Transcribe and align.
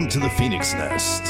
Welcome 0.00 0.18
to 0.18 0.26
the 0.26 0.34
Phoenix 0.34 0.72
Nest 0.72 1.24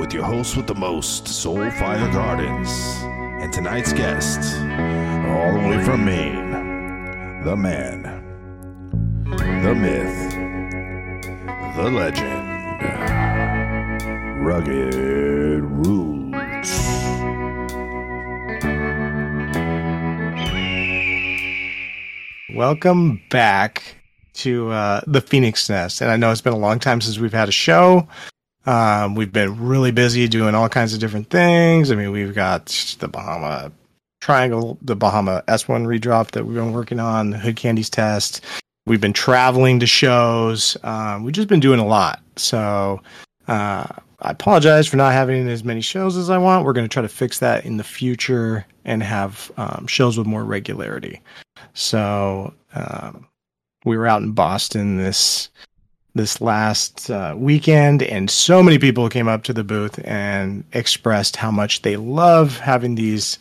with 0.00 0.12
your 0.12 0.24
host 0.24 0.56
with 0.56 0.66
the 0.66 0.74
most, 0.74 1.26
Soulfire 1.26 2.12
Gardens, 2.12 2.68
and 3.40 3.52
tonight's 3.52 3.92
guest, 3.92 4.40
all 5.28 5.52
the 5.52 5.60
way 5.68 5.84
from 5.84 6.04
Maine, 6.04 6.50
the 7.44 7.54
man, 7.54 8.02
the 9.62 9.74
myth, 9.76 10.32
the 11.76 11.88
legend, 11.88 12.82
Rugged 14.44 15.62
Roots. 15.62 16.80
Welcome 22.52 23.22
back 23.30 23.99
to 24.40 24.70
uh, 24.70 25.00
the 25.06 25.20
Phoenix 25.20 25.68
Nest. 25.68 26.00
And 26.00 26.10
I 26.10 26.16
know 26.16 26.30
it's 26.30 26.40
been 26.40 26.52
a 26.52 26.58
long 26.58 26.78
time 26.78 27.00
since 27.00 27.18
we've 27.18 27.32
had 27.32 27.48
a 27.48 27.52
show. 27.52 28.06
Um, 28.66 29.14
we've 29.14 29.32
been 29.32 29.58
really 29.58 29.90
busy 29.90 30.28
doing 30.28 30.54
all 30.54 30.68
kinds 30.68 30.92
of 30.92 31.00
different 31.00 31.30
things. 31.30 31.90
I 31.90 31.94
mean, 31.94 32.10
we've 32.10 32.34
got 32.34 32.66
the 32.98 33.08
Bahama 33.08 33.72
Triangle, 34.20 34.78
the 34.82 34.96
Bahama 34.96 35.42
S1 35.48 35.86
redrop 35.86 36.32
that 36.32 36.44
we've 36.44 36.56
been 36.56 36.72
working 36.72 37.00
on, 37.00 37.30
the 37.30 37.38
Hood 37.38 37.56
Candies 37.56 37.88
test. 37.88 38.44
We've 38.86 39.00
been 39.00 39.12
traveling 39.12 39.80
to 39.80 39.86
shows. 39.86 40.76
Um, 40.82 41.24
we've 41.24 41.34
just 41.34 41.48
been 41.48 41.60
doing 41.60 41.80
a 41.80 41.86
lot. 41.86 42.20
So 42.36 43.00
uh, 43.48 43.86
I 44.22 44.30
apologize 44.30 44.86
for 44.86 44.96
not 44.96 45.12
having 45.12 45.48
as 45.48 45.64
many 45.64 45.80
shows 45.80 46.16
as 46.16 46.28
I 46.28 46.38
want. 46.38 46.64
We're 46.64 46.72
going 46.72 46.86
to 46.86 46.92
try 46.92 47.02
to 47.02 47.08
fix 47.08 47.38
that 47.38 47.64
in 47.64 47.78
the 47.78 47.84
future 47.84 48.66
and 48.84 49.02
have 49.02 49.50
um, 49.56 49.86
shows 49.86 50.18
with 50.18 50.26
more 50.26 50.44
regularity. 50.44 51.20
So 51.74 52.52
um, 52.74 53.26
we 53.84 53.96
were 53.96 54.06
out 54.06 54.22
in 54.22 54.32
Boston 54.32 54.96
this 54.96 55.48
this 56.14 56.40
last 56.40 57.08
uh, 57.10 57.34
weekend, 57.36 58.02
and 58.02 58.30
so 58.30 58.62
many 58.62 58.78
people 58.78 59.08
came 59.08 59.28
up 59.28 59.44
to 59.44 59.52
the 59.52 59.62
booth 59.62 60.00
and 60.04 60.64
expressed 60.72 61.36
how 61.36 61.50
much 61.50 61.82
they 61.82 61.96
love 61.96 62.58
having 62.58 62.96
these 62.96 63.38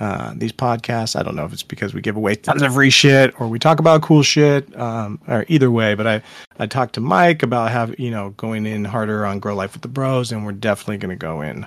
uh, 0.00 0.32
these 0.36 0.52
podcasts. 0.52 1.18
I 1.18 1.22
don't 1.22 1.36
know 1.36 1.44
if 1.44 1.52
it's 1.52 1.62
because 1.62 1.94
we 1.94 2.00
give 2.00 2.16
away 2.16 2.34
tons 2.34 2.62
of 2.62 2.74
free 2.74 2.90
shit 2.90 3.38
or 3.40 3.48
we 3.48 3.58
talk 3.58 3.78
about 3.78 4.02
cool 4.02 4.22
shit, 4.22 4.76
um, 4.78 5.20
or 5.28 5.44
either 5.48 5.70
way. 5.70 5.94
But 5.94 6.06
I 6.06 6.22
I 6.58 6.66
talked 6.66 6.94
to 6.94 7.00
Mike 7.00 7.42
about 7.42 7.70
having 7.70 7.96
you 7.98 8.10
know 8.10 8.30
going 8.30 8.66
in 8.66 8.84
harder 8.84 9.26
on 9.26 9.38
Grow 9.38 9.54
Life 9.54 9.72
with 9.72 9.82
the 9.82 9.88
Bros, 9.88 10.32
and 10.32 10.44
we're 10.44 10.52
definitely 10.52 10.98
going 10.98 11.16
to 11.16 11.20
go 11.20 11.40
in 11.40 11.66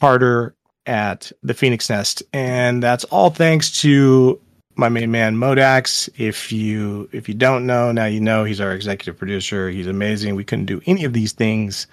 harder 0.00 0.54
at 0.86 1.32
the 1.42 1.54
Phoenix 1.54 1.90
Nest, 1.90 2.22
and 2.32 2.82
that's 2.82 3.04
all 3.04 3.30
thanks 3.30 3.80
to 3.82 4.40
my 4.76 4.88
main 4.88 5.10
man 5.10 5.36
Modax. 5.36 6.08
If 6.18 6.52
you 6.52 7.08
if 7.12 7.28
you 7.28 7.34
don't 7.34 7.66
know, 7.66 7.92
now 7.92 8.06
you 8.06 8.20
know 8.20 8.44
he's 8.44 8.60
our 8.60 8.72
executive 8.72 9.18
producer. 9.18 9.70
He's 9.70 9.86
amazing. 9.86 10.34
We 10.34 10.44
couldn't 10.44 10.66
do 10.66 10.80
any 10.86 11.04
of 11.04 11.12
these 11.12 11.32
things 11.32 11.86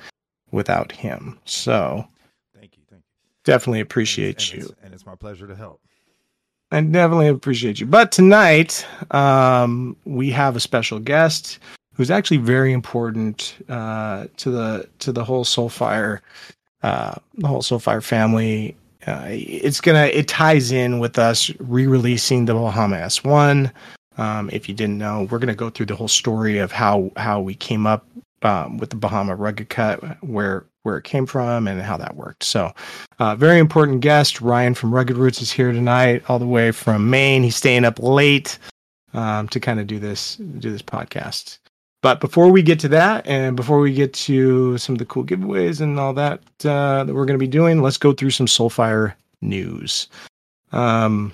without 0.52 0.92
him. 0.92 1.39
So 1.45 2.08
Thank 2.56 2.78
you, 2.78 2.84
thank 2.89 3.02
you. 3.02 3.30
definitely 3.44 3.80
appreciate 3.80 4.52
and 4.52 4.54
you. 4.54 4.70
It's, 4.70 4.76
and 4.84 4.94
it's 4.94 5.06
my 5.06 5.16
pleasure 5.16 5.48
to 5.48 5.56
help. 5.56 5.80
I 6.72 6.81
definitely 6.81 7.28
appreciate 7.28 7.80
you. 7.80 7.86
But 7.86 8.11
tonight, 8.11 8.86
um, 9.11 9.95
we 10.06 10.31
have 10.31 10.56
a 10.56 10.59
special 10.59 11.00
guest 11.00 11.59
who's 11.94 12.09
actually 12.09 12.38
very 12.38 12.73
important 12.73 13.56
uh, 13.70 14.26
to 14.38 14.50
the 14.50 14.89
to 15.00 15.11
the 15.11 15.23
whole 15.23 15.45
Soulfire, 15.45 16.20
uh, 16.81 17.16
the 17.36 17.48
whole 17.48 17.61
Soulfire 17.61 18.04
family. 18.04 18.76
Uh, 19.08 19.26
it's 19.30 19.82
gonna 19.82 20.06
it 20.06 20.28
ties 20.28 20.72
in 20.72 21.00
with 21.00 21.20
us 21.20 21.52
re-releasing 21.59 22.46
the 22.46 22.54
Bahama 22.54 22.98
S1. 22.98 23.72
Um, 24.18 24.50
if 24.54 24.70
you 24.70 24.76
didn't 24.76 24.98
know, 24.98 25.28
we're 25.30 25.40
gonna 25.40 25.56
go 25.56 25.70
through 25.70 25.88
the 25.88 25.95
whole 25.95 26.08
story 26.08 26.58
of 26.60 26.72
how 26.72 27.12
how 27.18 27.42
we 27.42 27.56
came 27.56 27.86
up 27.86 28.06
um, 28.44 28.78
with 28.78 28.90
the 28.92 28.95
Bahama 28.95 29.36
Rugged 29.36 29.70
Cut, 29.70 30.02
where 30.23 30.66
where 30.84 30.98
it 30.98 31.04
came 31.04 31.26
from, 31.26 31.68
and 31.68 31.82
how 31.82 31.98
that 31.98 32.16
worked. 32.16 32.44
So, 32.44 32.73
uh, 33.20 33.36
very 33.36 33.60
important 33.60 34.02
guest 34.02 34.42
Ryan 34.42 34.73
from 34.73 34.94
Rugged 34.94 35.17
Roots 35.17 35.42
is 35.42 35.52
here 35.52 35.72
tonight, 35.72 36.23
all 36.27 36.39
the 36.39 36.45
way 36.45 36.72
from 36.72 37.10
Maine. 37.10 37.44
He's 37.44 37.56
staying 37.56 37.86
up 37.86 38.00
late 38.00 38.60
um, 39.14 39.48
to 39.50 39.60
kind 39.60 39.80
of 39.80 39.88
do 39.88 40.00
this 40.00 40.36
do 40.36 40.72
this 40.72 40.82
podcast. 40.82 41.60
But 42.03 42.19
before 42.19 42.52
we 42.52 42.61
get 42.61 42.81
to 42.81 42.89
that, 42.89 43.25
and 43.25 43.55
before 43.55 43.80
we 43.80 43.93
get 43.93 44.14
to 44.14 44.77
some 44.77 44.93
of 44.93 44.99
the 44.99 45.05
cool 45.05 45.23
giveaways 45.23 45.80
and 45.80 45.97
all 45.97 46.14
that 46.15 46.41
uh, 46.65 47.05
that 47.05 47.14
we're 47.15 47.25
going 47.25 47.39
to 47.39 47.43
be 47.43 47.47
doing, 47.47 47.81
let's 47.81 47.95
go 47.95 48.11
through 48.11 48.31
some 48.31 48.45
Soulfire 48.45 49.14
news. 49.41 50.09
Um, 50.73 51.33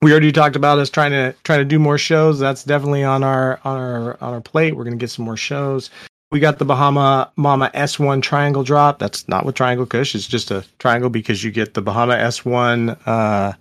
we 0.00 0.12
already 0.12 0.30
talked 0.30 0.54
about 0.54 0.78
us 0.78 0.90
trying 0.90 1.10
to 1.10 1.34
trying 1.42 1.58
to 1.58 1.64
do 1.64 1.80
more 1.80 1.98
shows. 1.98 2.38
That's 2.38 2.62
definitely 2.62 3.02
on 3.02 3.24
our 3.24 3.58
on 3.64 3.76
our 3.76 4.22
on 4.22 4.34
our 4.34 4.40
plate. 4.40 4.76
We're 4.76 4.84
going 4.84 4.96
to 4.96 5.02
get 5.02 5.10
some 5.10 5.24
more 5.24 5.36
shows. 5.36 5.90
We 6.30 6.38
got 6.38 6.60
the 6.60 6.64
Bahama 6.64 7.32
Mama 7.34 7.72
S1 7.74 8.22
triangle 8.22 8.62
drop. 8.62 9.00
That's 9.00 9.26
not 9.26 9.44
with 9.44 9.56
Triangle 9.56 9.86
Kush. 9.86 10.14
It's 10.14 10.28
just 10.28 10.52
a 10.52 10.64
triangle 10.78 11.10
because 11.10 11.42
you 11.42 11.50
get 11.50 11.74
the 11.74 11.82
Bahama 11.82 12.14
S1 12.14 12.96
uh, 13.06 13.54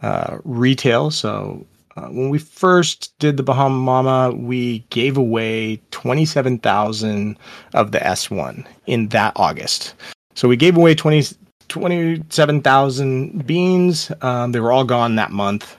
uh, 0.00 0.38
retail. 0.44 1.10
So 1.10 1.66
uh, 1.98 2.08
when 2.08 2.30
we 2.30 2.38
first 2.38 3.12
did 3.18 3.36
the 3.36 3.42
Bahama 3.42 3.76
Mama, 3.76 4.36
we 4.36 4.80
gave 4.90 5.16
away 5.16 5.80
27,000 5.90 7.38
of 7.74 7.92
the 7.92 7.98
S1 7.98 8.66
in 8.86 9.08
that 9.08 9.32
August. 9.36 9.94
So 10.34 10.48
we 10.48 10.56
gave 10.56 10.76
away 10.76 10.94
20, 10.94 11.34
27,000 11.68 13.46
beans. 13.46 14.12
Um, 14.22 14.52
they 14.52 14.60
were 14.60 14.72
all 14.72 14.84
gone 14.84 15.16
that 15.16 15.32
month. 15.32 15.76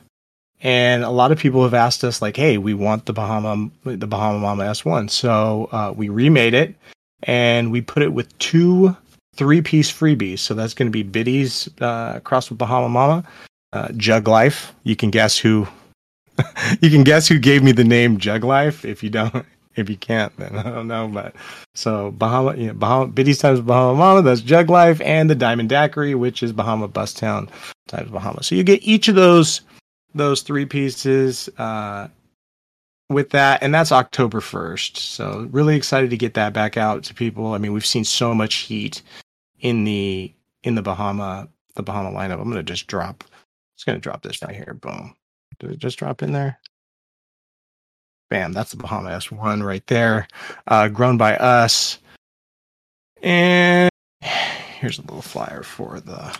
And 0.61 1.03
a 1.03 1.09
lot 1.09 1.31
of 1.31 1.39
people 1.39 1.63
have 1.63 1.73
asked 1.73 2.03
us, 2.03 2.21
like, 2.21 2.35
hey, 2.35 2.57
we 2.57 2.73
want 2.73 3.05
the 3.05 3.13
Bahama, 3.13 3.69
the 3.85 4.07
Bahama 4.07 4.39
Mama 4.39 4.63
S1. 4.65 5.09
So 5.09 5.69
uh, 5.71 5.93
we 5.95 6.09
remade 6.09 6.53
it 6.53 6.75
and 7.23 7.71
we 7.71 7.81
put 7.81 8.03
it 8.03 8.11
with 8.11 8.37
two 8.39 8.95
three 9.35 9.61
piece 9.61 9.89
freebies. 9.89 10.39
So 10.39 10.53
that's 10.53 10.73
going 10.73 10.91
to 10.91 10.91
be 10.91 11.03
Biddies 11.03 11.69
uh, 11.81 12.19
crossed 12.19 12.49
with 12.49 12.57
Bahama 12.57 12.89
Mama, 12.89 13.23
uh, 13.71 13.87
Jug 13.93 14.27
Life. 14.27 14.73
You 14.83 14.97
can 14.97 15.11
guess 15.11 15.37
who 15.37 15.65
you 16.81 16.89
can 16.89 17.03
guess 17.03 17.27
who 17.27 17.39
gave 17.39 17.63
me 17.63 17.71
the 17.71 17.83
name 17.83 18.17
Jug 18.17 18.43
Life. 18.43 18.85
If 18.85 19.03
you 19.03 19.09
don't, 19.09 19.45
if 19.75 19.89
you 19.89 19.97
can't, 19.97 20.35
then 20.37 20.55
I 20.55 20.63
don't 20.63 20.87
know. 20.87 21.07
But 21.07 21.35
so 21.75 22.11
Bahama, 22.11 22.55
you 22.55 22.67
know, 22.67 22.73
Bahama 22.73 23.07
Biddy's 23.07 23.39
times 23.39 23.61
Bahama 23.61 23.97
Mama, 23.97 24.21
that's 24.21 24.41
Jug 24.41 24.69
Life, 24.69 25.01
and 25.01 25.29
the 25.29 25.35
Diamond 25.35 25.69
Daiquiri, 25.69 26.15
which 26.15 26.43
is 26.43 26.51
Bahama 26.51 26.87
Bus 26.87 27.13
Town 27.13 27.49
times 27.87 28.11
Bahama. 28.11 28.43
So 28.43 28.55
you 28.55 28.63
get 28.63 28.83
each 28.83 29.07
of 29.07 29.15
those 29.15 29.61
those 30.13 30.41
three 30.41 30.65
pieces 30.65 31.49
uh, 31.57 32.07
with 33.09 33.29
that, 33.31 33.61
and 33.63 33.73
that's 33.73 33.91
October 33.91 34.41
first. 34.41 34.97
So 34.97 35.47
really 35.51 35.75
excited 35.75 36.09
to 36.09 36.17
get 36.17 36.33
that 36.35 36.53
back 36.53 36.77
out 36.77 37.03
to 37.03 37.13
people. 37.13 37.53
I 37.53 37.57
mean, 37.57 37.73
we've 37.73 37.85
seen 37.85 38.03
so 38.03 38.33
much 38.33 38.55
heat 38.55 39.01
in 39.59 39.83
the 39.83 40.33
in 40.63 40.75
the 40.75 40.81
Bahama 40.81 41.47
the 41.75 41.83
Bahama 41.83 42.11
lineup. 42.11 42.41
I'm 42.41 42.49
gonna 42.49 42.63
just 42.63 42.87
drop. 42.87 43.23
Just 43.75 43.85
gonna 43.85 43.99
drop 43.99 44.21
this 44.21 44.41
right 44.41 44.55
here. 44.55 44.77
Boom. 44.79 45.15
Did 45.59 45.71
it 45.71 45.79
just 45.79 45.99
drop 45.99 46.23
in 46.23 46.31
there? 46.31 46.59
Bam, 48.29 48.53
that's 48.53 48.71
the 48.71 48.77
Bahama 48.77 49.09
S1 49.09 49.65
right 49.65 49.85
there. 49.87 50.27
Uh, 50.67 50.87
grown 50.87 51.17
by 51.17 51.35
us. 51.37 51.97
And 53.21 53.89
here's 54.21 54.99
a 54.99 55.01
little 55.01 55.21
flyer 55.21 55.63
for 55.63 55.99
the 55.99 56.37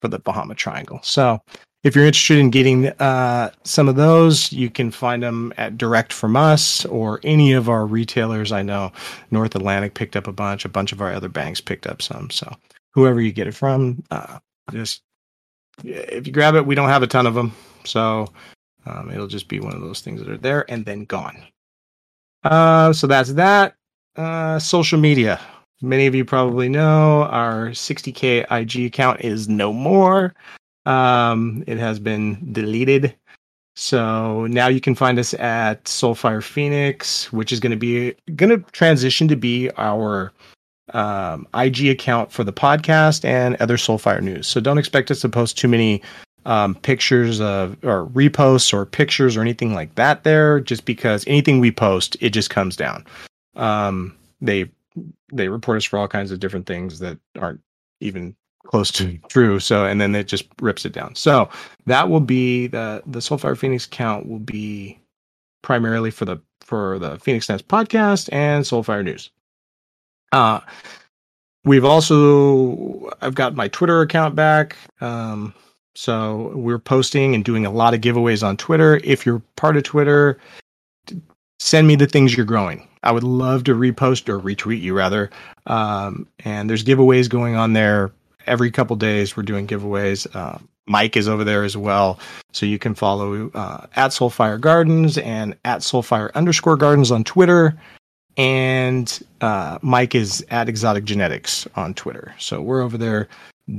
for 0.00 0.08
the 0.08 0.18
Bahama 0.18 0.54
Triangle. 0.54 1.00
So 1.02 1.40
if 1.84 1.96
you're 1.96 2.06
interested 2.06 2.38
in 2.38 2.50
getting 2.50 2.88
uh, 2.88 3.50
some 3.64 3.88
of 3.88 3.96
those, 3.96 4.52
you 4.52 4.70
can 4.70 4.90
find 4.90 5.22
them 5.22 5.52
at 5.56 5.78
direct 5.78 6.12
from 6.12 6.36
us 6.36 6.84
or 6.86 7.20
any 7.24 7.52
of 7.52 7.68
our 7.68 7.86
retailers. 7.86 8.52
I 8.52 8.62
know 8.62 8.92
North 9.30 9.54
Atlantic 9.54 9.94
picked 9.94 10.16
up 10.16 10.26
a 10.26 10.32
bunch, 10.32 10.64
a 10.64 10.68
bunch 10.68 10.92
of 10.92 11.00
our 11.00 11.12
other 11.12 11.28
banks 11.28 11.60
picked 11.60 11.86
up 11.86 12.02
some. 12.02 12.30
So 12.30 12.54
whoever 12.90 13.20
you 13.20 13.32
get 13.32 13.46
it 13.46 13.54
from, 13.54 14.02
uh, 14.10 14.38
just 14.70 15.02
if 15.82 16.26
you 16.26 16.32
grab 16.32 16.54
it, 16.54 16.66
we 16.66 16.74
don't 16.74 16.88
have 16.88 17.02
a 17.02 17.08
ton 17.08 17.26
of 17.26 17.34
them, 17.34 17.52
so 17.84 18.26
um, 18.86 19.10
it'll 19.10 19.26
just 19.26 19.48
be 19.48 19.60
one 19.60 19.74
of 19.74 19.80
those 19.80 20.00
things 20.00 20.20
that 20.20 20.28
are 20.28 20.38
there 20.38 20.70
and 20.70 20.84
then 20.84 21.04
gone. 21.04 21.44
Uh, 22.44 22.92
so 22.92 23.06
that's 23.06 23.32
that. 23.34 23.74
Uh, 24.16 24.58
social 24.58 24.98
media. 24.98 25.40
Many 25.80 26.06
of 26.06 26.14
you 26.14 26.24
probably 26.24 26.68
know 26.68 27.24
our 27.24 27.70
60k 27.70 28.46
IG 28.50 28.86
account 28.86 29.20
is 29.22 29.48
no 29.48 29.72
more. 29.72 30.34
Um, 30.86 31.64
it 31.66 31.78
has 31.78 31.98
been 31.98 32.52
deleted. 32.52 33.14
So 33.74 34.46
now 34.46 34.68
you 34.68 34.80
can 34.80 34.94
find 34.94 35.18
us 35.18 35.32
at 35.34 35.84
Soulfire 35.84 36.42
Phoenix, 36.42 37.32
which 37.32 37.52
is 37.52 37.60
going 37.60 37.70
to 37.70 37.76
be 37.76 38.14
going 38.36 38.50
to 38.50 38.70
transition 38.72 39.28
to 39.28 39.36
be 39.36 39.70
our 39.76 40.32
um, 40.92 41.46
IG 41.54 41.86
account 41.88 42.30
for 42.30 42.44
the 42.44 42.52
podcast 42.52 43.24
and 43.24 43.56
other 43.56 43.76
Soulfire 43.76 44.20
news. 44.20 44.46
So 44.46 44.60
don't 44.60 44.78
expect 44.78 45.10
us 45.10 45.20
to 45.22 45.28
post 45.28 45.56
too 45.56 45.68
many 45.68 46.02
um, 46.44 46.74
pictures 46.74 47.40
of 47.40 47.76
or 47.84 48.06
reposts 48.08 48.72
or 48.72 48.84
pictures 48.84 49.36
or 49.36 49.40
anything 49.40 49.74
like 49.74 49.94
that 49.94 50.24
there, 50.24 50.60
just 50.60 50.84
because 50.84 51.24
anything 51.26 51.60
we 51.60 51.70
post, 51.70 52.16
it 52.20 52.30
just 52.30 52.50
comes 52.50 52.76
down. 52.76 53.04
Um, 53.54 54.16
they 54.40 54.70
they 55.32 55.48
report 55.48 55.78
us 55.78 55.84
for 55.84 55.98
all 55.98 56.08
kinds 56.08 56.30
of 56.30 56.40
different 56.40 56.66
things 56.66 56.98
that 56.98 57.18
aren't 57.38 57.60
even 58.00 58.34
close 58.66 58.90
to 58.92 59.18
true. 59.28 59.60
So 59.60 59.84
and 59.84 60.00
then 60.00 60.14
it 60.14 60.28
just 60.28 60.46
rips 60.60 60.84
it 60.84 60.92
down. 60.92 61.14
So 61.14 61.48
that 61.86 62.08
will 62.08 62.20
be 62.20 62.66
the 62.66 63.02
the 63.06 63.20
Soulfire 63.20 63.56
Phoenix 63.56 63.86
account 63.86 64.28
will 64.28 64.38
be 64.38 64.98
primarily 65.62 66.10
for 66.10 66.24
the 66.24 66.38
for 66.60 66.98
the 66.98 67.18
Phoenix 67.18 67.48
Nest 67.48 67.68
podcast 67.68 68.28
and 68.32 68.64
Soulfire 68.64 69.04
News. 69.04 69.30
Uh, 70.32 70.60
we've 71.64 71.84
also 71.84 73.10
I've 73.20 73.34
got 73.34 73.54
my 73.54 73.68
Twitter 73.68 74.00
account 74.00 74.34
back. 74.34 74.76
Um, 75.00 75.54
so 75.94 76.52
we're 76.54 76.78
posting 76.78 77.34
and 77.34 77.44
doing 77.44 77.66
a 77.66 77.70
lot 77.70 77.94
of 77.94 78.00
giveaways 78.00 78.46
on 78.46 78.56
Twitter. 78.56 79.00
If 79.04 79.26
you're 79.26 79.42
part 79.56 79.76
of 79.76 79.82
Twitter, 79.82 80.38
send 81.60 81.86
me 81.86 81.96
the 81.96 82.06
things 82.06 82.36
you're 82.36 82.46
growing. 82.46 82.88
I 83.02 83.12
would 83.12 83.24
love 83.24 83.64
to 83.64 83.74
repost 83.74 84.28
or 84.28 84.38
retweet 84.38 84.80
you 84.80 84.94
rather. 84.94 85.30
Um, 85.66 86.26
and 86.44 86.70
there's 86.70 86.84
giveaways 86.84 87.28
going 87.28 87.56
on 87.56 87.72
there 87.72 88.12
every 88.46 88.70
couple 88.70 88.96
days. 88.96 89.36
We're 89.36 89.42
doing 89.42 89.66
giveaways. 89.66 90.34
Uh, 90.34 90.58
Mike 90.86 91.16
is 91.16 91.28
over 91.28 91.44
there 91.44 91.62
as 91.62 91.76
well, 91.76 92.18
so 92.52 92.66
you 92.66 92.78
can 92.78 92.94
follow 92.94 93.50
uh, 93.50 93.86
at 93.94 94.10
Soulfire 94.10 94.60
Gardens 94.60 95.16
and 95.18 95.56
at 95.64 95.80
Soulfire 95.80 96.32
underscore 96.34 96.76
Gardens 96.76 97.10
on 97.10 97.22
Twitter. 97.22 97.78
And 98.36 99.20
uh, 99.40 99.78
Mike 99.82 100.14
is 100.14 100.44
at 100.50 100.68
Exotic 100.68 101.04
Genetics 101.04 101.68
on 101.76 101.94
Twitter. 101.94 102.34
So 102.38 102.62
we're 102.62 102.82
over 102.82 102.96
there 102.98 103.28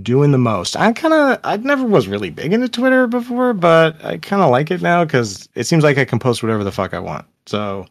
doing 0.02 0.32
the 0.32 0.38
most. 0.38 0.76
I 0.76 0.92
kind 0.94 1.14
of, 1.14 1.40
I 1.44 1.58
never 1.58 1.86
was 1.86 2.08
really 2.08 2.30
big 2.30 2.54
into 2.54 2.70
Twitter 2.70 3.08
before, 3.08 3.54
but 3.54 4.04
I 4.04 4.18
kind 4.18 4.42
of 4.42 4.50
like 4.52 4.72
it 4.72 4.82
now 4.82 5.04
because 5.04 5.50
it 5.56 5.66
seems 5.66 5.84
like 5.84 5.98
I 5.98 6.06
can 6.06 6.20
post 6.20 6.42
whatever 6.42 6.64
the 6.64 6.72
fuck 6.72 6.94
I 6.94 7.00
want. 7.00 7.26
So 7.46 7.86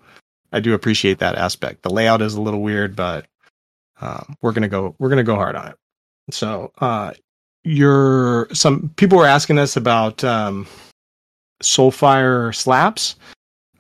I 0.53 0.61
do 0.61 0.75
appreciate 0.75 1.19
that 1.19 1.37
aspect. 1.37 1.83
The 1.83 1.91
layout 1.91 2.23
is 2.23 2.35
a 2.35 2.41
little 2.41 2.63
weird, 2.63 2.97
but 2.97 3.27
um, 4.01 4.37
we're 4.41 4.53
gonna 4.53 4.69
go, 4.69 4.95
we're 4.99 5.11
gonna 5.11 5.23
go 5.23 5.37
hard 5.37 5.55
on 5.55 5.69
it. 5.69 5.77
So, 6.31 6.73
uh, 6.79 7.13
you're 7.65 8.49
some 8.53 8.93
people 8.97 9.19
were 9.19 9.27
asking 9.27 9.59
us 9.59 9.77
about 9.77 10.23
um, 10.25 10.67
Soulfire 11.63 12.55
slaps. 12.55 13.17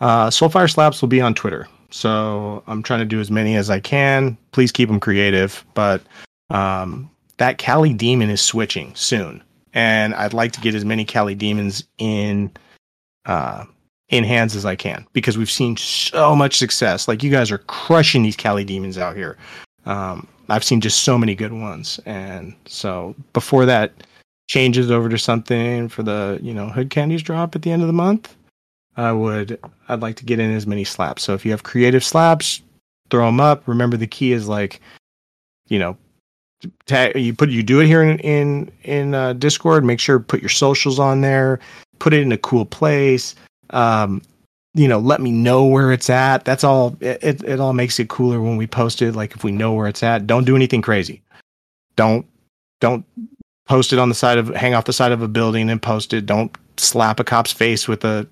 Uh, 0.01 0.29
Soulfire 0.29 0.71
slaps 0.71 1.01
will 1.01 1.09
be 1.09 1.21
on 1.21 1.35
Twitter. 1.35 1.69
So 1.91 2.63
I'm 2.67 2.83
trying 2.83 3.01
to 3.01 3.05
do 3.05 3.21
as 3.21 3.31
many 3.31 3.57
as 3.57 3.71
I 3.71 3.81
can. 3.81 4.39
Please 4.53 4.73
keep 4.73 4.89
them 4.89 5.01
creative, 5.01 5.65
but 5.75 6.03
um, 6.51 7.11
that 7.43 7.59
Cali 7.59 7.93
Demon 7.93 8.31
is 8.31 8.41
switching 8.41 8.95
soon, 8.95 9.43
and 9.75 10.15
I'd 10.15 10.33
like 10.33 10.53
to 10.53 10.61
get 10.61 10.77
as 10.77 10.85
many 10.85 11.05
Cali 11.05 11.35
Demons 11.35 11.83
in 11.99 12.53
uh, 13.27 13.65
in 14.11 14.23
hands 14.23 14.55
as 14.55 14.65
I 14.65 14.77
can 14.77 15.05
because 15.13 15.37
we've 15.37 15.51
seen 15.51 15.77
so 15.77 16.37
much 16.37 16.57
success. 16.57 17.09
Like 17.09 17.25
you 17.25 17.33
guys 17.33 17.51
are 17.51 17.59
crushing 17.59 18.23
these 18.23 18.37
Cali 18.37 18.63
Demons 18.63 18.97
out 18.97 19.17
here. 19.17 19.37
Um, 19.87 20.29
I've 20.51 20.63
seen 20.63 20.81
just 20.81 21.03
so 21.03 21.19
many 21.19 21.35
good 21.35 21.53
ones, 21.53 21.99
and 22.07 22.55
so 22.67 23.13
before 23.33 23.67
that 23.67 23.91
changes 24.49 24.89
over 24.89 25.09
to 25.09 25.19
something 25.19 25.89
for 25.89 26.05
the 26.05 26.39
you 26.41 26.55
know 26.55 26.69
hood 26.69 26.91
candies 26.91 27.25
drop 27.25 27.57
at 27.57 27.63
the 27.63 27.73
end 27.73 27.83
of 27.83 27.89
the 27.89 27.93
month, 27.93 28.37
I 28.97 29.11
would 29.11 29.59
I'd 29.89 30.01
like 30.01 30.15
to 30.15 30.25
get 30.25 30.39
in 30.39 30.55
as 30.55 30.69
many 30.69 30.85
slaps. 30.85 31.25
So 31.25 31.35
if 31.35 31.45
you 31.45 31.51
have 31.51 31.65
creative 31.65 32.05
slaps, 32.05 32.63
throw 33.11 33.27
them 33.27 33.41
up. 33.41 33.67
Remember 33.67 33.97
the 33.97 34.07
key 34.07 34.31
is 34.31 34.47
like, 34.47 34.81
you 35.67 35.81
know, 35.81 35.97
tag 36.87 37.17
you 37.17 37.35
put 37.35 37.51
you 37.51 37.63
do 37.63 37.81
it 37.81 37.87
here 37.87 38.03
in 38.03 38.19
in 38.21 38.71
in 38.85 39.15
uh, 39.15 39.33
Discord. 39.35 39.85
Make 39.85 40.01
sure 40.01 40.19
put 40.21 40.41
your 40.41 40.49
socials 40.49 40.99
on 40.99 41.21
there. 41.21 41.61
Put 41.99 42.13
it 42.13 42.21
in 42.21 42.33
a 42.33 42.39
cool 42.39 42.65
place. 42.65 43.35
Um, 43.71 44.23
you 44.75 44.89
know, 44.89 44.99
let 44.99 45.21
me 45.21 45.31
know 45.31 45.67
where 45.67 45.93
it's 45.93 46.09
at. 46.09 46.45
That's 46.45 46.65
all. 46.65 46.97
It, 47.01 47.43
it 47.45 47.61
all 47.61 47.73
makes 47.73 47.99
it 48.01 48.09
cooler 48.09 48.41
when 48.41 48.57
we 48.57 48.67
post 48.67 49.03
it. 49.03 49.15
Like 49.15 49.35
if 49.35 49.45
we 49.45 49.53
know 49.53 49.73
where 49.73 49.87
it's 49.87 50.03
at, 50.03 50.27
don't 50.27 50.45
do 50.45 50.57
anything 50.57 50.83
crazy. 50.83 51.23
Don't 51.97 52.27
don't 52.81 53.05
post 53.67 53.93
it 53.93 53.99
on 53.99 54.09
the 54.09 54.15
side 54.15 54.39
of 54.39 54.49
hang 54.49 54.75
off 54.75 54.87
the 54.87 54.93
side 54.93 55.13
of 55.13 55.23
a 55.23 55.29
building 55.29 55.69
and 55.69 55.81
post 55.81 56.13
it. 56.13 56.27
Don't 56.27 56.57
slap 56.77 57.21
a 57.21 57.25
cop's 57.25 57.53
face 57.53 57.87
with 57.87 58.05
a 58.05 58.27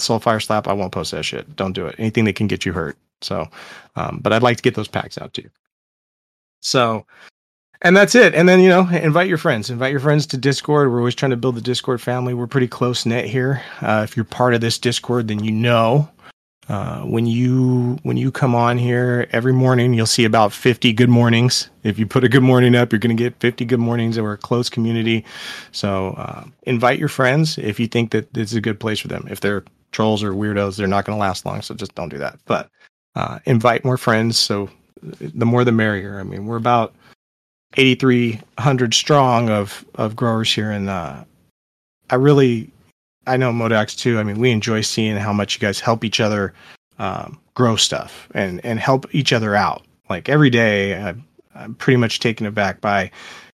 soulfire 0.00 0.42
slap. 0.42 0.66
I 0.66 0.72
won't 0.72 0.92
post 0.92 1.10
that 1.10 1.24
shit. 1.24 1.54
Don't 1.56 1.72
do 1.72 1.86
it. 1.86 1.94
Anything 1.98 2.24
that 2.24 2.36
can 2.36 2.46
get 2.46 2.64
you 2.64 2.72
hurt. 2.72 2.96
So, 3.20 3.48
um, 3.96 4.20
but 4.22 4.32
I'd 4.32 4.42
like 4.42 4.56
to 4.56 4.62
get 4.62 4.74
those 4.74 4.88
packs 4.88 5.18
out 5.18 5.34
to 5.34 5.42
you. 5.42 5.50
So 6.60 7.04
and 7.82 7.96
that's 7.96 8.14
it. 8.14 8.34
And 8.34 8.48
then 8.48 8.60
you 8.60 8.68
know, 8.68 8.88
invite 8.88 9.28
your 9.28 9.38
friends. 9.38 9.70
Invite 9.70 9.92
your 9.92 10.00
friends 10.00 10.26
to 10.28 10.36
Discord. 10.36 10.90
We're 10.90 10.98
always 10.98 11.14
trying 11.14 11.30
to 11.30 11.36
build 11.36 11.54
the 11.54 11.60
Discord 11.60 12.00
family. 12.00 12.34
We're 12.34 12.46
pretty 12.46 12.68
close 12.68 13.06
knit 13.06 13.26
here. 13.26 13.62
Uh, 13.80 14.02
if 14.04 14.16
you're 14.16 14.24
part 14.24 14.54
of 14.54 14.60
this 14.60 14.78
Discord, 14.78 15.28
then 15.28 15.44
you 15.44 15.52
know 15.52 16.08
uh, 16.68 17.00
when 17.00 17.26
you 17.26 17.98
when 18.02 18.16
you 18.16 18.30
come 18.30 18.54
on 18.54 18.76
here 18.76 19.26
every 19.32 19.52
morning, 19.52 19.94
you'll 19.94 20.06
see 20.06 20.24
about 20.24 20.52
50 20.52 20.92
good 20.92 21.08
mornings. 21.08 21.70
If 21.82 21.98
you 21.98 22.06
put 22.06 22.24
a 22.24 22.28
good 22.28 22.42
morning 22.42 22.74
up, 22.74 22.92
you're 22.92 22.98
going 22.98 23.16
to 23.16 23.22
get 23.22 23.40
50 23.40 23.64
good 23.64 23.80
mornings. 23.80 24.16
And 24.16 24.24
we're 24.24 24.34
a 24.34 24.38
close 24.38 24.68
community. 24.68 25.24
So 25.72 26.10
uh, 26.18 26.44
invite 26.64 26.98
your 26.98 27.08
friends 27.08 27.56
if 27.56 27.80
you 27.80 27.86
think 27.86 28.10
that 28.10 28.34
this 28.34 28.50
is 28.50 28.56
a 28.56 28.60
good 28.60 28.78
place 28.78 28.98
for 29.00 29.08
them. 29.08 29.26
If 29.30 29.40
they're 29.40 29.64
trolls 29.92 30.22
or 30.22 30.32
weirdos, 30.32 30.76
they're 30.76 30.86
not 30.86 31.06
going 31.06 31.16
to 31.16 31.20
last 31.20 31.46
long. 31.46 31.62
So 31.62 31.74
just 31.74 31.94
don't 31.94 32.10
do 32.10 32.18
that. 32.18 32.38
But 32.44 32.68
uh, 33.14 33.38
invite 33.46 33.84
more 33.84 33.96
friends. 33.96 34.38
So 34.38 34.68
the 35.02 35.46
more 35.46 35.64
the 35.64 35.72
merrier. 35.72 36.20
I 36.20 36.22
mean, 36.22 36.46
we're 36.46 36.56
about 36.56 36.94
8,300 37.76 38.94
strong 38.94 39.50
of 39.50 39.84
of 39.94 40.16
growers 40.16 40.52
here, 40.52 40.70
and 40.70 40.88
uh, 40.88 41.24
I 42.10 42.14
really, 42.14 42.70
I 43.26 43.36
know 43.36 43.52
Modax 43.52 43.96
too. 43.96 44.18
I 44.18 44.22
mean, 44.22 44.38
we 44.38 44.50
enjoy 44.50 44.80
seeing 44.80 45.16
how 45.16 45.32
much 45.32 45.54
you 45.54 45.60
guys 45.60 45.80
help 45.80 46.04
each 46.04 46.20
other 46.20 46.54
um, 46.98 47.38
grow 47.54 47.76
stuff 47.76 48.28
and 48.34 48.64
and 48.64 48.80
help 48.80 49.06
each 49.14 49.32
other 49.32 49.54
out. 49.54 49.84
Like 50.08 50.28
every 50.28 50.50
day, 50.50 51.00
I, 51.00 51.14
I'm 51.54 51.74
pretty 51.74 51.98
much 51.98 52.20
taken 52.20 52.46
aback 52.46 52.80
by 52.80 53.10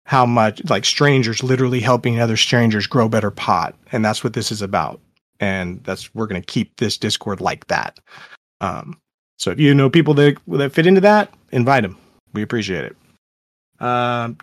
how 0.05 0.25
much 0.25 0.67
like 0.69 0.85
strangers 0.85 1.43
literally 1.43 1.79
helping 1.79 2.19
other 2.19 2.37
strangers 2.37 2.87
grow 2.87 3.07
better 3.07 3.31
pot, 3.31 3.75
and 3.91 4.03
that's 4.03 4.23
what 4.23 4.33
this 4.33 4.51
is 4.51 4.61
about. 4.61 4.99
And 5.39 5.83
that's 5.83 6.13
we're 6.15 6.27
going 6.27 6.41
to 6.41 6.45
keep 6.45 6.75
this 6.77 6.97
Discord 6.97 7.39
like 7.39 7.67
that. 7.67 7.99
Um, 8.59 8.99
so 9.37 9.51
if 9.51 9.59
you 9.59 9.73
know 9.73 9.89
people 9.89 10.13
that 10.15 10.37
that 10.47 10.73
fit 10.73 10.87
into 10.87 11.01
that, 11.01 11.31
invite 11.51 11.83
them. 11.83 11.97
We 12.33 12.41
appreciate 12.41 12.83
it. 12.83 12.97
Um, 13.79 14.37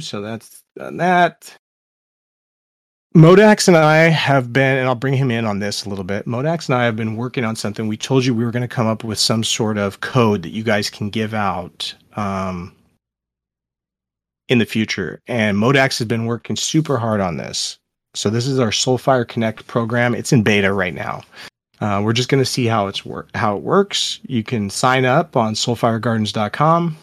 so 0.00 0.20
that's 0.20 0.62
done 0.76 0.98
that. 0.98 1.56
Modax 3.16 3.66
and 3.66 3.78
I 3.78 3.96
have 4.08 4.52
been, 4.52 4.76
and 4.76 4.86
I'll 4.86 4.94
bring 4.94 5.14
him 5.14 5.30
in 5.30 5.46
on 5.46 5.58
this 5.58 5.86
a 5.86 5.88
little 5.88 6.04
bit. 6.04 6.26
Modax 6.26 6.68
and 6.68 6.76
I 6.76 6.84
have 6.84 6.96
been 6.96 7.16
working 7.16 7.44
on 7.44 7.56
something. 7.56 7.88
We 7.88 7.96
told 7.96 8.26
you 8.26 8.34
we 8.34 8.44
were 8.44 8.50
going 8.50 8.60
to 8.60 8.68
come 8.68 8.86
up 8.86 9.04
with 9.04 9.18
some 9.18 9.42
sort 9.42 9.78
of 9.78 10.02
code 10.02 10.42
that 10.42 10.50
you 10.50 10.62
guys 10.62 10.90
can 10.90 11.08
give 11.08 11.32
out 11.32 11.94
um, 12.16 12.76
in 14.48 14.58
the 14.58 14.66
future. 14.66 15.22
And 15.26 15.56
Modax 15.56 15.98
has 15.98 16.06
been 16.06 16.26
working 16.26 16.56
super 16.56 16.98
hard 16.98 17.22
on 17.22 17.38
this. 17.38 17.78
So 18.12 18.28
this 18.28 18.46
is 18.46 18.58
our 18.60 18.70
Soulfire 18.70 19.26
Connect 19.26 19.66
program. 19.66 20.14
It's 20.14 20.32
in 20.32 20.42
beta 20.42 20.72
right 20.74 20.94
now. 20.94 21.22
Uh, 21.80 22.02
we're 22.04 22.12
just 22.12 22.28
going 22.28 22.42
to 22.42 22.50
see 22.50 22.66
how 22.66 22.86
it's 22.86 23.04
work 23.04 23.28
how 23.34 23.56
it 23.56 23.62
works. 23.62 24.20
You 24.26 24.42
can 24.42 24.68
sign 24.68 25.04
up 25.04 25.36
on 25.36 25.54
soulfiregardens.com 25.54 26.96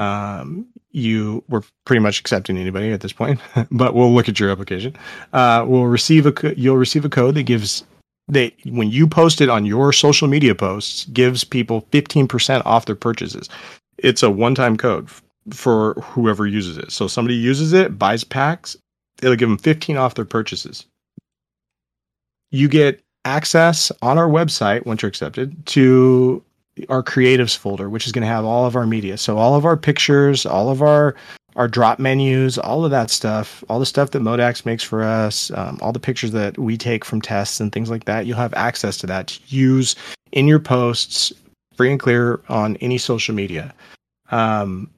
um, 0.00 0.66
you 0.92 1.44
we're 1.48 1.62
pretty 1.84 2.00
much 2.00 2.18
accepting 2.18 2.56
anybody 2.56 2.90
at 2.90 3.02
this 3.02 3.12
point, 3.12 3.38
but 3.70 3.94
we'll 3.94 4.12
look 4.12 4.28
at 4.28 4.40
your 4.40 4.50
application. 4.50 4.96
Uh, 5.32 5.64
we'll 5.68 5.86
receive 5.86 6.26
a 6.26 6.54
you'll 6.56 6.78
receive 6.78 7.04
a 7.04 7.10
code 7.10 7.34
that 7.34 7.42
gives 7.44 7.84
that 8.28 8.52
when 8.64 8.90
you 8.90 9.06
post 9.06 9.40
it 9.40 9.48
on 9.48 9.66
your 9.66 9.92
social 9.92 10.26
media 10.26 10.54
posts 10.54 11.04
gives 11.06 11.44
people 11.44 11.82
15% 11.92 12.64
off 12.64 12.86
their 12.86 12.94
purchases. 12.94 13.48
It's 13.98 14.22
a 14.22 14.30
one-time 14.30 14.76
code 14.76 15.08
for 15.52 15.94
whoever 15.94 16.46
uses 16.46 16.78
it. 16.78 16.92
So 16.92 17.08
somebody 17.08 17.34
uses 17.34 17.72
it, 17.72 17.98
buys 17.98 18.22
packs, 18.22 18.76
it'll 19.20 19.36
give 19.36 19.48
them 19.48 19.58
15 19.58 19.96
off 19.96 20.14
their 20.14 20.24
purchases. 20.24 20.86
You 22.52 22.68
get 22.68 23.02
access 23.24 23.90
on 24.00 24.16
our 24.16 24.28
website 24.28 24.86
once 24.86 25.02
you're 25.02 25.08
accepted 25.08 25.66
to 25.66 26.42
our 26.88 27.02
creatives 27.02 27.56
folder, 27.56 27.88
which 27.88 28.06
is 28.06 28.12
going 28.12 28.22
to 28.22 28.28
have 28.28 28.44
all 28.44 28.66
of 28.66 28.76
our 28.76 28.86
media. 28.86 29.16
So 29.16 29.38
all 29.38 29.54
of 29.54 29.64
our 29.64 29.76
pictures, 29.76 30.46
all 30.46 30.70
of 30.70 30.82
our 30.82 31.14
our 31.56 31.66
drop 31.68 31.98
menus, 31.98 32.58
all 32.58 32.84
of 32.84 32.92
that 32.92 33.10
stuff, 33.10 33.64
all 33.68 33.80
the 33.80 33.86
stuff 33.86 34.12
that 34.12 34.22
Modax 34.22 34.64
makes 34.64 34.84
for 34.84 35.02
us, 35.02 35.50
um, 35.52 35.78
all 35.82 35.92
the 35.92 35.98
pictures 35.98 36.30
that 36.30 36.56
we 36.58 36.76
take 36.76 37.04
from 37.04 37.20
tests 37.20 37.58
and 37.58 37.72
things 37.72 37.90
like 37.90 38.04
that. 38.04 38.24
You'll 38.24 38.36
have 38.36 38.54
access 38.54 38.96
to 38.98 39.06
that 39.08 39.26
to 39.26 39.40
use 39.48 39.96
in 40.30 40.46
your 40.46 40.60
posts, 40.60 41.32
free 41.74 41.90
and 41.90 41.98
clear 41.98 42.40
on 42.48 42.76
any 42.76 42.98
social 42.98 43.34
media. 43.34 43.74
Um, 44.30 44.88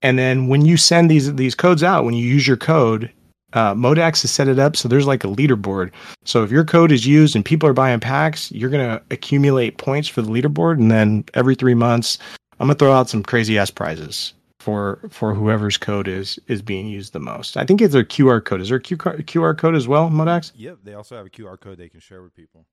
and 0.00 0.18
then 0.18 0.48
when 0.48 0.64
you 0.64 0.76
send 0.76 1.10
these 1.10 1.34
these 1.34 1.54
codes 1.54 1.82
out, 1.82 2.04
when 2.04 2.14
you 2.14 2.26
use 2.26 2.46
your 2.46 2.56
code, 2.56 3.10
uh, 3.52 3.74
Modax 3.74 4.22
has 4.22 4.30
set 4.30 4.48
it 4.48 4.58
up 4.58 4.76
so 4.76 4.88
there's 4.88 5.06
like 5.06 5.24
a 5.24 5.28
leaderboard. 5.28 5.90
So 6.24 6.42
if 6.42 6.50
your 6.50 6.64
code 6.64 6.92
is 6.92 7.06
used 7.06 7.36
and 7.36 7.44
people 7.44 7.68
are 7.68 7.74
buying 7.74 8.00
packs, 8.00 8.50
you're 8.52 8.70
gonna 8.70 9.00
accumulate 9.10 9.78
points 9.78 10.08
for 10.08 10.22
the 10.22 10.30
leaderboard, 10.30 10.78
and 10.78 10.90
then 10.90 11.24
every 11.34 11.54
three 11.54 11.74
months, 11.74 12.18
I'm 12.60 12.68
gonna 12.68 12.74
throw 12.74 12.92
out 12.92 13.08
some 13.08 13.22
crazy 13.22 13.58
ass 13.58 13.70
prizes 13.70 14.34
for 14.62 15.00
for 15.10 15.34
whoever's 15.34 15.76
code 15.76 16.06
is 16.06 16.38
is 16.46 16.62
being 16.62 16.86
used 16.86 17.12
the 17.12 17.20
most. 17.20 17.56
I 17.56 17.64
think 17.64 17.82
it's 17.82 17.94
a 17.94 18.04
QR 18.04 18.42
code. 18.44 18.60
Is 18.60 18.68
there 18.68 18.78
a 18.78 18.82
QR 18.82 19.58
code 19.58 19.74
as 19.74 19.88
well, 19.88 20.08
Modax? 20.08 20.52
Yep, 20.54 20.78
they 20.84 20.94
also 20.94 21.16
have 21.16 21.26
a 21.26 21.30
QR 21.30 21.60
code 21.60 21.78
they 21.78 21.88
can 21.88 22.00
share 22.00 22.22
with 22.22 22.34
people. 22.34 22.64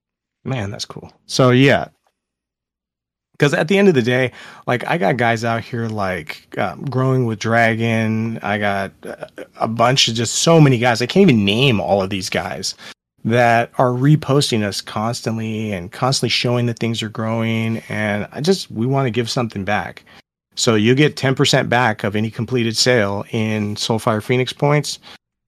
Man, 0.43 0.71
that's 0.71 0.86
cool. 0.86 1.12
So 1.25 1.50
yeah, 1.50 1.88
because 3.39 3.53
at 3.53 3.69
the 3.69 3.77
end 3.77 3.88
of 3.88 3.93
the 3.93 4.01
day, 4.01 4.34
like 4.67 4.86
I 4.86 4.98
got 4.98 5.15
guys 5.15 5.46
out 5.46 5.63
here 5.63 5.88
like 5.88 6.46
um, 6.58 6.84
growing 6.86 7.25
with 7.25 7.39
dragon. 7.39 8.38
I 8.39 8.58
got 8.58 8.91
a 9.55 9.67
bunch 9.67 10.10
of 10.10 10.15
just 10.15 10.36
so 10.36 10.60
many 10.60 10.77
guys. 10.77 11.01
I 11.01 11.05
can't 11.05 11.22
even 11.22 11.46
name 11.46 11.79
all 11.79 12.01
of 12.01 12.10
these 12.10 12.29
guys 12.29 12.75
that 13.24 13.72
are 13.77 13.91
reposting 13.91 14.63
us 14.63 14.81
constantly 14.81 15.72
and 15.72 15.91
constantly 15.91 16.29
showing 16.29 16.65
that 16.65 16.79
things 16.79 17.01
are 17.01 17.10
growing. 17.10 17.77
And 17.88 18.27
I 18.34 18.41
just, 18.41 18.69
we 18.72 18.86
want 18.86 19.05
to 19.08 19.12
give 19.12 19.29
something 19.29 19.63
back. 19.63 20.03
So 20.55 20.75
you 20.75 20.93
get 20.93 21.15
10% 21.15 21.69
back 21.69 22.03
of 22.03 22.17
any 22.17 22.29
completed 22.29 22.75
sale 22.75 23.24
in 23.31 23.75
Soulfire 23.75 24.22
Phoenix 24.22 24.51
points. 24.51 25.00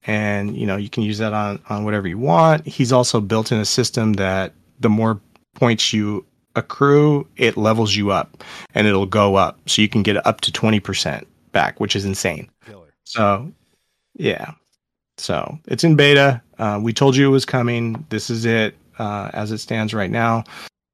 And, 0.06 0.56
you 0.56 0.66
know, 0.66 0.76
you 0.76 0.88
can 0.88 1.02
use 1.02 1.18
that 1.18 1.34
on, 1.34 1.60
on 1.68 1.84
whatever 1.84 2.08
you 2.08 2.18
want. 2.18 2.66
He's 2.66 2.92
also 2.92 3.20
built 3.20 3.52
in 3.52 3.58
a 3.58 3.64
system 3.66 4.14
that 4.14 4.54
the 4.80 4.88
more 4.88 5.20
points 5.54 5.92
you 5.92 6.24
accrue, 6.56 7.26
it 7.36 7.56
levels 7.56 7.96
you 7.96 8.10
up 8.10 8.42
and 8.74 8.86
it'll 8.86 9.06
go 9.06 9.36
up. 9.36 9.58
So 9.66 9.82
you 9.82 9.88
can 9.88 10.02
get 10.02 10.24
up 10.26 10.40
to 10.42 10.52
20% 10.52 11.24
back, 11.52 11.80
which 11.80 11.96
is 11.96 12.04
insane. 12.04 12.48
So, 13.04 13.52
yeah. 14.14 14.52
So 15.18 15.58
it's 15.66 15.84
in 15.84 15.96
beta. 15.96 16.42
Uh, 16.58 16.80
we 16.82 16.92
told 16.92 17.16
you 17.16 17.26
it 17.26 17.30
was 17.30 17.44
coming. 17.44 18.04
This 18.08 18.30
is 18.30 18.44
it 18.44 18.74
uh, 18.98 19.30
as 19.32 19.52
it 19.52 19.58
stands 19.58 19.94
right 19.94 20.10
now. 20.10 20.44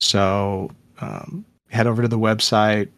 So 0.00 0.70
um, 1.00 1.44
head 1.70 1.86
over 1.86 2.02
to 2.02 2.08
the 2.08 2.18
website, 2.18 2.88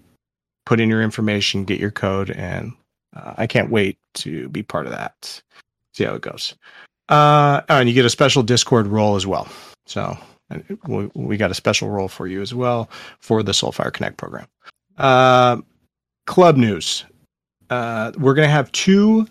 put 0.66 0.80
in 0.80 0.88
your 0.88 1.02
information, 1.02 1.64
get 1.64 1.80
your 1.80 1.90
code, 1.90 2.30
and 2.30 2.72
uh, 3.16 3.34
I 3.36 3.46
can't 3.46 3.70
wait 3.70 3.98
to 4.14 4.48
be 4.48 4.62
part 4.62 4.86
of 4.86 4.92
that. 4.92 5.40
See 5.92 6.04
how 6.04 6.14
it 6.14 6.22
goes. 6.22 6.54
Uh, 7.08 7.62
oh, 7.68 7.78
and 7.78 7.88
you 7.88 7.94
get 7.94 8.04
a 8.04 8.10
special 8.10 8.42
Discord 8.42 8.86
role 8.86 9.16
as 9.16 9.26
well. 9.26 9.48
So 9.86 10.16
we, 10.86 11.10
we 11.14 11.36
got 11.36 11.50
a 11.50 11.54
special 11.54 11.88
role 11.90 12.08
for 12.08 12.26
you 12.26 12.40
as 12.42 12.54
well 12.54 12.90
for 13.18 13.42
the 13.42 13.52
Soulfire 13.52 13.92
Connect 13.92 14.16
program. 14.16 14.46
Uh, 14.98 15.58
club 16.26 16.56
news. 16.56 17.04
Uh, 17.70 18.12
we're 18.18 18.34
going 18.34 18.46
to 18.46 18.52
have 18.52 18.70
two 18.72 19.26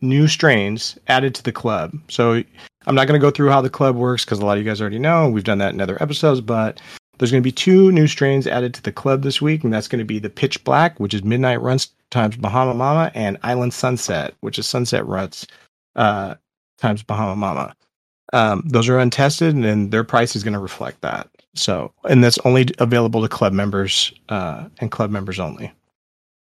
new 0.00 0.28
strains 0.28 0.98
added 1.08 1.34
to 1.34 1.42
the 1.42 1.52
club. 1.52 1.92
So 2.08 2.42
I'm 2.86 2.94
not 2.94 3.08
going 3.08 3.18
to 3.18 3.24
go 3.24 3.30
through 3.30 3.50
how 3.50 3.60
the 3.60 3.70
club 3.70 3.96
works 3.96 4.24
because 4.24 4.38
a 4.38 4.44
lot 4.44 4.58
of 4.58 4.64
you 4.64 4.70
guys 4.70 4.80
already 4.80 4.98
know. 4.98 5.28
We've 5.28 5.44
done 5.44 5.58
that 5.58 5.74
in 5.74 5.80
other 5.80 6.00
episodes, 6.02 6.40
but 6.40 6.80
there's 7.18 7.30
going 7.30 7.42
to 7.42 7.46
be 7.46 7.52
two 7.52 7.90
new 7.92 8.06
strains 8.06 8.46
added 8.46 8.74
to 8.74 8.82
the 8.82 8.92
club 8.92 9.22
this 9.22 9.40
week, 9.40 9.64
and 9.64 9.72
that's 9.72 9.88
going 9.88 9.98
to 10.00 10.04
be 10.04 10.18
the 10.18 10.30
Pitch 10.30 10.62
Black, 10.64 11.00
which 11.00 11.14
is 11.14 11.24
Midnight 11.24 11.60
Runs 11.62 11.90
times 12.10 12.36
Bahama 12.36 12.74
Mama, 12.74 13.10
and 13.14 13.38
Island 13.42 13.74
Sunset, 13.74 14.34
which 14.40 14.58
is 14.58 14.66
Sunset 14.66 15.04
Runs 15.06 15.46
uh, 15.96 16.34
times 16.78 17.02
Bahama 17.02 17.36
Mama. 17.36 17.74
Um, 18.32 18.62
those 18.66 18.88
are 18.88 18.98
untested, 18.98 19.54
and 19.54 19.90
their 19.90 20.04
price 20.04 20.34
is 20.34 20.42
going 20.42 20.54
to 20.54 20.60
reflect 20.60 21.00
that. 21.02 21.28
So, 21.54 21.92
and 22.08 22.22
that's 22.22 22.38
only 22.44 22.68
available 22.78 23.22
to 23.22 23.28
club 23.28 23.52
members 23.52 24.12
uh, 24.28 24.68
and 24.78 24.90
club 24.90 25.10
members 25.10 25.38
only. 25.38 25.72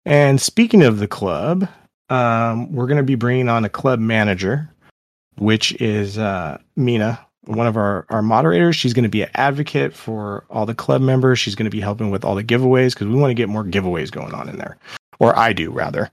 And 0.05 0.41
speaking 0.41 0.83
of 0.83 0.99
the 0.99 1.07
club, 1.07 1.67
um, 2.09 2.71
we're 2.73 2.87
going 2.87 2.97
to 2.97 3.03
be 3.03 3.15
bringing 3.15 3.49
on 3.49 3.65
a 3.65 3.69
club 3.69 3.99
manager, 3.99 4.69
which 5.37 5.73
is 5.81 6.17
uh, 6.17 6.57
Mina, 6.75 7.19
one 7.45 7.67
of 7.67 7.77
our, 7.77 8.05
our 8.09 8.21
moderators. 8.21 8.75
She's 8.75 8.93
going 8.93 9.03
to 9.03 9.09
be 9.09 9.23
an 9.23 9.29
advocate 9.35 9.93
for 9.93 10.45
all 10.49 10.65
the 10.65 10.75
club 10.75 11.01
members. 11.01 11.39
She's 11.39 11.55
going 11.55 11.69
to 11.69 11.75
be 11.75 11.81
helping 11.81 12.09
with 12.11 12.23
all 12.23 12.35
the 12.35 12.43
giveaways 12.43 12.93
because 12.93 13.07
we 13.07 13.15
want 13.15 13.31
to 13.31 13.35
get 13.35 13.49
more 13.49 13.63
giveaways 13.63 14.11
going 14.11 14.33
on 14.33 14.49
in 14.49 14.57
there, 14.57 14.77
or 15.19 15.37
I 15.37 15.53
do 15.53 15.71
rather. 15.71 16.09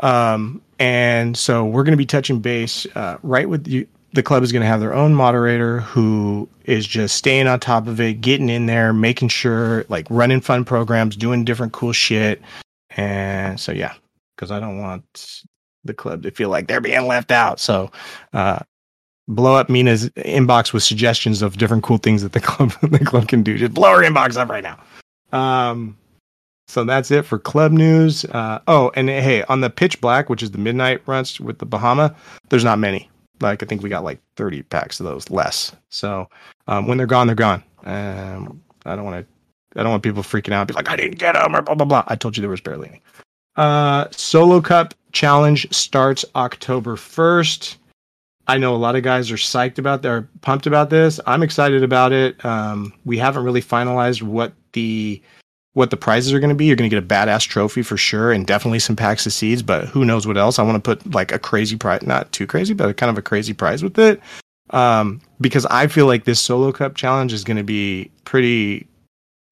Um, 0.00 0.62
and 0.78 1.36
so 1.36 1.64
we're 1.64 1.84
going 1.84 1.92
to 1.92 1.96
be 1.98 2.06
touching 2.06 2.40
base 2.40 2.86
uh, 2.96 3.18
right 3.22 3.48
with 3.48 3.68
you. 3.68 3.86
The 4.12 4.22
club 4.22 4.42
is 4.42 4.52
going 4.52 4.60
to 4.62 4.66
have 4.66 4.80
their 4.80 4.92
own 4.92 5.14
moderator 5.14 5.80
who 5.80 6.48
is 6.64 6.86
just 6.86 7.16
staying 7.16 7.46
on 7.46 7.60
top 7.60 7.86
of 7.86 8.00
it, 8.00 8.20
getting 8.20 8.48
in 8.48 8.66
there, 8.66 8.92
making 8.92 9.28
sure, 9.28 9.84
like 9.88 10.06
running 10.10 10.40
fun 10.40 10.64
programs, 10.64 11.16
doing 11.16 11.44
different 11.44 11.72
cool 11.72 11.92
shit. 11.92 12.42
And 12.90 13.58
so, 13.58 13.72
yeah, 13.72 13.94
because 14.36 14.50
I 14.50 14.60
don't 14.60 14.78
want 14.78 15.42
the 15.84 15.94
club 15.94 16.22
to 16.22 16.30
feel 16.30 16.50
like 16.50 16.68
they're 16.68 16.80
being 16.80 17.06
left 17.06 17.30
out. 17.30 17.58
So, 17.58 17.90
uh, 18.34 18.60
blow 19.28 19.56
up 19.56 19.70
Mina's 19.70 20.10
inbox 20.10 20.72
with 20.72 20.82
suggestions 20.82 21.42
of 21.42 21.56
different 21.56 21.82
cool 21.82 21.98
things 21.98 22.22
that 22.22 22.32
the 22.32 22.40
club 22.42 22.72
the 22.82 22.98
club 23.04 23.28
can 23.28 23.42
do. 23.42 23.56
Just 23.56 23.74
blow 23.74 23.96
her 23.96 24.02
inbox 24.02 24.36
up 24.36 24.48
right 24.48 24.64
now. 24.64 24.78
Um, 25.32 25.96
so 26.68 26.84
that's 26.84 27.10
it 27.10 27.22
for 27.26 27.38
club 27.38 27.72
news. 27.72 28.24
Uh, 28.26 28.60
oh, 28.66 28.90
and 28.94 29.08
hey, 29.08 29.42
on 29.44 29.60
the 29.60 29.70
pitch 29.70 30.00
black, 30.00 30.28
which 30.28 30.42
is 30.42 30.52
the 30.52 30.58
midnight 30.58 31.02
runs 31.06 31.40
with 31.40 31.58
the 31.58 31.66
Bahama, 31.66 32.14
there's 32.48 32.64
not 32.64 32.78
many. 32.78 33.10
Like 33.48 33.62
I 33.62 33.66
think 33.66 33.82
we 33.82 33.88
got 33.88 34.04
like 34.04 34.20
30 34.36 34.62
packs 34.64 35.00
of 35.00 35.06
those, 35.06 35.30
less. 35.30 35.74
So 35.88 36.28
um, 36.66 36.86
when 36.86 36.98
they're 36.98 37.06
gone, 37.06 37.26
they're 37.26 37.36
gone. 37.36 37.62
Um, 37.84 38.62
I 38.84 38.96
don't 38.96 39.04
want 39.04 39.26
to. 39.26 39.32
I 39.78 39.82
don't 39.82 39.90
want 39.90 40.02
people 40.02 40.22
freaking 40.22 40.52
out, 40.52 40.60
and 40.60 40.68
be 40.68 40.74
like, 40.74 40.90
I 40.90 40.96
didn't 40.96 41.18
get 41.18 41.32
them, 41.32 41.56
or 41.56 41.62
blah 41.62 41.74
blah 41.74 41.86
blah. 41.86 42.04
I 42.06 42.16
told 42.16 42.36
you 42.36 42.42
there 42.42 42.50
was 42.50 42.60
barely 42.60 42.88
any. 42.88 43.02
Uh, 43.56 44.06
Solo 44.10 44.60
Cup 44.60 44.94
Challenge 45.12 45.66
starts 45.72 46.24
October 46.34 46.96
1st. 46.96 47.76
I 48.48 48.58
know 48.58 48.74
a 48.74 48.76
lot 48.76 48.96
of 48.96 49.02
guys 49.02 49.30
are 49.30 49.36
psyched 49.36 49.78
about 49.78 50.02
they're 50.02 50.28
pumped 50.40 50.66
about 50.66 50.90
this. 50.90 51.20
I'm 51.26 51.42
excited 51.42 51.82
about 51.82 52.12
it. 52.12 52.42
Um, 52.44 52.92
we 53.04 53.18
haven't 53.18 53.44
really 53.44 53.62
finalized 53.62 54.22
what 54.22 54.52
the 54.72 55.22
what 55.74 55.90
the 55.90 55.96
prizes 55.96 56.32
are 56.32 56.40
going 56.40 56.50
to 56.50 56.56
be. 56.56 56.66
You're 56.66 56.76
going 56.76 56.88
to 56.88 56.94
get 56.94 57.02
a 57.02 57.06
badass 57.06 57.46
trophy 57.46 57.82
for 57.82 57.96
sure, 57.96 58.32
and 58.32 58.46
definitely 58.46 58.78
some 58.78 58.96
packs 58.96 59.26
of 59.26 59.32
seeds. 59.32 59.62
But 59.62 59.86
who 59.86 60.04
knows 60.04 60.26
what 60.26 60.36
else? 60.36 60.58
I 60.58 60.62
want 60.62 60.82
to 60.82 60.96
put 60.96 61.14
like 61.14 61.32
a 61.32 61.38
crazy 61.38 61.76
prize, 61.76 62.02
not 62.02 62.30
too 62.32 62.46
crazy, 62.46 62.74
but 62.74 62.96
kind 62.96 63.10
of 63.10 63.18
a 63.18 63.22
crazy 63.22 63.52
prize 63.52 63.82
with 63.82 63.98
it, 63.98 64.20
um, 64.70 65.20
because 65.40 65.66
I 65.66 65.86
feel 65.86 66.06
like 66.06 66.24
this 66.24 66.40
solo 66.40 66.72
cup 66.72 66.94
challenge 66.94 67.32
is 67.32 67.44
going 67.44 67.56
to 67.56 67.64
be 67.64 68.10
pretty 68.24 68.86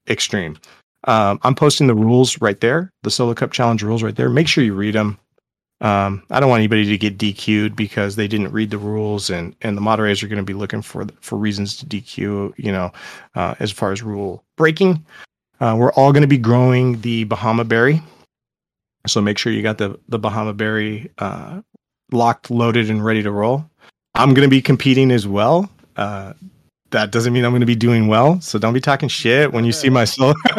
extreme. 0.09 0.59
Um, 1.05 1.41
I'm 1.43 1.55
posting 1.55 1.87
the 1.87 1.95
rules 1.95 2.41
right 2.41 2.61
there, 2.61 2.93
the 3.03 3.11
Solo 3.11 3.35
Cup 3.35 3.53
Challenge 3.53 3.83
rules 3.83 4.03
right 4.03 4.15
there. 4.15 4.29
Make 4.29 4.49
sure 4.49 4.65
you 4.65 4.75
read 4.75 4.95
them. 4.95 5.19
Um, 5.81 6.23
I 6.29 6.41
don't 6.41 6.51
want 6.51 6.61
anybody 6.61 6.85
to 6.85 6.99
get 6.99 7.17
DQ'd 7.17 7.75
because 7.75 8.17
they 8.17 8.29
didn't 8.29 8.53
read 8.53 8.69
the 8.69 8.77
rules, 8.77 9.31
and 9.31 9.57
and 9.63 9.77
the 9.77 9.81
moderators 9.81 10.23
are 10.23 10.29
going 10.29 10.37
to 10.37 10.43
be 10.43 10.53
looking 10.53 10.83
for 10.83 11.07
for 11.23 11.39
reasons 11.39 11.77
to 11.79 11.87
DQ. 11.87 12.53
You 12.59 12.73
know, 12.73 12.93
uh, 13.35 13.55
as 13.61 13.71
far 13.71 13.93
as 13.93 14.03
rule 14.03 14.45
breaking, 14.59 15.05
uh, 15.61 15.77
we're 15.79 15.93
all 15.93 16.13
going 16.13 16.23
to 16.23 16.29
be 16.29 16.39
growing 16.39 17.01
the 17.01 17.25
Bahama 17.25 17.65
berry, 17.65 18.03
so 19.07 19.21
make 19.21 19.39
sure 19.39 19.53
you 19.53 19.63
got 19.63 19.79
the 19.79 19.99
the 20.09 20.19
Bahama 20.19 20.53
berry 20.53 21.11
uh, 21.19 21.61
locked, 22.13 22.51
loaded, 22.51 22.91
and 22.91 23.05
ready 23.05 23.23
to 23.23 23.31
roll. 23.31 23.65
I'm 24.15 24.35
going 24.35 24.47
to 24.47 24.51
be 24.51 24.63
competing 24.63 25.11
as 25.11 25.27
well. 25.27 25.71
Uh, 25.97 26.33
that 26.91 27.13
doesn't 27.13 27.33
mean 27.33 27.45
I'm 27.45 27.53
going 27.53 27.61
to 27.61 27.67
be 27.67 27.77
doing 27.77 28.09
well. 28.09 28.41
So 28.41 28.59
don't 28.59 28.75
be 28.75 28.81
talking 28.81 29.09
shit 29.09 29.53
when 29.53 29.65
you 29.65 29.73
see 29.73 29.89
my 29.89 30.05
solo. 30.05 30.35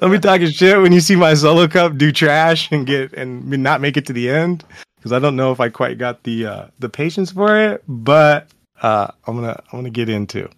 don't 0.00 0.10
be 0.12 0.18
talking 0.18 0.50
shit 0.50 0.80
when 0.80 0.92
you 0.92 1.00
see 1.00 1.16
my 1.16 1.34
solo 1.34 1.66
cup 1.66 1.96
do 1.96 2.12
trash 2.12 2.70
and 2.70 2.86
get 2.86 3.12
and 3.14 3.48
not 3.48 3.80
make 3.80 3.96
it 3.96 4.06
to 4.06 4.12
the 4.12 4.28
end 4.28 4.64
because 4.96 5.12
I 5.12 5.18
don't 5.18 5.36
know 5.36 5.52
if 5.52 5.60
I 5.60 5.68
quite 5.68 5.98
got 5.98 6.22
the 6.24 6.46
uh, 6.46 6.66
the 6.78 6.88
patience 6.88 7.32
for 7.32 7.58
it. 7.58 7.82
But 7.88 8.48
uh, 8.82 9.08
I'm 9.26 9.36
gonna 9.36 9.60
I'm 9.72 9.78
gonna 9.78 9.90
get 9.90 10.08
into. 10.08 10.48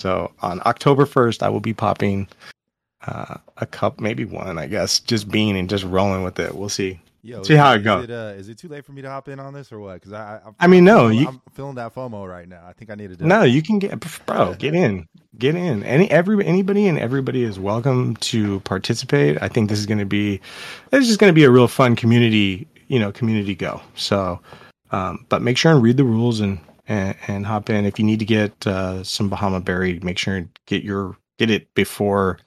So 0.00 0.32
on 0.42 0.62
October 0.64 1.06
1st, 1.06 1.42
I 1.42 1.48
will 1.48 1.60
be 1.60 1.74
popping 1.74 2.28
uh, 3.08 3.36
a 3.56 3.66
cup, 3.66 4.00
maybe 4.00 4.24
one, 4.24 4.58
I 4.58 4.66
guess, 4.66 5.00
just 5.00 5.30
being 5.30 5.56
and 5.56 5.68
just 5.68 5.84
rolling 5.84 6.22
with 6.22 6.38
it. 6.38 6.54
We'll 6.54 6.68
see. 6.68 7.00
Yo, 7.22 7.42
See 7.42 7.54
how 7.54 7.72
it 7.72 7.78
it 7.78 7.84
go. 7.84 7.98
Is 7.98 8.04
it, 8.04 8.10
uh, 8.10 8.32
is 8.36 8.48
it 8.48 8.58
too 8.58 8.68
late 8.68 8.84
for 8.84 8.92
me 8.92 9.02
to 9.02 9.10
hop 9.10 9.28
in 9.28 9.40
on 9.40 9.52
this 9.52 9.72
or 9.72 9.80
what? 9.80 9.94
Because 9.94 10.12
I, 10.12 10.40
I, 10.44 10.50
I 10.60 10.66
mean, 10.66 10.84
no, 10.84 11.06
I'm, 11.06 11.12
you- 11.12 11.28
I'm 11.28 11.42
feeling 11.52 11.74
that 11.74 11.94
FOMO 11.94 12.28
right 12.28 12.48
now. 12.48 12.64
I 12.66 12.72
think 12.72 12.90
I 12.90 12.94
need 12.94 13.10
to 13.10 13.16
do. 13.16 13.24
No, 13.24 13.42
it. 13.42 13.48
you 13.48 13.60
can 13.60 13.78
get 13.78 13.98
bro, 14.26 14.54
get 14.54 14.74
in. 14.74 15.06
Get 15.36 15.54
in. 15.54 15.82
Any 15.82 16.10
every 16.10 16.44
anybody 16.46 16.86
and 16.86 16.98
everybody 16.98 17.42
is 17.42 17.58
welcome 17.58 18.16
to 18.16 18.60
participate. 18.60 19.36
I 19.42 19.48
think 19.48 19.68
this 19.68 19.78
is 19.78 19.86
going 19.86 19.98
to 19.98 20.06
be 20.06 20.40
this 20.90 21.08
is 21.08 21.16
going 21.16 21.30
to 21.30 21.34
be 21.34 21.44
a 21.44 21.50
real 21.50 21.68
fun 21.68 21.96
community, 21.96 22.68
you 22.88 22.98
know, 22.98 23.12
community 23.12 23.54
go. 23.54 23.80
So, 23.94 24.40
um, 24.92 25.26
but 25.28 25.42
make 25.42 25.56
sure 25.58 25.72
and 25.72 25.82
read 25.82 25.96
the 25.96 26.04
rules 26.04 26.40
and 26.40 26.58
and, 26.88 27.16
and 27.26 27.46
hop 27.46 27.68
in. 27.68 27.84
If 27.84 27.98
you 27.98 28.04
need 28.04 28.20
to 28.20 28.24
get 28.24 28.66
uh, 28.66 29.02
some 29.04 29.28
Bahama 29.28 29.60
Berry, 29.60 29.98
make 30.02 30.18
sure 30.18 30.36
and 30.36 30.48
get 30.66 30.82
your 30.82 31.16
get 31.38 31.50
it 31.50 31.72
before. 31.74 32.38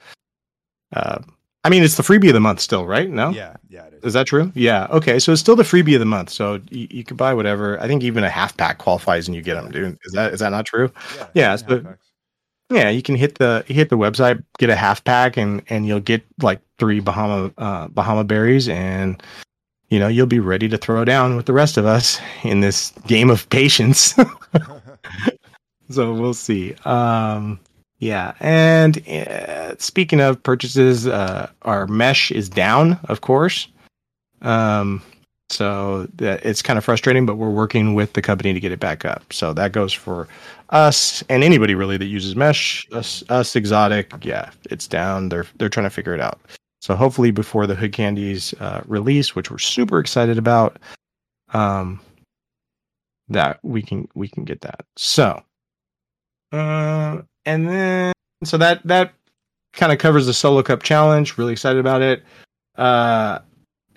Uh, 0.94 1.20
I 1.64 1.70
mean, 1.70 1.84
it's 1.84 1.96
the 1.96 2.04
freebie 2.04 2.28
of 2.30 2.34
the 2.34 2.40
month 2.40 2.60
still, 2.60 2.88
right? 2.88 3.08
No, 3.10 3.30
Yeah, 3.30 3.56
yeah, 3.70 3.86
it 3.86 3.94
is. 3.94 4.04
is 4.06 4.14
that 4.14 4.26
true? 4.26 4.52
Yeah. 4.56 4.88
Okay. 4.90 5.20
So 5.20 5.32
it's 5.32 5.42
still 5.42 5.56
the 5.56 5.62
freebie 5.64 5.94
of 5.94 6.00
the 6.00 6.06
month. 6.08 6.32
So 6.32 6.60
you, 6.72 6.88
you 6.90 7.04
can 7.04 7.18
buy 7.18 7.34
whatever. 7.36 7.80
I 7.80 7.88
think 7.88 8.04
even 8.04 8.24
a 8.24 8.30
half 8.30 8.58
pack 8.58 8.80
qualifies 8.80 9.28
and 9.28 9.36
you 9.36 9.44
get 9.44 9.54
them, 9.56 9.70
dude. 9.72 9.98
Is 10.06 10.14
that 10.14 10.34
is 10.34 10.40
that 10.40 10.50
not 10.50 10.66
true? 10.66 10.92
Yeah, 11.18 11.28
yeah, 11.36 11.56
so- 11.58 11.96
Yeah, 12.72 12.90
you 12.90 13.02
can 13.04 13.16
hit 13.16 13.38
the 13.38 13.64
hit 13.68 13.90
the 13.90 13.98
website, 13.98 14.44
get 14.58 14.70
a 14.72 14.76
half 14.76 15.04
pack, 15.04 15.38
and 15.38 15.62
and 15.70 15.86
you'll 15.86 16.00
get 16.00 16.24
like 16.42 16.62
three 16.80 17.00
Bahama 17.00 17.52
uh, 17.60 17.88
Bahama 17.90 18.24
berries, 18.24 18.68
and 18.70 19.22
you 19.90 20.00
know 20.00 20.08
you'll 20.08 20.26
be 20.26 20.40
ready 20.40 20.68
to 20.70 20.78
throw 20.78 21.06
down 21.06 21.36
with 21.36 21.46
the 21.46 21.54
rest 21.54 21.78
of 21.78 21.86
us 21.86 22.20
in 22.44 22.62
this 22.62 22.92
game 23.08 23.30
of 23.30 23.48
patience. 23.50 24.16
so 25.90 26.14
we'll 26.14 26.34
see. 26.34 26.74
Um, 26.86 27.60
yeah, 28.02 28.34
and 28.40 29.08
uh, 29.08 29.78
speaking 29.78 30.20
of 30.20 30.42
purchases, 30.42 31.06
uh, 31.06 31.50
our 31.62 31.86
mesh 31.86 32.32
is 32.32 32.50
down, 32.50 33.00
of 33.06 33.22
course. 33.22 33.68
Um, 34.42 35.04
so 35.52 36.08
that 36.16 36.44
it's 36.44 36.64
kind 36.64 36.78
of 36.78 36.84
frustrating, 36.84 37.28
but 37.28 37.36
we're 37.36 37.52
working 37.52 37.94
with 37.94 38.14
the 38.14 38.22
company 38.22 38.54
to 38.54 38.60
get 38.60 38.72
it 38.72 38.80
back 38.80 39.06
up. 39.06 39.32
So 39.32 39.54
that 39.54 39.72
goes 39.72 39.94
for 39.94 40.28
us 40.70 41.24
and 41.30 41.44
anybody 41.44 41.76
really 41.76 41.98
that 41.98 42.06
uses 42.06 42.36
mesh. 42.36 42.88
Us, 42.92 43.24
us 43.30 43.56
exotic, 43.56 44.12
yeah, 44.26 44.50
it's 44.72 44.88
down. 44.88 45.30
They're 45.30 45.46
they're 45.58 45.70
trying 45.70 45.86
to 45.86 45.92
figure 45.92 46.16
it 46.16 46.22
out. 46.22 46.40
So 46.82 46.96
hopefully 46.96 47.30
before 47.30 47.68
the 47.68 47.76
Hood 47.76 47.94
Candies 47.94 48.56
uh, 48.60 48.82
release, 48.88 49.36
which 49.36 49.52
we're 49.52 49.60
super 49.60 50.00
excited 50.00 50.40
about, 50.40 50.80
um, 51.54 52.00
that 53.30 53.60
we 53.62 53.84
can 53.84 54.08
we 54.16 54.28
can 54.28 54.44
get 54.44 54.62
that. 54.62 54.86
So 54.98 55.44
Uh, 56.52 57.22
and 57.46 57.68
then 57.68 58.14
so 58.44 58.58
that 58.58 58.82
that 58.86 59.14
kind 59.74 59.92
of 59.92 60.00
covers 60.00 60.26
the 60.26 60.34
solo 60.34 60.64
cup 60.64 60.84
challenge. 60.84 61.38
Really 61.38 61.54
excited 61.54 61.80
about 61.80 62.02
it. 62.02 62.24
Uh, 62.76 63.40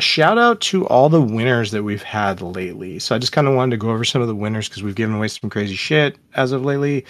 shout 0.01 0.39
out 0.39 0.61
to 0.61 0.87
all 0.89 1.09
the 1.09 1.21
winners 1.21 1.71
that 1.71 1.83
we've 1.83 2.03
had 2.03 2.41
lately. 2.41 2.99
So 2.99 3.15
I 3.15 3.19
just 3.19 3.33
kind 3.33 3.47
of 3.47 3.55
wanted 3.55 3.73
to 3.73 3.77
go 3.77 3.91
over 3.91 4.05
some 4.05 4.23
of 4.23 4.29
the 4.29 4.35
winners 4.35 4.69
because 4.69 4.83
we've 4.83 4.95
given 4.95 5.17
away 5.17 5.29
some 5.29 5.51
crazy 5.51 5.77
shit 5.77 6.17
as 6.35 6.53
of 6.53 6.65
lately. 6.65 7.05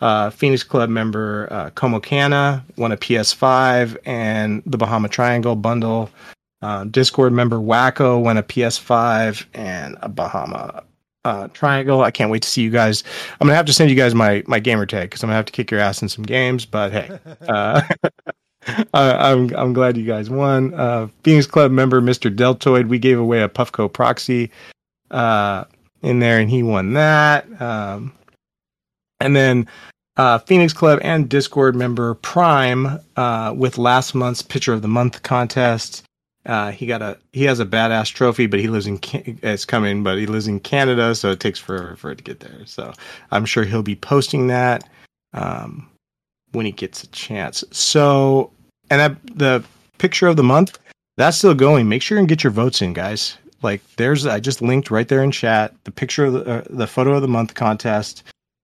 Uh, 0.00 0.30
Phoenix 0.30 0.62
Club 0.62 0.88
member 0.88 1.46
uh, 1.50 1.70
Como 1.70 2.00
Cana 2.00 2.64
won 2.76 2.92
a 2.92 2.96
PS5 2.96 3.98
and 4.06 4.62
the 4.64 4.78
Bahama 4.78 5.08
Triangle 5.08 5.56
bundle. 5.56 6.10
Uh, 6.62 6.84
Discord 6.84 7.32
member 7.32 7.56
Wacko 7.56 8.22
won 8.22 8.36
a 8.36 8.42
PS5 8.42 9.46
and 9.54 9.96
a 10.00 10.08
Bahama 10.08 10.84
uh, 11.24 11.48
Triangle. 11.48 12.02
I 12.02 12.10
can't 12.10 12.30
wait 12.30 12.42
to 12.42 12.48
see 12.48 12.62
you 12.62 12.70
guys. 12.70 13.04
I'm 13.40 13.46
gonna 13.46 13.56
have 13.56 13.66
to 13.66 13.72
send 13.72 13.90
you 13.90 13.96
guys 13.96 14.14
my 14.14 14.42
my 14.46 14.58
gamer 14.58 14.86
tag 14.86 15.10
because 15.10 15.22
I'm 15.22 15.28
gonna 15.28 15.36
have 15.36 15.46
to 15.46 15.52
kick 15.52 15.70
your 15.70 15.80
ass 15.80 16.02
in 16.02 16.08
some 16.08 16.24
games. 16.24 16.64
But 16.66 16.92
hey, 16.92 17.18
uh, 17.48 17.82
I, 18.94 19.32
I'm 19.32 19.54
I'm 19.56 19.72
glad 19.72 19.96
you 19.96 20.04
guys 20.04 20.30
won. 20.30 20.74
Uh, 20.74 21.08
Phoenix 21.22 21.46
Club 21.46 21.70
member 21.70 22.00
Mr. 22.00 22.34
Deltoid, 22.34 22.86
we 22.86 22.98
gave 22.98 23.18
away 23.18 23.42
a 23.42 23.48
Puffco 23.48 23.92
proxy 23.92 24.50
uh, 25.10 25.64
in 26.02 26.20
there, 26.20 26.38
and 26.38 26.50
he 26.50 26.62
won 26.62 26.94
that. 26.94 27.60
Um, 27.60 28.12
and 29.20 29.36
then 29.36 29.68
uh, 30.16 30.38
Phoenix 30.38 30.72
Club 30.72 31.00
and 31.02 31.28
Discord 31.28 31.74
member 31.74 32.14
Prime 32.14 32.98
uh, 33.16 33.54
with 33.56 33.78
last 33.78 34.14
month's 34.14 34.42
Pitcher 34.42 34.72
of 34.72 34.82
the 34.82 34.88
Month 34.88 35.22
contest. 35.22 36.04
Uh, 36.46 36.70
he 36.70 36.86
got 36.86 37.02
a 37.02 37.18
he 37.32 37.44
has 37.44 37.60
a 37.60 37.66
badass 37.66 38.12
trophy, 38.12 38.46
but 38.46 38.60
he 38.60 38.68
lives 38.68 38.86
in 38.86 38.98
it's 39.42 39.64
coming, 39.64 40.02
but 40.02 40.18
he 40.18 40.26
lives 40.26 40.48
in 40.48 40.58
Canada, 40.60 41.14
so 41.14 41.30
it 41.30 41.40
takes 41.40 41.58
forever 41.58 41.96
for 41.96 42.10
it 42.10 42.16
to 42.16 42.24
get 42.24 42.40
there. 42.40 42.64
So 42.64 42.92
I'm 43.30 43.44
sure 43.44 43.64
he'll 43.64 43.82
be 43.82 43.96
posting 43.96 44.46
that 44.46 44.88
um, 45.34 45.88
when 46.52 46.64
he 46.64 46.72
gets 46.72 47.04
a 47.04 47.08
chance. 47.08 47.62
So 47.70 48.50
and 48.88 49.00
that, 49.00 49.16
the 49.36 49.62
picture 49.98 50.28
of 50.28 50.36
the 50.36 50.42
month 50.42 50.78
that's 51.20 51.36
still 51.36 51.54
going. 51.54 51.88
Make 51.88 52.00
sure 52.00 52.18
and 52.18 52.26
get 52.26 52.42
your 52.42 52.50
votes 52.50 52.80
in, 52.80 52.94
guys. 52.94 53.36
Like 53.62 53.82
there's 53.96 54.26
I 54.26 54.40
just 54.40 54.62
linked 54.62 54.90
right 54.90 55.06
there 55.06 55.22
in 55.22 55.30
chat 55.30 55.74
the 55.84 55.90
picture 55.90 56.24
of 56.24 56.32
the 56.32 56.50
uh, 56.50 56.64
the 56.70 56.86
photo 56.86 57.12
of 57.12 57.22
the 57.22 57.28
month 57.28 57.54
contest. 57.54 58.22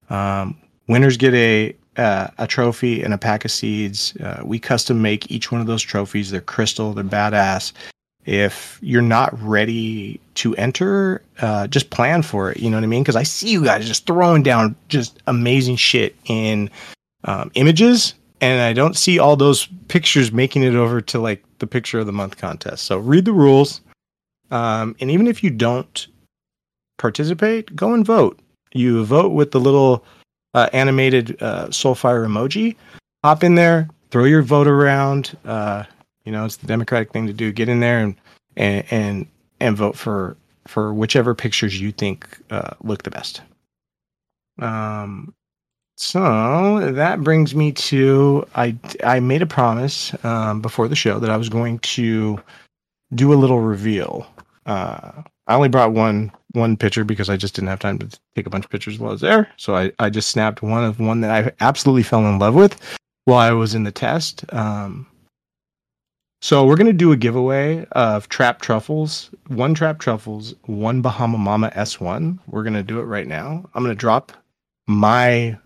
Um, 0.09 0.57
winners 0.89 1.19
get 1.19 1.35
a 1.35 1.77
uh, 1.97 2.29
a 2.39 2.47
trophy 2.47 3.03
and 3.03 3.15
a 3.15 3.19
pack 3.19 3.45
of 3.45 3.51
seeds. 3.51 4.17
Uh, 4.17 4.43
we 4.45 4.59
custom 4.59 5.01
make 5.01 5.31
each 5.31 5.51
one 5.51 5.61
of 5.61 5.67
those 5.67 5.83
trophies. 5.83 6.31
They're 6.31 6.41
crystal. 6.41 6.93
They're 6.93 7.05
badass. 7.05 7.73
If 8.25 8.81
you're 8.83 9.03
not 9.03 9.41
ready 9.41 10.21
to 10.35 10.55
enter, 10.57 11.23
uh, 11.41 11.69
just 11.69 11.91
plan 11.91 12.23
for 12.23 12.51
it. 12.51 12.59
You 12.59 12.71
know 12.71 12.77
what 12.77 12.85
I 12.85 12.89
mean? 12.89 13.03
Because 13.03 13.17
I 13.17 13.23
see 13.23 13.51
you 13.51 13.65
guys 13.65 13.87
just 13.87 14.05
throwing 14.05 14.43
down 14.43 14.75
just 14.89 15.21
amazing 15.29 15.77
shit 15.77 16.17
in 16.25 16.69
um, 17.25 17.53
images, 17.55 18.15
and 18.41 18.61
I 18.61 18.73
don't 18.73 18.97
see 18.97 19.21
all 19.21 19.37
those 19.37 19.69
pictures 19.87 20.33
making 20.33 20.65
it 20.65 20.75
over 20.75 21.01
to 21.03 21.21
like 21.21 21.45
the 21.59 21.69
picture 21.69 22.01
of 22.01 22.07
the 22.07 22.13
month 22.13 22.37
contest. 22.37 22.85
So 22.85 22.99
read 22.99 23.27
the 23.27 23.33
rules, 23.33 23.81
um, 24.51 24.97
and 25.01 25.09
even 25.09 25.29
if 25.29 25.45
you 25.45 25.51
don't 25.51 26.07
participate, 26.99 27.77
go 27.77 27.95
and 27.95 28.05
vote. 28.05 28.41
You 28.73 29.05
vote 29.05 29.33
with 29.33 29.53
the 29.53 29.61
little 29.61 30.05
uh, 30.57 30.71
animated 30.73 31.41
uh, 31.41 31.67
Soulfire 31.69 32.27
emoji. 32.27 32.75
Hop 33.23 33.45
in 33.45 33.55
there, 33.55 33.89
throw 34.11 34.25
your 34.25 34.43
vote 34.43 34.67
around. 34.67 35.37
Uh, 35.45 35.85
you 36.25 36.33
know, 36.33 36.45
it's 36.45 36.57
the 36.57 36.67
democratic 36.67 37.13
thing 37.13 37.27
to 37.27 37.33
do. 37.33 37.53
Get 37.53 37.69
in 37.69 37.79
there 37.81 38.01
and 38.01 38.17
and 38.57 38.85
and, 38.91 39.27
and 39.61 39.77
vote 39.77 39.97
for 39.97 40.37
for 40.67 40.93
whichever 40.93 41.35
pictures 41.35 41.81
you 41.81 41.93
think 41.93 42.27
uh, 42.51 42.71
look 42.83 43.05
the 43.05 43.11
best. 43.11 43.43
Um, 44.59 45.35
so 45.99 46.93
that 46.93 47.21
brings 47.21 47.55
me 47.55 47.73
to 47.73 48.47
I 48.55 48.77
I 49.05 49.21
made 49.21 49.43
a 49.43 49.47
promise 49.47 50.13
um, 50.25 50.63
before 50.63 50.89
the 50.89 50.97
show 50.97 51.19
that 51.19 51.31
I 51.31 51.37
was 51.37 51.51
going 51.51 51.79
to 51.81 52.41
do 53.15 53.33
a 53.33 53.37
little 53.37 53.61
reveal. 53.61 54.27
Uh, 54.65 55.23
I 55.47 55.55
only 55.55 55.69
brought 55.69 55.93
one 55.93 56.33
one 56.57 56.77
picture 56.77 57.05
because 57.05 57.31
I 57.31 57.37
just 57.37 57.55
didn't 57.55 57.69
have 57.69 57.79
time 57.79 57.99
to 57.99 58.19
take 58.35 58.47
a 58.47 58.51
bunch 58.51 58.65
of 58.65 58.71
pictures 58.71 58.99
while 58.99 59.11
I 59.11 59.13
was 59.13 59.21
there. 59.21 59.49
So 59.57 59.77
I, 59.77 59.93
I 59.99 60.11
just 60.11 60.31
snapped 60.31 60.63
one 60.63 60.85
of 60.85 60.99
one 60.99 61.21
that 61.21 61.31
I 61.31 61.53
absolutely 61.61 62.03
fell 62.03 62.27
in 62.27 62.39
love 62.39 62.55
with 62.55 62.81
while 63.27 63.39
I 63.39 63.53
was 63.53 63.75
in 63.75 63.85
the 63.85 63.93
test. 63.93 64.45
Um, 64.53 65.07
so 66.41 66.67
we're 66.67 66.77
gonna 66.77 66.93
do 66.93 67.13
a 67.13 67.17
giveaway 67.17 67.87
of 67.93 68.29
trap 68.29 68.61
truffles, 68.61 69.31
one 69.49 69.75
trap 69.75 69.99
truffles, 69.99 70.55
one 70.67 71.03
Bahama 71.03 71.39
Mama 71.39 71.71
S1. 71.75 72.39
We're 72.47 72.63
gonna 72.63 72.83
do 72.83 73.01
it 73.01 73.05
right 73.05 73.27
now. 73.27 73.65
I'm 73.75 73.83
gonna 73.83 73.95
drop 73.95 74.33
my 74.87 75.59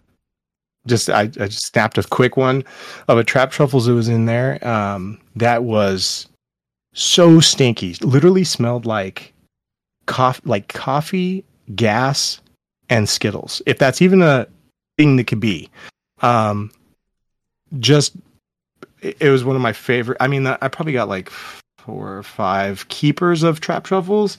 just 0.87 1.11
I, 1.11 1.23
I 1.23 1.27
just 1.27 1.67
snapped 1.67 1.99
a 1.99 2.03
quick 2.03 2.37
one 2.37 2.65
of 3.09 3.19
a 3.19 3.25
trap 3.25 3.51
truffles 3.51 3.87
that 3.87 3.95
was 3.95 4.09
in 4.09 4.27
there. 4.27 4.67
Um, 4.67 5.21
that 5.37 5.65
was 5.65 6.27
so 6.95 7.41
stinky. 7.41 7.95
Literally 8.01 8.45
smelled 8.45 8.87
like 8.87 9.35
coffee, 10.11 10.43
like 10.45 10.69
coffee, 10.69 11.45
gas, 11.75 12.41
and 12.89 13.09
Skittles. 13.09 13.63
If 13.65 13.79
that's 13.79 14.03
even 14.03 14.21
a 14.23 14.47
thing 14.99 15.17
that 15.17 15.29
could 15.29 15.41
be, 15.41 15.71
um, 16.21 16.73
just 17.79 18.15
it 19.01 19.31
was 19.31 19.45
one 19.45 19.57
of 19.57 19.63
my 19.63 19.73
favorite. 19.73 20.19
I 20.21 20.27
mean, 20.27 20.47
I 20.47 20.69
probably 20.69 20.93
got 20.93 21.09
like 21.09 21.31
four 21.79 22.19
or 22.19 22.23
five 22.25 22.89
keepers 22.89 23.43
of 23.45 23.61
trap 23.61 23.85
truffles, 23.85 24.37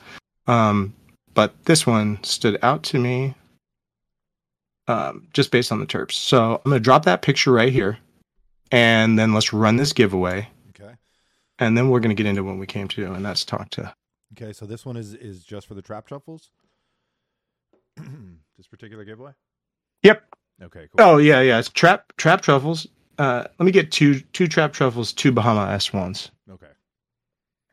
um, 0.47 0.93
but 1.33 1.53
this 1.65 1.87
one 1.87 2.21
stood 2.23 2.59
out 2.61 2.83
to 2.83 2.99
me 2.99 3.33
um, 4.87 5.27
just 5.33 5.51
based 5.51 5.71
on 5.71 5.79
the 5.79 5.87
terps. 5.87 6.11
So 6.11 6.55
I'm 6.65 6.71
gonna 6.71 6.81
drop 6.81 7.05
that 7.05 7.21
picture 7.21 7.51
right 7.53 7.71
here, 7.71 7.97
and 8.71 9.17
then 9.17 9.33
let's 9.33 9.53
run 9.53 9.77
this 9.77 9.93
giveaway. 9.93 10.49
Okay. 10.69 10.95
And 11.59 11.77
then 11.77 11.89
we're 11.89 12.01
gonna 12.01 12.13
get 12.13 12.25
into 12.25 12.43
what 12.43 12.57
we 12.57 12.67
came 12.67 12.89
to, 12.89 13.13
and 13.13 13.25
that's 13.25 13.45
talk 13.45 13.69
to 13.71 13.93
Okay, 14.33 14.53
so 14.53 14.65
this 14.65 14.85
one 14.85 14.97
is 14.97 15.13
is 15.13 15.43
just 15.43 15.67
for 15.67 15.73
the 15.73 15.81
trap 15.81 16.07
truffles. 16.07 16.51
this 18.57 18.67
particular 18.67 19.03
giveaway. 19.03 19.31
Yep. 20.03 20.23
Okay. 20.63 20.87
Cool. 20.95 21.05
Oh 21.05 21.17
yeah, 21.17 21.41
yeah. 21.41 21.59
It's 21.59 21.69
trap 21.69 22.13
trap 22.17 22.41
truffles. 22.41 22.87
Uh, 23.17 23.45
let 23.59 23.65
me 23.65 23.71
get 23.71 23.91
two 23.91 24.19
two 24.33 24.47
trap 24.47 24.73
truffles, 24.73 25.13
two 25.13 25.31
Bahama 25.31 25.71
S 25.71 25.91
ones. 25.91 26.31
Okay. 26.49 26.67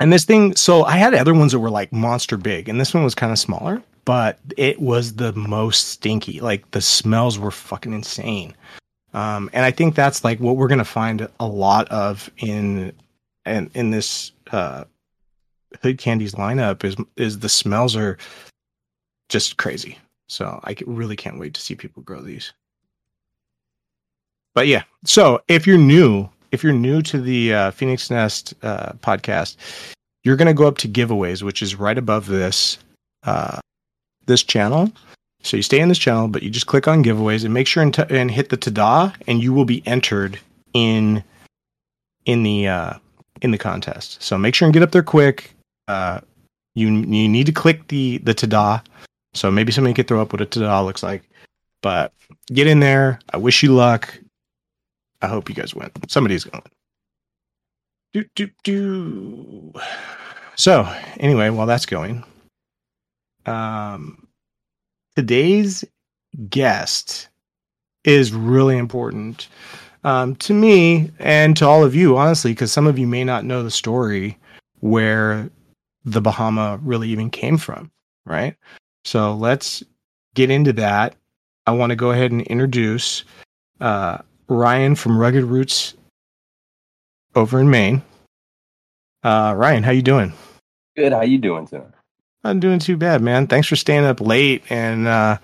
And 0.00 0.12
this 0.12 0.24
thing, 0.24 0.54
so 0.54 0.84
I 0.84 0.96
had 0.96 1.14
other 1.14 1.34
ones 1.34 1.52
that 1.52 1.58
were 1.58 1.70
like 1.70 1.92
monster 1.92 2.36
big, 2.36 2.68
and 2.68 2.80
this 2.80 2.94
one 2.94 3.02
was 3.02 3.14
kind 3.14 3.32
of 3.32 3.38
smaller, 3.38 3.82
but 4.04 4.38
it 4.56 4.80
was 4.80 5.14
the 5.14 5.32
most 5.32 5.88
stinky. 5.88 6.40
Like 6.40 6.70
the 6.70 6.80
smells 6.80 7.38
were 7.38 7.50
fucking 7.50 7.92
insane. 7.92 8.54
Um, 9.14 9.50
and 9.52 9.64
I 9.64 9.70
think 9.70 9.94
that's 9.94 10.22
like 10.22 10.38
what 10.38 10.56
we're 10.56 10.68
gonna 10.68 10.84
find 10.84 11.28
a 11.40 11.46
lot 11.46 11.88
of 11.88 12.30
in 12.38 12.92
in 13.46 13.70
in 13.74 13.90
this 13.90 14.32
uh, 14.52 14.84
Hood 15.83 15.98
Candy's 15.98 16.35
lineup 16.35 16.85
is 16.85 16.96
is 17.16 17.38
the 17.40 17.48
smells 17.48 17.96
are 17.96 18.18
just 19.28 19.57
crazy. 19.57 19.98
So 20.28 20.61
I 20.64 20.76
really 20.87 21.16
can't 21.16 21.38
wait 21.38 21.54
to 21.54 21.61
see 21.61 21.74
people 21.74 22.02
grow 22.02 22.20
these. 22.20 22.52
But 24.54 24.66
yeah, 24.66 24.83
so 25.04 25.40
if 25.48 25.66
you're 25.66 25.78
new, 25.78 26.28
if 26.52 26.62
you're 26.62 26.72
new 26.72 27.00
to 27.02 27.20
the 27.20 27.54
uh, 27.54 27.70
Phoenix 27.70 28.11
Nest 28.11 28.54
uh, 28.62 28.92
podcast, 28.94 29.57
you're 30.24 30.37
going 30.37 30.46
to 30.46 30.54
go 30.54 30.66
up 30.66 30.78
to 30.78 30.88
giveaways, 30.88 31.42
which 31.42 31.62
is 31.62 31.76
right 31.76 31.96
above 31.96 32.26
this 32.26 32.78
uh, 33.24 33.61
this 34.26 34.42
channel. 34.42 34.92
So 35.42 35.57
you 35.57 35.62
stay 35.62 35.81
in 35.81 35.88
this 35.88 35.98
channel, 35.98 36.28
but 36.28 36.42
you 36.42 36.50
just 36.50 36.66
click 36.66 36.88
on 36.88 37.04
giveaways 37.04 37.44
and 37.44 37.54
make 37.54 37.66
sure 37.66 37.83
and, 37.83 37.94
t- 37.94 38.02
and 38.11 38.31
hit 38.31 38.48
the 38.48 38.57
tada, 38.57 39.14
and 39.28 39.42
you 39.42 39.52
will 39.52 39.64
be 39.64 39.83
entered 39.87 40.38
in 40.74 41.22
in 42.26 42.42
the 42.42 42.68
uh, 42.68 42.94
in 43.40 43.52
the 43.52 43.59
contest. 43.59 44.22
So 44.22 44.37
make 44.37 44.54
sure 44.54 44.66
and 44.66 44.74
get 44.74 44.83
up 44.83 44.90
there 44.90 45.02
quick. 45.02 45.54
Uh, 45.88 46.20
you 46.74 46.88
you 46.88 47.29
need 47.29 47.46
to 47.46 47.53
click 47.53 47.88
the 47.88 48.18
the 48.18 48.35
tada. 48.35 48.85
So 49.35 49.51
maybe 49.51 49.72
somebody 49.72 49.94
could 49.94 50.09
throw 50.09 50.22
up 50.22 50.33
what 50.33 50.40
a 50.40 50.46
tada 50.46 50.85
looks 50.85 51.03
like. 51.03 51.29
But 51.83 52.12
get 52.53 52.66
in 52.66 52.81
there. 52.81 53.18
I 53.33 53.37
wish 53.37 53.62
you 53.62 53.74
luck. 53.74 54.18
I 55.22 55.27
hope 55.27 55.48
you 55.48 55.55
guys 55.55 55.74
win. 55.74 55.90
Somebody's 56.09 56.44
going. 56.44 56.62
Do, 58.12 58.24
do, 58.35 58.48
do. 58.64 59.72
So, 60.55 60.92
anyway, 61.18 61.51
while 61.51 61.66
that's 61.66 61.87
going, 61.87 62.24
um, 63.46 64.27
today's 65.14 65.85
guest 66.48 67.29
is 68.05 68.33
really 68.33 68.79
important 68.79 69.48
um, 70.05 70.37
to 70.37 70.55
me 70.55 71.11
and 71.18 71.57
to 71.57 71.66
all 71.66 71.85
of 71.85 71.94
you, 71.94 72.16
honestly, 72.16 72.53
because 72.53 72.72
some 72.72 72.87
of 72.87 72.98
you 72.98 73.07
may 73.07 73.24
not 73.24 73.44
know 73.44 73.62
the 73.62 73.70
story 73.70 74.38
where 74.81 75.51
the 76.04 76.20
Bahama 76.20 76.78
really 76.82 77.08
even 77.08 77.30
came 77.30 77.58
from, 77.58 77.90
right? 78.24 78.56
So 79.04 79.34
let's 79.34 79.82
get 80.34 80.50
into 80.50 80.72
that. 80.74 81.14
I 81.66 81.72
want 81.72 81.90
to 81.90 81.96
go 81.96 82.11
ahead 82.11 82.32
and 82.32 82.42
introduce 82.42 83.24
uh, 83.80 84.18
Ryan 84.48 84.94
from 84.94 85.18
Rugged 85.18 85.44
Roots 85.44 85.94
over 87.34 87.61
in 87.61 87.70
Maine. 87.70 88.02
Uh, 89.22 89.54
Ryan, 89.56 89.82
how 89.82 89.90
you 89.90 90.02
doing? 90.02 90.32
Good. 90.96 91.12
How 91.12 91.22
you 91.22 91.38
doing, 91.38 91.66
sir? 91.66 91.84
I'm 92.44 92.61
doing 92.61 92.78
too 92.78 92.96
bad, 92.96 93.20
man. 93.20 93.46
Thanks 93.46 93.68
for 93.68 93.76
staying 93.76 94.04
up 94.04 94.20
late 94.20 94.62
and 94.70 95.06
uh, 95.06 95.38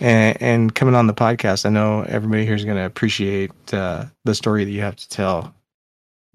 and, 0.00 0.42
and 0.42 0.74
coming 0.74 0.94
on 0.94 1.06
the 1.06 1.14
podcast. 1.14 1.64
I 1.64 1.70
know 1.70 2.02
everybody 2.02 2.44
here 2.44 2.54
is 2.54 2.64
going 2.64 2.76
to 2.76 2.84
appreciate 2.84 3.52
uh, 3.72 4.06
the 4.24 4.34
story 4.34 4.64
that 4.64 4.70
you 4.70 4.80
have 4.80 4.96
to 4.96 5.08
tell. 5.08 5.54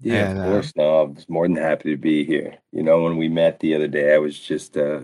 Yeah, 0.00 0.30
And, 0.30 0.38
of 0.38 0.44
course. 0.44 0.72
No, 0.76 1.00
I 1.00 1.02
was 1.02 1.28
more 1.28 1.46
than 1.46 1.56
happy 1.56 1.90
to 1.90 1.96
be 1.96 2.24
here. 2.24 2.56
You 2.72 2.82
know, 2.82 3.02
when 3.02 3.16
we 3.16 3.28
met 3.28 3.60
the 3.60 3.74
other 3.74 3.88
day, 3.88 4.14
I 4.14 4.18
was 4.18 4.38
just, 4.38 4.76
uh, 4.76 5.00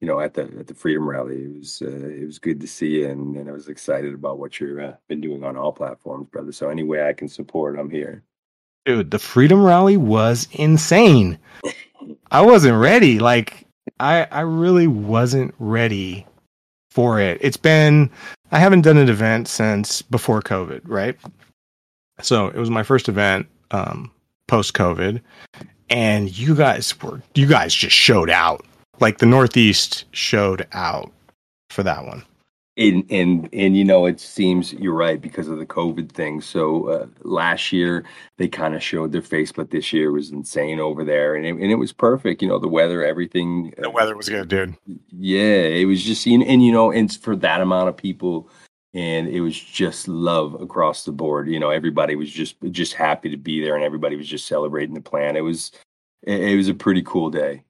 you 0.00 0.06
know, 0.06 0.20
at 0.20 0.34
the 0.34 0.42
at 0.58 0.68
the 0.68 0.74
Freedom 0.74 1.08
Rally. 1.08 1.42
It 1.42 1.58
was 1.58 1.82
uh, 1.82 2.08
it 2.08 2.24
was 2.24 2.38
good 2.38 2.60
to 2.60 2.68
see 2.68 3.00
you, 3.00 3.08
and, 3.08 3.36
and 3.36 3.48
I 3.48 3.52
was 3.52 3.68
excited 3.68 4.14
about 4.14 4.38
what 4.38 4.60
you've 4.60 4.78
uh, 4.78 4.92
been 5.08 5.20
doing 5.20 5.42
on 5.42 5.56
all 5.56 5.72
platforms, 5.72 6.28
brother. 6.30 6.52
So 6.52 6.68
any 6.68 6.84
way 6.84 7.06
I 7.08 7.12
can 7.12 7.28
support, 7.28 7.78
I'm 7.78 7.90
here. 7.90 8.22
Dude, 8.84 9.10
the 9.10 9.18
Freedom 9.18 9.62
Rally 9.62 9.96
was 9.96 10.46
insane. 10.52 11.38
I 12.30 12.40
wasn't 12.42 12.78
ready. 12.78 13.18
Like 13.18 13.66
I 13.98 14.28
I 14.30 14.40
really 14.42 14.86
wasn't 14.86 15.54
ready 15.58 16.24
for 16.90 17.20
it. 17.20 17.38
It's 17.40 17.56
been 17.56 18.10
I 18.52 18.60
haven't 18.60 18.82
done 18.82 18.96
an 18.96 19.08
event 19.08 19.48
since 19.48 20.02
before 20.02 20.40
COVID, 20.40 20.82
right? 20.84 21.16
So 22.20 22.48
it 22.48 22.56
was 22.56 22.70
my 22.70 22.82
first 22.82 23.08
event 23.08 23.46
um 23.70 24.10
post 24.46 24.74
COVID 24.74 25.20
and 25.90 26.36
you 26.36 26.54
guys 26.54 27.00
were 27.02 27.22
you 27.34 27.46
guys 27.46 27.74
just 27.74 27.96
showed 27.96 28.30
out. 28.30 28.64
Like 29.00 29.18
the 29.18 29.26
Northeast 29.26 30.04
showed 30.10 30.66
out 30.72 31.12
for 31.70 31.82
that 31.82 32.04
one. 32.04 32.24
And 32.76 33.04
and 33.10 33.48
and 33.52 33.76
you 33.76 33.84
know, 33.84 34.06
it 34.06 34.20
seems 34.20 34.72
you're 34.72 34.94
right 34.94 35.20
because 35.20 35.48
of 35.48 35.58
the 35.58 35.66
COVID 35.66 36.12
thing. 36.12 36.40
So 36.40 36.88
uh, 36.88 37.06
last 37.22 37.72
year 37.72 38.04
they 38.36 38.46
kind 38.46 38.74
of 38.76 38.82
showed 38.82 39.10
their 39.10 39.22
face, 39.22 39.50
but 39.50 39.70
this 39.70 39.92
year 39.92 40.12
was 40.12 40.30
insane 40.30 40.78
over 40.78 41.04
there, 41.04 41.34
and 41.34 41.44
it, 41.44 41.54
and 41.54 41.72
it 41.72 41.74
was 41.74 41.92
perfect. 41.92 42.40
You 42.40 42.48
know, 42.48 42.60
the 42.60 42.68
weather, 42.68 43.04
everything. 43.04 43.74
The 43.78 43.90
weather 43.90 44.16
was 44.16 44.28
good, 44.28 44.48
dude. 44.48 44.76
Yeah, 45.10 45.62
it 45.62 45.86
was 45.86 46.04
just 46.04 46.24
and, 46.26 46.44
and 46.44 46.64
you 46.64 46.70
know, 46.70 46.92
and 46.92 47.12
for 47.12 47.34
that 47.36 47.60
amount 47.60 47.88
of 47.88 47.96
people, 47.96 48.48
and 48.94 49.28
it 49.28 49.40
was 49.40 49.58
just 49.58 50.08
love 50.08 50.60
across 50.60 51.04
the 51.04 51.12
board. 51.12 51.48
You 51.48 51.60
know, 51.60 51.70
everybody 51.70 52.16
was 52.16 52.30
just 52.30 52.56
just 52.70 52.94
happy 52.94 53.30
to 53.30 53.36
be 53.36 53.60
there, 53.60 53.74
and 53.74 53.84
everybody 53.84 54.16
was 54.16 54.28
just 54.28 54.46
celebrating 54.46 54.94
the 54.94 55.00
plan. 55.00 55.36
It 55.36 55.42
was 55.42 55.72
it, 56.22 56.40
it 56.40 56.56
was 56.56 56.68
a 56.68 56.74
pretty 56.74 57.02
cool 57.02 57.30
day. 57.30 57.62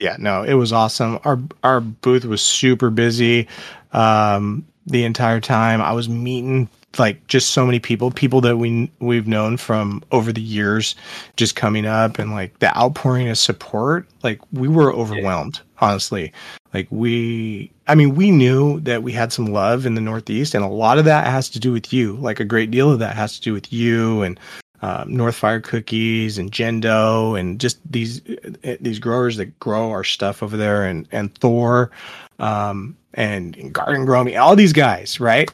Yeah, 0.00 0.16
no, 0.18 0.42
it 0.42 0.54
was 0.54 0.72
awesome. 0.72 1.18
Our 1.24 1.38
our 1.62 1.80
booth 1.80 2.24
was 2.24 2.42
super 2.42 2.90
busy 2.90 3.48
um, 3.92 4.66
the 4.86 5.04
entire 5.04 5.40
time. 5.40 5.80
I 5.80 5.92
was 5.92 6.08
meeting 6.08 6.68
like 6.98 7.26
just 7.26 7.50
so 7.50 7.64
many 7.66 7.78
people, 7.78 8.10
people 8.10 8.40
that 8.42 8.56
we 8.56 8.90
we've 9.00 9.26
known 9.26 9.56
from 9.56 10.02
over 10.12 10.32
the 10.32 10.40
years, 10.40 10.94
just 11.36 11.56
coming 11.56 11.86
up 11.86 12.18
and 12.18 12.32
like 12.32 12.58
the 12.58 12.76
outpouring 12.76 13.28
of 13.28 13.38
support. 13.38 14.06
Like 14.22 14.40
we 14.52 14.68
were 14.68 14.92
overwhelmed, 14.92 15.60
honestly. 15.80 16.32
Like 16.74 16.88
we, 16.90 17.70
I 17.86 17.94
mean, 17.94 18.16
we 18.16 18.32
knew 18.32 18.80
that 18.80 19.04
we 19.04 19.12
had 19.12 19.32
some 19.32 19.46
love 19.46 19.86
in 19.86 19.94
the 19.94 20.00
Northeast, 20.00 20.54
and 20.54 20.64
a 20.64 20.68
lot 20.68 20.98
of 20.98 21.04
that 21.04 21.28
has 21.28 21.48
to 21.50 21.60
do 21.60 21.70
with 21.70 21.92
you. 21.92 22.16
Like 22.16 22.40
a 22.40 22.44
great 22.44 22.72
deal 22.72 22.90
of 22.90 22.98
that 22.98 23.14
has 23.14 23.36
to 23.36 23.40
do 23.40 23.52
with 23.52 23.72
you 23.72 24.22
and 24.22 24.40
um, 24.82 25.08
Northfire 25.08 25.62
Cookies 25.62 26.36
and 26.36 26.50
Jen 26.50 26.80
Doe 26.80 27.36
and 27.36 27.60
just 27.60 27.78
these 27.90 28.20
uh, 28.64 28.76
these 28.80 28.98
growers 28.98 29.36
that 29.36 29.58
grow 29.60 29.90
our 29.90 30.02
stuff 30.02 30.42
over 30.42 30.56
there 30.56 30.84
and 30.84 31.06
and 31.12 31.32
Thor 31.36 31.92
um, 32.40 32.96
and, 33.14 33.56
and 33.56 33.72
Garden 33.72 34.04
Grow 34.04 34.24
Me, 34.24 34.34
all 34.34 34.56
these 34.56 34.72
guys, 34.72 35.20
right? 35.20 35.48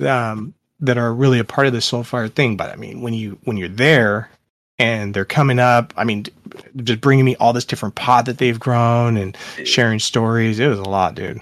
Um, 0.00 0.54
that 0.80 0.98
are 0.98 1.14
really 1.14 1.38
a 1.38 1.44
part 1.44 1.68
of 1.68 1.72
the 1.72 1.78
Soulfire 1.78 2.30
thing. 2.30 2.56
But 2.56 2.72
I 2.72 2.76
mean, 2.76 3.00
when 3.00 3.14
you 3.14 3.38
when 3.44 3.56
you're 3.56 3.68
there 3.68 4.28
and 4.78 5.14
they're 5.14 5.24
coming 5.24 5.58
up, 5.58 5.94
I 5.96 6.04
mean, 6.04 6.26
just 6.82 7.00
bringing 7.00 7.24
me 7.24 7.36
all 7.36 7.52
this 7.52 7.64
different 7.64 7.94
pot 7.94 8.26
that 8.26 8.38
they've 8.38 8.58
grown 8.58 9.16
and 9.16 9.36
sharing 9.64 9.98
stories, 10.00 10.58
it 10.58 10.68
was 10.68 10.78
a 10.78 10.84
lot, 10.84 11.14
dude. 11.14 11.40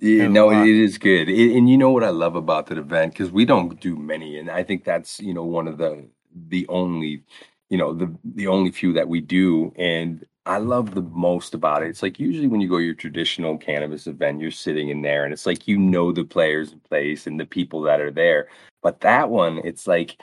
Yeah, 0.00 0.24
Yeah, 0.24 0.28
no, 0.28 0.46
wow. 0.48 0.62
it 0.64 0.68
is 0.76 0.98
good. 0.98 1.28
It, 1.28 1.56
and 1.56 1.68
you 1.70 1.78
know 1.78 1.90
what 1.90 2.04
I 2.04 2.10
love 2.10 2.36
about 2.36 2.66
that 2.66 2.78
event 2.78 3.12
because 3.14 3.30
we 3.32 3.44
don't 3.44 3.80
do 3.80 3.96
many, 3.96 4.38
and 4.38 4.50
I 4.50 4.62
think 4.62 4.84
that's 4.84 5.20
you 5.20 5.34
know 5.34 5.44
one 5.44 5.68
of 5.68 5.78
the 5.78 6.04
the 6.48 6.66
only 6.68 7.22
you 7.70 7.78
know 7.78 7.94
the 7.94 8.14
the 8.24 8.48
only 8.48 8.70
few 8.72 8.92
that 8.94 9.08
we 9.08 9.20
do, 9.20 9.72
and 9.76 10.24
I 10.46 10.58
love 10.58 10.94
the 10.94 11.02
most 11.02 11.54
about 11.54 11.82
it. 11.82 11.88
It's 11.88 12.02
like 12.02 12.18
usually 12.20 12.48
when 12.48 12.60
you 12.60 12.68
go 12.68 12.78
to 12.78 12.84
your 12.84 12.94
traditional 12.94 13.56
cannabis 13.56 14.06
event, 14.06 14.40
you're 14.40 14.50
sitting 14.50 14.90
in 14.90 15.02
there, 15.02 15.24
and 15.24 15.32
it's 15.32 15.46
like 15.46 15.68
you 15.68 15.78
know 15.78 16.12
the 16.12 16.24
players 16.24 16.72
in 16.72 16.80
place 16.80 17.26
and 17.26 17.40
the 17.40 17.46
people 17.46 17.82
that 17.82 18.00
are 18.00 18.10
there. 18.10 18.48
But 18.82 19.00
that 19.00 19.30
one, 19.30 19.58
it's 19.64 19.86
like 19.86 20.18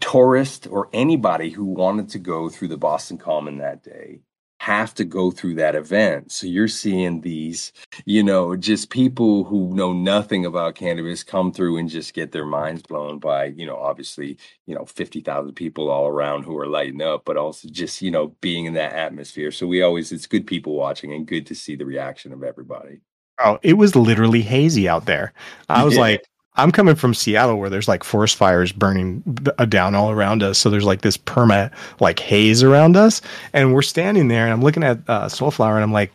tourist 0.00 0.66
or 0.70 0.88
anybody 0.92 1.50
who 1.50 1.64
wanted 1.64 2.08
to 2.10 2.18
go 2.18 2.48
through 2.48 2.68
the 2.68 2.76
Boston 2.76 3.18
Common 3.18 3.58
that 3.58 3.82
day 3.82 4.20
have 4.58 4.94
to 4.94 5.04
go 5.04 5.30
through 5.30 5.54
that 5.54 5.74
event. 5.74 6.32
So 6.32 6.46
you're 6.46 6.66
seeing 6.66 7.20
these, 7.20 7.72
you 8.06 8.22
know, 8.22 8.56
just 8.56 8.90
people 8.90 9.44
who 9.44 9.72
know 9.74 9.92
nothing 9.92 10.46
about 10.46 10.74
cannabis 10.74 11.22
come 11.22 11.52
through 11.52 11.76
and 11.76 11.88
just 11.88 12.14
get 12.14 12.32
their 12.32 12.46
minds 12.46 12.82
blown 12.82 13.18
by, 13.18 13.46
you 13.46 13.66
know, 13.66 13.76
obviously, 13.76 14.38
you 14.66 14.74
know, 14.74 14.86
50,000 14.86 15.52
people 15.54 15.90
all 15.90 16.08
around 16.08 16.44
who 16.44 16.58
are 16.58 16.66
lighting 16.66 17.02
up, 17.02 17.24
but 17.24 17.36
also 17.36 17.68
just, 17.68 18.00
you 18.02 18.10
know, 18.10 18.28
being 18.40 18.64
in 18.64 18.74
that 18.74 18.94
atmosphere. 18.94 19.52
So 19.52 19.66
we 19.66 19.82
always, 19.82 20.10
it's 20.10 20.26
good 20.26 20.46
people 20.46 20.74
watching 20.74 21.12
and 21.12 21.26
good 21.26 21.46
to 21.46 21.54
see 21.54 21.76
the 21.76 21.86
reaction 21.86 22.32
of 22.32 22.42
everybody. 22.42 23.00
Oh, 23.38 23.58
it 23.62 23.74
was 23.74 23.94
literally 23.94 24.40
hazy 24.40 24.88
out 24.88 25.04
there. 25.04 25.34
I 25.68 25.84
was 25.84 25.94
Yeah. 25.94 26.00
like, 26.00 26.24
I'm 26.56 26.72
coming 26.72 26.94
from 26.94 27.14
Seattle 27.14 27.58
where 27.58 27.70
there's 27.70 27.88
like 27.88 28.02
forest 28.02 28.36
fires 28.36 28.72
burning 28.72 29.22
uh, 29.58 29.64
down 29.66 29.94
all 29.94 30.10
around 30.10 30.42
us. 30.42 30.58
So 30.58 30.70
there's 30.70 30.84
like 30.84 31.02
this 31.02 31.16
perma 31.16 31.70
like 32.00 32.18
haze 32.18 32.62
around 32.62 32.96
us. 32.96 33.20
And 33.52 33.74
we're 33.74 33.82
standing 33.82 34.28
there 34.28 34.44
and 34.44 34.52
I'm 34.52 34.62
looking 34.62 34.82
at 34.82 34.98
uh, 35.08 35.26
Soulflower 35.26 35.74
and 35.74 35.82
I'm 35.82 35.92
like, 35.92 36.12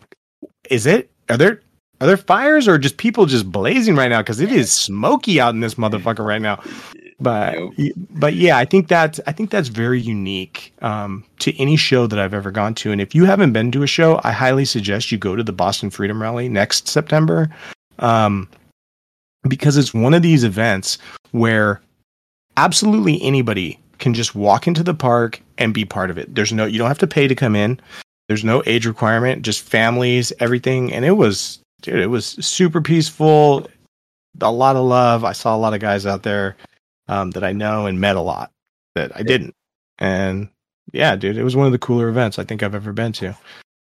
is 0.70 0.86
it, 0.86 1.10
are 1.30 1.38
there, 1.38 1.62
are 2.00 2.08
there 2.08 2.18
fires 2.18 2.68
or 2.68 2.78
just 2.78 2.98
people 2.98 3.26
just 3.26 3.52
blazing 3.52 3.96
right 3.96 4.08
now? 4.08 4.24
Cause 4.24 4.40
it 4.40 4.52
is 4.52 4.72
smoky 4.72 5.40
out 5.40 5.54
in 5.54 5.60
this 5.60 5.76
motherfucker 5.76 6.26
right 6.26 6.42
now. 6.42 6.62
But, 7.20 7.56
but 8.10 8.34
yeah, 8.34 8.58
I 8.58 8.66
think 8.66 8.88
that's, 8.88 9.20
I 9.28 9.32
think 9.32 9.52
that's 9.52 9.68
very 9.68 10.02
unique 10.02 10.74
um, 10.82 11.24
to 11.38 11.56
any 11.62 11.76
show 11.76 12.08
that 12.08 12.18
I've 12.18 12.34
ever 12.34 12.50
gone 12.50 12.74
to. 12.76 12.92
And 12.92 13.00
if 13.00 13.14
you 13.14 13.26
haven't 13.26 13.54
been 13.54 13.72
to 13.74 13.84
a 13.84 13.88
show, 13.88 14.20
I 14.24 14.32
highly 14.32 14.66
suggest 14.66 15.12
you 15.12 15.20
go 15.20 15.36
to 15.36 15.44
the 15.44 15.54
Boston 15.54 15.92
Freedom 15.92 16.20
Rally 16.20 16.50
next 16.50 16.88
September. 16.88 17.56
Um, 18.00 18.50
because 19.48 19.78
it's 19.78 19.94
one 19.94 20.14
of 20.14 20.22
these 20.22 20.44
events 20.44 20.98
where 21.32 21.82
absolutely 22.58 23.22
anybody 23.22 23.80
can 24.00 24.14
just 24.14 24.36
walk 24.36 24.68
into 24.68 24.84
the 24.84 24.94
park 24.94 25.42
and 25.58 25.74
be 25.74 25.86
part 25.86 26.10
of 26.10 26.18
it. 26.18 26.34
There's 26.34 26.52
no 26.52 26.66
you 26.66 26.78
don't 26.78 26.88
have 26.88 27.00
to 27.00 27.08
pay 27.08 27.28
to 27.28 27.36
come 27.36 27.56
in. 27.56 27.80
There's 28.28 28.44
no 28.44 28.64
age 28.66 28.86
requirement, 28.86 29.44
just 29.44 29.62
families, 29.62 30.32
everything. 30.40 30.94
And 30.94 31.06
it 31.06 31.12
was 31.12 31.60
dude, 31.82 32.00
it 32.00 32.08
was 32.08 32.26
super 32.26 32.82
peaceful, 32.82 33.68
a 34.40 34.52
lot 34.52 34.76
of 34.76 34.86
love. 34.86 35.24
I 35.24 35.34
saw 35.34 35.56
a 35.56 35.58
lot 35.58 35.74
of 35.74 35.80
guys 35.80 36.06
out 36.06 36.24
there 36.24 36.56
um, 37.08 37.32
that 37.32 37.44
I 37.44 37.52
know 37.52 37.88
and 37.88 38.00
met 38.00 38.16
a 38.16 38.22
lot 38.22 38.52
that 38.96 39.12
I 39.16 39.24
didn't. 39.24 39.54
And 40.00 40.50
yeah, 40.94 41.16
dude, 41.16 41.38
it 41.38 41.44
was 41.44 41.56
one 41.56 41.66
of 41.66 41.72
the 41.72 41.80
cooler 41.80 42.10
events 42.10 42.40
I 42.40 42.44
think 42.44 42.64
I've 42.64 42.76
ever 42.76 42.94
been 42.94 43.12
to. 43.14 43.36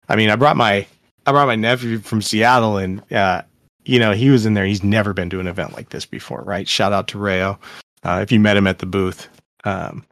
I 0.08 0.16
mean, 0.16 0.30
I 0.30 0.36
brought 0.36 0.56
my 0.56 0.86
I 1.24 1.32
brought 1.32 1.46
my 1.46 1.56
nephew 1.56 1.98
from 1.98 2.22
Seattle 2.22 2.76
and 2.78 3.02
uh 3.12 3.42
you 3.84 3.98
know, 3.98 4.12
he 4.12 4.30
was 4.30 4.46
in 4.46 4.54
there. 4.54 4.64
He's 4.64 4.84
never 4.84 5.12
been 5.12 5.30
to 5.30 5.40
an 5.40 5.46
event 5.46 5.72
like 5.74 5.90
this 5.90 6.06
before, 6.06 6.42
right? 6.42 6.68
Shout 6.68 6.92
out 6.92 7.08
to 7.08 7.18
Rayo. 7.18 7.58
Uh, 8.04 8.20
if 8.22 8.32
you 8.32 8.40
met 8.40 8.56
him 8.56 8.66
at 8.66 8.78
the 8.78 8.86
booth. 8.86 9.28
Um, 9.64 10.04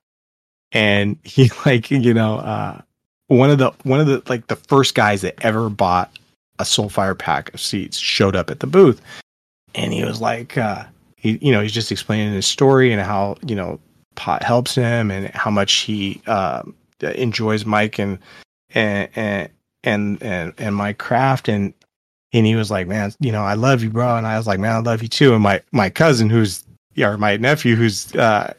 and 0.73 1.17
he 1.25 1.51
like, 1.67 1.91
you 1.91 2.15
know, 2.15 2.39
uh, 2.39 2.81
one 3.29 3.51
of 3.51 3.59
the, 3.59 3.73
one 3.83 4.01
of 4.01 4.07
the, 4.07 4.23
like 4.29 4.47
the 4.49 4.57
first 4.57 4.95
guys 4.95 5.23
that 5.23 5.45
ever 5.45 5.69
bought 5.69 6.11
a 6.59 6.65
Soulfire 6.65 7.19
pack 7.19 7.53
of 7.55 7.61
seeds 7.61 7.99
showed 7.99 8.37
up 8.37 8.51
at 8.51 8.61
the 8.61 8.67
booth. 8.67 9.01
And 9.75 9.93
he 9.93 10.05
was 10.05 10.21
like, 10.21 10.59
uh, 10.59 10.85
he, 11.17 11.39
you 11.41 11.53
know, 11.53 11.61
he's 11.61 11.73
just 11.73 11.93
explaining 11.93 12.33
his 12.33 12.47
story 12.47 12.93
and 12.93 13.01
how, 13.01 13.37
you 13.47 13.55
know, 13.55 13.81
pot 14.17 14.43
helps 14.43 14.75
him 14.75 15.11
and 15.11 15.29
how 15.29 15.51
much 15.51 15.73
he, 15.73 16.21
um, 16.27 16.75
enjoys 17.01 17.65
Mike 17.65 17.99
and, 17.99 18.19
and, 18.75 19.09
and, 19.85 20.23
and, 20.23 20.53
and 20.59 20.75
my 20.75 20.93
craft. 20.93 21.49
And, 21.49 21.73
and 22.33 22.47
he 22.47 22.55
was 22.55 22.71
like, 22.71 22.87
"Man, 22.87 23.13
you 23.21 23.33
know, 23.33 23.43
I 23.43 23.55
love 23.55 23.83
you, 23.83 23.91
bro." 23.91 24.17
And 24.17 24.27
I 24.27 24.37
was 24.37 24.47
like, 24.47 24.61
"Man, 24.61 24.73
I 24.75 24.79
love 24.79 25.03
you 25.03 25.09
too." 25.09 25.35
And 25.35 25.43
my 25.43 25.63
my 25.73 25.91
cousin, 25.91 26.31
who's 26.31 26.65
or 26.99 27.17
my 27.17 27.37
nephew, 27.37 27.77
who's 27.77 28.15
uh, 28.15 28.53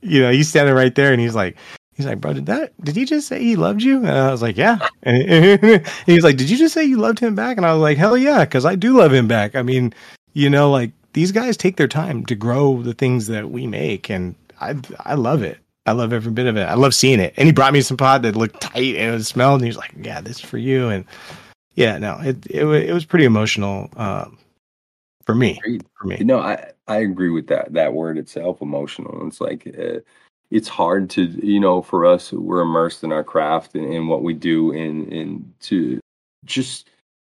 you 0.00 0.22
know, 0.22 0.30
he's 0.30 0.48
standing 0.48 0.74
right 0.74 0.94
there, 0.94 1.12
and 1.12 1.20
he's 1.20 1.34
like, 1.34 1.56
he's 1.94 2.06
like, 2.06 2.20
"Bro, 2.20 2.34
did 2.34 2.46
that? 2.46 2.72
Did 2.82 2.96
he 2.96 3.04
just 3.04 3.28
say 3.28 3.42
he 3.42 3.56
loved 3.56 3.82
you?" 3.82 3.98
And 3.98 4.10
I 4.10 4.30
was 4.30 4.42
like, 4.42 4.56
"Yeah." 4.56 4.78
And, 5.02 5.22
and 5.22 5.86
he's 6.06 6.24
like, 6.24 6.36
"Did 6.36 6.50
you 6.50 6.58
just 6.58 6.74
say 6.74 6.84
you 6.84 6.98
loved 6.98 7.18
him 7.18 7.34
back?" 7.34 7.56
And 7.56 7.66
I 7.66 7.72
was 7.72 7.80
like, 7.80 7.98
"Hell 7.98 8.16
yeah," 8.16 8.44
because 8.44 8.64
I 8.64 8.74
do 8.74 8.98
love 8.98 9.12
him 9.12 9.28
back. 9.28 9.54
I 9.54 9.62
mean, 9.62 9.94
you 10.34 10.50
know, 10.50 10.70
like 10.70 10.92
these 11.12 11.32
guys 11.32 11.56
take 11.56 11.76
their 11.76 11.88
time 11.88 12.24
to 12.26 12.34
grow 12.34 12.82
the 12.82 12.94
things 12.94 13.26
that 13.28 13.50
we 13.50 13.66
make, 13.66 14.10
and 14.10 14.34
I 14.60 14.76
I 15.00 15.14
love 15.14 15.42
it. 15.42 15.58
I 15.86 15.92
love 15.92 16.12
every 16.12 16.30
bit 16.32 16.46
of 16.46 16.56
it. 16.56 16.64
I 16.64 16.74
love 16.74 16.94
seeing 16.94 17.18
it. 17.18 17.32
And 17.36 17.46
he 17.46 17.52
brought 17.52 17.72
me 17.72 17.80
some 17.80 17.96
pot 17.96 18.22
that 18.22 18.36
looked 18.36 18.60
tight 18.60 18.96
and 18.96 19.14
it 19.14 19.24
smelled, 19.24 19.60
and 19.60 19.64
he 19.64 19.70
was 19.70 19.78
like, 19.78 19.92
"Yeah, 20.00 20.20
this 20.20 20.36
is 20.36 20.44
for 20.44 20.58
you." 20.58 20.88
And 20.88 21.04
yeah, 21.74 21.98
no, 21.98 22.18
it 22.20 22.46
it, 22.46 22.64
it 22.66 22.92
was 22.92 23.04
pretty 23.04 23.24
emotional 23.24 23.90
um, 23.96 24.38
for 25.24 25.34
me. 25.34 25.60
For 25.98 26.06
me, 26.06 26.16
No, 26.20 26.38
I 26.38 26.72
I 26.88 26.98
agree 26.98 27.30
with 27.30 27.46
that 27.48 27.72
that 27.72 27.94
word 27.94 28.18
itself, 28.18 28.60
emotional. 28.60 29.26
It's 29.26 29.40
like 29.40 29.66
uh, 29.78 30.00
it's 30.50 30.68
hard 30.68 31.10
to 31.10 31.24
you 31.24 31.60
know 31.60 31.82
for 31.82 32.06
us 32.06 32.32
we're 32.32 32.62
immersed 32.62 33.04
in 33.04 33.12
our 33.12 33.24
craft 33.24 33.74
and, 33.74 33.92
and 33.92 34.08
what 34.08 34.22
we 34.22 34.34
do 34.34 34.72
and 34.72 35.12
and 35.12 35.52
to 35.60 36.00
just 36.44 36.90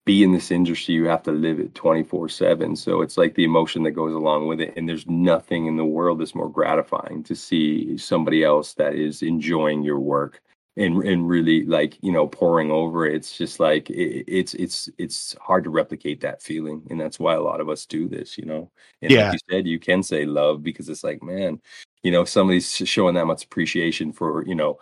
be 0.04 0.22
in 0.24 0.32
this 0.32 0.50
industry, 0.50 0.94
you 0.94 1.04
have 1.06 1.22
to 1.22 1.32
live 1.32 1.60
it 1.60 1.74
24 1.74 2.28
7. 2.28 2.76
So 2.76 3.02
it's 3.02 3.16
like 3.16 3.34
the 3.34 3.44
emotion 3.44 3.84
that 3.84 3.92
goes 3.92 4.14
along 4.14 4.48
with 4.48 4.60
it. 4.60 4.74
And 4.76 4.88
there's 4.88 5.06
nothing 5.06 5.66
in 5.66 5.76
the 5.76 5.84
world 5.84 6.20
that's 6.20 6.34
more 6.34 6.50
gratifying 6.50 7.22
to 7.24 7.36
see 7.36 7.96
somebody 7.98 8.42
else 8.42 8.74
that 8.74 8.94
is 8.94 9.22
enjoying 9.22 9.82
your 9.82 10.00
work 10.00 10.42
and 10.76 11.02
and 11.04 11.28
really 11.28 11.64
like 11.66 11.98
you 12.02 12.10
know 12.12 12.26
pouring 12.26 12.70
over 12.70 13.06
it. 13.06 13.14
it's 13.14 13.36
just 13.36 13.60
like 13.60 13.90
it, 13.90 14.24
it's 14.26 14.54
it's 14.54 14.88
it's 14.98 15.36
hard 15.40 15.64
to 15.64 15.70
replicate 15.70 16.20
that 16.20 16.42
feeling 16.42 16.82
and 16.90 17.00
that's 17.00 17.18
why 17.18 17.34
a 17.34 17.40
lot 17.40 17.60
of 17.60 17.68
us 17.68 17.84
do 17.84 18.08
this 18.08 18.38
you 18.38 18.46
know 18.46 18.70
and 19.02 19.10
Yeah. 19.10 19.24
like 19.26 19.32
you 19.34 19.38
said 19.50 19.66
you 19.66 19.78
can 19.78 20.02
say 20.02 20.24
love 20.24 20.62
because 20.62 20.88
it's 20.88 21.04
like 21.04 21.22
man 21.22 21.60
you 22.02 22.10
know 22.10 22.24
somebody's 22.24 22.74
showing 22.74 23.14
that 23.16 23.26
much 23.26 23.44
appreciation 23.44 24.12
for 24.12 24.44
you 24.46 24.54
know 24.54 24.78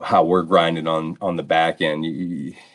how 0.00 0.22
we're 0.22 0.44
grinding 0.44 0.86
on 0.86 1.16
on 1.20 1.34
the 1.34 1.42
back 1.42 1.80
end 1.80 2.04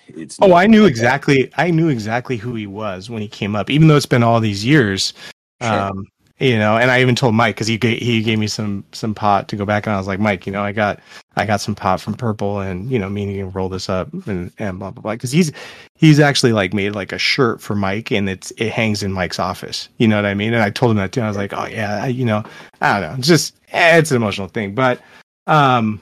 it's 0.10 0.38
Oh, 0.42 0.54
I 0.54 0.68
knew 0.68 0.84
like 0.84 0.88
that. 0.94 1.00
exactly. 1.00 1.52
I 1.58 1.72
knew 1.72 1.88
exactly 1.90 2.36
who 2.38 2.54
he 2.56 2.68
was 2.68 3.10
when 3.10 3.22
he 3.22 3.28
came 3.28 3.56
up, 3.56 3.70
even 3.70 3.88
though 3.88 3.96
it's 3.98 4.06
been 4.06 4.24
all 4.24 4.40
these 4.40 4.66
years. 4.66 5.14
Sure. 5.62 5.72
Um, 5.72 6.06
you 6.40 6.58
know, 6.58 6.78
and 6.78 6.92
I 6.92 7.02
even 7.02 7.16
told 7.16 7.34
Mike 7.34 7.56
because 7.56 7.68
he 7.68 7.78
gave, 7.78 8.00
he 8.00 8.22
gave 8.22 8.38
me 8.38 8.48
some 8.48 8.84
some 8.92 9.16
pot 9.16 9.48
to 9.50 9.56
go 9.56 9.66
back, 9.66 9.88
and 9.88 9.94
I 9.94 9.98
was 9.98 10.08
like, 10.08 10.20
Mike, 10.20 10.46
you 10.46 10.52
know, 10.52 10.62
I 10.64 10.72
got 10.72 11.00
I 11.36 11.46
got 11.46 11.62
some 11.62 11.74
pot 11.76 12.00
from 12.00 12.14
Purple, 12.14 12.60
and 12.60 12.90
you 12.92 13.00
know, 13.00 13.10
me 13.10 13.24
and 13.24 13.32
you 13.34 13.44
can 13.46 13.52
roll 13.54 13.70
this 13.70 13.90
up 13.90 14.12
and 14.28 14.52
and 14.60 14.78
blah 14.80 14.92
blah 14.92 15.02
blah. 15.02 15.14
Because 15.14 15.32
he's 15.32 15.52
he's 15.96 16.20
actually 16.20 16.54
like 16.54 16.74
made 16.74 16.92
like 16.96 17.12
a 17.12 17.18
shirt 17.18 17.60
for 17.62 17.76
Mike, 17.76 18.12
and 18.12 18.30
it's 18.30 18.52
it 18.58 18.72
hangs 18.72 19.02
in 19.04 19.12
Mike's 19.12 19.40
office. 19.40 19.90
You 19.98 20.08
know 20.08 20.16
what 20.16 20.26
I 20.26 20.34
mean? 20.34 20.54
And 20.54 20.62
I 20.62 20.70
told 20.70 20.92
him 20.92 20.98
that 20.98 21.12
too. 21.12 21.22
I 21.22 21.28
was 21.28 21.38
like, 21.38 21.54
oh 21.54 21.66
yeah, 21.66 22.04
I, 22.04 22.08
you 22.08 22.26
know, 22.26 22.44
I 22.82 23.00
don't 23.00 23.10
know, 23.10 23.16
it's 23.18 23.28
just 23.28 23.56
eh, 23.72 23.98
it's 23.98 24.12
an 24.12 24.18
emotional 24.18 24.48
thing, 24.48 24.76
but 24.76 25.02
um. 25.48 26.02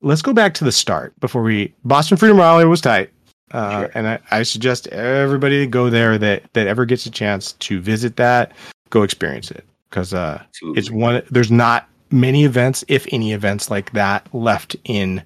Let's 0.00 0.22
go 0.22 0.32
back 0.32 0.54
to 0.54 0.64
the 0.64 0.70
start 0.70 1.18
before 1.18 1.42
we 1.42 1.74
Boston 1.84 2.16
Freedom 2.16 2.38
Rally 2.38 2.64
was 2.64 2.80
tight. 2.80 3.10
Uh, 3.50 3.80
Sure. 3.80 3.90
and 3.94 4.06
I, 4.06 4.18
I 4.30 4.42
suggest 4.44 4.86
everybody 4.88 5.58
to 5.58 5.66
go 5.66 5.90
there 5.90 6.18
that 6.18 6.44
that 6.52 6.68
ever 6.68 6.84
gets 6.84 7.04
a 7.06 7.10
chance 7.10 7.54
to 7.54 7.80
visit 7.80 8.14
that, 8.14 8.52
go 8.90 9.02
experience 9.02 9.50
it 9.50 9.64
because 9.90 10.14
uh, 10.14 10.42
it's 10.74 10.90
one. 10.90 11.22
There's 11.30 11.50
not 11.50 11.88
many 12.10 12.44
events, 12.44 12.84
if 12.88 13.06
any 13.12 13.32
events 13.32 13.70
like 13.70 13.92
that, 13.92 14.26
left 14.34 14.76
in 14.84 15.22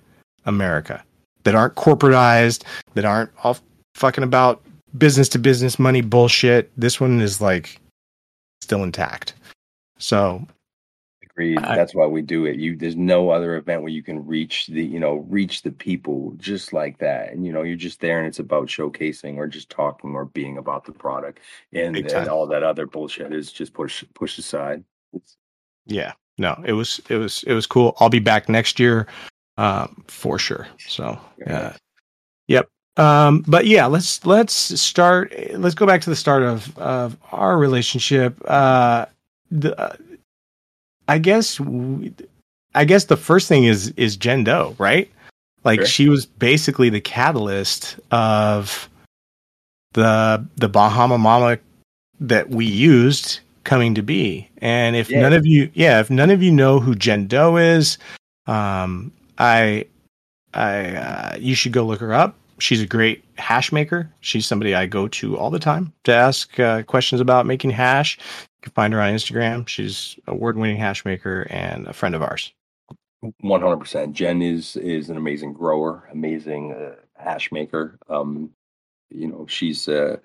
America 0.46 1.02
that 1.44 1.54
aren't 1.54 1.74
corporatized, 1.74 2.64
that 2.94 3.04
aren't 3.04 3.30
all 3.42 3.58
fucking 3.94 4.24
about 4.24 4.62
business 4.98 5.28
to 5.30 5.38
business 5.38 5.78
money 5.78 6.00
bullshit. 6.00 6.70
This 6.76 7.00
one 7.00 7.20
is 7.20 7.40
like 7.40 7.80
still 8.62 8.82
intact. 8.82 9.34
So 9.98 10.46
Agreed. 11.34 11.58
I- 11.58 11.76
That's 11.76 11.94
why 11.94 12.06
we 12.06 12.22
do 12.22 12.44
it. 12.46 12.56
You 12.56 12.76
there's 12.76 12.96
no 12.96 13.30
other 13.30 13.56
event 13.56 13.82
where 13.82 13.92
you 13.92 14.02
can 14.02 14.26
reach 14.26 14.66
the, 14.66 14.84
you 14.84 15.00
know, 15.00 15.16
reach 15.28 15.62
the 15.62 15.72
people 15.72 16.34
just 16.36 16.72
like 16.72 16.98
that. 16.98 17.32
And 17.32 17.46
you 17.46 17.52
know, 17.52 17.62
you're 17.62 17.76
just 17.76 18.00
there 18.00 18.18
and 18.18 18.26
it's 18.26 18.38
about 18.38 18.68
showcasing 18.68 19.36
or 19.36 19.46
just 19.46 19.70
talking 19.70 20.14
or 20.14 20.26
being 20.26 20.58
about 20.58 20.84
the 20.84 20.92
product. 20.92 21.40
And, 21.72 21.96
and 21.96 22.28
all 22.28 22.46
that 22.48 22.62
other 22.62 22.86
bullshit 22.86 23.32
is 23.32 23.50
just 23.50 23.72
push 23.72 24.04
pushed 24.14 24.38
aside. 24.38 24.84
It's, 25.14 25.36
yeah, 25.86 26.12
no, 26.38 26.62
it 26.66 26.72
was 26.72 27.00
it 27.08 27.16
was 27.16 27.42
it 27.44 27.54
was 27.54 27.66
cool. 27.66 27.96
I'll 27.98 28.10
be 28.10 28.18
back 28.18 28.48
next 28.48 28.78
year, 28.78 29.06
um, 29.56 30.04
for 30.08 30.38
sure. 30.38 30.66
So 30.86 31.18
uh, 31.46 31.72
Yep. 32.48 32.68
Um, 32.98 33.42
but 33.48 33.66
yeah, 33.66 33.86
let's 33.86 34.24
let's 34.26 34.52
start. 34.80 35.32
Let's 35.54 35.74
go 35.74 35.86
back 35.86 36.02
to 36.02 36.10
the 36.10 36.16
start 36.16 36.42
of 36.42 36.76
of 36.78 37.16
our 37.32 37.56
relationship. 37.56 38.38
Uh, 38.46 39.06
the, 39.50 39.78
uh, 39.80 39.96
I 41.12 41.18
guess 41.18 41.60
I 42.74 42.84
guess 42.86 43.04
the 43.04 43.18
first 43.18 43.46
thing 43.48 43.64
is 43.64 43.88
is 43.98 44.16
Jen 44.16 44.44
Doe, 44.44 44.74
right? 44.78 45.10
Like 45.62 45.80
Sure. 45.80 45.86
she 45.86 46.08
was 46.08 46.24
basically 46.24 46.88
the 46.88 47.02
catalyst 47.02 48.00
of 48.10 48.88
the 49.92 50.42
the 50.56 50.68
Bahama 50.70 51.18
Mama 51.18 51.58
that 52.18 52.48
we 52.48 52.64
used 52.64 53.40
coming 53.64 53.94
to 53.94 54.02
be. 54.02 54.48
And 54.58 54.96
if 54.96 55.10
Yeah. 55.10 55.20
none 55.20 55.34
of 55.34 55.44
you, 55.46 55.70
yeah, 55.74 56.00
if 56.00 56.08
none 56.08 56.30
of 56.30 56.42
you 56.42 56.50
know 56.50 56.80
who 56.80 56.94
Jen 56.94 57.26
Doe 57.26 57.56
is, 57.58 57.98
um, 58.46 59.12
I 59.38 59.84
I 60.54 60.96
uh, 60.96 61.36
you 61.38 61.54
should 61.54 61.72
go 61.72 61.84
look 61.84 62.00
her 62.00 62.14
up. 62.14 62.36
She's 62.58 62.80
a 62.80 62.86
great 62.86 63.22
hash 63.36 63.70
maker. 63.70 64.08
She's 64.20 64.46
somebody 64.46 64.74
I 64.74 64.86
go 64.86 65.08
to 65.08 65.36
all 65.36 65.50
the 65.50 65.58
time 65.58 65.92
to 66.04 66.12
ask 66.14 66.58
uh, 66.58 66.82
questions 66.84 67.20
about 67.20 67.44
making 67.44 67.70
hash. 67.70 68.18
Can 68.62 68.72
find 68.72 68.92
her 68.94 69.00
on 69.00 69.12
Instagram. 69.12 69.66
She's 69.66 70.16
award-winning 70.28 70.76
hash 70.76 71.04
maker 71.04 71.46
and 71.50 71.86
a 71.88 71.92
friend 71.92 72.14
of 72.14 72.22
ours. 72.22 72.52
One 73.40 73.60
hundred 73.60 73.78
percent. 73.78 74.14
Jen 74.14 74.40
is 74.42 74.76
is 74.76 75.10
an 75.10 75.16
amazing 75.16 75.52
grower, 75.52 76.08
amazing 76.12 76.72
uh, 76.72 76.94
hash 77.16 77.52
maker. 77.52 77.98
Um, 78.08 78.50
you 79.10 79.28
know, 79.28 79.46
she's 79.48 79.88
uh, 79.88 80.16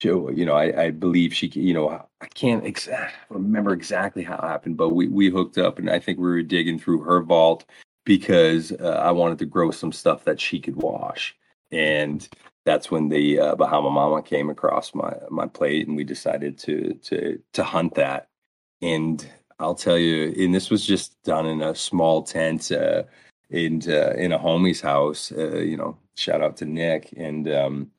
she- 0.00 0.08
you 0.08 0.44
know, 0.44 0.54
I, 0.54 0.84
I 0.84 0.90
believe 0.90 1.34
she, 1.34 1.46
you 1.48 1.72
know, 1.74 1.88
I 2.20 2.26
can't 2.34 2.64
ex- 2.64 2.88
remember 3.28 3.72
exactly 3.72 4.22
how 4.22 4.36
it 4.36 4.42
happened, 4.42 4.76
but 4.76 4.90
we 4.90 5.08
we 5.08 5.30
hooked 5.30 5.58
up, 5.58 5.78
and 5.78 5.88
I 5.88 5.98
think 5.98 6.18
we 6.18 6.24
were 6.24 6.42
digging 6.42 6.78
through 6.78 7.00
her 7.02 7.20
vault 7.22 7.64
because 8.04 8.70
uh, 8.72 9.00
I 9.04 9.12
wanted 9.12 9.38
to 9.38 9.46
grow 9.46 9.70
some 9.70 9.92
stuff 9.92 10.24
that 10.24 10.40
she 10.40 10.60
could 10.60 10.76
wash, 10.76 11.34
and 11.72 12.28
that's 12.64 12.90
when 12.90 13.08
the 13.08 13.38
uh, 13.38 13.54
Bahama 13.56 13.90
Mama 13.90 14.22
came 14.22 14.50
across 14.50 14.94
my 14.94 15.14
my 15.30 15.46
plate, 15.46 15.86
and 15.86 15.96
we 15.96 16.04
decided 16.04 16.58
to 16.58 16.94
to 17.04 17.40
to 17.52 17.64
hunt 17.64 17.94
that, 17.96 18.28
and 18.82 19.26
I'll 19.58 19.74
tell 19.74 19.98
you, 19.98 20.34
and 20.38 20.54
this 20.54 20.70
was 20.70 20.84
just 20.86 21.20
done 21.22 21.46
in 21.46 21.62
a 21.62 21.74
small 21.74 22.22
tent 22.22 22.72
uh, 22.72 23.04
in 23.50 23.82
uh, 23.88 24.14
in 24.16 24.32
a 24.32 24.38
homie's 24.38 24.80
house. 24.80 25.32
Uh, 25.32 25.58
you 25.58 25.76
know, 25.76 25.96
shout 26.16 26.42
out 26.42 26.56
to 26.58 26.64
Nick, 26.64 27.12
and 27.16 27.48
um, 27.50 27.90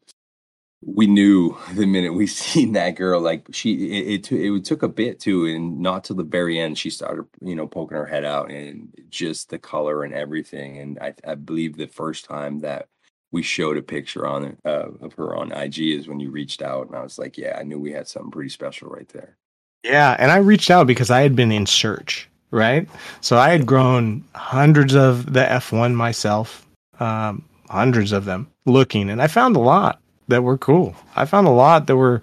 we 0.81 1.07
knew 1.07 1.57
the 1.73 1.85
minute 1.85 2.13
we 2.13 2.27
seen 2.27 2.73
that 2.73 2.95
girl, 2.95 3.21
like 3.21 3.47
she, 3.51 3.73
it 3.73 4.31
it, 4.31 4.55
it 4.55 4.65
took 4.65 4.83
a 4.83 4.87
bit 4.89 5.19
too, 5.19 5.45
and 5.45 5.79
not 5.79 6.03
till 6.05 6.15
the 6.15 6.23
very 6.23 6.59
end 6.59 6.77
she 6.77 6.89
started, 6.89 7.25
you 7.41 7.55
know, 7.55 7.67
poking 7.67 7.97
her 7.97 8.05
head 8.05 8.25
out, 8.25 8.51
and 8.51 8.93
just 9.09 9.49
the 9.49 9.59
color 9.59 10.03
and 10.03 10.13
everything. 10.13 10.77
And 10.79 10.99
I, 10.99 11.13
I 11.27 11.35
believe 11.35 11.77
the 11.77 11.87
first 11.87 12.25
time 12.25 12.59
that 12.59 12.89
we 13.35 13.41
showed 13.41 13.75
a 13.75 13.81
picture 13.81 14.25
on 14.25 14.55
uh, 14.63 14.87
of 15.01 15.11
her 15.11 15.35
on 15.35 15.51
IG 15.51 15.79
is 15.79 16.07
when 16.07 16.21
you 16.21 16.31
reached 16.31 16.61
out, 16.61 16.87
and 16.87 16.95
I 16.95 17.01
was 17.01 17.19
like, 17.19 17.37
yeah, 17.37 17.57
I 17.59 17.63
knew 17.63 17.77
we 17.77 17.91
had 17.91 18.07
something 18.07 18.31
pretty 18.31 18.47
special 18.49 18.87
right 18.87 19.09
there. 19.09 19.35
Yeah, 19.83 20.15
and 20.17 20.31
I 20.31 20.37
reached 20.37 20.71
out 20.71 20.87
because 20.87 21.11
I 21.11 21.19
had 21.19 21.35
been 21.35 21.51
in 21.51 21.65
search, 21.65 22.29
right? 22.51 22.87
So 23.19 23.37
I 23.37 23.49
had 23.49 23.65
grown 23.65 24.23
hundreds 24.35 24.95
of 24.95 25.33
the 25.33 25.41
F1 25.41 25.95
myself, 25.95 26.65
um, 27.01 27.43
hundreds 27.69 28.13
of 28.13 28.23
them, 28.23 28.47
looking, 28.65 29.09
and 29.09 29.21
I 29.21 29.27
found 29.27 29.57
a 29.57 29.59
lot 29.59 29.99
that 30.29 30.41
were 30.41 30.57
cool. 30.57 30.95
I 31.17 31.25
found 31.25 31.45
a 31.45 31.51
lot 31.51 31.87
that 31.87 31.97
were 31.97 32.21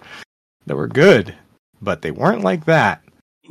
that 0.65 0.75
were 0.75 0.87
good, 0.87 1.35
but 1.79 2.01
they 2.01 2.09
weren't 2.09 2.41
like 2.41 2.65
that. 2.65 3.03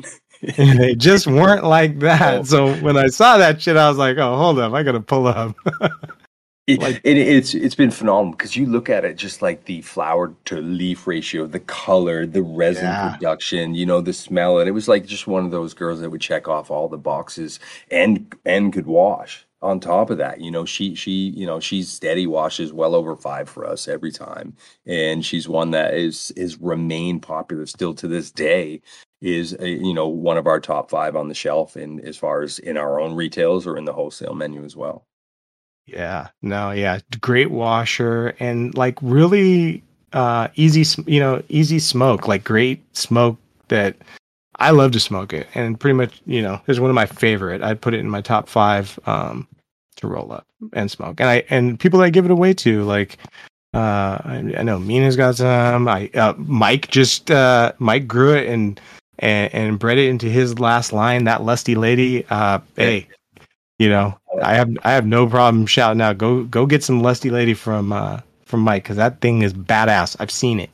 they 0.56 0.96
just 0.96 1.28
weren't 1.28 1.62
like 1.62 2.00
that. 2.00 2.40
Oh. 2.40 2.42
So 2.42 2.74
when 2.80 2.96
I 2.96 3.06
saw 3.06 3.38
that 3.38 3.62
shit, 3.62 3.76
I 3.76 3.88
was 3.88 3.98
like, 3.98 4.16
"Oh, 4.16 4.36
hold 4.36 4.58
up, 4.58 4.72
I 4.72 4.82
gotta 4.82 4.98
pull 5.00 5.28
up." 5.28 5.54
It, 6.68 6.80
Like- 6.80 7.00
it, 7.02 7.16
it's 7.18 7.54
it's 7.54 7.74
been 7.74 7.90
phenomenal 7.90 8.32
because 8.32 8.54
you 8.56 8.66
look 8.66 8.88
at 8.88 9.04
it 9.04 9.16
just 9.16 9.42
like 9.42 9.64
the 9.64 9.82
flower 9.82 10.32
to 10.44 10.60
leaf 10.60 11.06
ratio, 11.08 11.46
the 11.46 11.58
color, 11.60 12.24
the 12.24 12.42
resin 12.42 12.84
Yeah. 12.84 13.10
production, 13.14 13.74
you 13.74 13.84
know, 13.84 14.00
the 14.00 14.12
smell, 14.12 14.58
and 14.60 14.68
it 14.68 14.72
was 14.72 14.86
like 14.88 15.04
just 15.06 15.26
one 15.26 15.44
of 15.44 15.50
those 15.50 15.74
girls 15.74 16.00
that 16.00 16.10
would 16.10 16.20
check 16.20 16.46
off 16.48 16.70
all 16.70 16.88
the 16.88 16.98
boxes 16.98 17.58
and 17.90 18.32
and 18.44 18.72
could 18.72 18.86
wash. 18.86 19.44
On 19.60 19.78
top 19.80 20.10
of 20.10 20.18
that, 20.18 20.40
you 20.40 20.50
know, 20.52 20.64
she 20.64 20.94
she 20.94 21.10
you 21.36 21.46
know 21.46 21.58
she's 21.60 21.88
steady 21.90 22.26
washes 22.28 22.72
well 22.72 22.94
over 22.94 23.16
five 23.16 23.48
for 23.48 23.64
us 23.66 23.88
every 23.88 24.12
time, 24.12 24.56
and 24.86 25.24
she's 25.26 25.48
one 25.48 25.72
that 25.72 25.94
is 25.94 26.30
is 26.36 26.58
remained 26.60 27.22
popular 27.22 27.66
still 27.66 27.94
to 27.94 28.06
this 28.08 28.30
day. 28.30 28.82
Is 29.20 29.54
a, 29.60 29.68
you 29.68 29.94
know 29.94 30.08
one 30.08 30.36
of 30.38 30.46
our 30.48 30.60
top 30.60 30.90
five 30.90 31.16
on 31.16 31.28
the 31.28 31.34
shelf, 31.34 31.74
and 31.76 32.00
as 32.02 32.16
far 32.16 32.42
as 32.42 32.58
in 32.60 32.76
our 32.76 33.00
own 33.00 33.14
retails 33.16 33.66
or 33.66 33.76
in 33.76 33.84
the 33.84 33.92
wholesale 33.92 34.34
menu 34.34 34.64
as 34.64 34.76
well. 34.76 35.06
Yeah, 35.86 36.28
no, 36.42 36.70
yeah, 36.70 37.00
great 37.20 37.50
washer 37.50 38.34
and 38.38 38.74
like 38.76 38.98
really 39.02 39.82
uh 40.12 40.48
easy, 40.54 40.84
you 41.10 41.20
know, 41.20 41.42
easy 41.48 41.78
smoke, 41.78 42.28
like 42.28 42.44
great 42.44 42.82
smoke 42.96 43.36
that 43.68 43.96
I 44.56 44.70
love 44.70 44.92
to 44.92 45.00
smoke 45.00 45.32
it, 45.32 45.48
and 45.54 45.78
pretty 45.78 45.94
much, 45.94 46.20
you 46.26 46.42
know, 46.42 46.60
is 46.68 46.78
one 46.78 46.90
of 46.90 46.94
my 46.94 47.06
favorite. 47.06 47.62
I'd 47.62 47.80
put 47.80 47.94
it 47.94 48.00
in 48.00 48.08
my 48.08 48.20
top 48.20 48.48
five 48.48 48.98
um 49.06 49.48
to 49.96 50.06
roll 50.06 50.32
up 50.32 50.46
and 50.72 50.90
smoke, 50.90 51.20
and 51.20 51.28
I 51.28 51.44
and 51.50 51.78
people 51.80 51.98
that 51.98 52.06
I 52.06 52.10
give 52.10 52.24
it 52.24 52.30
away 52.30 52.54
to, 52.54 52.84
like 52.84 53.18
uh 53.74 54.18
I, 54.24 54.54
I 54.58 54.62
know 54.62 54.78
Mina's 54.78 55.16
got 55.16 55.36
some. 55.36 55.88
I 55.88 56.10
uh, 56.14 56.34
Mike 56.38 56.88
just 56.90 57.30
uh 57.30 57.72
Mike 57.78 58.06
grew 58.06 58.34
it 58.34 58.48
and 58.48 58.80
and 59.18 59.52
and 59.54 59.78
bred 59.78 59.98
it 59.98 60.08
into 60.08 60.26
his 60.26 60.58
last 60.60 60.92
line. 60.92 61.24
That 61.24 61.42
lusty 61.42 61.74
lady, 61.74 62.24
uh, 62.30 62.60
hey, 62.76 63.08
you 63.78 63.88
know, 63.88 64.18
I 64.40 64.54
have 64.54 64.70
I 64.82 64.92
have 64.92 65.06
no 65.06 65.26
problem 65.26 65.66
shouting 65.66 66.00
out. 66.00 66.18
Go 66.18 66.44
go 66.44 66.66
get 66.66 66.82
some 66.82 67.02
lusty 67.02 67.30
lady 67.30 67.54
from 67.54 67.92
uh 67.92 68.20
from 68.44 68.60
Mike 68.60 68.84
because 68.84 68.96
that 68.96 69.20
thing 69.20 69.42
is 69.42 69.52
badass. 69.52 70.16
I've 70.20 70.30
seen 70.30 70.60
it, 70.60 70.70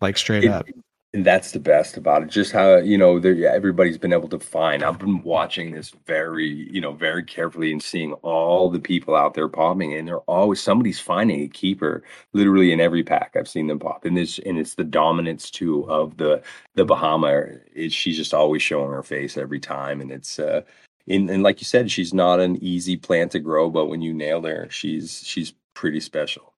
like 0.00 0.16
straight 0.16 0.44
It- 0.44 0.50
up. 0.50 0.66
And 1.14 1.26
that's 1.26 1.50
the 1.52 1.60
best 1.60 1.98
about 1.98 2.22
it. 2.22 2.30
Just 2.30 2.52
how 2.52 2.76
you 2.78 2.96
know 2.96 3.18
everybody's 3.18 3.98
been 3.98 4.14
able 4.14 4.30
to 4.30 4.38
find. 4.38 4.82
I've 4.82 4.98
been 4.98 5.22
watching 5.22 5.72
this 5.72 5.92
very, 6.06 6.48
you 6.48 6.80
know, 6.80 6.92
very 6.92 7.22
carefully 7.22 7.70
and 7.70 7.82
seeing 7.82 8.14
all 8.22 8.70
the 8.70 8.80
people 8.80 9.14
out 9.14 9.34
there 9.34 9.46
popping, 9.46 9.92
and 9.92 10.08
they're 10.08 10.20
always 10.20 10.62
somebody's 10.62 11.00
finding 11.00 11.42
a 11.42 11.48
keeper, 11.48 12.02
literally 12.32 12.72
in 12.72 12.80
every 12.80 13.04
pack. 13.04 13.36
I've 13.36 13.46
seen 13.46 13.66
them 13.66 13.78
pop, 13.78 14.06
and 14.06 14.16
this 14.16 14.38
and 14.46 14.56
it's 14.58 14.74
the 14.76 14.84
dominance 14.84 15.50
too 15.50 15.84
of 15.90 16.16
the 16.16 16.42
the 16.76 16.86
Bahama. 16.86 17.42
Is 17.74 17.92
she's 17.92 18.16
just 18.16 18.32
always 18.32 18.62
showing 18.62 18.90
her 18.90 19.02
face 19.02 19.36
every 19.36 19.60
time, 19.60 20.00
and 20.00 20.10
it's 20.10 20.38
uh, 20.38 20.62
and, 21.08 21.30
and 21.30 21.42
like 21.42 21.60
you 21.60 21.64
said, 21.64 21.90
she's 21.90 22.14
not 22.14 22.40
an 22.40 22.56
easy 22.62 22.96
plant 22.96 23.32
to 23.32 23.40
grow, 23.40 23.70
but 23.70 23.86
when 23.86 24.02
you 24.02 24.12
nail 24.12 24.42
her, 24.42 24.68
she's 24.70 25.22
she's 25.24 25.52
pretty 25.74 26.00
special. 26.00 26.52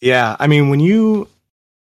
Yeah, 0.00 0.36
I 0.38 0.46
mean 0.46 0.68
when 0.70 0.80
you 0.80 1.28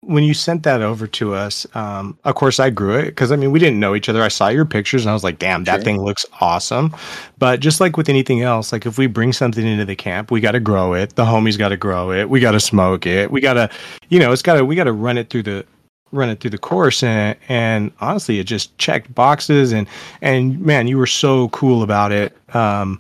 when 0.02 0.24
you 0.24 0.34
sent 0.34 0.64
that 0.64 0.82
over 0.82 1.08
to 1.08 1.34
us, 1.34 1.66
um, 1.76 2.18
of 2.24 2.36
course 2.36 2.60
I 2.60 2.70
grew 2.70 2.96
it 2.98 3.06
because 3.06 3.32
I 3.32 3.36
mean 3.36 3.52
we 3.52 3.60
didn't 3.60 3.80
know 3.80 3.96
each 3.96 4.08
other. 4.10 4.22
I 4.22 4.28
saw 4.30 4.48
your 4.48 4.64
pictures 4.64 5.04
and 5.04 5.10
I 5.10 5.14
was 5.14 5.24
like, 5.24 5.40
damn, 5.40 5.64
that 5.66 5.78
Sure. 5.78 5.84
thing 5.84 6.02
looks 6.02 6.26
awesome. 6.40 6.96
But 7.40 7.60
just 7.60 7.82
like 7.82 7.98
with 7.98 8.08
anything 8.08 8.42
else, 8.42 8.72
like 8.72 8.86
if 8.86 8.98
we 8.98 9.08
bring 9.08 9.34
something 9.34 9.66
into 9.66 9.86
the 9.86 9.96
camp, 9.96 10.30
we 10.32 10.40
got 10.40 10.52
to 10.52 10.60
grow 10.60 10.94
it. 10.94 11.16
The 11.16 11.26
homies 11.26 11.58
got 11.58 11.70
to 11.70 11.78
grow 11.78 12.12
it. 12.12 12.30
We 12.30 12.40
got 12.40 12.52
to 12.52 12.60
smoke 12.60 13.06
it. 13.06 13.32
We 13.32 13.42
got 13.42 13.54
to, 13.54 13.70
you 14.10 14.20
know, 14.20 14.32
it's 14.32 14.44
got 14.44 14.54
to 14.56 14.64
we 14.66 14.76
got 14.76 14.86
to 14.86 14.94
run 14.94 15.18
it 15.18 15.30
through 15.30 15.44
the 15.44 15.66
run 16.12 16.30
it 16.30 16.40
through 16.40 16.52
the 16.52 16.58
course 16.58 17.04
and 17.04 17.38
and 17.50 17.92
honestly 18.00 18.40
it 18.40 18.46
just 18.46 18.78
checked 18.78 19.14
boxes 19.14 19.72
and 19.72 19.88
and 20.22 20.60
man 20.60 20.88
you 20.88 20.98
were 20.98 21.08
so 21.08 21.50
cool 21.50 21.84
about 21.84 22.12
it. 22.12 22.36
Um 22.56 23.00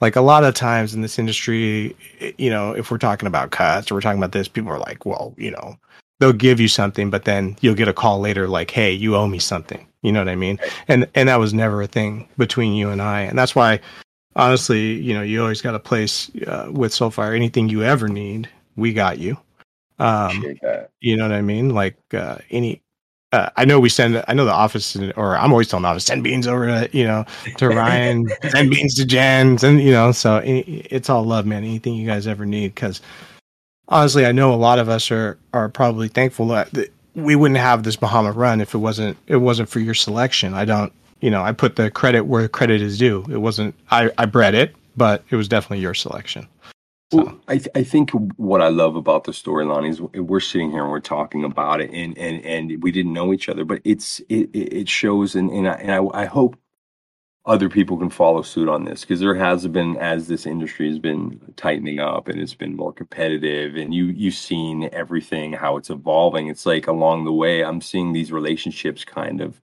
like 0.00 0.16
a 0.16 0.20
lot 0.20 0.44
of 0.44 0.54
times 0.54 0.94
in 0.94 1.00
this 1.00 1.18
industry 1.18 1.96
you 2.38 2.50
know 2.50 2.72
if 2.72 2.90
we're 2.90 2.98
talking 2.98 3.26
about 3.26 3.50
cuts 3.50 3.90
or 3.90 3.94
we're 3.94 4.00
talking 4.00 4.18
about 4.18 4.32
this 4.32 4.48
people 4.48 4.70
are 4.70 4.78
like 4.78 5.06
well 5.06 5.34
you 5.36 5.50
know 5.50 5.76
they'll 6.20 6.32
give 6.32 6.60
you 6.60 6.68
something 6.68 7.10
but 7.10 7.24
then 7.24 7.56
you'll 7.60 7.74
get 7.74 7.88
a 7.88 7.92
call 7.92 8.20
later 8.20 8.48
like 8.48 8.70
hey 8.70 8.92
you 8.92 9.16
owe 9.16 9.26
me 9.26 9.38
something. 9.38 9.86
You 10.02 10.12
know 10.12 10.20
what 10.20 10.28
i 10.28 10.36
mean? 10.36 10.58
And 10.88 11.08
and 11.14 11.28
that 11.28 11.40
was 11.40 11.52
never 11.52 11.82
a 11.82 11.86
thing 11.86 12.28
between 12.38 12.74
you 12.74 12.90
and 12.90 13.02
i. 13.02 13.22
And 13.22 13.38
that's 13.38 13.54
why 13.54 13.80
honestly 14.36 14.94
you 14.94 15.14
know 15.14 15.22
you 15.22 15.42
always 15.42 15.62
got 15.62 15.74
a 15.74 15.80
place 15.80 16.30
uh, 16.46 16.68
with 16.70 16.92
soulfire 16.92 17.34
anything 17.34 17.68
you 17.68 17.82
ever 17.82 18.08
need 18.08 18.48
we 18.76 18.92
got 18.92 19.18
you 19.18 19.36
um 19.98 20.42
you 21.00 21.16
know 21.16 21.24
what 21.24 21.32
I 21.32 21.42
mean? 21.42 21.70
Like 21.70 21.96
uh, 22.12 22.38
any, 22.50 22.82
uh, 23.32 23.50
I 23.56 23.64
know 23.64 23.80
we 23.80 23.88
send. 23.88 24.22
I 24.28 24.34
know 24.34 24.44
the 24.44 24.52
office, 24.52 24.96
or 25.16 25.36
I'm 25.36 25.52
always 25.52 25.68
telling 25.68 25.82
the 25.82 25.88
office 25.88 26.04
send 26.04 26.22
beans 26.24 26.46
over 26.46 26.66
to 26.66 26.88
you 26.96 27.04
know 27.04 27.24
to 27.58 27.68
Ryan, 27.68 28.28
send 28.50 28.70
beans 28.70 28.94
to 28.96 29.04
Jen, 29.04 29.58
and 29.62 29.80
you 29.80 29.90
know. 29.90 30.12
So 30.12 30.38
any, 30.38 30.60
it's 30.60 31.10
all 31.10 31.24
love, 31.24 31.46
man. 31.46 31.64
Anything 31.64 31.94
you 31.94 32.06
guys 32.06 32.26
ever 32.26 32.46
need, 32.46 32.74
because 32.74 33.00
honestly, 33.88 34.26
I 34.26 34.32
know 34.32 34.52
a 34.52 34.56
lot 34.56 34.78
of 34.78 34.88
us 34.88 35.10
are 35.10 35.38
are 35.52 35.68
probably 35.68 36.08
thankful 36.08 36.48
that, 36.48 36.70
that 36.72 36.92
we 37.14 37.34
wouldn't 37.34 37.58
have 37.58 37.82
this 37.82 37.96
Bahama 37.96 38.32
run 38.32 38.60
if 38.60 38.74
it 38.74 38.78
wasn't 38.78 39.16
it 39.26 39.36
wasn't 39.36 39.68
for 39.68 39.80
your 39.80 39.94
selection. 39.94 40.54
I 40.54 40.64
don't, 40.64 40.92
you 41.20 41.30
know, 41.30 41.42
I 41.42 41.52
put 41.52 41.76
the 41.76 41.90
credit 41.90 42.22
where 42.22 42.48
credit 42.48 42.80
is 42.82 42.98
due. 42.98 43.24
It 43.30 43.38
wasn't 43.38 43.74
I 43.90 44.10
I 44.18 44.26
bred 44.26 44.54
it, 44.54 44.74
but 44.96 45.24
it 45.30 45.36
was 45.36 45.48
definitely 45.48 45.80
your 45.80 45.94
selection. 45.94 46.46
Well, 47.12 47.40
I, 47.48 47.58
th- 47.58 47.68
I 47.74 47.84
think 47.84 48.10
what 48.36 48.62
I 48.62 48.68
love 48.68 48.96
about 48.96 49.24
the 49.24 49.32
storyline 49.32 49.88
is 49.88 50.00
we're 50.00 50.40
sitting 50.40 50.70
here 50.70 50.82
and 50.82 50.90
we're 50.90 51.00
talking 51.00 51.44
about 51.44 51.80
it, 51.80 51.90
and 51.92 52.16
and 52.18 52.44
and 52.44 52.82
we 52.82 52.92
didn't 52.92 53.14
know 53.14 53.32
each 53.32 53.48
other, 53.48 53.64
but 53.64 53.80
it's 53.84 54.20
it 54.28 54.50
it 54.54 54.88
shows, 54.88 55.34
and 55.36 55.50
and 55.50 55.68
I, 55.68 55.74
and 55.74 55.92
I, 55.92 56.22
I 56.22 56.24
hope 56.26 56.58
other 57.46 57.68
people 57.68 57.96
can 57.96 58.10
follow 58.10 58.42
suit 58.42 58.68
on 58.68 58.84
this 58.84 59.02
because 59.02 59.20
there 59.20 59.34
has 59.34 59.66
been 59.68 59.96
as 59.98 60.28
this 60.28 60.46
industry 60.46 60.88
has 60.88 60.98
been 60.98 61.40
tightening 61.56 62.00
up 62.00 62.28
and 62.28 62.40
it's 62.40 62.54
been 62.54 62.76
more 62.76 62.92
competitive, 62.92 63.76
and 63.76 63.94
you 63.94 64.06
you've 64.06 64.34
seen 64.34 64.88
everything 64.92 65.52
how 65.52 65.76
it's 65.76 65.90
evolving. 65.90 66.48
It's 66.48 66.66
like 66.66 66.86
along 66.88 67.24
the 67.24 67.32
way, 67.32 67.64
I'm 67.64 67.80
seeing 67.80 68.12
these 68.12 68.32
relationships 68.32 69.04
kind 69.04 69.40
of 69.40 69.60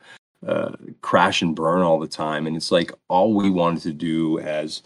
uh, 0.47 0.71
crash 1.01 1.41
and 1.41 1.56
burn 1.56 1.82
all 1.82 1.99
the 1.99 2.08
time, 2.08 2.47
and 2.47 2.56
it's 2.56 2.71
like 2.71 2.91
all 3.10 3.34
we 3.36 3.49
wanted 3.49 3.84
to 3.84 3.93
do 3.93 4.39
as 4.39 4.84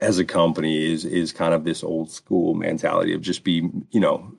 as 0.00 0.18
a 0.18 0.24
company 0.24 0.92
is 0.92 1.04
is 1.04 1.32
kind 1.32 1.54
of 1.54 1.64
this 1.64 1.82
old 1.82 2.10
school 2.10 2.54
mentality 2.54 3.12
of 3.12 3.20
just 3.20 3.44
be 3.44 3.68
you 3.90 4.00
know 4.00 4.32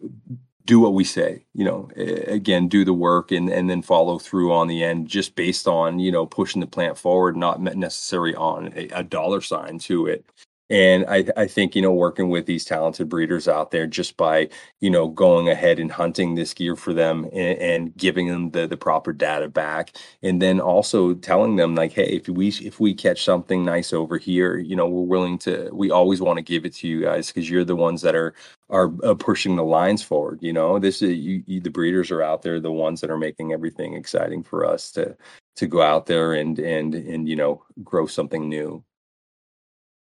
do 0.66 0.80
what 0.80 0.94
we 0.94 1.04
say 1.04 1.46
you 1.54 1.64
know 1.64 1.90
again 1.96 2.68
do 2.68 2.84
the 2.84 2.94
work 2.94 3.32
and 3.32 3.50
and 3.50 3.70
then 3.70 3.82
follow 3.82 4.20
through 4.20 4.52
on 4.54 4.68
the 4.68 4.84
end 4.84 5.08
just 5.08 5.36
based 5.36 5.68
on 5.68 6.00
you 6.00 6.12
know 6.12 6.26
pushing 6.26 6.60
the 6.60 6.68
plant 6.68 6.98
forward 6.98 7.38
not 7.38 7.62
necessarily 7.62 8.36
on 8.36 8.72
a, 8.76 8.88
a 8.90 9.04
dollar 9.04 9.42
sign 9.42 9.80
to 9.80 10.06
it 10.06 10.26
and 10.70 11.06
I, 11.08 11.26
I 11.38 11.48
think 11.48 11.76
you 11.76 11.82
know 11.82 11.94
working 11.94 12.30
with 12.30 12.46
these 12.46 12.66
talented 12.66 13.10
breeders 13.10 13.48
out 13.48 13.72
there 13.72 13.88
just 13.88 14.18
by 14.18 14.50
you 14.82 14.90
know 14.90 15.08
going 15.08 15.50
ahead 15.50 15.80
and 15.80 15.92
hunting 15.92 16.36
this 16.36 16.54
gear 16.54 16.76
for 16.76 16.94
them 16.94 17.26
and, 17.26 17.60
and 17.60 17.98
giving 17.98 18.28
them 18.28 18.52
the, 18.52 18.68
the 18.68 18.78
proper 18.78 19.14
data 19.14 19.48
back. 19.48 19.96
And 20.24 20.42
then 20.42 20.60
also 20.60 21.14
telling 21.16 21.56
them 21.56 21.76
like 21.76 21.94
hey 21.94 22.08
if 22.08 22.28
we 22.28 22.50
if 22.50 22.80
we 22.80 22.94
catch 22.94 23.24
something 23.24 23.64
nice 23.64 23.94
over 23.94 24.18
here 24.18 24.58
you 24.58 24.76
know 24.76 24.88
we're 24.88 25.04
willing 25.04 25.38
to 25.40 25.70
we 25.74 25.92
always 25.92 26.22
want 26.22 26.38
to 26.38 26.44
give 26.44 26.66
it 26.66 26.74
to 26.76 26.88
you 26.88 27.02
guys 27.02 27.28
because 27.28 27.50
you're 27.50 27.64
the 27.64 27.76
ones 27.76 28.02
that 28.02 28.16
are 28.16 28.34
are 28.70 28.92
uh, 29.04 29.14
pushing 29.16 29.56
the 29.56 29.64
lines 29.64 30.04
forward 30.04 30.40
you 30.42 30.54
know? 30.54 30.80
This 30.80 31.02
is 31.02 31.18
you, 31.18 31.44
you 31.48 31.62
the 31.62 31.70
breeders 31.70 32.12
are 32.12 32.22
out 32.22 32.42
there 32.42 32.60
the 32.60 32.72
ones 32.72 33.02
that 33.02 33.10
are 33.10 33.18
making 33.18 33.54
everything 33.54 33.94
exciting 33.94 34.44
for 34.44 34.66
us 34.66 34.92
to 34.94 35.16
to 35.56 35.68
go 35.68 35.82
out 35.82 36.06
there 36.06 36.34
and 36.34 36.60
and 36.60 36.94
and 36.96 37.28
you 37.30 37.36
know 37.36 37.64
grow 37.84 38.06
something 38.08 38.50
new 38.50 38.84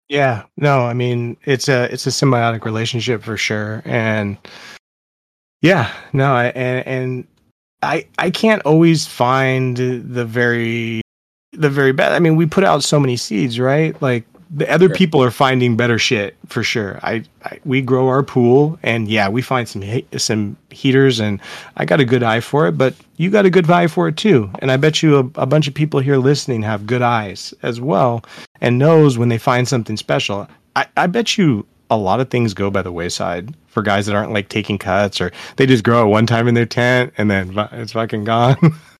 Yeah, 0.09 0.45
no, 0.57 0.81
I 0.81 0.93
mean 0.93 1.37
it's 1.45 1.69
a 1.69 1.85
it's 1.93 2.07
a 2.07 2.11
symbiotic 2.11 2.65
relationship 2.65 3.23
for 3.23 3.37
sure, 3.37 3.83
and 3.85 4.37
yeah, 5.63 5.91
no, 6.13 6.35
I, 6.35 6.47
and 6.49 6.87
and 6.87 7.27
I 7.83 8.07
I 8.19 8.31
can't 8.31 8.63
always 8.67 9.07
find 9.07 9.77
the 9.77 10.25
very 10.27 11.01
the 11.53 11.71
very 11.71 11.93
best. 11.93 12.13
I 12.13 12.19
mean, 12.19 12.37
we 12.37 12.47
put 12.47 12.65
out 12.65 12.85
so 12.85 13.01
many 13.01 13.17
seeds, 13.17 13.59
right? 13.59 14.01
Like 14.03 14.25
the 14.57 14.71
other 14.71 14.87
Sure. 14.87 14.95
people 14.97 15.23
are 15.23 15.31
finding 15.33 15.77
better 15.77 15.99
shit 15.99 16.37
for 16.47 16.63
sure. 16.63 17.01
I, 17.03 17.25
I 17.45 17.59
we 17.65 17.83
grow 17.83 18.07
our 18.09 18.23
pool, 18.23 18.79
and 18.83 19.09
yeah, 19.09 19.29
we 19.29 19.43
find 19.43 19.69
some 19.69 19.83
he- 19.83 20.07
some 20.17 20.57
heaters, 20.71 21.19
and 21.21 21.41
I 21.77 21.85
got 21.85 22.01
a 22.01 22.05
good 22.05 22.23
eye 22.23 22.41
for 22.41 22.67
it, 22.69 22.73
but 22.79 22.95
you 23.17 23.31
got 23.31 23.47
a 23.47 23.51
good 23.51 23.69
eye 23.71 23.89
for 23.89 24.09
it 24.09 24.17
too. 24.17 24.51
And 24.61 24.71
I 24.71 24.77
bet 24.77 25.03
you 25.03 25.17
a, 25.17 25.41
a 25.43 25.47
bunch 25.47 25.67
of 25.69 25.75
people 25.75 26.01
here 26.01 26.17
listening 26.19 26.63
have 26.63 26.87
good 26.87 27.03
eyes 27.03 27.53
as 27.63 27.81
well, 27.81 28.25
and 28.61 28.79
knows 28.79 29.19
when 29.19 29.29
they 29.29 29.39
find 29.39 29.67
something 29.67 29.97
special. 29.97 30.49
I, 30.77 30.87
I 30.97 31.07
bet 31.09 31.37
you 31.37 31.67
a 31.91 31.97
lot 31.97 32.21
of 32.21 32.31
things 32.31 32.55
go 32.55 32.71
by 32.71 32.83
the 32.83 32.91
wayside 32.93 33.55
for 33.67 33.83
guys 33.83 34.07
that 34.07 34.15
aren't 34.15 34.33
like 34.33 34.49
taking 34.49 34.79
cuts 34.79 35.21
or 35.21 35.31
they 35.57 35.67
just 35.67 35.85
grow 35.85 36.05
it 36.07 36.09
one 36.11 36.27
time 36.27 36.49
in 36.49 36.55
their 36.55 36.65
tent 36.67 37.13
and 37.19 37.31
then 37.31 37.53
it's 37.73 37.93
fucking 37.93 38.25
gone. 38.25 38.57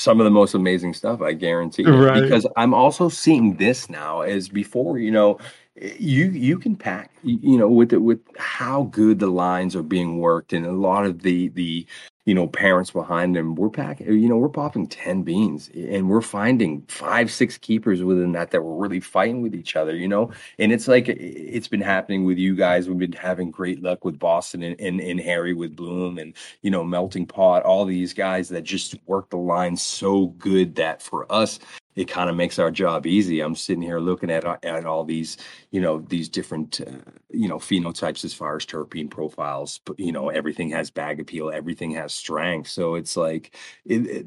some 0.00 0.18
of 0.18 0.24
the 0.24 0.30
most 0.30 0.54
amazing 0.54 0.94
stuff 0.94 1.20
i 1.20 1.34
guarantee. 1.34 1.84
Right. 1.84 2.22
because 2.22 2.46
i'm 2.56 2.72
also 2.72 3.10
seeing 3.10 3.56
this 3.56 3.90
now 3.90 4.22
as 4.22 4.48
before 4.48 4.98
you 4.98 5.10
know 5.10 5.38
eh, 5.78 5.94
you 5.98 6.30
you 6.30 6.58
can 6.58 6.74
pack 6.74 7.10
you 7.22 7.58
know 7.58 7.68
with 7.68 7.90
the, 7.90 8.00
with 8.00 8.20
how 8.38 8.84
good 8.84 9.18
the 9.18 9.26
lines 9.26 9.76
are 9.76 9.82
being 9.82 10.18
worked 10.18 10.54
and 10.54 10.64
a 10.64 10.72
lot 10.72 11.04
of 11.04 11.20
the 11.20 11.48
the 11.48 11.86
you 12.30 12.34
know 12.34 12.46
parents 12.46 12.90
behind 12.92 13.36
them 13.36 13.54
we're 13.54 13.68
packing 13.68 14.06
you 14.06 14.28
know 14.28 14.36
we're 14.36 14.48
popping 14.48 14.86
10 14.86 15.22
beans 15.22 15.70
and 15.74 16.08
we're 16.08 16.20
finding 16.20 16.82
five 16.88 17.30
six 17.30 17.58
keepers 17.58 18.02
within 18.02 18.32
that 18.32 18.50
that 18.50 18.62
were 18.62 18.76
really 18.76 19.00
fighting 19.00 19.42
with 19.42 19.54
each 19.54 19.76
other 19.76 19.96
you 19.96 20.08
know? 20.08 20.30
And 20.58 20.72
it's 20.72 20.88
like 20.88 21.08
it's 21.08 21.68
been 21.68 21.80
happening 21.80 22.24
with 22.24 22.38
you 22.38 22.54
guys. 22.54 22.88
We've 22.88 22.98
been 22.98 23.12
having 23.12 23.50
great 23.50 23.82
luck 23.82 24.04
with 24.04 24.18
boston 24.18 24.62
and, 24.62 24.80
and, 24.80 25.00
and 25.00 25.20
harry 25.20 25.54
with 25.54 25.74
bloom 25.76 26.18
and 26.18 26.34
you 26.62 26.70
know, 26.70 26.84
melting 26.84 27.26
pot, 27.26 27.62
all 27.62 27.84
these 27.84 28.12
guys 28.12 28.48
that 28.50 28.62
just 28.62 28.94
work 29.06 29.30
the 29.30 29.36
line 29.36 29.76
so 29.76 30.26
good 30.26 30.74
that 30.76 31.02
for 31.02 31.30
us, 31.32 31.58
it 31.96 32.06
kind 32.06 32.30
of 32.30 32.36
makes 32.36 32.58
our 32.58 32.70
job 32.70 33.06
easy. 33.06 33.40
I'm 33.40 33.54
sitting 33.54 33.82
here 33.82 33.98
looking 34.00 34.30
at 34.30 34.44
at 34.64 34.86
all 34.86 35.04
these, 35.04 35.36
you 35.70 35.80
know, 35.80 35.98
these 36.08 36.28
different, 36.28 36.80
uh, 36.80 37.10
you 37.30 37.48
know, 37.48 37.58
phenotypes 37.58 38.24
as 38.24 38.32
far 38.34 38.56
as 38.56 38.66
terpene 38.66 39.10
profiles. 39.10 39.80
But 39.84 39.98
you 39.98 40.12
know, 40.12 40.28
everything 40.30 40.70
has 40.70 40.90
bag 40.90 41.20
appeal, 41.20 41.50
everything 41.50 41.92
has 41.92 42.14
strength. 42.14 42.68
So 42.70 42.94
it's 42.94 43.16
like 43.16 43.56
it, 43.84 44.06
it, 44.06 44.26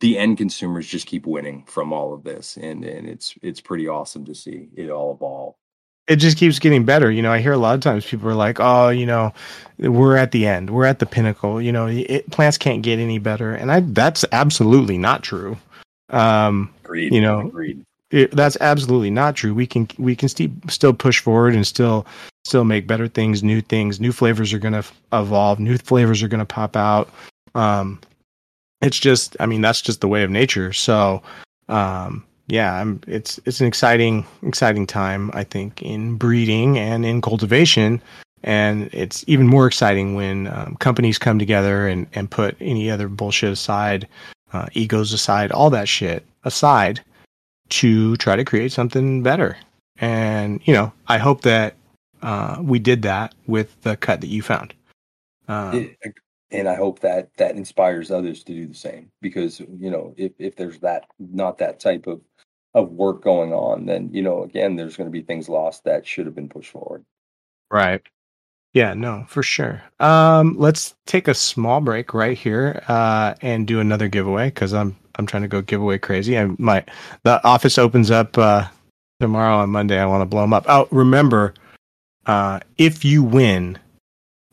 the 0.00 0.18
end 0.18 0.38
consumers 0.38 0.86
just 0.86 1.06
keep 1.06 1.26
winning 1.26 1.64
from 1.66 1.92
all 1.92 2.14
of 2.14 2.24
this, 2.24 2.56
and 2.56 2.84
and 2.84 3.08
it's 3.08 3.34
it's 3.42 3.60
pretty 3.60 3.88
awesome 3.88 4.24
to 4.26 4.34
see 4.34 4.68
it 4.74 4.90
all 4.90 5.12
evolve. 5.14 5.54
it 6.06 6.16
just 6.16 6.36
keeps 6.36 6.58
getting 6.58 6.84
better. 6.84 7.10
You 7.10 7.22
know, 7.22 7.32
I 7.32 7.40
hear 7.40 7.52
a 7.52 7.58
lot 7.58 7.74
of 7.74 7.80
times 7.80 8.04
people 8.04 8.28
are 8.28 8.34
like, 8.34 8.58
"Oh, 8.60 8.90
you 8.90 9.06
know, 9.06 9.32
we're 9.78 10.16
at 10.16 10.32
the 10.32 10.46
end. 10.46 10.70
We're 10.70 10.84
at 10.84 10.98
the 10.98 11.06
pinnacle. 11.06 11.62
You 11.62 11.72
know, 11.72 11.86
it, 11.86 12.30
plants 12.30 12.58
can't 12.58 12.82
get 12.82 12.98
any 12.98 13.18
better." 13.18 13.54
And 13.54 13.72
I 13.72 13.80
that's 13.80 14.24
absolutely 14.32 14.98
not 14.98 15.22
true. 15.22 15.56
Um, 16.14 16.72
Agreed. 16.84 17.12
You 17.12 17.20
know, 17.20 17.40
agreed. 17.48 17.82
it, 18.10 18.30
that's 18.30 18.56
absolutely 18.60 19.10
not 19.10 19.34
true. 19.36 19.52
We 19.54 19.66
can 19.66 19.88
we 19.98 20.14
can 20.14 20.28
st- 20.28 20.70
still 20.70 20.92
push 20.92 21.20
forward 21.20 21.54
and 21.54 21.66
still 21.66 22.06
still 22.44 22.64
make 22.64 22.86
better 22.86 23.08
things, 23.08 23.42
new 23.42 23.60
things. 23.60 24.00
New 24.00 24.12
flavors 24.12 24.52
are 24.52 24.58
going 24.58 24.72
to 24.72 24.78
f- 24.78 25.00
evolve. 25.12 25.58
New 25.58 25.78
flavors 25.78 26.22
are 26.22 26.28
going 26.28 26.40
to 26.40 26.44
pop 26.44 26.76
out. 26.76 27.08
Um, 27.54 28.00
it's 28.82 28.98
just, 28.98 29.34
I 29.40 29.46
mean, 29.46 29.62
that's 29.62 29.80
just 29.80 30.02
the 30.02 30.08
way 30.08 30.22
of 30.24 30.30
nature. 30.30 30.72
So, 30.74 31.22
um, 31.70 32.22
yeah, 32.48 32.74
I'm, 32.74 33.00
it's 33.06 33.40
it's 33.46 33.60
an 33.62 33.66
exciting 33.66 34.26
exciting 34.42 34.86
time, 34.86 35.30
I 35.32 35.42
think, 35.44 35.80
in 35.82 36.16
breeding 36.16 36.78
and 36.78 37.04
in 37.06 37.22
cultivation. 37.22 38.00
And 38.42 38.90
it's 38.92 39.24
even 39.26 39.46
more 39.46 39.66
exciting 39.66 40.14
when 40.14 40.48
um, 40.48 40.76
companies 40.78 41.18
come 41.18 41.38
together 41.38 41.88
and, 41.88 42.06
and 42.12 42.30
put 42.30 42.56
any 42.60 42.90
other 42.90 43.08
bullshit 43.08 43.50
aside 43.50 44.06
uh, 44.54 44.66
egos 44.72 45.12
aside, 45.12 45.50
all 45.52 45.68
that 45.70 45.88
shit 45.88 46.24
aside, 46.44 47.00
to 47.70 48.16
try 48.16 48.36
to 48.36 48.44
create 48.44 48.72
something 48.72 49.22
better. 49.22 49.56
And 49.98 50.60
you 50.64 50.72
know, 50.72 50.92
I 51.08 51.18
hope 51.18 51.42
that 51.42 51.74
uh, 52.22 52.58
we 52.62 52.78
did 52.78 53.02
that 53.02 53.34
with 53.46 53.80
the 53.82 53.96
cut 53.96 54.20
that 54.22 54.28
you 54.28 54.42
found. 54.42 54.72
Um, 55.48 55.74
It- 56.00 56.14
and 56.50 56.68
I 56.68 56.76
hope 56.76 57.00
that 57.00 57.34
that 57.38 57.56
inspires 57.56 58.12
others 58.12 58.44
to 58.44 58.52
do 58.52 58.66
the 58.68 58.74
same 58.74 59.10
because 59.20 59.58
you 59.58 59.90
know 59.90 60.14
if 60.16 60.32
if 60.38 60.54
there's 60.54 60.78
that 60.80 61.06
not 61.18 61.58
that 61.58 61.80
type 61.80 62.06
of 62.06 62.20
of 62.74 62.92
work 62.92 63.22
going 63.22 63.52
on, 63.52 63.86
then 63.86 64.10
you 64.12 64.22
know 64.22 64.44
again 64.44 64.76
there's 64.76 64.96
going 64.96 65.08
to 65.08 65.12
be 65.12 65.22
things 65.22 65.48
lost 65.48 65.82
that 65.84 66.06
should 66.06 66.26
have 66.26 66.34
been 66.34 66.48
pushed 66.48 66.70
forward. 66.70 67.04
Right. 67.72 68.02
Yeah, 68.74 68.92
no, 68.94 69.24
for 69.28 69.42
sure. 69.44 69.82
Um, 70.00 70.56
let's 70.58 70.96
take 71.06 71.28
a 71.28 71.34
small 71.34 71.80
break 71.80 72.12
right 72.12 72.36
here 72.36 72.82
uh, 72.88 73.34
and 73.40 73.68
do 73.68 73.78
another 73.78 74.08
giveaway 74.08 74.48
because 74.48 74.74
I'm 74.74 74.96
I'm 75.14 75.26
trying 75.26 75.42
to 75.42 75.48
go 75.48 75.62
giveaway 75.62 75.98
crazy. 75.98 76.36
I 76.36 76.46
my 76.58 76.84
the 77.22 77.42
office 77.46 77.78
opens 77.78 78.10
up 78.10 78.36
uh, 78.36 78.66
tomorrow 79.20 79.58
on 79.58 79.70
Monday. 79.70 79.98
I 79.98 80.06
want 80.06 80.22
to 80.22 80.26
blow 80.26 80.42
them 80.42 80.52
up. 80.52 80.64
Oh, 80.68 80.88
remember, 80.90 81.54
uh, 82.26 82.58
if 82.76 83.04
you 83.04 83.22
win, 83.22 83.78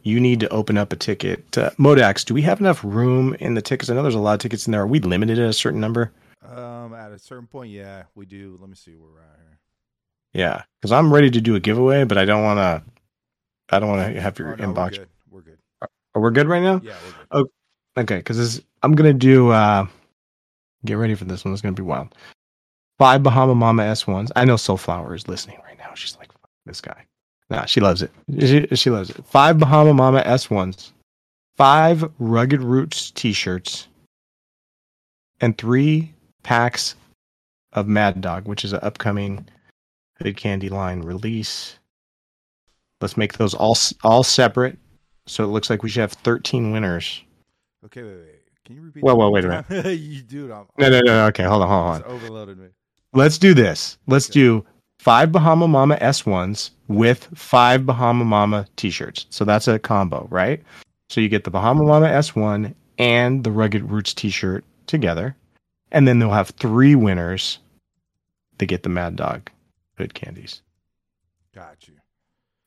you 0.03 0.19
need 0.19 0.39
to 0.41 0.49
open 0.49 0.77
up 0.77 0.93
a 0.93 0.95
ticket. 0.95 1.57
Uh, 1.57 1.71
Modax, 1.79 2.23
do 2.23 2.35
we 2.35 2.43
have 2.43 2.59
enough 2.59 2.83
room 2.83 3.35
in 3.39 3.55
the 3.55 3.61
tickets? 3.61 3.89
I 3.89 3.95
know 3.95 4.03
there's 4.03 4.13
a 4.13 4.19
lot 4.19 4.33
of 4.33 4.39
tickets 4.39 4.67
in 4.67 4.71
there. 4.71 4.81
Are 4.81 4.87
we 4.87 4.99
limited 4.99 5.39
at 5.39 5.49
a 5.49 5.53
certain 5.53 5.79
number? 5.79 6.11
Um, 6.47 6.93
at 6.93 7.11
a 7.11 7.17
certain 7.17 7.47
point, 7.47 7.71
yeah, 7.71 8.03
we 8.13 8.27
do. 8.27 8.57
Let 8.61 8.69
me 8.69 8.75
see 8.75 8.95
where 8.95 9.09
we're 9.09 9.19
at 9.21 9.39
here. 9.39 9.59
Yeah, 10.33 10.63
because 10.79 10.91
I'm 10.91 11.11
ready 11.11 11.31
to 11.31 11.41
do 11.41 11.55
a 11.55 11.59
giveaway, 11.59 12.03
but 12.03 12.19
I 12.19 12.25
don't 12.25 12.43
want 12.43 12.59
to. 12.59 12.90
I 13.71 13.79
don't 13.79 13.89
want 13.89 14.13
to 14.13 14.21
have 14.21 14.37
your 14.37 14.53
Oh, 14.53 14.55
no, 14.55 14.73
inbox. 14.73 14.91
We're 14.91 14.97
good. 14.97 15.07
We're 15.29 15.41
good. 15.41 15.57
Are 16.13 16.21
we 16.21 16.31
good 16.31 16.47
right 16.47 16.61
now? 16.61 16.81
Yeah, 16.83 16.93
we're 17.31 17.41
good. 17.43 17.47
Okay, 17.97 18.17
because 18.17 18.61
I'm 18.83 18.93
gonna 18.95 19.13
do. 19.13 19.49
uh 19.49 19.85
Get 20.85 20.95
ready 20.95 21.13
for 21.15 21.25
this 21.25 21.45
one. 21.45 21.53
It's 21.53 21.61
gonna 21.61 21.73
be 21.73 21.83
wild. 21.83 22.15
Five 22.97 23.21
Bahama 23.23 23.53
Mama 23.55 23.83
S 23.83 24.07
ones. 24.07 24.31
I 24.35 24.45
know 24.45 24.55
Soulflower 24.55 25.15
is 25.15 25.27
listening 25.27 25.59
right 25.65 25.77
now. 25.77 25.93
She's 25.93 26.17
like, 26.17 26.31
Fuck 26.31 26.49
"This 26.65 26.81
guy." 26.81 27.05
Nah, 27.49 27.65
she 27.65 27.81
loves 27.81 28.01
it. 28.01 28.11
She, 28.39 28.65
she 28.75 28.89
loves 28.89 29.09
it. 29.09 29.25
Five 29.25 29.59
Bahama 29.59 29.93
Mama 29.93 30.23
S 30.25 30.49
ones. 30.49 30.93
Five 31.57 32.09
Rugged 32.19 32.61
Roots 32.61 33.11
T-shirts. 33.11 33.87
And 35.41 35.57
three 35.57 36.13
packs 36.43 36.95
of 37.73 37.87
Mad 37.87 38.21
Dog, 38.21 38.47
which 38.47 38.63
is 38.63 38.73
an 38.73 38.79
upcoming 38.83 39.45
Hood 40.19 40.37
Candy 40.37 40.69
line 40.69 41.01
release. 41.01 41.77
Let's 43.01 43.17
make 43.17 43.33
those 43.33 43.53
all 43.53 43.77
all 44.03 44.23
separate. 44.23 44.77
So 45.27 45.43
it 45.43 45.47
looks 45.47 45.69
like 45.69 45.83
we 45.83 45.89
should 45.89 46.01
have 46.01 46.13
13 46.13 46.71
winners. 46.71 47.23
Okay, 47.85 48.03
wait, 48.03 48.15
wait. 48.17 48.35
Can 48.65 48.75
you 48.75 48.81
repeat? 48.81 49.03
Well, 49.03 49.17
well, 49.17 49.31
wait 49.31 49.45
a 49.45 49.65
minute. 49.69 49.91
you 49.99 50.21
do. 50.21 50.51
I'm, 50.51 50.65
No, 50.77 50.89
no, 50.89 50.99
no. 51.05 51.13
no, 51.13 51.25
Okay, 51.27 51.43
hold 51.43 51.61
on, 51.63 51.67
hold 51.67 51.95
on. 51.95 52.03
Overloaded 52.03 52.57
me. 52.57 52.67
Let's 53.13 53.37
do 53.37 53.53
this. 53.53 53.97
Let's 54.07 54.27
Okay. 54.29 54.39
do 54.39 54.65
five 54.99 55.31
Bahama 55.31 55.67
Mama 55.67 55.97
S1s 55.97 56.71
with 56.87 57.27
five 57.35 57.85
Bahama 57.85 58.23
Mama 58.23 58.67
t 58.75 58.89
shirts. 58.89 59.25
So 59.29 59.45
that's 59.45 59.67
a 59.67 59.79
combo, 59.79 60.27
right? 60.29 60.61
So 61.09 61.21
you 61.21 61.27
get 61.29 61.43
the 61.43 61.51
Bahama 61.51 61.83
Mama 61.83 62.07
S1 62.07 62.73
and 62.97 63.43
the 63.43 63.51
Rugged 63.51 63.89
Roots 63.89 64.13
t 64.13 64.29
shirt 64.29 64.63
together. 64.87 65.35
And 65.91 66.07
then 66.07 66.19
they'll 66.19 66.31
have 66.31 66.51
three 66.51 66.95
winners 66.95 67.59
that 68.57 68.67
get 68.67 68.83
the 68.83 68.89
Mad 68.89 69.15
Dog 69.17 69.49
Hood 69.97 70.13
Candies 70.13 70.61
Got 71.53 71.85
you. 71.87 71.95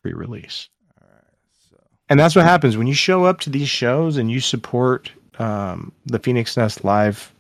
Pre 0.05 0.13
release. 0.13 0.69
All 1.01 1.09
right. 1.11 1.25
So 1.71 1.77
And 2.11 2.21
that's 2.21 2.37
what 2.37 2.45
happens 2.45 2.77
when 2.77 2.87
you 2.87 2.95
show 2.95 3.25
up 3.25 3.41
to 3.41 3.51
these 3.51 3.69
shows 3.69 4.19
and 4.19 4.31
you 4.31 4.41
support 4.41 5.11
um, 5.39 5.93
the 6.05 6.19
Phoenix 6.19 6.57
Nest 6.57 6.85
Live 6.85 7.33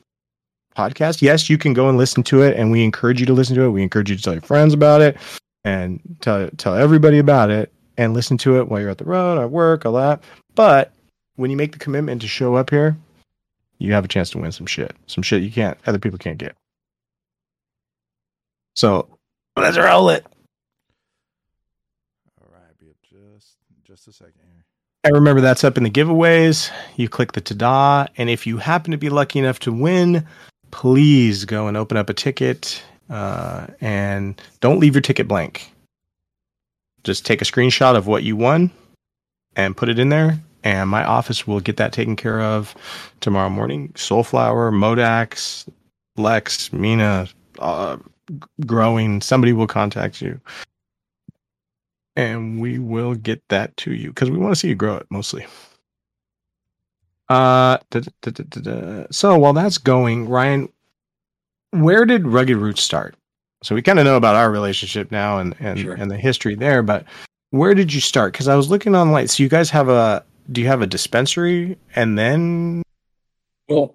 podcast. 0.74 1.20
Yes, 1.20 1.50
you 1.50 1.58
can 1.58 1.74
go 1.74 1.88
and 1.88 1.98
listen 1.98 2.22
to 2.24 2.42
it, 2.42 2.56
and 2.56 2.70
we 2.72 2.82
encourage 2.82 3.20
you 3.20 3.26
to 3.26 3.34
listen 3.34 3.54
to 3.56 3.62
it. 3.62 3.70
We 3.70 3.82
encourage 3.82 4.10
you 4.10 4.16
to 4.16 4.22
tell 4.22 4.32
your 4.32 4.42
friends 4.42 4.72
about 4.72 5.02
it 5.02 5.18
and 5.64 6.00
tell 6.20 6.48
tell 6.56 6.74
everybody 6.74 7.18
about 7.18 7.50
it 7.50 7.70
and 7.96 8.14
listen 8.14 8.38
to 8.38 8.58
it 8.58 8.68
while 8.68 8.80
you're 8.80 8.90
at 8.90 8.98
the 8.98 9.04
road, 9.04 9.38
at 9.38 9.50
work, 9.50 9.84
all 9.84 9.92
that. 9.92 10.22
But 10.54 10.92
when 11.36 11.50
you 11.50 11.56
make 11.56 11.72
the 11.72 11.78
commitment 11.78 12.22
to 12.22 12.28
show 12.28 12.54
up 12.54 12.70
here, 12.70 12.96
you 13.78 13.92
have 13.92 14.04
a 14.04 14.08
chance 14.08 14.30
to 14.30 14.38
win 14.38 14.52
some 14.52 14.66
shit, 14.66 14.96
some 15.06 15.22
shit 15.22 15.42
you 15.42 15.50
can't, 15.50 15.76
other 15.86 15.98
people 15.98 16.18
can't 16.18 16.38
get. 16.38 16.56
So 18.74 19.08
let's 19.56 19.76
roll 19.76 20.08
it. 20.08 20.26
all 22.40 22.48
right, 22.52 22.78
be 22.78 22.94
just 23.02 23.56
just 23.84 24.08
a 24.08 24.12
second 24.12 24.40
here. 24.52 24.64
And 25.04 25.12
remember, 25.14 25.42
that's 25.42 25.64
up 25.64 25.76
in 25.76 25.84
the 25.84 25.90
giveaways. 25.90 26.70
You 26.96 27.10
click 27.10 27.32
the 27.32 27.42
ta-da, 27.42 28.06
and 28.16 28.30
if 28.30 28.46
you 28.46 28.56
happen 28.56 28.90
to 28.90 28.96
be 28.96 29.10
lucky 29.10 29.38
enough 29.38 29.58
to 29.60 29.72
win, 29.72 30.26
please 30.70 31.44
go 31.44 31.68
and 31.68 31.76
open 31.76 31.98
up 31.98 32.08
a 32.08 32.14
ticket, 32.14 32.82
uh, 33.10 33.66
and 33.82 34.40
don't 34.60 34.80
leave 34.80 34.94
your 34.94 35.02
ticket 35.02 35.28
blank. 35.28 35.70
Just 37.04 37.26
take 37.26 37.42
a 37.42 37.44
screenshot 37.44 37.96
of 37.96 38.06
what 38.06 38.22
you 38.22 38.34
won 38.34 38.70
and 39.56 39.76
put 39.76 39.90
it 39.90 39.98
in 39.98 40.08
there, 40.08 40.40
and 40.62 40.88
my 40.88 41.04
office 41.04 41.46
will 41.46 41.60
get 41.60 41.76
that 41.76 41.92
taken 41.92 42.16
care 42.16 42.40
of 42.40 42.74
tomorrow 43.20 43.50
morning. 43.50 43.90
Soulflower, 43.90 44.72
Modax, 44.72 45.68
Lex, 46.16 46.72
Mina, 46.72 47.28
uh, 47.58 47.98
growing. 48.64 49.20
Somebody 49.20 49.52
will 49.52 49.66
contact 49.66 50.22
you 50.22 50.40
and 52.16 52.60
we 52.60 52.78
will 52.78 53.14
get 53.14 53.42
that 53.48 53.76
to 53.78 53.92
you 53.92 54.08
because 54.08 54.30
we 54.30 54.38
want 54.38 54.52
to 54.52 54.58
see 54.58 54.68
you 54.68 54.74
grow 54.74 54.96
it 54.96 55.06
mostly. 55.10 55.46
Uh, 57.28 57.78
da, 57.90 58.00
da, 58.20 58.30
da, 58.30 59.06
so 59.10 59.36
while 59.38 59.54
that's 59.54 59.78
going, 59.78 60.28
Ryan, 60.28 60.68
where 61.70 62.04
did 62.04 62.26
Rugged 62.26 62.56
Roots 62.56 62.82
start? 62.82 63.14
So 63.62 63.74
we 63.74 63.80
kind 63.80 63.98
of 63.98 64.04
know 64.04 64.16
about 64.16 64.36
our 64.36 64.50
relationship 64.50 65.10
now 65.10 65.38
and 65.38 65.54
and 65.58 65.78
Sure. 65.78 65.94
and 65.94 66.10
the 66.10 66.18
history 66.18 66.54
there, 66.54 66.82
but 66.82 67.04
where 67.50 67.72
did 67.74 67.94
you 67.94 68.00
start? 68.00 68.32
Because 68.32 68.46
I 68.48 68.56
was 68.56 68.68
looking 68.68 68.94
online. 68.94 69.28
So 69.28 69.42
you 69.42 69.48
guys 69.48 69.70
have 69.70 69.88
a 69.88 70.22
do 70.52 70.60
you 70.60 70.66
have 70.66 70.82
a 70.82 70.86
dispensary 70.86 71.78
and 71.96 72.18
then 72.18 72.82
Well, 73.68 73.94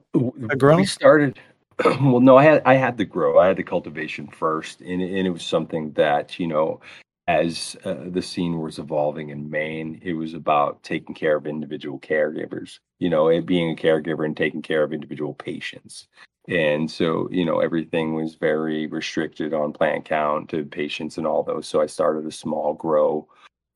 A 0.49 0.55
grow? 0.55 0.77
we 0.77 0.85
started. 0.85 1.39
Well, 2.01 2.19
no, 2.19 2.35
I 2.35 2.43
had 2.43 2.61
I 2.65 2.73
had 2.73 2.97
the 2.97 3.05
grow. 3.05 3.37
I 3.39 3.47
had 3.47 3.55
the 3.57 3.63
cultivation 3.63 4.27
first, 4.27 4.81
and 4.81 5.01
and 5.01 5.27
it 5.27 5.29
was 5.29 5.43
something 5.43 5.91
that 5.93 6.37
you 6.39 6.47
know, 6.47 6.81
as 7.29 7.77
uh, 7.85 7.93
the 8.07 8.23
scene 8.23 8.59
was 8.59 8.79
evolving 8.79 9.29
in 9.29 9.51
Maine, 9.51 9.99
it 10.01 10.13
was 10.13 10.33
about 10.33 10.81
taking 10.81 11.13
care 11.13 11.35
of 11.35 11.45
individual 11.45 11.99
caregivers. 11.99 12.79
You 12.97 13.11
know, 13.11 13.27
it 13.27 13.45
being 13.45 13.69
a 13.69 13.75
caregiver 13.75 14.25
and 14.25 14.35
taking 14.35 14.63
care 14.63 14.81
of 14.81 14.93
individual 14.93 15.35
patients. 15.35 16.07
And 16.47 16.89
so, 16.89 17.29
you 17.29 17.45
know, 17.45 17.59
everything 17.59 18.15
was 18.15 18.33
very 18.33 18.87
restricted 18.87 19.53
on 19.53 19.73
plant 19.73 20.05
count 20.05 20.49
to 20.49 20.65
patients 20.65 21.19
and 21.19 21.27
all 21.27 21.43
those. 21.43 21.67
So 21.67 21.81
I 21.81 21.85
started 21.85 22.25
a 22.25 22.31
small 22.31 22.73
grow, 22.73 23.27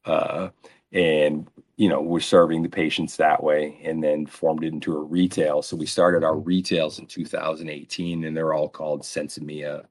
uh, 0.06 0.50
and 0.92 1.48
you 1.78 1.90
know, 1.90 2.02
we're 2.02 2.22
serving 2.22 2.64
the 2.64 2.70
patients 2.70 3.18
that 3.18 3.44
way 3.44 3.80
and 3.84 4.04
then 4.04 4.26
formed 4.26 4.64
it 4.64 4.74
into 4.74 4.98
a 4.98 5.04
retail. 5.04 5.62
So 5.62 5.78
we 5.78 5.86
started 5.86 6.24
our 6.24 6.38
retails 6.38 6.98
in 6.98 7.06
2018 7.06 8.24
and 8.24 8.36
they're 8.36 8.54
all 8.56 8.70
called 8.70 9.04
Sensimia. 9.04 9.86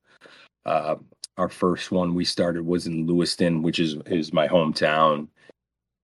Uh, 0.67 0.97
our 1.37 1.49
first 1.49 1.91
one 1.91 2.14
we 2.14 2.24
started 2.24 2.64
was 2.64 2.87
in 2.87 3.07
Lewiston, 3.07 3.62
which 3.62 3.78
is, 3.78 3.97
is 4.07 4.33
my 4.33 4.49
hometown. 4.49 5.28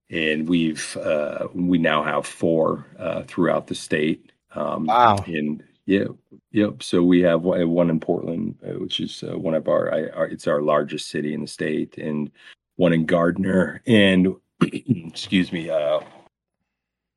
And 0.09 0.49
we've, 0.49 0.97
uh, 0.97 1.47
we 1.53 1.77
now 1.77 2.03
have 2.03 2.25
four, 2.25 2.87
uh, 2.97 3.23
throughout 3.23 3.67
the 3.67 3.75
state. 3.75 4.31
Um, 4.55 4.85
Wow. 4.85 5.17
and 5.27 5.63
yeah, 5.85 6.05
yep. 6.51 6.81
So 6.81 7.03
we 7.03 7.21
have 7.21 7.41
one 7.41 7.89
in 7.89 7.99
Portland, 7.99 8.55
uh, 8.67 8.79
which 8.79 8.99
is 8.99 9.23
uh, 9.23 9.37
one 9.37 9.53
of 9.53 9.67
our, 9.67 9.93
I, 9.93 10.09
our, 10.09 10.25
it's 10.27 10.47
our 10.47 10.61
largest 10.61 11.09
city 11.09 11.33
in 11.33 11.41
the 11.41 11.47
state 11.47 11.97
and 11.97 12.31
one 12.77 12.93
in 12.93 13.05
Gardiner 13.05 13.81
and 13.85 14.35
excuse 14.61 15.51
me, 15.51 15.69
uh, 15.69 15.99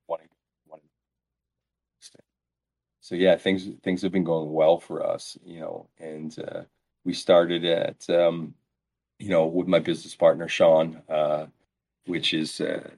one, 0.07 0.21
one. 0.67 0.81
So 3.01 3.15
yeah, 3.15 3.37
things 3.37 3.69
things 3.83 4.01
have 4.03 4.13
been 4.13 4.25
going 4.25 4.53
well 4.53 4.79
for 4.79 5.05
us, 5.05 5.37
you 5.45 5.61
know, 5.61 5.89
and 5.99 6.37
uh, 6.39 6.63
we 7.05 7.13
started 7.13 7.65
at, 7.65 8.09
um, 8.11 8.55
you 9.19 9.29
know, 9.29 9.47
with 9.47 9.69
my 9.69 9.79
business 9.79 10.15
partner 10.15 10.49
Sean, 10.49 11.01
uh, 11.09 11.47
which 12.07 12.35
is 12.35 12.61
uh, 12.61 12.91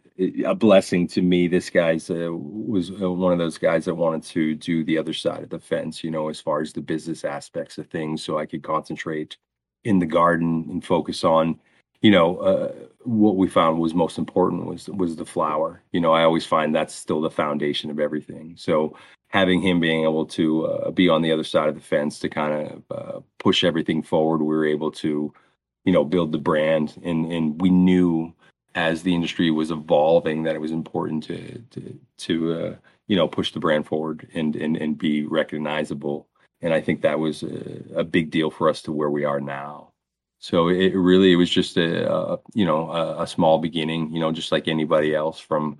a 0.44 0.54
blessing 0.54 1.06
to 1.08 1.22
me. 1.22 1.48
This 1.48 1.70
guy's 1.70 2.10
uh, 2.10 2.30
was 2.32 2.90
uh, 2.90 3.10
one 3.10 3.32
of 3.32 3.38
those 3.38 3.58
guys 3.58 3.84
that 3.84 3.94
wanted 3.94 4.22
to 4.24 4.54
do 4.54 4.84
the 4.84 4.98
other 4.98 5.12
side 5.12 5.42
of 5.42 5.50
the 5.50 5.58
fence, 5.58 6.02
you 6.02 6.10
know, 6.10 6.28
as 6.28 6.40
far 6.40 6.60
as 6.60 6.72
the 6.72 6.80
business 6.80 7.24
aspects 7.24 7.78
of 7.78 7.88
things, 7.88 8.22
so 8.22 8.38
I 8.38 8.46
could 8.46 8.62
concentrate 8.62 9.36
in 9.84 9.98
the 9.98 10.06
garden 10.06 10.66
and 10.70 10.84
focus 10.84 11.24
on 11.24 11.60
you 12.04 12.10
know, 12.10 12.36
uh, 12.36 12.70
what 13.04 13.36
we 13.36 13.48
found 13.48 13.80
was 13.80 13.94
most 13.94 14.18
important 14.18 14.66
was 14.66 14.90
was 14.90 15.16
the 15.16 15.24
flower. 15.24 15.82
You 15.92 16.02
know, 16.02 16.12
I 16.12 16.22
always 16.22 16.44
find 16.44 16.74
that's 16.74 16.94
still 16.94 17.22
the 17.22 17.30
foundation 17.30 17.90
of 17.90 17.98
everything. 17.98 18.56
So 18.58 18.94
having 19.34 19.60
him 19.60 19.80
being 19.80 20.04
able 20.04 20.24
to 20.24 20.64
uh, 20.66 20.90
be 20.92 21.08
on 21.08 21.20
the 21.20 21.32
other 21.32 21.42
side 21.42 21.68
of 21.68 21.74
the 21.74 21.80
fence 21.80 22.20
to 22.20 22.28
kind 22.28 22.70
of 22.70 22.82
uh, 22.96 23.20
push 23.40 23.64
everything 23.64 24.00
forward, 24.00 24.38
we 24.38 24.54
were 24.54 24.64
able 24.64 24.92
to, 24.92 25.34
you 25.84 25.92
know, 25.92 26.04
build 26.04 26.30
the 26.30 26.38
brand, 26.38 26.94
and 27.02 27.30
and 27.30 27.60
we 27.60 27.68
knew 27.68 28.32
as 28.76 29.02
the 29.02 29.14
industry 29.14 29.50
was 29.50 29.70
evolving 29.72 30.44
that 30.44 30.54
it 30.54 30.60
was 30.60 30.70
important 30.70 31.24
to 31.24 31.58
to 31.70 31.98
to 32.16 32.52
uh, 32.54 32.74
you 33.08 33.16
know, 33.16 33.28
push 33.28 33.52
the 33.52 33.60
brand 33.60 33.86
forward 33.86 34.28
and 34.34 34.54
and 34.54 34.76
and 34.76 34.96
be 34.96 35.24
recognizable. 35.24 36.28
And 36.62 36.72
I 36.72 36.80
think 36.80 37.02
that 37.02 37.18
was 37.18 37.42
a, 37.42 37.82
a 37.96 38.04
big 38.04 38.30
deal 38.30 38.50
for 38.50 38.70
us 38.70 38.80
to 38.82 38.92
where 38.92 39.10
we 39.10 39.24
are 39.24 39.40
now. 39.40 39.90
So 40.38 40.68
it 40.68 40.94
really 40.94 41.32
it 41.32 41.36
was 41.36 41.50
just 41.50 41.76
a, 41.76 42.10
a 42.10 42.38
you 42.54 42.64
know 42.64 42.88
a, 42.90 43.22
a, 43.24 43.26
small 43.26 43.58
beginning, 43.58 44.12
you 44.12 44.20
know, 44.20 44.30
just 44.30 44.52
like 44.52 44.68
anybody 44.68 45.14
else 45.14 45.40
from 45.40 45.78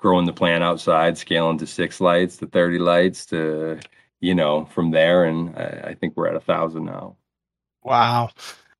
growing 0.00 0.26
the 0.26 0.32
plant 0.32 0.64
outside, 0.64 1.16
scaling 1.16 1.58
to 1.58 1.66
six 1.66 2.00
lights 2.00 2.38
to 2.38 2.46
thirty 2.46 2.78
lights 2.78 3.26
to 3.26 3.78
you 4.20 4.34
know 4.34 4.64
from 4.66 4.90
there, 4.90 5.24
and 5.24 5.56
I, 5.56 5.90
I 5.90 5.94
think 5.94 6.16
we're 6.16 6.28
at 6.28 6.36
a 6.36 6.40
thousand 6.40 6.86
now. 6.86 7.16
Wow. 7.82 8.30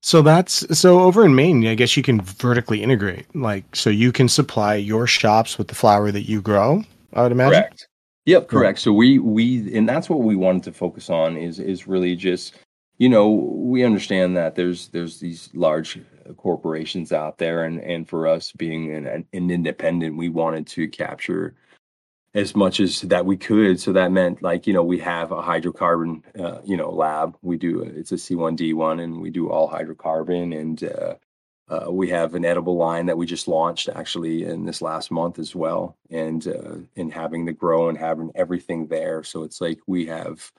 So 0.03 0.23
that's 0.23 0.77
so 0.77 1.01
over 1.01 1.23
in 1.23 1.35
Maine, 1.35 1.65
I 1.67 1.75
guess 1.75 1.95
you 1.95 2.01
can 2.01 2.21
vertically 2.21 2.81
integrate. 2.81 3.33
Like 3.35 3.75
so 3.75 3.89
you 3.89 4.11
can 4.11 4.27
supply 4.27 4.75
your 4.75 5.05
shops 5.05 5.57
with 5.57 5.67
the 5.67 5.75
flower 5.75 6.11
that 6.11 6.23
you 6.23 6.41
grow, 6.41 6.83
I 7.13 7.23
would 7.23 7.31
imagine. 7.31 7.61
Correct. 7.61 7.87
Yep, 8.25 8.47
correct. 8.47 8.79
Mm. 8.79 8.81
So 8.81 8.93
we 8.93 9.19
we 9.19 9.75
and 9.75 9.87
that's 9.87 10.09
what 10.09 10.21
we 10.21 10.35
wanted 10.35 10.63
to 10.63 10.73
focus 10.73 11.09
on 11.09 11.37
is 11.37 11.59
is 11.59 11.87
really 11.87 12.15
just 12.15 12.55
you 13.01 13.09
know 13.09 13.29
we 13.29 13.83
understand 13.83 14.37
that 14.37 14.53
there's 14.53 14.89
there's 14.89 15.19
these 15.19 15.49
large 15.55 15.99
corporations 16.37 17.11
out 17.11 17.39
there 17.39 17.63
and 17.65 17.81
and 17.81 18.07
for 18.07 18.27
us 18.27 18.51
being 18.51 18.93
an, 18.93 19.25
an 19.33 19.49
independent 19.49 20.15
we 20.15 20.29
wanted 20.29 20.67
to 20.67 20.87
capture 20.87 21.55
as 22.33 22.55
much 22.55 22.79
as 22.79 23.01
that 23.01 23.25
we 23.25 23.35
could. 23.35 23.79
So 23.79 23.91
that 23.93 24.11
meant 24.11 24.41
like, 24.41 24.65
you 24.65 24.73
know, 24.73 24.83
we 24.83 24.99
have 24.99 25.31
a 25.31 25.41
hydrocarbon, 25.41 26.21
uh, 26.39 26.61
you 26.63 26.77
know, 26.77 26.89
lab. 26.89 27.35
We 27.41 27.57
do, 27.57 27.81
it's 27.81 28.13
a 28.13 28.15
C1D1 28.15 29.03
and 29.03 29.19
we 29.19 29.29
do 29.29 29.49
all 29.49 29.69
hydrocarbon. 29.69 30.57
And 30.57 30.83
uh, 30.83 31.15
uh, 31.67 31.91
we 31.91 32.09
have 32.09 32.35
an 32.35 32.45
edible 32.45 32.77
line 32.77 33.05
that 33.07 33.17
we 33.17 33.25
just 33.25 33.49
launched 33.49 33.89
actually 33.89 34.45
in 34.45 34.65
this 34.65 34.81
last 34.81 35.11
month 35.11 35.39
as 35.39 35.55
well. 35.55 35.97
And, 36.09 36.47
uh, 36.47 36.75
and 36.95 37.11
having 37.11 37.43
the 37.43 37.53
grow 37.53 37.89
and 37.89 37.97
having 37.97 38.31
everything 38.35 38.87
there. 38.87 39.23
So 39.23 39.43
it's 39.43 39.59
like 39.59 39.79
we 39.87 40.05
have, 40.05 40.51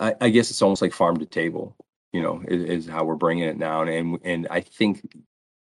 I, 0.00 0.14
I 0.20 0.28
guess 0.30 0.50
it's 0.50 0.62
almost 0.62 0.82
like 0.82 0.92
farm 0.92 1.18
to 1.18 1.26
table, 1.26 1.76
you 2.12 2.22
know, 2.22 2.42
is, 2.48 2.64
is 2.64 2.86
how 2.88 3.04
we're 3.04 3.14
bringing 3.14 3.44
it 3.44 3.58
now. 3.58 3.82
And, 3.82 4.18
and 4.24 4.48
I 4.50 4.60
think 4.60 5.02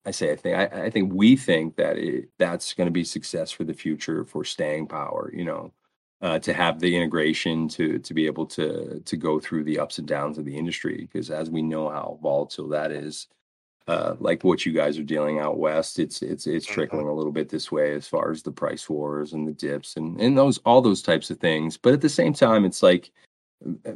I 0.06 0.12
say 0.12 0.32
I 0.32 0.36
think 0.36 0.58
I, 0.58 0.86
I 0.86 0.90
think 0.90 1.14
we 1.14 1.36
think 1.36 1.76
that 1.78 1.98
it, 1.98 2.30
that's 2.38 2.74
going 2.74 2.88
to 2.88 2.92
be 2.92 3.04
success 3.04 3.52
for 3.52 3.64
the 3.64 3.74
future 3.74 4.26
for 4.26 4.44
staying 4.44 4.88
power. 4.88 5.32
You 5.34 5.46
know, 5.46 5.74
uh, 6.22 6.40
to 6.40 6.54
have 6.54 6.80
the 6.80 6.96
integration 6.96 7.68
to 7.70 8.00
to 8.00 8.14
be 8.14 8.26
able 8.26 8.46
to 8.48 9.00
to 9.00 9.18
go 9.18 9.40
through 9.40 9.64
the 9.64 9.80
ups 9.80 10.00
and 10.00 10.08
downs 10.08 10.38
of 10.38 10.46
the 10.46 10.58
industry 10.58 11.08
because 11.12 11.30
as 11.30 11.50
we 11.50 11.62
know 11.62 11.90
how 11.90 12.20
volatile 12.22 12.70
that 12.70 12.92
is. 12.92 13.28
Uh, 13.86 14.16
like 14.20 14.46
what 14.46 14.66
you 14.66 14.72
guys 14.72 14.98
are 14.98 15.04
dealing 15.04 15.40
out 15.40 15.60
west, 15.60 16.00
it's 16.00 16.22
it's 16.22 16.48
it's 16.48 16.66
mm-hmm. 16.66 16.74
trickling 16.74 17.06
a 17.06 17.14
little 17.14 17.34
bit 17.34 17.50
this 17.50 17.70
way 17.70 17.94
as 17.94 18.08
far 18.08 18.32
as 18.32 18.42
the 18.42 18.50
price 18.50 18.90
wars 18.90 19.34
and 19.34 19.46
the 19.46 19.52
dips 19.52 19.98
and 19.98 20.22
and 20.22 20.38
those 20.38 20.58
all 20.60 20.82
those 20.82 21.02
types 21.02 21.30
of 21.30 21.38
things. 21.38 21.76
But 21.76 21.92
at 21.92 22.00
the 22.00 22.08
same 22.08 22.32
time, 22.32 22.64
it's 22.64 22.82
like 22.82 23.12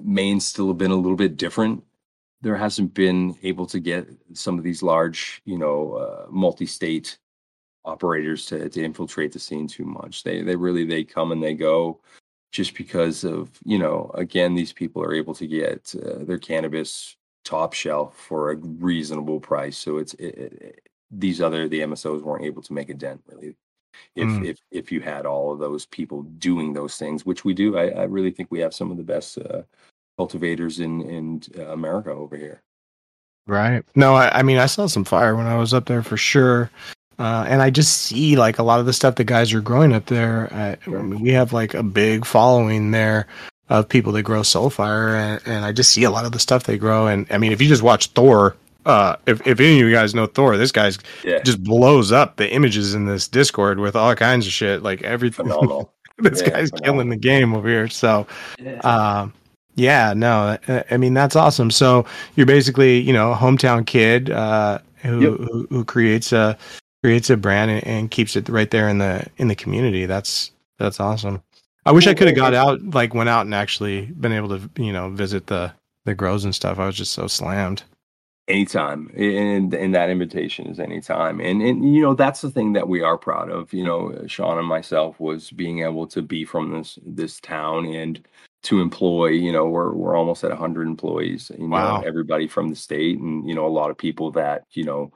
Maine's 0.02 0.46
still 0.46 0.68
have 0.70 0.78
been 0.78 0.92
a 0.92 0.96
little 0.96 1.18
bit 1.18 1.38
different 1.38 1.84
there 2.42 2.56
hasn't 2.56 2.94
been 2.94 3.36
able 3.44 3.66
to 3.66 3.80
get 3.80 4.08
some 4.34 4.58
of 4.58 4.64
these 4.64 4.84
large, 4.84 5.42
you 5.46 5.58
know, 5.58 5.94
uh, 5.94 6.26
multi-state 6.30 7.18
operators 7.86 8.46
to 8.46 8.70
to 8.70 8.84
infiltrate 8.84 9.32
the 9.32 9.40
scene 9.40 9.68
too 9.68 9.86
much. 9.86 10.24
They 10.24 10.42
they 10.42 10.56
really 10.56 10.86
they 10.86 11.04
come 11.04 11.32
and 11.32 11.42
they 11.42 11.54
go 11.54 12.00
just 12.52 12.76
because 12.76 13.24
of 13.24 13.50
you 13.66 13.78
know 13.80 14.12
again 14.14 14.56
these 14.56 14.74
people 14.74 15.04
are 15.04 15.14
able 15.14 15.34
to 15.36 15.48
get 15.48 15.94
uh, 15.96 16.24
their 16.26 16.38
cannabis 16.38 17.16
top 17.44 17.74
shelf 17.74 18.16
for 18.18 18.52
a 18.52 18.56
reasonable 18.56 19.40
price. 19.40 19.78
So 19.78 19.98
it's 19.98 20.14
it, 20.16 20.26
it, 20.26 20.90
these 21.10 21.42
other 21.42 21.68
the 21.68 21.82
MSOs 21.82 22.22
weren't 22.22 22.46
able 22.46 22.62
to 22.64 22.74
make 22.74 22.90
a 22.90 22.94
dent 22.94 23.22
really. 23.28 23.56
If 24.16 24.28
mm. 24.28 24.46
if 24.46 24.60
if 24.72 24.92
you 24.92 25.02
had 25.02 25.26
all 25.26 25.52
of 25.52 25.60
those 25.60 25.86
people 25.86 26.24
doing 26.24 26.74
those 26.74 26.98
things, 26.98 27.26
which 27.26 27.46
we 27.46 27.54
do, 27.54 27.78
I, 27.78 27.90
I 27.90 28.04
really 28.04 28.32
think 28.32 28.52
we 28.52 28.60
have 28.60 28.74
some 28.74 28.92
of 28.92 28.98
the 28.98 29.04
best 29.04 29.38
uh, 29.38 29.64
cultivators 30.18 30.80
in 30.80 31.02
in 31.02 31.42
uh, 31.58 31.72
America 31.72 32.12
over 32.12 32.36
here. 32.36 32.62
Right. 33.48 33.84
No, 33.96 34.16
I, 34.16 34.40
I, 34.40 34.44
mean 34.44 34.58
I 34.58 34.66
saw 34.66 34.88
some 34.88 35.06
fire 35.06 35.34
when 35.36 35.48
I 35.48 35.56
was 35.58 35.74
up 35.74 35.86
there 35.86 36.04
for 36.04 36.18
sure. 36.18 36.70
Uh, 37.18 37.46
and 37.48 37.62
I 37.62 37.70
just 37.70 38.02
see 38.02 38.36
like 38.36 38.60
a 38.60 38.64
lot 38.64 38.80
of 38.80 38.86
the 38.86 38.94
stuff 38.94 39.16
that 39.16 39.24
guys 39.24 39.54
are 39.54 39.62
growing 39.62 39.94
up 39.94 40.06
there. 40.06 40.54
Uh, 40.54 40.76
I 40.86 40.90
mean, 40.90 41.22
we 41.22 41.30
have 41.30 41.54
like 41.54 41.74
a 41.74 41.82
big 41.82 42.26
following 42.26 42.92
there 42.92 43.26
of 43.70 43.90
people 43.90 44.12
that 44.14 44.24
grow 44.24 44.42
soulfire, 44.42 45.16
and, 45.16 45.42
and 45.46 45.66
I 45.66 45.72
just 45.72 45.92
see 45.92 46.04
a 46.04 46.12
lot 46.12 46.26
of 46.26 46.32
the 46.32 46.40
stuff 46.40 46.66
they 46.66 46.78
grow. 46.78 47.08
And 47.08 47.26
I 47.32 47.38
mean, 47.38 47.52
if 47.52 47.62
you 47.62 47.68
just 47.68 47.82
watch 47.82 48.08
Thor, 48.08 48.56
uh, 48.88 49.18
if 49.26 49.46
if 49.46 49.60
any 49.60 49.82
of 49.82 49.88
you 49.88 49.92
guys 49.94 50.16
know 50.16 50.26
Thor, 50.26 50.56
this 50.56 50.72
guy's 50.72 50.98
yeah. 51.24 51.42
just 51.44 51.62
blows 51.62 52.12
up 52.14 52.38
the 52.38 52.50
images 52.52 52.94
in 52.94 53.06
this 53.06 53.28
Discord 53.28 53.80
with 53.80 53.96
all 53.98 54.16
kinds 54.16 54.48
of 54.48 54.54
shit, 54.54 54.82
like 54.82 55.04
everything. 55.04 55.48
this 56.20 56.42
yeah, 56.42 56.50
guy's 56.50 56.70
phenomenal. 56.70 56.80
killing 56.84 57.10
the 57.10 57.18
game 57.18 57.54
over 57.54 57.68
here. 57.68 57.90
So, 57.90 58.26
yeah. 58.60 58.80
um, 58.80 59.34
yeah, 59.76 60.14
no, 60.16 60.58
uh, 60.70 60.84
I 60.90 60.96
mean 60.96 61.14
that's 61.14 61.36
awesome. 61.36 61.70
So 61.70 62.06
you're 62.36 62.46
basically, 62.46 63.00
you 63.00 63.12
know, 63.12 63.34
a 63.34 63.36
hometown 63.36 63.86
kid 63.86 64.30
uh, 64.30 64.80
who, 65.04 65.22
yep. 65.22 65.38
who, 65.38 65.68
who 65.70 65.84
creates 65.84 66.32
a 66.32 66.58
creates 67.04 67.30
a 67.30 67.36
brand 67.36 67.70
and, 67.70 67.86
and, 67.86 68.12
keeps 68.12 68.36
it 68.36 68.50
right 68.50 68.72
there 68.72 68.88
in 68.88 69.00
the 69.00 69.28
in 69.38 69.50
the 69.50 69.56
community. 69.56 70.06
That's 70.06 70.52
that's 70.80 71.02
awesome. 71.02 71.44
I 71.86 71.92
wish 71.92 72.08
I 72.08 72.14
could 72.14 72.28
have 72.28 72.36
got 72.36 72.54
out, 72.54 72.82
like 72.94 73.14
went 73.14 73.30
out 73.30 73.46
and 73.46 73.54
actually 73.54 74.08
been 74.08 74.34
able 74.34 74.50
to, 74.50 74.70
you 74.82 74.94
know, 74.94 75.10
visit 75.10 75.48
the 75.48 75.74
the 76.06 76.16
grows 76.16 76.46
and 76.46 76.56
stuff. 76.56 76.80
I 76.80 76.86
was 76.86 76.96
just 76.96 77.12
so 77.12 77.28
slammed. 77.28 77.84
Anytime, 78.48 79.12
and 79.14 79.74
and 79.74 79.94
that 79.94 80.10
invitation 80.10 80.68
is 80.68 80.80
anytime, 80.80 81.42
and 81.42 81.62
and 81.62 81.94
you 81.94 82.02
know 82.02 82.14
that's 82.14 82.40
the 82.40 82.50
thing 82.50 82.72
that 82.74 82.88
we 82.88 83.02
are 83.02 83.18
proud 83.18 83.50
of. 83.50 83.74
You 83.74 83.84
know, 83.84 84.24
Sean 84.26 84.58
and 84.58 84.68
myself 84.68 85.20
was 85.20 85.52
being 85.52 85.80
able 85.84 86.08
to 86.08 86.22
be 86.22 86.46
from 86.46 86.72
this 86.72 86.98
this 87.06 87.42
town 87.42 87.86
and 87.88 88.26
to 88.64 88.82
employ 88.82 89.28
you 89.28 89.52
know 89.52 89.66
we're 89.66 89.94
we're 89.94 90.16
almost 90.16 90.44
at 90.44 90.50
100 90.50 90.88
employees 90.88 91.52
you 91.58 91.68
know 91.68 91.76
wow. 91.76 92.02
everybody 92.06 92.48
from 92.48 92.70
the 92.70 92.76
state 92.76 93.20
and 93.20 93.48
you 93.48 93.54
know 93.54 93.66
a 93.66 93.70
lot 93.70 93.90
of 93.90 93.98
people 93.98 94.32
that 94.32 94.66
you 94.72 94.84
know 94.84 95.12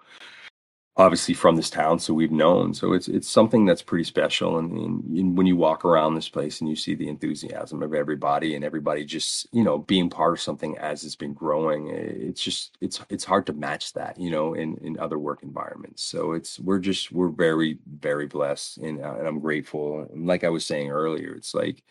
obviously 1.01 1.33
from 1.33 1.55
this 1.55 1.69
town 1.69 1.97
so 1.97 2.13
we've 2.13 2.31
known. 2.31 2.73
So 2.75 2.93
it's 2.93 3.07
it's 3.07 3.27
something 3.27 3.65
that's 3.65 3.81
pretty 3.81 4.03
special 4.03 4.59
and, 4.59 4.71
and, 4.71 5.17
and, 5.17 5.37
when 5.37 5.47
you 5.47 5.55
walk 5.55 5.83
around 5.83 6.13
this 6.13 6.29
place 6.29 6.61
and 6.61 6.69
you 6.69 6.75
see 6.75 6.93
the 6.93 7.07
enthusiasm 7.07 7.81
of 7.81 7.95
everybody 7.95 8.53
and 8.55 8.63
everybody 8.63 9.03
just 9.03 9.47
you 9.51 9.63
know 9.63 9.79
being 9.79 10.09
part 10.09 10.33
of 10.33 10.41
something 10.41 10.77
as 10.77 11.03
it's 11.03 11.15
been 11.15 11.33
growing 11.33 11.87
it's 11.87 12.43
just 12.43 12.77
it's 12.81 13.01
it's 13.09 13.23
hard 13.23 13.47
to 13.47 13.53
match 13.53 13.93
that 13.93 14.19
you 14.19 14.29
know 14.29 14.53
in 14.53 14.77
in 14.77 14.99
other 14.99 15.17
work 15.17 15.41
environments. 15.41 16.03
So 16.03 16.33
it's 16.33 16.59
we're 16.59 16.79
just 16.79 17.11
we're 17.11 17.29
very 17.29 17.79
very 17.99 18.27
blessed 18.27 18.77
and, 18.77 19.03
uh, 19.03 19.15
and 19.17 19.27
i'm 19.27 19.39
grateful. 19.39 20.07
And 20.13 20.27
like 20.27 20.43
i 20.43 20.49
was 20.49 20.65
saying 20.65 20.91
earlier 20.91 21.33
it's 21.33 21.55
like 21.55 21.83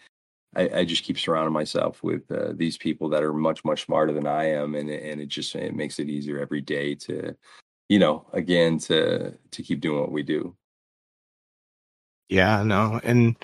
I, 0.55 0.81
I, 0.81 0.85
just 0.85 1.05
keep 1.05 1.17
surrounding 1.17 1.53
myself 1.53 2.03
with 2.03 2.31
uh, 2.33 2.53
these 2.55 2.77
people 2.77 3.09
that 3.11 3.23
are 3.23 3.33
much 3.33 3.65
much 3.65 3.85
smarter 3.85 4.13
than 4.13 4.27
I 4.27 4.51
am, 4.51 4.75
and 4.75 4.91
and 4.91 5.21
it 5.21 5.29
just 5.29 5.55
it 5.55 5.77
makes 5.77 6.01
it 6.01 6.09
easier 6.09 6.41
every 6.41 6.61
day 6.61 6.97
to, 7.07 7.37
you 7.91 7.99
know, 7.99 8.25
again 8.33 8.79
to 8.79 9.35
to 9.51 9.63
keep 9.63 9.81
doing 9.81 10.01
what 10.01 10.13
we 10.13 10.23
do. 10.23 10.55
Yeah, 12.29 12.63
no, 12.63 13.01
and 13.03 13.35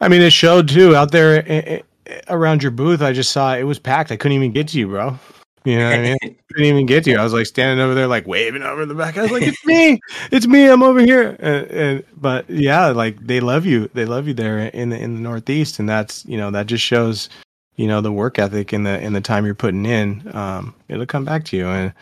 I 0.00 0.08
mean 0.08 0.20
it 0.20 0.34
showed 0.34 0.68
too 0.68 0.94
out 0.94 1.10
there 1.10 1.42
eh, 1.50 1.80
eh, 2.06 2.20
around 2.28 2.62
your 2.62 2.72
booth. 2.72 3.00
I 3.00 3.14
just 3.14 3.32
saw 3.32 3.56
it 3.56 3.64
was 3.64 3.78
packed. 3.78 4.12
I 4.12 4.16
couldn't 4.16 4.36
even 4.36 4.52
get 4.52 4.68
to 4.68 4.78
you, 4.78 4.88
bro. 4.88 5.18
You 5.64 5.78
know 5.78 5.88
what 5.88 5.98
I 5.98 6.02
mean? 6.02 6.36
Couldn't 6.48 6.66
even 6.66 6.84
get 6.84 7.04
to 7.04 7.10
you. 7.10 7.16
I 7.16 7.24
was 7.24 7.32
like 7.32 7.46
standing 7.46 7.82
over 7.82 7.94
there, 7.94 8.06
like 8.06 8.26
waving 8.26 8.62
over 8.62 8.84
the 8.84 8.94
back. 8.94 9.16
I 9.16 9.22
was 9.22 9.30
like, 9.30 9.44
"It's 9.44 9.64
me, 9.64 9.98
it's 10.30 10.46
me. 10.46 10.68
I'm 10.68 10.82
over 10.82 11.00
here." 11.00 11.34
And, 11.38 11.66
and, 11.70 12.04
but 12.18 12.48
yeah, 12.50 12.88
like 12.88 13.18
they 13.26 13.40
love 13.40 13.64
you. 13.64 13.88
They 13.94 14.04
love 14.04 14.28
you 14.28 14.34
there 14.34 14.58
in 14.58 14.90
the 14.90 14.98
in 15.00 15.14
the 15.14 15.20
Northeast, 15.22 15.78
and 15.78 15.88
that's 15.88 16.22
you 16.26 16.36
know 16.36 16.50
that 16.50 16.66
just 16.66 16.84
shows 16.84 17.30
you 17.76 17.86
know 17.86 18.02
the 18.02 18.12
work 18.12 18.38
ethic 18.38 18.74
and 18.74 18.84
the 18.84 19.00
in 19.00 19.14
the 19.14 19.22
time 19.22 19.46
you're 19.46 19.54
putting 19.54 19.86
in. 19.86 20.30
Um, 20.36 20.74
it'll 20.88 21.06
come 21.06 21.24
back 21.24 21.44
to 21.46 21.56
you, 21.56 21.66
and 21.66 21.94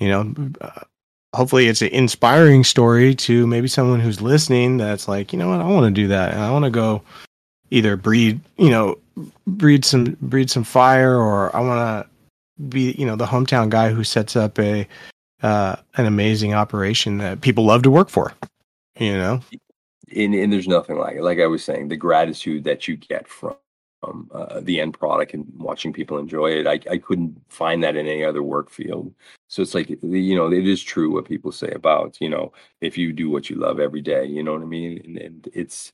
you 0.00 0.08
know, 0.08 0.34
uh, 0.62 0.80
hopefully, 1.34 1.68
it's 1.68 1.82
an 1.82 1.88
inspiring 1.88 2.64
story 2.64 3.14
to 3.16 3.46
maybe 3.46 3.68
someone 3.68 4.00
who's 4.00 4.20
listening. 4.20 4.76
That's 4.76 5.08
like, 5.08 5.32
you 5.32 5.38
know 5.38 5.48
what, 5.48 5.60
I 5.60 5.68
want 5.68 5.86
to 5.86 6.00
do 6.00 6.08
that, 6.08 6.32
and 6.32 6.42
I 6.42 6.50
want 6.50 6.64
to 6.64 6.70
go 6.70 7.02
either 7.70 7.96
breed, 7.96 8.40
you 8.56 8.70
know, 8.70 8.98
breed 9.46 9.84
some 9.84 10.16
breed 10.20 10.50
some 10.50 10.64
fire, 10.64 11.16
or 11.16 11.54
I 11.54 11.60
want 11.60 12.06
to 12.06 12.10
be 12.68 12.92
you 12.92 13.06
know 13.06 13.16
the 13.16 13.26
hometown 13.26 13.68
guy 13.68 13.90
who 13.90 14.04
sets 14.04 14.36
up 14.36 14.58
a 14.58 14.86
uh, 15.42 15.76
an 15.96 16.06
amazing 16.06 16.54
operation 16.54 17.18
that 17.18 17.40
people 17.40 17.64
love 17.64 17.82
to 17.82 17.90
work 17.90 18.08
for. 18.08 18.32
You 18.98 19.16
know, 19.16 19.40
and, 20.14 20.34
and 20.34 20.52
there's 20.52 20.68
nothing 20.68 20.98
like 20.98 21.16
it. 21.16 21.22
Like 21.22 21.38
I 21.38 21.46
was 21.46 21.64
saying, 21.64 21.88
the 21.88 21.96
gratitude 21.96 22.64
that 22.64 22.88
you 22.88 22.96
get 22.96 23.28
from 23.28 23.54
um, 24.02 24.30
uh, 24.32 24.60
the 24.60 24.80
end 24.80 24.98
product 24.98 25.34
and 25.34 25.46
watching 25.56 25.92
people 25.92 26.18
enjoy 26.18 26.52
it, 26.52 26.66
I, 26.66 26.80
I 26.90 26.98
couldn't 26.98 27.40
find 27.48 27.82
that 27.84 27.96
in 27.96 28.06
any 28.06 28.24
other 28.24 28.42
work 28.42 28.70
field. 28.70 29.14
So 29.48 29.62
it's 29.62 29.74
like 29.74 29.90
you 30.02 30.36
know, 30.36 30.50
it 30.52 30.66
is 30.66 30.82
true 30.82 31.12
what 31.12 31.24
people 31.26 31.52
say 31.52 31.70
about 31.70 32.18
you 32.20 32.28
know, 32.28 32.52
if 32.80 32.96
you 32.96 33.12
do 33.12 33.30
what 33.30 33.50
you 33.50 33.56
love 33.56 33.80
every 33.80 34.00
day, 34.00 34.24
you 34.24 34.42
know 34.42 34.52
what 34.52 34.62
I 34.62 34.66
mean, 34.66 35.00
and, 35.04 35.18
and 35.18 35.48
it's 35.52 35.92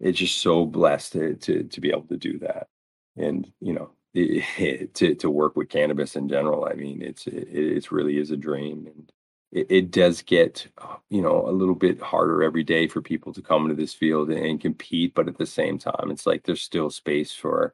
it's 0.00 0.18
just 0.18 0.38
so 0.38 0.66
blessed 0.66 1.12
to, 1.12 1.34
to 1.36 1.64
to 1.64 1.80
be 1.80 1.90
able 1.90 2.06
to 2.08 2.16
do 2.16 2.38
that, 2.40 2.68
and 3.16 3.50
you 3.60 3.72
know, 3.72 3.90
to 4.94 5.14
to 5.14 5.30
work 5.30 5.56
with 5.56 5.68
cannabis 5.68 6.16
in 6.16 6.28
general. 6.28 6.66
I 6.70 6.74
mean, 6.74 7.02
it's 7.02 7.26
it, 7.26 7.48
it's 7.52 7.92
really 7.92 8.18
is 8.18 8.30
a 8.30 8.36
dream, 8.36 8.86
and 8.86 9.12
it, 9.52 9.66
it 9.70 9.90
does 9.90 10.22
get 10.22 10.66
you 11.08 11.22
know 11.22 11.48
a 11.48 11.50
little 11.50 11.74
bit 11.74 12.00
harder 12.00 12.42
every 12.42 12.64
day 12.64 12.86
for 12.86 13.00
people 13.00 13.32
to 13.32 13.42
come 13.42 13.64
into 13.64 13.74
this 13.74 13.94
field 13.94 14.30
and, 14.30 14.44
and 14.44 14.60
compete 14.60 15.14
but 15.14 15.28
at 15.28 15.38
the 15.38 15.46
same 15.46 15.78
time 15.78 16.10
it's 16.10 16.26
like 16.26 16.44
there's 16.44 16.62
still 16.62 16.90
space 16.90 17.32
for 17.32 17.72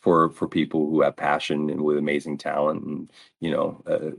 for 0.00 0.30
for 0.30 0.48
people 0.48 0.88
who 0.88 1.02
have 1.02 1.16
passion 1.16 1.70
and 1.70 1.82
with 1.82 1.98
amazing 1.98 2.38
talent 2.38 2.84
and 2.84 3.12
you 3.40 3.50
know 3.50 3.82
uh, 3.86 4.10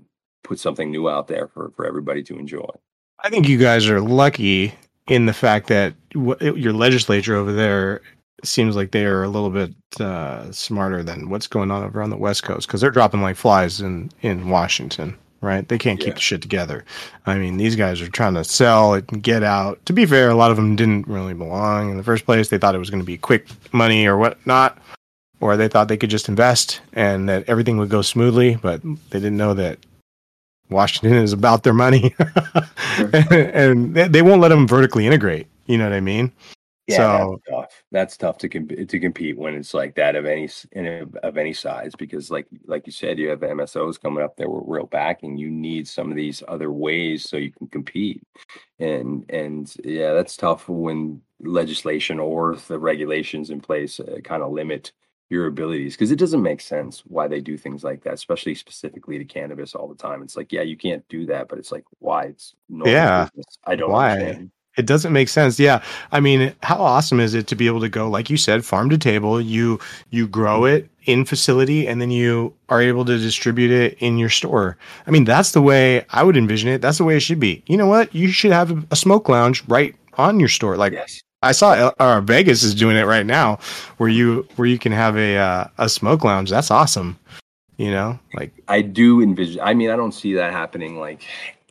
put 0.43 0.60
something 0.60 0.91
new 0.91 1.10
out 1.10 1.28
there 1.28 1.47
for 1.47 1.72
for 1.76 1.86
everybody 1.86 2.24
to 2.24 2.38
enjoy 2.38 2.70
I 3.20 3.30
think 3.30 3.47
you 3.47 3.58
guys 3.58 3.88
are 3.88 4.01
lucky 4.01 4.74
in 5.08 5.26
the 5.26 5.34
fact 5.34 5.68
that 5.68 5.93
w- 6.12 6.56
your 6.56 6.74
legislature 6.74 7.36
over 7.36 7.53
there 7.53 8.01
seems 8.43 8.76
like 8.76 8.91
they 8.91 9.06
are 9.06 9.24
a 9.24 9.30
little 9.30 9.49
bit 9.49 9.74
uh, 9.99 10.51
smarter 10.51 11.03
than 11.03 11.30
what's 11.30 11.47
going 11.47 11.72
on 11.72 11.84
over 11.84 12.01
on 12.01 12.10
the 12.10 12.18
West 12.18 12.43
Coast 12.43 12.68
because 12.68 12.82
they're 12.82 12.91
dropping 12.91 13.22
like 13.22 13.36
flies 13.36 13.82
in 13.82 14.12
in 14.22 14.49
Washington. 14.49 15.18
Right, 15.46 15.68
they 15.68 15.78
can't 15.78 16.00
keep 16.00 16.08
Yeah. 16.08 16.14
the 16.16 16.20
shit 16.22 16.41
together. 16.41 16.86
I 17.28 17.38
mean, 17.38 17.58
these 17.58 17.76
guys 17.76 18.02
are 18.02 18.08
trying 18.10 18.34
to 18.34 18.43
sell 18.43 18.96
it 18.96 19.06
and 19.12 19.22
get 19.22 19.43
out. 19.43 19.86
To 19.86 19.93
be 19.93 20.08
fair, 20.08 20.32
a 20.32 20.34
lot 20.36 20.50
of 20.50 20.58
them 20.58 20.76
didn't 20.76 21.08
really 21.08 21.36
belong 21.36 21.91
in 21.91 21.98
the 21.98 22.04
first 22.04 22.26
place. 22.26 22.50
They 22.50 22.58
thought 22.58 22.74
it 22.74 22.80
was 22.80 22.89
going 22.89 23.04
to 23.04 23.06
be 23.06 23.20
quick 23.20 23.46
money 23.72 24.08
or 24.08 24.18
whatnot, 24.18 24.76
or 25.41 25.56
they 25.56 25.68
thought 25.68 25.88
they 25.88 25.98
could 25.98 26.10
just 26.10 26.30
invest 26.30 26.82
and 26.93 27.30
that 27.30 27.48
everything 27.48 27.78
would 27.78 27.89
go 27.89 28.02
smoothly. 28.02 28.56
But 28.56 28.82
they 28.82 29.20
didn't 29.20 29.38
know 29.38 29.54
that 29.54 29.78
Washington 30.72 31.14
is 31.24 31.32
about 31.32 31.62
their 31.62 31.74
money, 31.76 32.16
and 33.14 33.93
they 33.93 34.24
won't 34.24 34.41
let 34.41 34.50
them 34.50 34.68
vertically 34.68 35.06
integrate. 35.06 35.46
You 35.68 35.78
know 35.78 35.84
what 35.84 35.93
I 35.93 36.00
mean? 36.02 36.32
Yeah, 36.88 36.98
So- 36.98 37.40
that's 37.46 37.50
tough. 37.50 37.84
That's 37.92 38.18
tough 38.18 38.38
to 38.40 38.50
comp- 38.50 38.88
to 38.90 39.00
compete 39.00 39.38
when 39.38 39.56
it's 39.56 39.74
like 39.74 39.96
that 39.96 40.16
of 40.16 40.26
any 40.26 40.44
s- 40.46 40.68
in 40.72 40.86
a, 40.86 41.06
of 41.24 41.38
any 41.38 41.52
size 41.54 41.94
because 41.96 42.30
like 42.30 42.46
like 42.66 42.86
you 42.86 42.92
said, 42.92 43.18
you 43.18 43.30
have 43.30 43.40
MSOs 43.40 44.00
coming 44.00 44.24
up 44.24 44.36
there 44.38 44.50
with 44.50 44.64
real 44.68 44.86
backing. 44.86 45.36
You 45.38 45.50
need 45.50 45.88
some 45.88 46.12
of 46.12 46.16
these 46.16 46.44
other 46.48 46.72
ways 46.72 47.28
so 47.28 47.38
you 47.38 47.52
can 47.52 47.68
compete, 47.68 48.22
and 48.80 49.26
and 49.30 49.74
yeah, 49.84 50.14
that's 50.14 50.38
tough 50.38 50.70
when 50.70 51.22
legislation 51.40 52.20
or 52.20 52.56
the 52.68 52.80
regulations 52.80 53.50
in 53.50 53.60
place 53.62 54.00
uh, 54.00 54.18
kind 54.24 54.44
of 54.44 54.52
limit 54.52 54.92
your 55.30 55.48
abilities 55.48 55.96
because 55.96 56.12
it 56.12 56.20
doesn't 56.20 56.44
make 56.44 56.62
sense 56.62 57.00
why 57.08 57.28
they 57.28 57.42
do 57.42 57.58
things 57.58 57.84
like 57.84 58.04
that, 58.04 58.14
especially 58.14 58.54
specifically 58.54 59.18
to 59.18 59.26
cannabis 59.26 59.74
all 59.74 59.88
the 59.88 59.96
time. 59.96 60.22
It's 60.22 60.38
like, 60.38 60.54
yeah, 60.54 60.62
you 60.62 60.78
can't 60.78 61.04
do 61.10 61.26
that, 61.26 61.48
but 61.50 61.58
it's 61.58 61.72
like, 61.72 61.84
why? 61.98 62.26
It's 62.26 62.54
no 62.70 62.86
Yeah, 62.86 63.28
I 63.66 63.76
don't 63.76 63.92
why? 63.92 64.12
understand. 64.12 64.52
It 64.78 64.86
doesn't 64.86 65.14
make 65.14 65.30
sense. 65.30 65.60
Yeah. 65.60 65.82
I 66.12 66.20
mean, 66.20 66.54
how 66.62 66.78
awesome 66.78 67.20
is 67.20 67.34
it 67.34 67.48
to 67.48 67.56
be 67.56 67.68
able 67.68 67.80
to 67.82 67.90
go, 67.90 68.10
like 68.10 68.30
you 68.30 68.38
said, 68.38 68.66
farm 68.66 68.90
to 68.90 68.98
table, 68.98 69.40
you 69.40 69.80
you 70.10 70.28
grow 70.28 70.66
it 70.66 70.90
in 71.06 71.24
facility 71.24 71.88
and 71.88 72.02
then 72.02 72.12
you 72.12 72.54
are 72.70 72.82
able 72.82 73.06
to 73.06 73.18
distribute 73.18 73.72
it 73.72 73.98
in 74.00 74.18
your 74.18 74.30
store. 74.30 74.78
I 75.08 75.12
mean, 75.12 75.24
that's 75.24 75.52
the 75.52 75.62
way 75.62 76.06
I 76.10 76.24
would 76.24 76.36
envision 76.36 76.70
it. 76.70 76.82
That's 76.82 76.98
the 76.98 77.04
way 77.04 77.16
it 77.16 77.22
should 77.22 77.40
be. 77.40 77.64
You 77.68 77.78
know 77.78 77.88
what? 77.88 78.14
You 78.14 78.30
should 78.30 78.52
have 78.52 78.86
a, 78.92 78.96
smoke 78.96 79.30
lounge 79.30 79.64
right 79.68 79.96
on 80.18 80.40
your 80.40 80.50
store. 80.50 80.78
Like 80.78 80.94
Yes. 80.94 81.22
I 81.44 81.52
saw 81.52 81.92
uh, 82.00 82.22
Vegas 82.22 82.64
is 82.64 82.74
doing 82.74 82.98
it 82.98 83.06
right 83.06 83.26
now 83.26 83.60
where 83.98 84.10
you 84.10 84.48
where 84.56 84.68
you 84.68 84.80
can 84.80 84.92
have 84.92 85.16
a 85.16 85.38
uh, 85.38 85.68
a 85.78 85.90
smoke 85.90 86.24
lounge. 86.24 86.50
That's 86.50 86.72
awesome. 86.72 87.20
You 87.78 87.92
know? 87.92 88.18
Like 88.34 88.52
I 88.68 88.82
do 88.82 89.22
envision. 89.22 89.62
I 89.62 89.74
mean, 89.76 89.92
I 89.92 89.96
don't 89.96 90.14
see 90.14 90.34
that 90.34 90.54
happening 90.54 91.00
like 91.00 91.24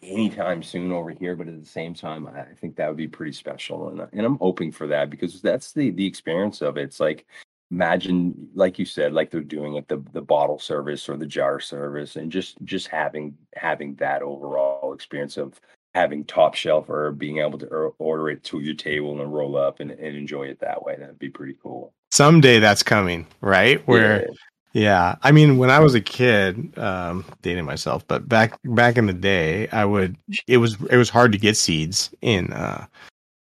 anytime 0.05 0.63
soon 0.63 0.93
over 0.93 1.11
here, 1.11 1.37
but 1.37 1.49
at 1.49 1.61
the 1.61 1.67
same 1.67 1.95
time, 1.95 2.27
I 2.27 2.55
think 2.61 2.77
that 2.77 2.89
would 2.89 2.97
be 2.97 3.09
pretty 3.09 3.33
special, 3.33 3.89
and 3.89 4.07
and 4.13 4.27
I'm 4.27 4.39
hoping 4.39 4.73
for 4.73 4.87
that 4.89 5.11
because 5.11 5.41
that's 5.41 5.73
the 5.73 5.91
the 5.91 6.07
experience 6.07 6.63
of 6.63 6.77
it. 6.77 6.83
It's 6.83 7.01
like 7.01 7.27
imagine, 7.71 8.49
like 8.55 8.79
you 8.79 8.85
said, 8.85 9.13
like 9.13 9.31
they're 9.31 9.41
doing 9.41 9.75
it 9.75 9.89
the 9.89 10.03
the 10.13 10.23
bottle 10.23 10.59
service 10.59 11.09
or 11.09 11.17
the 11.17 11.27
jar 11.27 11.61
service, 11.61 12.17
and 12.17 12.31
just 12.31 12.57
just 12.65 12.89
having 12.89 13.37
having 13.57 13.95
that 13.97 14.23
overall 14.23 14.93
experience 14.93 15.37
of 15.37 15.61
having 15.95 16.25
top 16.25 16.55
shelf 16.55 16.89
or 16.89 17.13
being 17.13 17.39
able 17.39 17.59
to 17.59 17.67
order 17.99 18.29
it 18.29 18.43
to 18.43 18.61
your 18.61 18.75
table 18.75 19.21
and 19.21 19.33
roll 19.33 19.57
up 19.57 19.79
and, 19.79 19.93
and 19.93 20.17
enjoy 20.17 20.43
it 20.43 20.59
that 20.59 20.83
way. 20.85 20.97
That'd 20.99 21.21
be 21.21 21.31
pretty 21.31 21.57
cool. 21.63 21.93
someday 22.11 22.59
that's 22.59 22.83
coming, 22.83 23.27
right? 23.41 23.87
Where 23.87 24.23
Yeah. 24.23 24.35
Yeah, 24.75 25.15
I 25.23 25.31
mean, 25.31 25.57
when 25.59 25.71
I 25.71 25.79
was 25.79 25.95
a 25.95 26.01
kid, 26.01 26.77
um, 26.79 27.25
dating 27.43 27.65
myself, 27.65 28.05
but 28.09 28.29
back 28.29 28.59
back 28.65 28.99
in 28.99 29.07
the 29.07 29.13
day, 29.13 29.69
I 29.69 29.85
would. 29.85 30.17
It 30.49 30.57
was 30.57 30.77
it 30.91 30.97
was 30.97 31.09
hard 31.09 31.31
to 31.31 31.39
get 31.39 31.57
seeds 31.57 32.11
in 32.23 32.53
uh, 32.53 32.85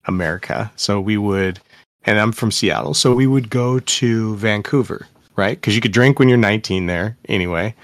America, 0.05 0.71
so 0.77 1.01
we 1.01 1.17
would. 1.17 1.59
And 2.05 2.19
I'm 2.19 2.33
from 2.33 2.51
Seattle, 2.51 2.93
so 2.93 3.15
we 3.15 3.27
would 3.27 3.49
go 3.49 3.79
to 3.79 4.37
Vancouver, 4.37 5.07
right? 5.37 5.59
Because 5.59 5.75
you 5.75 5.81
could 5.81 5.93
drink 5.93 6.19
when 6.19 6.29
you're 6.29 6.37
19 6.37 6.87
there, 6.87 7.17
anyway. 7.29 7.75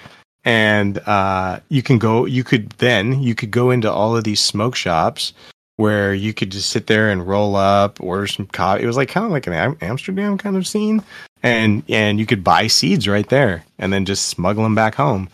And 0.44 0.98
uh, 1.06 1.60
you 1.70 1.82
can 1.82 1.98
go. 1.98 2.26
You 2.26 2.44
could 2.44 2.68
then 2.72 3.22
you 3.22 3.34
could 3.34 3.50
go 3.50 3.70
into 3.70 3.90
all 3.90 4.14
of 4.14 4.24
these 4.24 4.40
smoke 4.40 4.74
shops 4.74 5.32
where 5.78 6.12
you 6.12 6.34
could 6.34 6.50
just 6.50 6.70
sit 6.70 6.88
there 6.88 7.08
and 7.08 7.26
roll 7.26 7.54
up, 7.54 8.00
order 8.00 8.26
some 8.26 8.46
coffee. 8.46 8.82
It 8.82 8.86
was 8.86 8.96
like 8.96 9.08
kind 9.08 9.24
of 9.24 9.30
like 9.30 9.46
an 9.46 9.52
Am- 9.52 9.78
Amsterdam 9.80 10.36
kind 10.36 10.56
of 10.56 10.66
scene. 10.66 11.02
And 11.42 11.84
and 11.88 12.18
you 12.18 12.26
could 12.26 12.42
buy 12.42 12.66
seeds 12.66 13.06
right 13.06 13.28
there 13.28 13.64
and 13.78 13.92
then 13.92 14.04
just 14.04 14.26
smuggle 14.26 14.64
them 14.64 14.74
back 14.74 14.96
home. 14.96 15.30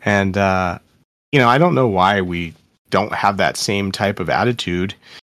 And 0.00 0.38
uh 0.38 0.78
you 1.32 1.38
know 1.38 1.48
i 1.48 1.58
don't 1.58 1.74
know 1.74 1.88
why 1.88 2.22
we 2.22 2.54
don't 2.90 3.12
have 3.12 3.36
that 3.36 3.56
same 3.58 3.92
type 3.92 4.18
of 4.18 4.30
attitude 4.30 4.94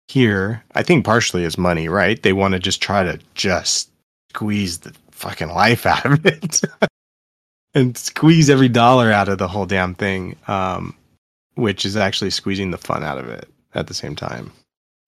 here. 0.09 0.63
I 0.75 0.83
think 0.83 1.05
partially 1.05 1.45
is 1.45 1.59
money 1.59 1.89
right? 1.89 2.23
They 2.23 2.33
want 2.33 2.55
to 2.55 2.61
just 2.61 2.81
try 2.81 3.03
to 3.03 3.19
just 3.35 3.91
squeeze 4.31 4.79
the 4.79 4.95
fucking 5.11 5.49
life 5.49 5.87
out 5.87 6.07
of 6.07 6.25
it 6.25 6.61
and 7.75 7.99
squeeze 7.99 8.49
every 8.49 8.69
dollar 8.69 9.11
out 9.11 9.29
of 9.29 9.39
the 9.39 9.49
whole 9.49 9.67
damn 9.67 9.95
thing 9.95 10.37
um 10.49 10.95
which 11.55 11.85
is 11.85 11.97
actually 11.97 12.31
squeezing 12.31 12.71
the 12.71 12.79
fun 12.79 13.05
out 13.05 13.19
of 13.19 13.29
it 13.29 13.49
at 13.75 13.87
the 13.87 13.95
same 13.95 14.17
time 14.17 14.53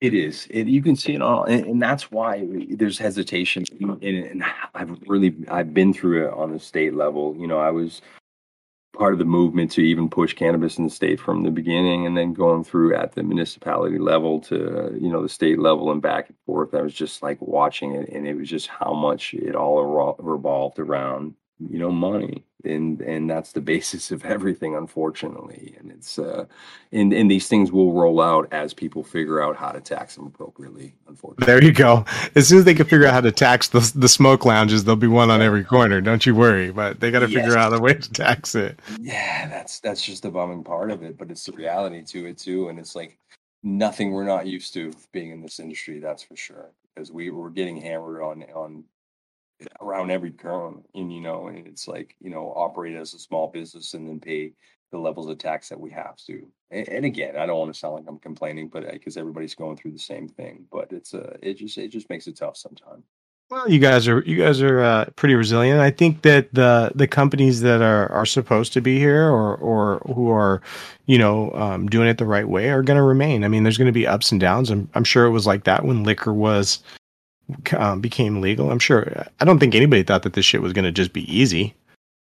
It 0.00 0.12
is. 0.12 0.46
It, 0.50 0.66
you 0.66 0.82
can 0.82 0.96
see 0.96 1.14
it 1.14 1.22
all, 1.22 1.44
and, 1.44 1.64
and 1.64 1.82
that's 1.82 2.10
why 2.10 2.46
there's 2.70 2.98
hesitation. 2.98 3.64
And, 3.80 4.02
and 4.02 4.44
I've 4.74 4.98
really 5.06 5.34
I've 5.48 5.72
been 5.72 5.94
through 5.94 6.26
it 6.26 6.34
on 6.34 6.52
the 6.52 6.58
state 6.58 6.94
level. 6.94 7.34
You 7.38 7.46
know, 7.46 7.58
I 7.58 7.70
was 7.70 8.02
part 8.94 9.12
of 9.14 9.18
the 9.18 9.24
movement 9.24 9.70
to 9.72 9.80
even 9.80 10.08
push 10.10 10.34
cannabis 10.34 10.78
in 10.78 10.84
the 10.84 10.90
state 10.90 11.18
from 11.18 11.42
the 11.42 11.50
beginning, 11.50 12.06
and 12.06 12.16
then 12.16 12.34
going 12.34 12.64
through 12.64 12.94
at 12.94 13.12
the 13.12 13.22
municipality 13.22 13.98
level 13.98 14.40
to 14.40 14.94
you 15.00 15.10
know 15.10 15.22
the 15.22 15.28
state 15.28 15.58
level 15.58 15.90
and 15.90 16.02
back 16.02 16.28
and 16.28 16.36
forth. 16.44 16.74
I 16.74 16.82
was 16.82 16.94
just 16.94 17.22
like 17.22 17.40
watching 17.40 17.94
it, 17.94 18.10
and 18.10 18.26
it 18.26 18.34
was 18.36 18.50
just 18.50 18.66
how 18.66 18.92
much 18.92 19.32
it 19.32 19.54
all 19.54 20.16
revolved 20.18 20.78
around 20.78 21.34
you 21.70 21.78
know 21.78 21.90
money 21.90 22.44
and 22.66 23.00
and 23.02 23.30
that's 23.30 23.52
the 23.52 23.60
basis 23.74 24.10
of 24.12 24.24
everything 24.24 24.76
unfortunately 24.76 25.76
and 25.80 25.92
it's 25.92 26.18
uh 26.18 26.46
and 26.92 27.12
and 27.12 27.30
these 27.30 27.48
things 27.48 27.72
will 27.72 27.92
roll 27.94 28.20
out 28.20 28.48
as 28.52 28.74
people 28.74 29.04
figure 29.04 29.42
out 29.42 29.56
how 29.56 29.72
to 29.72 29.80
tax 29.80 30.16
them 30.16 30.26
appropriately 30.26 30.94
unfortunately 31.08 31.46
There 31.46 31.62
you 31.64 31.72
go. 31.72 32.04
As 32.36 32.48
soon 32.48 32.58
as 32.60 32.64
they 32.64 32.74
can 32.74 32.86
figure 32.86 33.06
out 33.06 33.14
how 33.14 33.20
to 33.22 33.32
tax 33.32 33.68
the 33.68 33.80
the 33.96 34.08
smoke 34.08 34.44
lounges, 34.46 34.84
there'll 34.84 34.96
be 34.96 35.08
one 35.08 35.30
on 35.30 35.42
every 35.42 35.64
corner. 35.64 36.00
Don't 36.00 36.26
you 36.26 36.34
worry. 36.34 36.72
But 36.72 37.00
they 37.00 37.10
got 37.10 37.20
to 37.20 37.28
figure 37.28 37.56
Yes. 37.56 37.58
out 37.58 37.74
a 37.74 37.80
way 37.80 37.94
to 37.94 38.12
tax 38.12 38.54
it. 38.54 38.80
yeah 38.96 39.48
that's 39.48 39.80
that's 39.80 40.02
just 40.04 40.22
the 40.24 40.30
bumming 40.30 40.64
part 40.64 40.90
of 40.90 41.02
it 41.02 41.18
but 41.18 41.30
it's 41.30 41.44
the 41.46 41.52
reality 41.52 42.02
to 42.04 42.26
it 42.26 42.38
too 42.38 42.68
and 42.68 42.78
it's 42.78 42.94
like 42.96 43.18
nothing 43.62 44.12
we're 44.12 44.24
not 44.24 44.46
used 44.46 44.74
to 44.74 44.92
being 45.12 45.30
in 45.32 45.42
this 45.42 45.60
industry 45.60 46.00
that's 46.00 46.22
for 46.22 46.36
sure 46.36 46.70
because 46.94 47.12
we 47.12 47.30
we're 47.30 47.50
getting 47.50 47.78
hammered 47.80 48.22
on 48.22 48.44
on 48.54 48.84
around 49.80 50.10
every 50.10 50.32
corner 50.32 50.78
and 50.94 51.12
you 51.12 51.20
know 51.20 51.46
and 51.48 51.66
it's 51.66 51.86
like 51.86 52.16
you 52.20 52.30
know 52.30 52.52
operate 52.56 52.96
as 52.96 53.14
a 53.14 53.18
small 53.18 53.48
business 53.48 53.94
and 53.94 54.08
then 54.08 54.18
pay 54.18 54.52
the 54.90 54.98
levels 54.98 55.28
of 55.28 55.38
tax 55.38 55.68
that 55.68 55.78
we 55.80 55.90
have 55.90 56.16
to 56.16 56.46
and, 56.70 56.88
and 56.88 57.04
again 57.04 57.36
i 57.36 57.46
don't 57.46 57.58
want 57.58 57.72
to 57.72 57.78
sound 57.78 57.94
like 57.94 58.04
i'm 58.08 58.18
complaining 58.18 58.68
but 58.68 58.90
because 58.92 59.16
everybody's 59.16 59.54
going 59.54 59.76
through 59.76 59.92
the 59.92 59.98
same 59.98 60.28
thing 60.28 60.64
but 60.72 60.92
it's 60.92 61.14
uh 61.14 61.36
it 61.42 61.54
just 61.54 61.78
it 61.78 61.88
just 61.88 62.10
makes 62.10 62.26
it 62.26 62.36
tough 62.36 62.56
sometimes 62.56 63.04
Well, 63.50 63.68
you 63.68 63.78
guys 63.78 64.08
are 64.08 64.22
you 64.22 64.38
guys 64.38 64.62
are 64.62 64.80
uh, 64.80 65.04
pretty 65.16 65.34
resilient. 65.34 65.80
I 65.80 65.90
think 65.90 66.22
that 66.22 66.52
the 66.54 66.90
the 66.94 67.06
companies 67.06 67.60
that 67.60 67.82
are 67.82 68.10
are 68.10 68.26
supposed 68.26 68.72
to 68.72 68.80
be 68.80 68.98
here 68.98 69.28
or 69.28 69.56
or 69.56 69.98
who 70.14 70.30
are, 70.30 70.62
you 71.06 71.18
know, 71.18 71.52
um, 71.52 71.86
doing 71.86 72.08
it 72.08 72.16
the 72.18 72.24
right 72.24 72.48
way 72.48 72.70
are 72.70 72.82
going 72.82 72.96
to 72.96 73.02
remain. 73.02 73.44
I 73.44 73.48
mean, 73.48 73.62
there's 73.62 73.76
going 73.78 73.86
to 73.86 73.92
be 73.92 74.06
ups 74.06 74.32
and 74.32 74.40
downs. 74.40 74.70
I'm 74.70 74.88
I'm 74.94 75.04
sure 75.04 75.26
it 75.26 75.30
was 75.30 75.46
like 75.46 75.64
that 75.64 75.84
when 75.84 76.04
liquor 76.04 76.32
was 76.32 76.82
um, 77.76 78.00
became 78.00 78.40
legal. 78.40 78.70
I'm 78.70 78.78
sure. 78.78 79.26
I 79.40 79.44
don't 79.44 79.58
think 79.58 79.74
anybody 79.74 80.02
thought 80.02 80.22
that 80.22 80.32
this 80.34 80.44
shit 80.44 80.62
was 80.62 80.72
going 80.72 80.84
to 80.84 80.92
just 80.92 81.12
be 81.12 81.32
easy. 81.34 81.74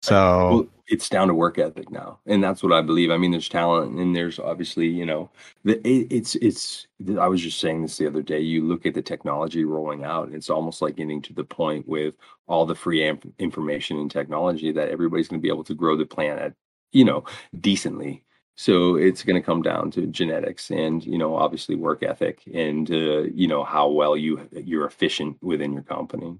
So 0.02 0.50
well, 0.50 0.66
it's 0.88 1.08
down 1.08 1.28
to 1.28 1.34
work 1.34 1.58
ethic 1.58 1.90
now, 1.90 2.18
and 2.26 2.42
that's 2.42 2.62
what 2.62 2.72
I 2.72 2.80
believe. 2.80 3.12
I 3.12 3.16
mean, 3.16 3.30
there's 3.30 3.48
talent, 3.48 3.96
and 3.98 4.16
there's 4.16 4.40
obviously, 4.40 4.88
you 4.88 5.06
know, 5.06 5.30
the, 5.64 5.74
it, 5.86 6.08
it's 6.10 6.34
it's. 6.36 6.88
I 7.20 7.28
was 7.28 7.40
just 7.40 7.60
saying 7.60 7.82
this 7.82 7.98
the 7.98 8.08
other 8.08 8.22
day. 8.22 8.40
You 8.40 8.64
look 8.66 8.84
at 8.84 8.94
the 8.94 9.02
technology 9.02 9.64
rolling 9.64 10.02
out; 10.02 10.26
and 10.26 10.34
it's 10.34 10.50
almost 10.50 10.82
like 10.82 10.96
getting 10.96 11.22
to 11.22 11.32
the 11.32 11.44
point 11.44 11.86
with 11.86 12.14
all 12.48 12.66
the 12.66 12.74
free 12.74 13.08
information 13.38 13.96
and 13.98 14.10
technology 14.10 14.72
that 14.72 14.88
everybody's 14.88 15.28
going 15.28 15.40
to 15.40 15.42
be 15.42 15.52
able 15.52 15.64
to 15.64 15.74
grow 15.74 15.96
the 15.96 16.04
plant 16.04 16.40
at, 16.40 16.54
you 16.90 17.04
know, 17.04 17.24
decently. 17.60 18.24
So 18.54 18.96
it's 18.96 19.22
going 19.24 19.40
to 19.40 19.44
come 19.44 19.62
down 19.62 19.90
to 19.92 20.06
genetics, 20.06 20.70
and 20.70 21.04
you 21.04 21.18
know, 21.18 21.34
obviously 21.34 21.74
work 21.74 22.02
ethic, 22.02 22.42
and 22.52 22.90
uh, 22.90 23.22
you 23.22 23.48
know 23.48 23.64
how 23.64 23.88
well 23.88 24.16
you 24.16 24.48
you're 24.52 24.86
efficient 24.86 25.42
within 25.42 25.72
your 25.72 25.82
company 25.82 26.38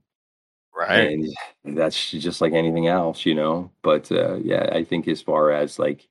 right. 0.74 1.18
and 1.64 1.76
that's 1.76 2.10
just 2.10 2.40
like 2.40 2.54
anything 2.54 2.88
else 2.88 3.26
you 3.26 3.34
know 3.34 3.70
but 3.82 4.10
uh 4.10 4.36
yeah 4.36 4.70
i 4.72 4.82
think 4.82 5.06
as 5.06 5.20
far 5.20 5.50
as 5.50 5.78
like 5.78 6.08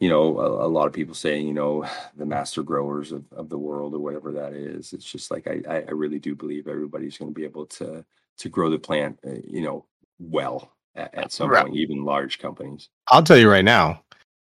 you 0.00 0.08
know, 0.08 0.38
a, 0.38 0.66
a, 0.66 0.68
lot 0.68 0.86
of 0.86 0.92
people 0.92 1.14
saying, 1.14 1.46
you 1.46 1.54
know, 1.54 1.84
the 2.16 2.26
master 2.26 2.62
growers 2.62 3.12
of, 3.12 3.24
of 3.32 3.48
the 3.48 3.58
world 3.58 3.94
or 3.94 4.00
whatever 4.00 4.32
that 4.32 4.52
is. 4.52 4.92
It's 4.92 5.04
just 5.04 5.30
like 5.30 5.46
I, 5.46 5.62
I 5.68 5.90
really 5.90 6.18
do 6.18 6.34
believe 6.34 6.68
everybody's 6.68 7.18
going 7.18 7.30
to 7.30 7.34
be 7.34 7.44
able 7.44 7.66
to 7.66 8.04
to 8.38 8.48
grow 8.48 8.70
the 8.70 8.78
plant, 8.78 9.18
uh, 9.26 9.32
you 9.44 9.60
know, 9.60 9.84
well 10.20 10.72
at, 10.94 11.12
at 11.12 11.32
some 11.32 11.50
right. 11.50 11.64
point, 11.64 11.76
even 11.76 12.04
large 12.04 12.38
companies. 12.38 12.88
I'll 13.08 13.22
tell 13.22 13.36
you 13.36 13.50
right 13.50 13.64
now, 13.64 14.04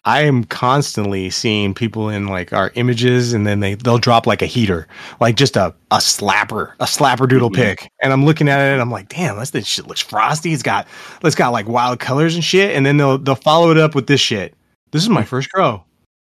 I 0.05 0.21
am 0.21 0.43
constantly 0.43 1.31
seeing 1.31 1.73
people 1.73 2.09
in 2.09 2.27
like 2.27 2.53
our 2.53 2.71
images, 2.75 3.33
and 3.33 3.45
then 3.45 3.59
they 3.59 3.73
they'll 3.73 3.97
drop 3.97 4.27
like 4.27 4.43
a 4.43 4.45
heater, 4.45 4.87
like 5.19 5.35
just 5.35 5.57
a 5.57 5.73
a 5.89 5.97
slapper, 5.97 6.73
a 6.79 6.85
slapper 6.85 7.27
doodle 7.27 7.49
mm-hmm. 7.49 7.61
pick, 7.61 7.91
and 8.03 8.13
I'm 8.13 8.23
looking 8.23 8.47
at 8.47 8.59
it, 8.59 8.73
and 8.73 8.81
I'm 8.81 8.91
like, 8.91 9.09
damn, 9.09 9.39
this, 9.39 9.49
this 9.49 9.65
shit 9.65 9.87
looks 9.87 10.01
frosty. 10.01 10.53
It's 10.53 10.61
got 10.61 10.87
it's 11.23 11.35
got 11.35 11.49
like 11.49 11.67
wild 11.67 11.99
colors 11.99 12.35
and 12.35 12.43
shit, 12.43 12.75
and 12.75 12.85
then 12.85 12.97
they'll 12.97 13.17
they'll 13.17 13.35
follow 13.35 13.71
it 13.71 13.77
up 13.79 13.95
with 13.95 14.05
this 14.05 14.21
shit. 14.21 14.53
This 14.91 15.01
is 15.01 15.09
my 15.09 15.23
first 15.23 15.49
grow. 15.49 15.83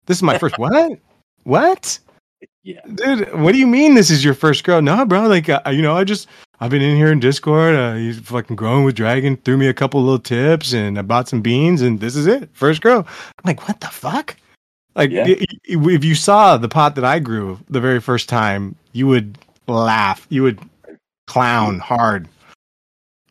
This 0.06 0.16
is 0.16 0.22
my 0.22 0.36
first 0.36 0.58
what? 0.58 0.98
What? 1.44 1.98
Yeah, 2.64 2.80
dude. 2.94 3.32
What 3.34 3.52
do 3.52 3.58
you 3.58 3.68
mean 3.68 3.94
this 3.94 4.10
is 4.10 4.24
your 4.24 4.34
first 4.34 4.64
grow? 4.64 4.80
No, 4.80 5.06
bro. 5.06 5.28
Like 5.28 5.48
uh, 5.48 5.62
you 5.70 5.80
know, 5.80 5.96
I 5.96 6.02
just 6.02 6.26
I've 6.62 6.70
been 6.70 6.82
in 6.82 6.94
here 6.94 7.10
in 7.10 7.20
Discord. 7.20 7.74
Uh, 7.74 7.94
he's 7.94 8.20
fucking 8.20 8.54
growing 8.54 8.84
with 8.84 8.94
Dragon. 8.94 9.38
Threw 9.38 9.56
me 9.56 9.66
a 9.66 9.72
couple 9.72 10.02
little 10.02 10.18
tips, 10.18 10.74
and 10.74 10.98
I 10.98 11.02
bought 11.02 11.26
some 11.26 11.40
beans, 11.40 11.80
and 11.80 12.00
this 12.00 12.14
is 12.14 12.26
it. 12.26 12.50
First 12.52 12.82
grow. 12.82 12.98
I'm 12.98 13.44
like, 13.44 13.66
what 13.66 13.80
the 13.80 13.86
fuck? 13.86 14.36
Like, 14.94 15.10
yeah. 15.10 15.24
if 15.26 16.04
you 16.04 16.14
saw 16.14 16.58
the 16.58 16.68
pot 16.68 16.96
that 16.96 17.04
I 17.04 17.18
grew 17.18 17.58
the 17.70 17.80
very 17.80 18.00
first 18.00 18.28
time, 18.28 18.76
you 18.92 19.06
would 19.06 19.38
laugh. 19.68 20.26
You 20.28 20.42
would 20.42 20.60
clown 21.26 21.78
hard. 21.78 22.28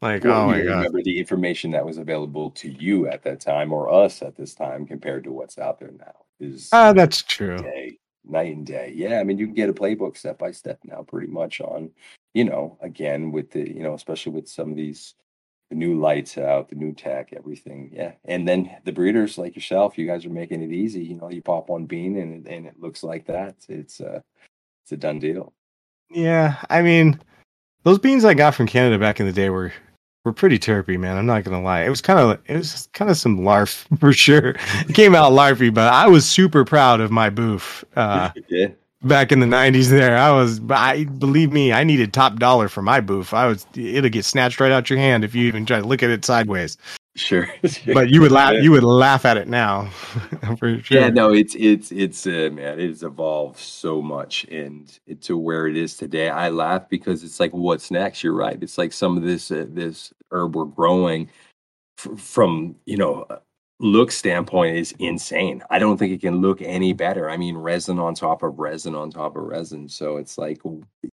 Like, 0.02 0.24
well, 0.24 0.44
oh 0.44 0.48
my 0.48 0.62
god! 0.62 0.78
Remember 0.78 1.04
the 1.04 1.20
information 1.20 1.72
that 1.72 1.86
was 1.86 1.98
available 1.98 2.52
to 2.52 2.70
you 2.70 3.08
at 3.08 3.22
that 3.24 3.42
time, 3.42 3.74
or 3.74 3.92
us 3.92 4.24
at 4.24 4.38
this 4.38 4.56
time, 4.56 4.88
compared 4.88 5.26
to 5.26 5.32
what's 5.32 5.60
out 5.60 5.80
there 5.80 5.92
now. 5.92 6.16
Is 6.40 6.70
ah, 6.72 6.88
uh, 6.88 6.94
that's 6.94 7.22
true. 7.22 7.58
Day, 7.58 7.98
night 8.24 8.56
and 8.56 8.66
day. 8.66 8.94
Yeah, 8.96 9.20
I 9.20 9.24
mean, 9.24 9.38
you 9.38 9.46
can 9.46 9.56
get 9.56 9.70
a 9.70 9.74
playbook 9.74 10.18
step 10.18 10.40
by 10.40 10.52
step 10.52 10.80
now, 10.86 11.04
pretty 11.04 11.28
much 11.28 11.60
on 11.60 11.92
you 12.34 12.44
know, 12.44 12.78
again 12.82 13.32
with 13.32 13.52
the, 13.52 13.68
you 13.68 13.82
know, 13.82 13.94
especially 13.94 14.34
with 14.34 14.48
some 14.48 14.70
of 14.70 14.76
these 14.76 15.16
the 15.70 15.76
new 15.76 16.00
lights 16.00 16.38
out, 16.38 16.70
the 16.70 16.76
new 16.76 16.94
tech, 16.94 17.30
everything. 17.36 17.92
Yeah. 17.94 18.14
And 18.26 18.48
then 18.48 18.76
the 18.86 18.92
breeders 18.92 19.38
like 19.38 19.56
yourself, 19.56 19.98
you 19.98 20.08
guys 20.08 20.26
are 20.26 20.32
making 20.32 20.64
it 20.64 20.72
easy. 20.72 21.04
You 21.04 21.16
know, 21.16 21.30
you 21.30 21.42
pop 21.42 21.70
one 21.70 21.86
bean 21.86 22.18
and 22.18 22.48
and 22.48 22.66
it 22.66 22.80
looks 22.80 23.04
like 23.04 23.26
that. 23.28 23.56
It's 23.68 24.02
uh 24.02 24.22
it's 24.84 24.92
a 24.92 24.98
done 24.98 25.20
deal. 25.20 25.54
Yeah. 26.10 26.56
I 26.70 26.82
mean, 26.82 27.20
those 27.84 28.00
beans 28.00 28.26
I 28.26 28.34
got 28.34 28.56
from 28.56 28.68
Canada 28.68 28.98
back 28.98 29.20
in 29.20 29.28
the 29.28 29.32
day 29.32 29.50
were 29.50 29.72
were 30.26 30.34
pretty 30.34 30.58
terpy, 30.58 31.00
man. 31.00 31.18
I'm 31.18 31.28
not 31.28 31.44
gonna 31.44 31.62
lie. 31.62 31.84
It 31.84 31.90
was 31.90 32.02
kind 32.02 32.20
of 32.20 32.40
it 32.48 32.58
was 32.58 32.90
kind 32.94 33.12
of 33.12 33.18
some 33.18 33.44
larf 33.44 33.88
for 34.00 34.12
sure. 34.12 34.56
It 34.88 34.96
came 34.96 35.14
out 35.14 35.34
larfy, 35.34 35.72
but 35.72 35.94
I 35.94 36.08
was 36.08 36.26
super 36.26 36.66
proud 36.66 37.00
of 37.00 37.12
my 37.12 37.30
boof. 37.30 37.86
Uh, 37.96 38.32
yeah 38.50 38.70
back 39.04 39.32
in 39.32 39.40
the 39.40 39.46
90s 39.46 39.90
there 39.90 40.18
i 40.18 40.30
was 40.30 40.60
i 40.72 41.06
believe 41.06 41.54
me 41.54 41.72
i 41.72 41.86
needed 41.86 42.12
top 42.12 42.38
dollar 42.38 42.68
for 42.68 42.82
my 42.82 43.00
booth. 43.00 43.34
I 43.34 43.48
was 43.48 43.66
it'll 43.74 44.10
get 44.10 44.26
snatched 44.26 44.60
right 44.60 44.72
out 44.72 44.90
your 44.90 45.00
hand 45.00 45.24
if 45.24 45.34
you 45.34 45.48
even 45.48 45.66
try 45.66 45.80
to 45.80 45.88
look 45.88 46.04
at 46.04 46.10
it 46.10 46.26
sideways. 46.26 46.78
Sure, 47.16 47.50
sure. 47.66 47.94
but 47.94 48.10
you 48.10 48.22
would 48.22 48.32
laugh 48.32 48.54
yeah. 48.54 48.62
you 48.62 48.72
would 48.72 48.84
laugh 48.84 49.26
at 49.26 49.38
it 49.38 49.48
now 49.48 49.86
for 50.58 50.80
sure. 50.82 51.00
Yeah 51.00 51.10
no 51.10 51.32
it's 51.34 51.56
it's 51.56 51.92
it's 51.92 52.28
uh, 52.28 52.50
man 52.52 52.80
it's 52.80 53.04
evolved 53.04 53.58
so 53.58 54.02
much 54.02 54.44
and 54.46 55.00
to 55.22 55.38
where 55.38 55.68
it 55.68 55.78
is 55.78 55.96
today 55.96 56.30
i 56.30 56.50
laugh 56.50 56.90
because 56.90 57.24
it's 57.24 57.40
like 57.40 57.52
what's 57.52 57.92
next? 57.92 58.24
You're 58.24 58.34
right. 58.34 58.62
It's 58.62 58.78
like 58.78 58.94
some 58.94 59.18
of 59.18 59.24
this 59.24 59.50
uh, 59.50 59.66
this 59.70 60.14
herb 60.32 60.56
we're 60.56 60.66
growing 60.66 61.30
f- 61.98 62.20
from 62.20 62.76
you 62.86 62.98
know 62.98 63.26
look 63.80 64.12
standpoint 64.12 64.76
is 64.76 64.94
insane. 65.00 65.64
I 65.70 65.80
don't 65.80 65.98
think 65.98 66.12
it 66.12 66.22
can 66.22 66.42
look 66.42 66.62
any 66.62 66.94
better. 66.94 67.30
I 67.30 67.38
mean, 67.38 67.56
resin 67.56 67.98
on 67.98 68.14
top 68.14 68.44
of 68.44 68.60
resin 68.60 68.94
on 68.94 69.10
top 69.10 69.38
of 69.38 69.44
resin. 69.44 69.88
So 69.88 70.18
it's 70.18 70.38
like, 70.38 70.62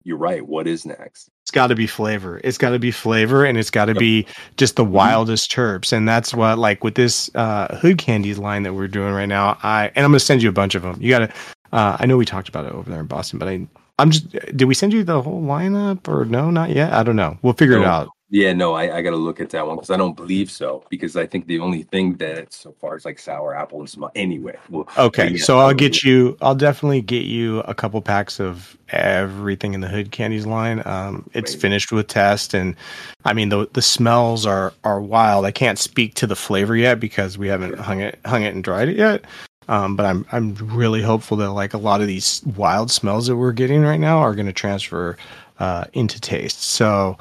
you're 0.03 0.17
right. 0.17 0.45
What 0.45 0.67
is 0.67 0.85
next? 0.85 1.29
It's 1.41 1.51
got 1.51 1.67
to 1.67 1.75
be 1.75 1.87
flavor. 1.87 2.39
It's 2.43 2.59
got 2.59 2.69
to 2.69 2.79
be 2.79 2.91
flavor 2.91 3.45
and 3.45 3.57
it's 3.57 3.71
got 3.71 3.85
to 3.85 3.93
yep. 3.93 3.99
be 3.99 4.27
just 4.57 4.75
the 4.75 4.83
mm-hmm. 4.83 4.93
wildest 4.93 5.51
terps. 5.51 5.91
And 5.91 6.07
that's 6.07 6.33
what, 6.33 6.59
like, 6.59 6.83
with 6.83 6.95
this 6.95 7.31
uh, 7.35 7.75
hood 7.77 7.97
candies 7.97 8.37
line 8.37 8.63
that 8.63 8.73
we're 8.73 8.87
doing 8.87 9.13
right 9.13 9.25
now, 9.25 9.57
I, 9.63 9.87
and 9.95 10.05
I'm 10.05 10.11
going 10.11 10.19
to 10.19 10.25
send 10.25 10.43
you 10.43 10.49
a 10.49 10.53
bunch 10.53 10.75
of 10.75 10.83
them. 10.83 10.97
You 11.01 11.09
got 11.09 11.19
to, 11.19 11.33
uh, 11.71 11.97
I 11.99 12.05
know 12.05 12.15
we 12.15 12.25
talked 12.25 12.47
about 12.47 12.65
it 12.65 12.73
over 12.73 12.89
there 12.89 12.99
in 12.99 13.07
Boston, 13.07 13.39
but 13.39 13.47
I, 13.47 13.67
I'm 13.97 14.11
just, 14.11 14.29
did 14.29 14.65
we 14.65 14.75
send 14.75 14.93
you 14.93 15.03
the 15.03 15.21
whole 15.21 15.41
lineup 15.41 16.07
or 16.07 16.25
no, 16.25 16.51
not 16.51 16.69
yet? 16.69 16.93
I 16.93 17.01
don't 17.01 17.15
know. 17.15 17.37
We'll 17.41 17.53
figure 17.53 17.77
no. 17.77 17.81
it 17.81 17.87
out. 17.87 18.09
Yeah, 18.33 18.53
no, 18.53 18.75
I, 18.75 18.97
I 18.97 19.01
got 19.01 19.09
to 19.09 19.17
look 19.17 19.41
at 19.41 19.49
that 19.49 19.67
one 19.67 19.75
because 19.75 19.89
I 19.89 19.97
don't 19.97 20.15
believe 20.15 20.49
so. 20.49 20.85
Because 20.89 21.17
I 21.17 21.27
think 21.27 21.47
the 21.47 21.59
only 21.59 21.83
thing 21.83 22.15
that 22.15 22.53
so 22.53 22.73
far 22.79 22.95
is 22.95 23.03
like 23.03 23.19
sour 23.19 23.53
apple 23.53 23.81
and 23.81 23.89
small. 23.89 24.09
Anyway, 24.15 24.55
well, 24.69 24.87
okay, 24.97 25.31
yeah, 25.31 25.43
so 25.43 25.59
I'll 25.59 25.73
get 25.73 26.01
you. 26.01 26.37
I'll 26.41 26.55
definitely 26.55 27.01
get 27.01 27.25
you 27.25 27.59
a 27.59 27.73
couple 27.73 28.01
packs 28.01 28.39
of 28.39 28.77
everything 28.87 29.73
in 29.73 29.81
the 29.81 29.89
Hood 29.89 30.11
Candies 30.11 30.45
line. 30.45 30.81
Um, 30.85 31.29
it's 31.33 31.53
finished 31.53 31.91
with 31.91 32.07
test, 32.07 32.53
and 32.53 32.77
I 33.25 33.33
mean 33.33 33.49
the 33.49 33.67
the 33.73 33.81
smells 33.81 34.45
are 34.45 34.71
are 34.85 35.01
wild. 35.01 35.43
I 35.45 35.51
can't 35.51 35.77
speak 35.77 36.15
to 36.15 36.25
the 36.25 36.35
flavor 36.35 36.77
yet 36.77 37.01
because 37.01 37.37
we 37.37 37.49
haven't 37.49 37.79
hung 37.79 37.99
it 37.99 38.17
hung 38.23 38.43
it 38.43 38.55
and 38.55 38.63
dried 38.63 38.87
it 38.87 38.95
yet. 38.95 39.25
Um, 39.67 39.97
but 39.97 40.05
I'm 40.05 40.25
I'm 40.31 40.55
really 40.55 41.01
hopeful 41.01 41.35
that 41.37 41.51
like 41.51 41.73
a 41.73 41.77
lot 41.77 41.99
of 41.99 42.07
these 42.07 42.41
wild 42.55 42.91
smells 42.91 43.27
that 43.27 43.35
we're 43.35 43.51
getting 43.51 43.81
right 43.81 43.99
now 43.99 44.19
are 44.19 44.35
going 44.35 44.45
to 44.47 44.53
transfer 44.53 45.17
uh, 45.59 45.83
into 45.91 46.19
taste. 46.21 46.63
So 46.63 47.17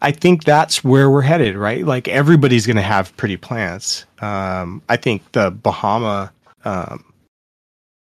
I 0.00 0.12
think 0.12 0.44
that's 0.44 0.84
where 0.84 1.10
we're 1.10 1.22
headed, 1.22 1.56
right? 1.56 1.84
Like 1.84 2.08
everybody's 2.08 2.66
going 2.66 2.76
to 2.76 2.82
have 2.82 3.16
pretty 3.16 3.36
plants. 3.36 4.04
Um, 4.20 4.82
I 4.88 4.96
think 4.96 5.32
the 5.32 5.50
Bahama 5.50 6.32
um, 6.64 7.04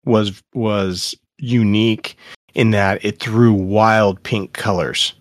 was 0.06 0.42
was 0.54 1.16
unique 1.40 2.18
in 2.54 2.72
that 2.72 3.04
it 3.04 3.20
threw 3.20 3.54
wild 3.54 4.22
pink 4.24 4.54
colors, 4.54 5.14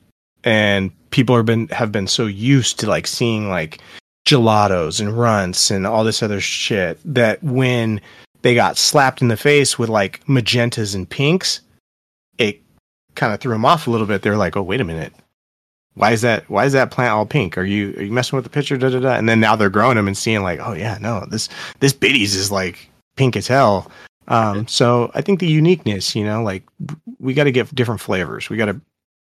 and 0.44 0.90
people 1.10 1.36
have 1.36 1.46
been 1.46 1.68
have 1.68 1.90
been 1.90 2.06
so 2.06 2.26
used 2.26 2.78
to 2.80 2.86
like 2.86 3.06
seeing 3.06 3.48
like 3.48 3.80
gelatos 4.26 5.00
and 5.00 5.18
runts 5.18 5.70
and 5.70 5.86
all 5.86 6.04
this 6.04 6.22
other 6.22 6.40
shit 6.40 6.98
that 7.02 7.42
when 7.42 7.98
they 8.42 8.54
got 8.54 8.76
slapped 8.76 9.22
in 9.22 9.28
the 9.28 9.36
face 9.38 9.78
with 9.78 9.88
like 9.88 10.22
magentas 10.26 10.94
and 10.94 11.08
pinks, 11.08 11.62
it 12.36 12.60
kind 13.14 13.32
of 13.32 13.40
threw 13.40 13.52
them 13.52 13.64
off 13.64 13.86
a 13.86 13.90
little 13.90 14.06
bit. 14.06 14.20
They're 14.20 14.36
like, 14.36 14.54
"Oh, 14.56 14.62
wait 14.62 14.82
a 14.82 14.84
minute." 14.84 15.14
Why 15.98 16.12
is 16.12 16.22
that 16.22 16.48
why 16.48 16.64
is 16.64 16.72
that 16.74 16.92
plant 16.92 17.10
all 17.10 17.26
pink? 17.26 17.58
Are 17.58 17.64
you 17.64 17.92
are 17.96 18.02
you 18.02 18.12
messing 18.12 18.36
with 18.36 18.44
the 18.44 18.50
picture? 18.50 18.76
Da, 18.76 18.88
da, 18.88 19.00
da. 19.00 19.14
and 19.16 19.28
then 19.28 19.40
now 19.40 19.56
they're 19.56 19.68
growing 19.68 19.96
them 19.96 20.06
and 20.06 20.16
seeing 20.16 20.42
like 20.42 20.60
oh 20.62 20.72
yeah 20.72 20.96
no 21.00 21.26
this 21.28 21.48
this 21.80 21.92
biddies 21.92 22.36
is 22.36 22.52
like 22.52 22.88
pink 23.16 23.36
as 23.36 23.48
hell. 23.48 23.90
Um 24.28 24.68
so 24.68 25.10
i 25.14 25.20
think 25.20 25.40
the 25.40 25.48
uniqueness 25.48 26.14
you 26.14 26.24
know 26.24 26.42
like 26.42 26.62
we 27.18 27.34
got 27.34 27.44
to 27.44 27.50
get 27.50 27.74
different 27.74 28.00
flavors. 28.00 28.48
We 28.48 28.56
got 28.56 28.66
to 28.66 28.80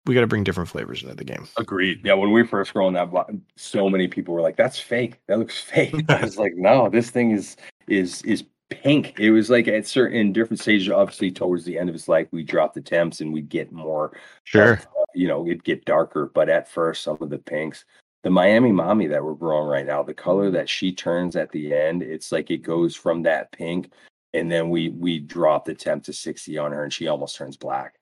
we 0.06 0.16
got 0.16 0.22
to 0.22 0.28
bring 0.28 0.44
different 0.44 0.70
flavors 0.70 1.02
into 1.02 1.16
the 1.16 1.24
game. 1.24 1.48
Agreed. 1.58 2.02
Yeah 2.04 2.16
when 2.16 2.32
we 2.32 2.46
first 2.46 2.74
growing 2.74 2.94
that 2.94 3.10
so 3.56 3.90
many 3.90 4.10
people 4.10 4.34
were 4.34 4.42
like 4.42 4.58
that's 4.58 4.80
fake. 4.80 5.20
That 5.28 5.40
looks 5.40 5.60
fake. 5.62 5.96
I 6.10 6.22
was 6.22 6.38
like 6.38 6.54
no 6.56 6.90
this 6.90 7.10
thing 7.10 7.32
is 7.32 7.56
is 7.88 8.22
is 8.24 8.44
pink 8.70 9.20
it 9.20 9.32
was 9.32 9.50
like 9.50 9.68
at 9.68 9.88
certain 9.88 10.32
different 10.32 10.60
stages 10.60 10.90
obviously 10.90 11.32
towards 11.32 11.66
the 11.66 11.78
end 11.78 11.90
of 11.90 11.94
his 11.94 12.08
life 12.08 12.28
we 12.32 12.44
dropped 12.44 12.76
the 12.76 12.82
temps 12.82 13.20
and 13.20 13.34
we 13.34 13.42
get 13.42 13.72
more 13.72 14.16
sure 14.44 14.74
uh, 14.74 15.00
you 15.14 15.28
know, 15.28 15.46
it'd 15.46 15.64
get 15.64 15.86
darker. 15.86 16.32
But 16.34 16.50
at 16.50 16.70
first, 16.70 17.04
some 17.04 17.18
of 17.22 17.30
the 17.30 17.38
pinks, 17.38 17.86
the 18.24 18.30
Miami 18.30 18.72
Mommy 18.72 19.08
that 19.08 19.24
we're 19.24 19.34
growing 19.34 19.68
right 19.68 19.86
now, 19.86 20.04
the 20.04 20.14
color 20.14 20.52
that 20.52 20.70
she 20.70 20.92
turns 20.92 21.36
at 21.36 21.52
the 21.52 21.74
end, 21.74 22.04
it's 22.04 22.32
like 22.32 22.52
it 22.52 22.60
goes 22.60 22.96
from 22.96 23.24
that 23.24 23.52
pink, 23.52 23.92
and 24.34 24.52
then 24.52 24.70
we 24.70 24.90
we 24.90 25.20
drop 25.20 25.66
the 25.66 25.74
temp 25.74 26.04
to 26.06 26.14
sixty 26.14 26.58
on 26.58 26.72
her, 26.72 26.84
and 26.84 26.94
she 26.94 27.08
almost 27.08 27.36
turns 27.36 27.58
black. 27.58 27.96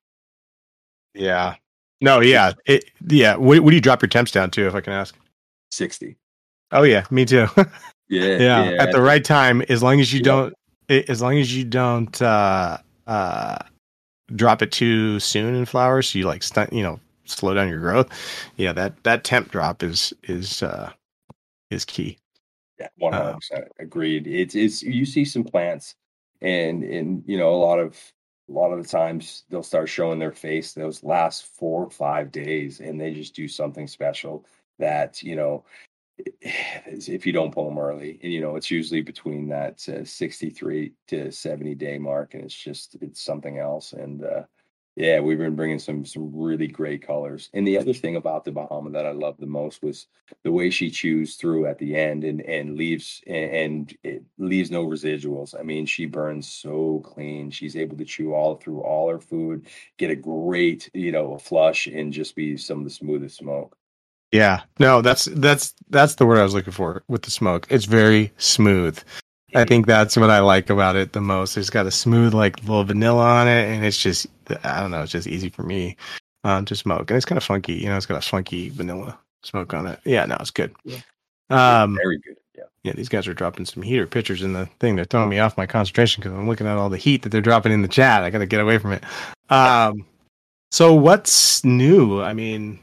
Yeah. 1.14 1.56
No. 2.02 2.20
Yeah. 2.20 2.54
It. 2.66 2.86
Yeah. 3.08 3.36
What, 3.36 3.60
what 3.62 3.72
do 3.72 3.76
you 3.76 3.82
drop 3.82 4.02
your 4.02 4.10
temps 4.10 4.32
down 4.32 4.52
to, 4.52 4.68
if 4.68 4.76
I 4.76 4.82
can 4.82 4.94
ask? 4.94 5.16
Sixty. 5.72 6.18
Oh 6.72 6.84
yeah, 6.84 7.06
me 7.10 7.26
too. 7.26 7.48
yeah, 8.10 8.38
yeah, 8.38 8.70
yeah. 8.70 8.84
At 8.84 8.92
the 8.92 9.02
right 9.02 9.24
time, 9.24 9.62
as 9.70 9.84
long 9.84 10.00
as 10.00 10.14
you 10.14 10.20
yeah. 10.20 10.50
don't, 10.90 11.10
as 11.10 11.22
long 11.22 11.38
as 11.38 11.56
you 11.56 11.64
don't 11.64 12.22
uh, 12.22 12.78
uh, 13.06 13.58
drop 14.36 14.62
it 14.62 14.72
too 14.72 15.20
soon 15.20 15.56
in 15.56 15.66
flowers, 15.66 16.10
so 16.10 16.20
you 16.20 16.26
like 16.26 16.44
stunt, 16.44 16.74
you 16.74 16.84
know, 16.84 17.00
slow 17.26 17.54
down 17.54 17.70
your 17.70 17.80
growth. 17.80 18.10
Yeah, 18.58 18.74
that 18.74 19.04
that 19.04 19.24
temp 19.24 19.52
drop 19.52 19.84
is 19.84 20.14
is 20.24 20.64
uh 20.64 20.92
is 21.70 21.86
key. 21.86 22.18
Yeah, 22.80 22.88
one 22.98 23.14
hundred 23.14 23.36
percent 23.36 23.66
agreed. 23.80 24.28
It's 24.28 24.56
it's 24.56 24.84
you 24.84 25.06
see 25.06 25.26
some 25.26 25.44
plants, 25.44 25.96
and 26.42 26.84
and 26.84 27.24
you 27.26 27.38
know 27.38 27.54
a 27.54 27.58
lot 27.58 27.80
of 27.80 27.98
a 28.50 28.52
lot 28.52 28.72
of 28.72 28.82
the 28.82 28.88
times 28.88 29.44
they'll 29.50 29.64
start 29.64 29.90
showing 29.90 30.20
their 30.20 30.32
face 30.32 30.74
those 30.74 31.04
last 31.04 31.46
four 31.46 31.84
or 31.84 31.90
five 31.90 32.32
days, 32.32 32.80
and 32.80 33.00
they 33.00 33.14
just 33.14 33.36
do 33.36 33.48
something 33.48 33.88
special 33.88 34.46
that 34.80 35.22
you 35.24 35.36
know 35.36 35.66
if 36.42 37.26
you 37.26 37.34
don't 37.34 37.54
pull 37.54 37.70
them 37.70 37.78
early 37.78 38.20
and 38.24 38.32
you 38.32 38.42
know 38.42 38.56
it's 38.56 38.72
usually 38.72 39.02
between 39.02 39.50
that 39.50 39.88
uh, 39.90 40.04
63 40.04 40.94
to 41.08 41.32
70 41.32 41.76
day 41.76 41.98
mark 41.98 42.34
and 42.34 42.44
it's 42.44 42.56
just 42.56 42.96
it's 43.02 43.22
something 43.24 43.60
else 43.60 43.94
and 43.94 44.24
uh 44.24 44.44
Yeah, 44.98 45.22
we've 45.22 45.38
been 45.40 45.56
bringing 45.56 45.80
some 45.80 46.06
some 46.06 46.32
really 46.36 46.68
great 46.68 47.02
colors. 47.08 47.50
And 47.56 47.68
the 47.68 47.78
other 47.80 47.94
thing 47.94 48.18
about 48.18 48.44
the 48.46 48.52
Bahama 48.52 48.92
that 48.92 49.06
I 49.08 49.12
loved 49.14 49.40
the 49.42 49.48
most 49.48 49.84
was 49.84 50.08
the 50.44 50.52
way 50.52 50.72
she 50.72 50.90
chews 50.92 51.38
through 51.38 51.68
at 51.68 51.78
the 51.80 51.96
end 51.96 52.24
and 52.26 52.42
and 52.44 52.78
leaves 52.78 53.22
and, 53.28 53.52
and 54.04 54.20
leaves 54.40 54.72
no 54.72 54.86
residuals. 54.88 55.56
I 55.60 55.64
mean, 55.64 55.86
she 55.88 56.08
burns 56.08 56.48
so 56.50 57.02
clean. 57.06 57.52
She's 57.52 57.76
able 57.78 57.98
to 57.98 58.06
chew 58.06 58.34
all 58.36 58.56
through 58.58 58.82
all 58.82 59.10
her 59.10 59.20
food, 59.22 59.68
get 59.98 60.12
a 60.12 60.16
great 60.18 60.90
you 60.94 61.12
know 61.12 61.38
flush, 61.40 61.88
and 61.88 62.14
just 62.14 62.36
be 62.36 62.58
some 62.58 62.80
of 62.80 62.84
the 62.86 62.90
smoothest 62.92 63.38
smoke. 63.38 63.78
Yeah, 64.32 64.62
no, 64.80 65.02
that's 65.02 65.26
that's 65.26 65.74
that's 65.90 66.16
the 66.16 66.26
word 66.26 66.40
I 66.40 66.44
was 66.44 66.54
looking 66.54 66.74
for 66.74 67.04
with 67.08 67.22
the 67.22 67.32
smoke. 67.32 67.68
It's 67.70 67.86
very 67.86 68.32
smooth. 68.38 69.00
I 69.56 69.64
think 69.64 69.88
that's 69.88 70.18
what 70.18 70.30
I 70.30 70.40
like 70.40 70.70
about 70.70 70.98
it 70.98 71.14
the 71.14 71.22
most. 71.22 71.56
It's 71.56 71.70
got 71.70 71.86
a 71.86 71.92
smooth, 71.92 72.34
like 72.34 72.60
little 72.64 72.84
vanilla 72.84 73.24
on 73.24 73.48
it, 73.48 73.70
and 73.70 73.86
it's 73.86 73.98
just 73.98 74.28
I 74.64 74.82
don't 74.82 74.92
know, 74.92 75.04
it's 75.04 75.12
just 75.12 75.28
easy 75.28 75.50
for 75.50 75.64
me 75.64 75.96
um, 76.44 76.66
to 76.66 76.76
smoke, 76.76 77.10
and 77.10 77.16
it's 77.16 77.26
kind 77.26 77.38
of 77.38 77.44
funky. 77.44 77.74
You 77.74 77.88
know, 77.88 77.98
it's 77.98 78.06
got 78.06 78.18
a 78.18 78.28
funky 78.28 78.70
vanilla 78.70 79.18
smoke 79.44 79.74
on 79.74 79.88
it. 79.88 80.00
Yeah, 80.04 80.26
no, 80.26 80.36
it's 80.40 80.52
good. 80.52 80.76
Yeah. 80.84 81.00
Um, 81.50 81.96
Very 81.96 82.18
good. 82.20 82.36
Yeah. 82.58 82.64
yeah, 82.84 82.94
these 82.94 83.10
guys 83.10 83.28
are 83.28 83.34
dropping 83.34 83.66
some 83.66 83.84
heater 83.84 84.06
pictures 84.06 84.42
in 84.42 84.54
the 84.54 84.66
thing. 84.80 84.96
They're 84.96 85.06
throwing 85.06 85.30
me 85.30 85.40
off 85.40 85.58
my 85.58 85.66
concentration 85.66 86.22
because 86.22 86.38
I'm 86.38 86.48
looking 86.48 86.68
at 86.68 86.78
all 86.78 86.90
the 86.90 86.98
heat 86.98 87.22
that 87.22 87.30
they're 87.30 87.42
dropping 87.42 87.72
in 87.72 87.82
the 87.82 87.88
chat. 87.88 88.24
I 88.24 88.30
got 88.30 88.40
to 88.40 88.46
get 88.46 88.60
away 88.60 88.78
from 88.78 88.92
it. 88.92 89.04
Um, 89.50 90.06
so 90.72 90.94
what's 90.94 91.64
new? 91.64 92.22
I 92.22 92.34
mean, 92.34 92.80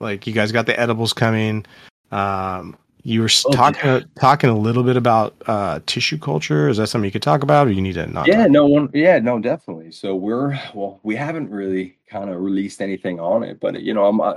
like 0.00 0.26
you 0.26 0.32
guys 0.32 0.52
got 0.52 0.66
the 0.66 0.78
edibles 0.78 1.12
coming. 1.12 1.64
Um, 2.10 2.76
you 3.02 3.20
were 3.20 3.28
Oh, 3.44 3.52
talking 3.52 4.04
talking 4.18 4.50
a 4.50 4.56
little 4.56 4.82
bit 4.82 4.96
about 4.96 5.36
uh, 5.46 5.78
tissue 5.86 6.18
culture. 6.18 6.68
Is 6.68 6.78
that 6.78 6.88
something 6.88 7.04
you 7.04 7.12
could 7.12 7.22
talk 7.22 7.44
about, 7.44 7.68
or 7.68 7.70
you 7.70 7.80
need 7.80 7.94
to 7.94 8.06
not? 8.08 8.26
Yeah, 8.26 8.46
no 8.46 8.66
one. 8.66 8.90
Yeah, 8.92 9.20
no, 9.20 9.38
definitely. 9.38 9.92
So 9.92 10.16
we're 10.16 10.58
well, 10.74 10.98
we 11.04 11.14
haven't 11.14 11.48
really 11.50 11.98
kind 12.08 12.30
of 12.30 12.40
released 12.40 12.82
anything 12.82 13.20
on 13.20 13.44
it, 13.44 13.60
but 13.60 13.80
you 13.80 13.94
know, 13.94 14.06
I'm 14.06 14.20
uh, 14.20 14.34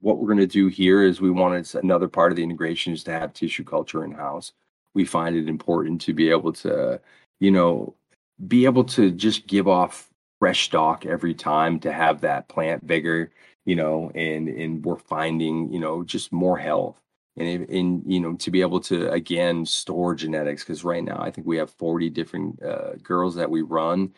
what 0.00 0.16
we're 0.16 0.28
going 0.28 0.38
to 0.38 0.46
do 0.46 0.68
here 0.68 1.02
is 1.02 1.20
we 1.20 1.30
wanted 1.30 1.68
another 1.74 2.08
part 2.08 2.32
of 2.32 2.36
the 2.36 2.42
integration 2.42 2.94
is 2.94 3.04
to 3.04 3.12
have 3.12 3.34
tissue 3.34 3.64
culture 3.64 4.02
in 4.02 4.12
house. 4.12 4.52
We 4.94 5.04
find 5.04 5.36
it 5.36 5.46
important 5.46 6.00
to 6.02 6.14
be 6.14 6.30
able 6.30 6.54
to, 6.54 7.00
you 7.38 7.50
know, 7.50 7.94
be 8.48 8.64
able 8.64 8.84
to 8.84 9.10
just 9.10 9.46
give 9.46 9.68
off 9.68 10.08
fresh 10.38 10.64
stock 10.64 11.04
every 11.04 11.34
time 11.34 11.78
to 11.80 11.92
have 11.92 12.22
that 12.22 12.48
plant 12.48 12.86
bigger, 12.86 13.30
you 13.70 13.76
know, 13.76 14.10
and 14.16 14.48
and 14.48 14.84
we're 14.84 14.98
finding, 14.98 15.72
you 15.72 15.78
know, 15.78 16.02
just 16.02 16.32
more 16.32 16.58
health 16.58 17.00
and 17.36 17.68
and 17.70 18.02
you 18.06 18.18
know 18.18 18.34
to 18.34 18.50
be 18.50 18.60
able 18.60 18.80
to 18.80 19.08
again 19.12 19.64
store 19.64 20.14
genetics 20.14 20.64
because 20.64 20.82
right 20.84 21.04
now 21.04 21.18
I 21.20 21.30
think 21.30 21.46
we 21.46 21.56
have 21.58 21.70
40 21.70 22.10
different 22.10 22.60
uh, 22.62 22.94
girls 23.02 23.34
that 23.36 23.50
we 23.50 23.62
run 23.62 24.12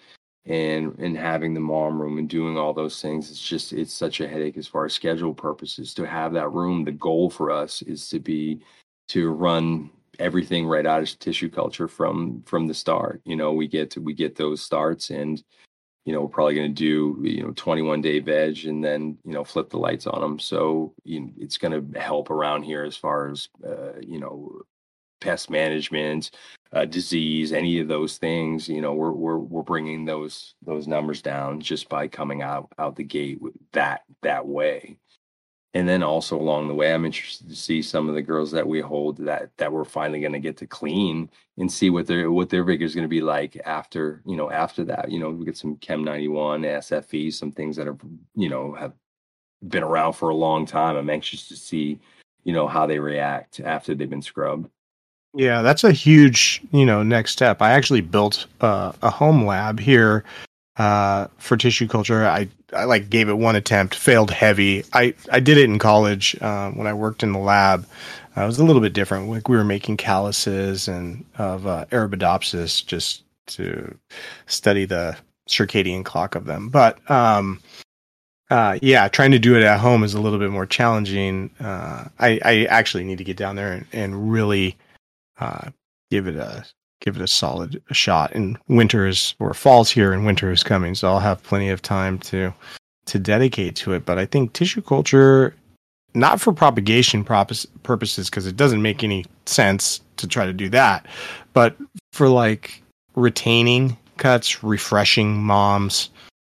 and 0.47 0.99
and 0.99 1.17
having 1.17 1.53
the 1.53 1.61
mom 1.61 2.01
room 2.01 2.19
and 2.19 2.29
doing 2.29 2.57
all 2.57 2.73
those 2.73 3.03
things 3.03 3.31
it's 3.31 3.47
just 3.47 3.73
it's 3.75 3.93
such 3.93 4.21
a 4.21 4.29
headache 4.29 4.57
as 4.57 4.67
far 4.67 4.87
as 4.87 4.95
schedule 4.95 5.35
purposes. 5.35 5.93
To 5.95 6.07
have 6.07 6.33
that 6.33 6.53
room 6.53 6.85
the 6.85 6.93
goal 6.93 7.29
for 7.29 7.51
us 7.51 7.83
is 7.83 8.09
to 8.09 8.19
be 8.19 8.61
to 9.09 9.31
run 9.31 9.91
everything 10.19 10.67
right 10.67 10.87
out 10.87 11.03
of 11.03 11.19
tissue 11.19 11.51
culture 11.51 11.89
from 11.89 12.43
from 12.47 12.67
the 12.67 12.75
start. 12.75 13.21
You 13.27 13.37
know 13.37 13.53
we 13.53 13.69
get 13.69 13.91
to, 13.93 14.01
we 14.01 14.15
get 14.15 14.35
those 14.35 14.63
starts 14.63 15.11
and 15.11 15.45
you 16.05 16.13
know 16.13 16.23
we're 16.23 16.29
probably 16.29 16.55
going 16.55 16.75
to 16.75 16.75
do 16.75 17.29
you 17.29 17.43
know 17.43 17.53
21 17.55 18.01
day 18.01 18.19
veg 18.19 18.65
and 18.65 18.83
then 18.83 19.17
you 19.25 19.33
know 19.33 19.45
flip 19.45 19.71
the 19.71 19.79
lights 19.79 20.07
on 20.07 20.21
them 20.21 20.39
so 20.39 20.93
you 21.05 21.21
know, 21.21 21.31
it's 21.39 21.59
going 21.59 21.73
to 21.73 22.01
help 22.01 22.31
around 22.31 22.63
here 22.63 22.85
as 22.85 22.97
far 22.97 23.31
as 23.31 23.49
uh, 23.67 23.99
you 24.01 24.19
know 24.19 24.63
pest 25.23 25.51
management 25.51 26.33
uh, 26.73 26.85
disease 26.85 27.53
any 27.53 27.79
of 27.79 27.89
those 27.89 28.19
things. 28.19 28.69
You 28.69 28.81
know 28.81 28.93
we're, 28.93 29.13
we're 29.13 29.39
we're 29.39 29.63
bringing 29.63 30.05
those 30.05 30.55
those 30.63 30.87
numbers 30.89 31.23
down 31.23 31.61
just 31.61 31.89
by 31.89 32.09
coming 32.09 32.43
out 32.43 32.73
out 32.79 32.97
the 32.97 33.05
gate 33.05 33.39
that 33.73 34.03
that 34.23 34.47
way 34.47 34.99
and 35.75 35.89
then 35.89 36.03
also 36.03 36.39
along 36.39 36.69
the 36.69 36.75
way 36.75 36.93
i'm 36.93 37.05
interested 37.05 37.49
to 37.49 37.57
see 37.57 37.81
some 37.83 38.09
of 38.09 38.15
the 38.15 38.23
girls 38.23 38.51
that 38.51 38.67
we 38.67 38.81
hold 38.81 39.17
that 39.19 39.51
that 39.57 39.73
we're 39.73 39.85
finally 39.85 40.21
going 40.21 40.33
to 40.33 40.39
get 40.39 40.57
to 40.57 40.67
clean 40.67 41.29
and 41.59 41.71
see 41.71 41.91
what 41.91 42.07
their 42.07 42.31
what 42.31 42.49
their 42.51 42.65
vigor 42.65 42.85
is 42.85 42.95
going 42.95 43.05
to 43.05 43.09
be 43.09 43.21
like 43.21 43.61
after 43.65 44.23
you 44.27 44.37
know 44.37 44.51
after 44.51 44.85
that. 44.85 45.11
You 45.11 45.19
know 45.19 45.31
we 45.31 45.45
get 45.45 45.57
some 45.57 45.77
chem 45.77 46.05
91 46.05 46.63
sfe 46.63 47.33
some 47.33 47.53
things 47.53 47.77
that 47.77 47.89
are 47.89 47.97
you 48.35 48.49
know 48.49 48.73
have 48.75 48.93
been 49.69 49.83
around 49.83 50.15
for 50.15 50.31
a 50.31 50.35
long 50.35 50.67
time. 50.67 50.97
I'm 50.97 51.11
anxious 51.11 51.49
to 51.49 51.57
see 51.57 51.99
you 52.45 52.53
know 52.53 52.67
how 52.67 52.87
they 52.87 52.99
react 52.99 53.61
after 53.61 53.95
they've 53.95 54.09
been 54.09 54.23
scrubbed. 54.23 54.69
Yeah, 55.35 55.63
that's 55.63 55.83
a 55.83 55.93
huge, 55.93 56.61
you 56.73 56.85
know, 56.85 57.03
next 57.03 57.31
step. 57.33 57.63
I 57.63 57.71
actually 57.71 58.03
built 58.03 58.45
uh, 58.61 58.93
a 59.01 59.09
home 59.09 59.47
lab 59.47 59.81
here 59.81 60.25
uh, 60.77 61.27
for 61.39 61.57
tissue 61.57 61.87
culture. 61.89 62.27
I, 62.27 62.49
I 62.73 62.85
like 62.85 63.11
gave 63.11 63.29
it 63.29 63.35
one 63.35 63.57
attempt, 63.57 63.95
failed 63.95 64.31
heavy. 64.31 64.85
I, 64.93 65.15
I 65.31 65.41
did 65.41 65.59
it 65.59 65.65
in 65.65 65.79
college 65.79 66.37
uh, 66.41 66.71
when 66.71 66.87
I 66.87 66.95
worked 66.95 67.23
in 67.23 67.33
the 67.33 67.39
lab. 67.39 67.87
Uh, 68.37 68.43
it 68.43 68.47
was 68.47 68.59
a 68.59 68.65
little 68.65 68.81
bit 68.81 68.95
different. 68.95 69.29
Like 69.29 69.49
we 69.49 69.57
were 69.57 69.65
making 69.65 69.99
calluses 69.99 70.89
and 70.89 71.25
of 71.37 71.67
uh, 71.67 71.85
Arabidopsis 71.91 72.85
just 72.85 73.25
to 73.49 73.99
study 74.47 74.85
the 74.85 75.17
circadian 75.49 76.05
clock 76.05 76.35
of 76.35 76.47
them. 76.47 76.69
But 76.69 76.99
um, 77.11 77.61
uh, 78.51 78.79
yeah, 78.81 79.09
trying 79.09 79.33
to 79.33 79.39
do 79.39 79.57
it 79.57 79.63
at 79.63 79.81
home 79.81 80.05
is 80.05 80.15
a 80.15 80.21
little 80.21 80.39
bit 80.39 80.51
more 80.51 80.67
challenging. 80.67 81.51
Uh, 81.61 82.05
I, 82.19 82.41
I 82.45 82.65
actually 82.65 83.05
need 83.05 83.19
to 83.19 83.25
get 83.25 83.37
down 83.37 83.57
there 83.57 83.73
and, 83.73 83.87
and 83.93 84.33
really 84.33 84.77
uh, 85.39 85.71
give 86.11 86.27
it 86.27 86.37
a 86.37 86.65
give 87.03 87.17
it 87.17 87.23
a 87.23 87.29
solid 87.29 87.83
shot. 87.91 88.33
And 88.33 88.59
winter 88.69 89.07
is 89.07 89.35
or 89.39 89.53
fall's 89.53 89.91
here 89.91 90.13
and 90.13 90.25
winter 90.25 90.51
is 90.51 90.63
coming, 90.63 90.95
so 90.95 91.09
I'll 91.09 91.21
have 91.21 91.43
plenty 91.43 91.69
of 91.69 91.83
time 91.83 92.19
to 92.21 92.55
to 93.07 93.19
dedicate 93.19 93.77
to 93.77 93.93
it. 93.93 94.07
But 94.07 94.19
I 94.19 94.27
think 94.27 94.53
tissue 94.53 94.81
culture, 94.81 95.55
not 96.15 96.41
for 96.41 96.53
propagation 96.53 97.25
purposes, 97.25 98.31
because 98.31 98.47
it 98.47 98.57
doesn't 98.57 98.81
make 98.81 99.03
any 99.03 99.27
sense 99.47 100.01
to 100.17 100.27
try 100.27 100.47
to 100.47 100.53
do 100.53 100.69
that, 100.71 101.07
but 101.53 101.77
for 102.13 102.29
like 102.29 102.83
retaining 103.17 103.97
cuts, 104.17 104.63
refreshing 104.63 105.43
moms, 105.43 106.11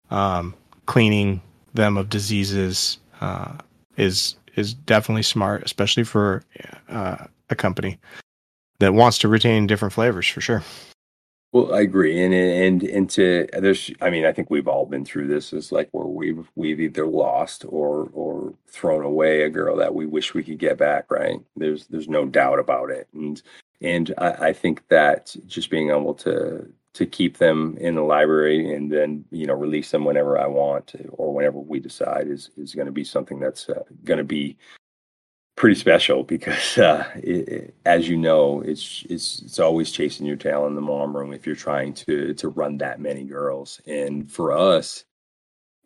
um, 0.10 0.54
cleaning 0.86 1.42
them 1.74 1.98
of 1.98 2.10
diseases 2.10 3.00
uh, 3.22 3.54
is 3.96 4.36
is 4.58 4.74
definitely 4.74 5.24
smart, 5.24 5.64
especially 5.64 6.04
for 6.04 6.44
uh, 6.90 7.26
a 7.50 7.56
company 7.56 7.98
that 8.82 8.94
wants 8.94 9.18
to 9.20 9.28
retain 9.28 9.68
different 9.68 9.94
flavors 9.94 10.28
for 10.28 10.42
sure. 10.42 10.64
Well, 11.54 11.74
I 11.74 11.82
agree, 11.82 12.24
and 12.24 12.34
and 12.34 12.84
and 12.84 13.10
to 13.12 13.46
there's, 13.60 13.92
I 14.02 14.10
mean, 14.10 14.26
I 14.26 14.32
think 14.32 14.50
we've 14.50 14.70
all 14.70 14.86
been 14.86 15.04
through 15.04 15.28
this. 15.28 15.52
Is 15.52 15.72
like 15.72 15.90
where 15.92 16.06
we've 16.06 16.50
we've 16.56 16.80
either 16.80 17.06
lost 17.06 17.66
or 17.68 18.10
or 18.14 18.54
thrown 18.68 19.04
away 19.04 19.42
a 19.42 19.50
girl 19.50 19.76
that 19.76 19.94
we 19.94 20.06
wish 20.06 20.34
we 20.34 20.44
could 20.44 20.60
get 20.60 20.78
back. 20.78 21.12
Right? 21.12 21.40
There's 21.58 21.88
there's 21.88 22.08
no 22.08 22.26
doubt 22.26 22.60
about 22.60 22.90
it, 22.90 23.10
and 23.14 23.42
and 23.82 24.14
I, 24.18 24.30
I 24.30 24.54
think 24.54 24.88
that 24.88 25.36
just 25.46 25.70
being 25.70 25.90
able 25.90 26.14
to 26.16 26.72
to 26.94 27.06
keep 27.06 27.38
them 27.38 27.78
in 27.80 27.96
the 27.96 28.02
library 28.02 28.74
and 28.74 28.92
then 28.92 29.26
you 29.32 29.46
know 29.46 29.54
release 29.54 29.92
them 29.92 30.06
whenever 30.06 30.38
I 30.40 30.48
want 30.48 30.94
or 31.12 31.34
whenever 31.34 31.60
we 31.60 31.82
decide 31.82 32.28
is 32.28 32.50
is 32.56 32.76
going 32.76 32.86
to 32.86 32.94
be 32.94 33.04
something 33.04 33.40
that's 33.40 33.68
uh, 33.68 33.84
going 34.06 34.20
to 34.20 34.24
be 34.24 34.58
pretty 35.62 35.80
special 35.80 36.24
because 36.24 36.76
uh, 36.80 37.08
it, 37.18 37.48
it, 37.48 37.76
as 37.86 38.10
you 38.10 38.18
know 38.18 38.62
it's 38.62 39.06
it's 39.12 39.44
it's 39.44 39.60
always 39.60 39.92
chasing 39.92 40.26
your 40.26 40.36
tail 40.36 40.66
in 40.66 40.74
the 40.74 40.82
mom 40.82 41.16
room 41.16 41.32
if 41.32 41.46
you're 41.46 41.56
trying 41.56 41.94
to 41.94 42.34
to 42.34 42.50
run 42.50 42.80
that 42.80 43.00
many 43.00 43.24
girls. 43.24 43.80
And 43.86 44.30
for 44.30 44.52
us 44.58 45.06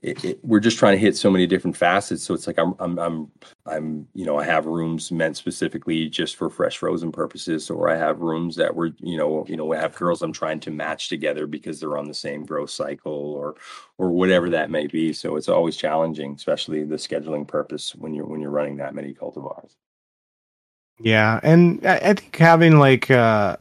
it, 0.05 0.23
it, 0.23 0.39
we're 0.43 0.59
just 0.59 0.77
trying 0.77 0.93
to 0.93 0.99
hit 0.99 1.17
so 1.17 1.31
many 1.31 1.47
different 1.47 1.75
facets. 1.75 2.23
So 2.23 2.33
it's 2.33 2.47
like 2.47 2.59
I'm, 2.59 2.75
I'm 2.79 2.99
i'm 2.99 3.31
i'm 3.65 4.07
you 4.13 4.25
know 4.25 4.37
i 4.37 4.43
have 4.43 4.65
rooms 4.65 5.11
meant 5.11 5.35
specifically 5.37 6.07
just 6.07 6.35
for 6.35 6.49
fresh 6.49 6.77
frozen 6.77 7.11
purposes 7.11 7.69
or 7.69 7.89
i 7.89 7.95
have 7.95 8.19
rooms 8.19 8.55
that 8.55 8.75
were 8.75 8.91
you 8.99 9.17
know 9.17 9.43
you 9.47 9.57
know 9.57 9.73
i 9.73 9.77
have 9.77 9.95
girls 9.95 10.21
i'm 10.21 10.31
trying 10.31 10.59
to 10.59 10.69
match 10.69 11.09
together 11.09 11.47
because 11.47 11.79
they're 11.79 11.97
on 11.97 12.07
the 12.07 12.13
same 12.13 12.45
growth 12.45 12.69
cycle 12.69 13.11
or 13.11 13.55
or 13.97 14.09
whatever 14.11 14.49
that 14.49 14.69
may 14.69 14.87
be. 14.87 15.13
So 15.13 15.35
it's 15.35 15.49
always 15.49 15.77
challenging 15.77 16.33
especially 16.33 16.83
the 16.83 16.95
scheduling 16.95 17.47
purpose 17.47 17.95
when 17.95 18.13
you're 18.13 18.25
when 18.25 18.41
you're 18.41 18.51
running 18.51 18.77
that 18.77 18.95
many 18.95 19.13
cultivars. 19.13 19.75
Yeah, 20.99 21.39
and 21.43 21.85
I, 21.85 21.97
I 21.97 22.13
think 22.13 22.35
having 22.35 22.79
like 22.79 23.09
uh, 23.11 23.57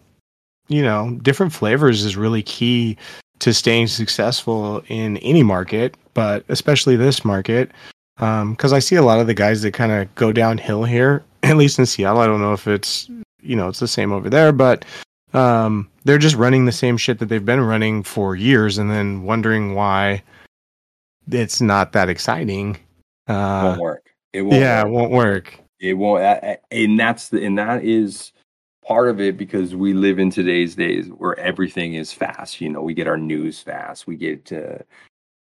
you 0.69 0.83
know 0.83 1.19
different 1.23 1.53
flavors 1.53 2.05
is 2.05 2.17
really 2.17 2.43
key 2.43 2.97
to 3.41 3.53
staying 3.53 3.89
successful 3.89 4.83
in 4.89 5.17
any 5.19 5.43
market, 5.43 5.97
but 6.15 6.45
especially 6.49 6.97
this 6.97 7.25
market. 7.25 7.71
Because 8.17 8.73
I 8.73 8.79
see 8.79 8.95
a 8.97 9.03
lot 9.03 9.19
of 9.21 9.27
the 9.27 9.35
guys 9.35 9.63
that 9.63 9.73
kind 9.73 9.91
of 9.93 10.13
go 10.15 10.33
downhill 10.33 10.85
here, 10.85 11.25
at 11.43 11.57
least 11.57 11.79
in 11.79 11.87
Seattle. 11.87 12.21
I 12.21 12.27
don't 12.27 12.41
know 12.41 12.53
if 12.53 12.67
it's 12.69 13.09
you 13.43 13.57
know 13.57 13.69
it's 13.69 13.81
the 13.81 13.89
same 13.89 14.13
over 14.13 14.31
there, 14.31 14.53
but 14.53 14.85
um, 15.33 15.89
they're 16.05 16.19
just 16.19 16.37
running 16.37 16.65
the 16.65 16.73
same 16.73 16.97
shit 16.97 17.19
that 17.19 17.27
they've 17.27 17.45
been 17.45 17.61
running 17.61 18.03
for 18.05 18.37
years, 18.37 18.79
and 18.79 18.91
then 18.91 19.25
wondering 19.25 19.75
why 19.75 20.23
it's 21.31 21.61
not 21.61 21.93
that 21.93 22.09
exciting. 22.09 22.77
it 23.29 23.33
Uh, 23.33 23.65
won't 23.71 23.81
work 23.81 24.11
it 24.33 24.43
won't 24.43 24.61
yeah, 24.61 24.83
work. 24.83 24.87
it 24.87 24.91
won't 24.93 25.13
work. 25.13 25.59
it 25.81 25.95
won't 25.95 26.59
and 26.71 26.99
that's 27.01 27.29
the 27.31 27.45
and 27.45 27.57
that 27.59 27.85
is 27.85 28.33
part 28.87 29.09
of 29.09 29.21
it 29.21 29.37
because 29.37 29.75
we 29.75 29.93
live 29.93 30.19
in 30.19 30.31
today's 30.31 30.75
days 30.75 31.09
where 31.09 31.39
everything 31.39 31.95
is 31.95 32.13
fast 32.13 32.61
you 32.61 32.69
know 32.69 32.83
we 32.83 32.95
get 32.95 33.09
our 33.09 33.17
news 33.17 33.61
fast 33.61 34.07
we 34.07 34.17
get 34.17 34.53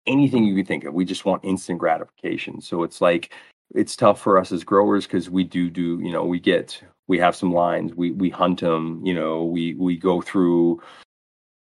anything 0.05 0.43
you 0.43 0.55
can 0.55 0.65
think 0.65 0.83
of. 0.83 0.93
We 0.93 1.05
just 1.05 1.25
want 1.25 1.43
instant 1.45 1.79
gratification. 1.79 2.61
So 2.61 2.83
it's 2.83 3.01
like 3.01 3.33
it's 3.73 3.95
tough 3.95 4.19
for 4.19 4.37
us 4.37 4.51
as 4.51 4.63
growers 4.63 5.05
because 5.05 5.29
we 5.29 5.43
do 5.43 5.69
do 5.69 5.99
you 6.01 6.11
know 6.11 6.25
we 6.25 6.39
get 6.39 6.81
we 7.07 7.17
have 7.17 7.35
some 7.35 7.51
lines 7.51 7.93
we 7.95 8.11
we 8.11 8.29
hunt 8.29 8.59
them 8.59 9.03
you 9.03 9.13
know 9.15 9.45
we 9.45 9.73
we 9.75 9.97
go 9.97 10.21
through 10.21 10.79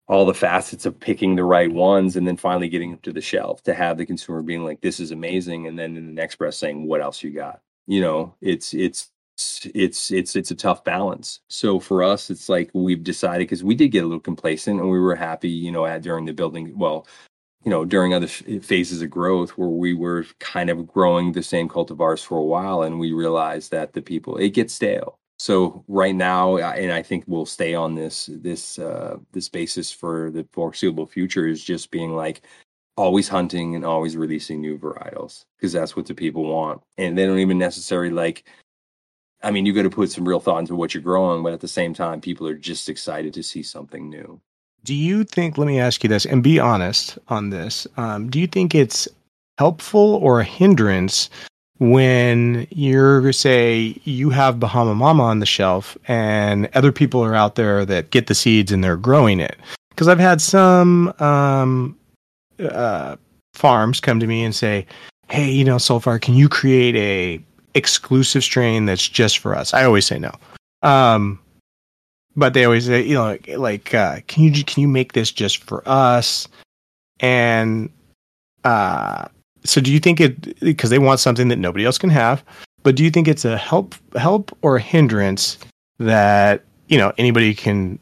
all 0.08 0.26
the 0.26 0.34
facets 0.34 0.86
of 0.86 0.98
picking 0.98 1.36
the 1.36 1.44
right 1.44 1.72
ones 1.72 2.16
and 2.16 2.26
then 2.26 2.38
finally 2.38 2.70
getting 2.70 2.92
them 2.92 3.00
to 3.00 3.12
the 3.12 3.20
shelf 3.20 3.62
to 3.64 3.74
have 3.74 3.98
the 3.98 4.06
consumer 4.06 4.42
being 4.42 4.64
like 4.64 4.80
this 4.80 5.02
is 5.02 5.12
amazing 5.12 5.68
and 5.68 5.78
then 5.78 5.98
in 5.98 6.06
the 6.06 6.14
next 6.14 6.38
breath 6.38 6.54
saying 6.54 6.88
what 6.88 7.02
else 7.02 7.22
you 7.22 7.30
got 7.30 7.60
you 7.88 8.00
know 8.00 8.34
it's 8.40 8.74
it's 8.74 9.10
it's 9.74 10.12
it's 10.12 10.36
it's 10.36 10.52
a 10.52 10.56
tough 10.56 10.84
balance. 10.84 11.40
So 11.48 11.80
for 11.80 12.04
us 12.04 12.30
it's 12.30 12.50
like 12.50 12.70
we've 12.74 13.04
decided 13.04 13.48
because 13.48 13.64
we 13.64 13.76
did 13.76 13.90
get 13.90 14.04
a 14.04 14.08
little 14.08 14.20
complacent 14.20 14.80
and 14.80 14.90
we 14.90 15.00
were 15.00 15.16
happy 15.16 15.50
you 15.50 15.72
know 15.72 15.86
at 15.86 16.02
during 16.02 16.26
the 16.26 16.34
building 16.34 16.78
well 16.78 17.08
you 17.64 17.72
know 17.72 17.86
during 17.86 18.14
other 18.14 18.28
phases 18.28 19.02
of 19.02 19.10
growth 19.10 19.52
where 19.52 19.70
we 19.70 19.94
were 19.94 20.26
kind 20.40 20.70
of 20.70 20.88
growing 20.88 21.32
the 21.32 21.44
same 21.44 21.70
cultivars 21.70 22.24
for 22.24 22.38
a 22.38 22.44
while 22.44 22.82
and 22.84 23.00
we 23.00 23.12
realized 23.14 23.72
that 23.72 23.94
the 23.94 24.02
people 24.02 24.38
it 24.38 24.50
gets 24.50 24.74
stale. 24.74 25.20
So 25.40 25.84
right 25.88 26.16
now 26.16 26.58
and 26.58 26.92
i 26.92 27.04
think 27.04 27.24
we'll 27.28 27.46
stay 27.46 27.76
on 27.76 27.96
this 27.96 28.30
this 28.42 28.80
uh 28.80 29.18
this 29.34 29.50
basis 29.50 29.92
for 29.92 30.32
the 30.32 30.48
foreseeable 30.52 31.06
future 31.06 31.48
is 31.48 31.64
just 31.64 31.92
being 31.92 32.16
like 32.16 32.42
always 32.98 33.30
hunting 33.30 33.76
and 33.76 33.86
always 33.86 34.18
releasing 34.18 34.60
new 34.60 34.78
varietals 34.78 35.46
because 35.56 35.72
that's 35.72 35.96
what 35.96 36.08
the 36.08 36.16
people 36.16 36.46
want. 36.46 36.82
And 36.98 37.18
they 37.18 37.26
don't 37.26 37.40
even 37.40 37.60
necessarily 37.60 38.10
like 38.10 38.46
i 39.44 39.52
mean 39.52 39.66
you 39.66 39.74
got 39.74 39.84
to 39.84 39.90
put 39.90 40.12
some 40.12 40.28
real 40.28 40.40
thought 40.40 40.60
into 40.60 40.76
what 40.76 40.94
you're 40.94 41.04
growing 41.04 41.44
but 41.44 41.54
at 41.54 41.62
the 41.62 41.68
same 41.68 41.94
time 41.94 42.22
people 42.22 42.48
are 42.48 42.56
just 42.56 42.90
excited 42.90 43.34
to 43.34 43.44
see 43.44 43.64
something 43.64 44.10
new 44.10 44.40
do 44.84 44.94
you 44.94 45.24
think 45.24 45.58
let 45.58 45.68
me 45.68 45.80
ask 45.80 46.04
you 46.04 46.10
this 46.10 46.26
and 46.26 46.44
be 46.44 46.60
honest 46.60 47.18
on 47.28 47.50
this 47.50 47.88
um, 47.98 48.30
do 48.30 48.40
you 48.40 48.48
think 48.48 48.74
it's 48.74 49.08
helpful 49.58 50.16
or 50.16 50.40
a 50.40 50.44
hindrance 50.44 51.30
when 51.80 52.68
you're 52.72 53.32
say 53.32 54.00
you 54.04 54.30
have 54.30 54.60
Bahama 54.60 54.96
Mama 54.96 55.24
on 55.24 55.40
the 55.40 55.46
shelf 55.46 55.98
and 56.08 56.70
other 56.74 56.92
people 56.92 57.24
are 57.24 57.36
out 57.36 57.56
there 57.56 57.86
that 57.86 58.10
get 58.10 58.28
the 58.28 58.36
seeds 58.36 58.72
and 58.72 58.84
they're 58.84 58.98
growing 58.98 59.40
it. 59.40 59.58
Because 59.90 60.08
I've 60.08 60.20
had 60.20 60.42
some 60.42 61.14
um, 61.20 61.98
uh, 62.60 63.16
farms 63.54 64.00
come 64.00 64.20
to 64.20 64.28
me 64.28 64.44
and 64.44 64.56
say, 64.56 64.86
"Hey, 65.30 65.50
you 65.50 65.64
know, 65.64 65.78
Soulfire, 65.78 66.22
can 66.22 66.36
you 66.36 66.50
create 66.50 66.96
a 66.96 67.44
exclusive 67.78 68.44
strain 68.44 68.86
that's 68.86 69.08
just 69.08 69.38
for 69.40 69.56
us?" 69.56 69.74
I 69.74 69.86
always 69.86 70.06
say 70.06 70.20
no. 70.20 70.32
Um, 70.84 71.40
but 72.36 72.54
they 72.54 72.66
always 72.66 72.86
say, 72.86 73.02
you 73.04 73.14
know, 73.14 73.24
like, 73.24 73.48
like 73.58 73.94
uh, 73.94 74.20
can 74.28 74.44
you 74.44 74.64
can 74.64 74.82
you 74.82 74.88
make 74.88 75.14
this 75.14 75.32
just 75.32 75.64
for 75.64 75.82
us? 75.88 76.48
And 77.20 77.90
uh, 78.64 79.28
so 79.68 79.82
do 79.82 79.92
you 79.92 80.00
think 80.00 80.20
it 80.20 80.60
because 80.60 80.90
they 80.90 81.00
want 81.00 81.20
something 81.20 81.50
that 81.50 81.58
nobody 81.58 81.86
else 81.86 81.98
can 81.98 82.10
have 82.10 82.44
but 82.84 82.96
do 82.96 83.04
you 83.04 83.12
think 83.12 83.28
it's 83.28 83.46
a 83.46 83.58
help 83.58 83.96
help 84.16 84.56
or 84.62 84.78
a 84.78 84.82
hindrance 84.82 85.58
that 86.00 86.64
you 86.88 86.98
know 86.98 87.12
anybody 87.18 87.54
can 87.54 88.00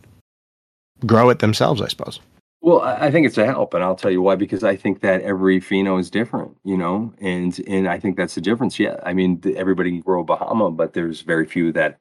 grow 1.05 1.29
it 1.29 1.39
themselves 1.39 1.81
i 1.81 1.87
suppose 1.87 2.19
well 2.65 2.81
i 2.81 3.11
think 3.11 3.25
it's 3.25 3.37
a 3.37 3.45
help 3.45 3.73
and 3.73 3.83
i'll 3.83 3.95
tell 3.95 4.11
you 4.11 4.21
why 4.21 4.35
because 4.35 4.63
i 4.63 4.75
think 4.75 5.01
that 5.01 5.21
every 5.21 5.59
pheno 5.61 5.99
is 5.99 6.09
different 6.09 6.55
you 6.63 6.77
know 6.77 7.13
and 7.19 7.61
and 7.67 7.87
i 7.87 7.99
think 7.99 8.17
that's 8.17 8.35
the 8.35 8.41
difference 8.41 8.79
yeah 8.79 8.95
i 9.03 9.13
mean 9.13 9.41
everybody 9.55 9.91
can 9.91 10.01
grow 10.01 10.23
bahama 10.23 10.71
but 10.71 10.93
there's 10.93 11.21
very 11.21 11.45
few 11.45 11.71
that 11.71 11.97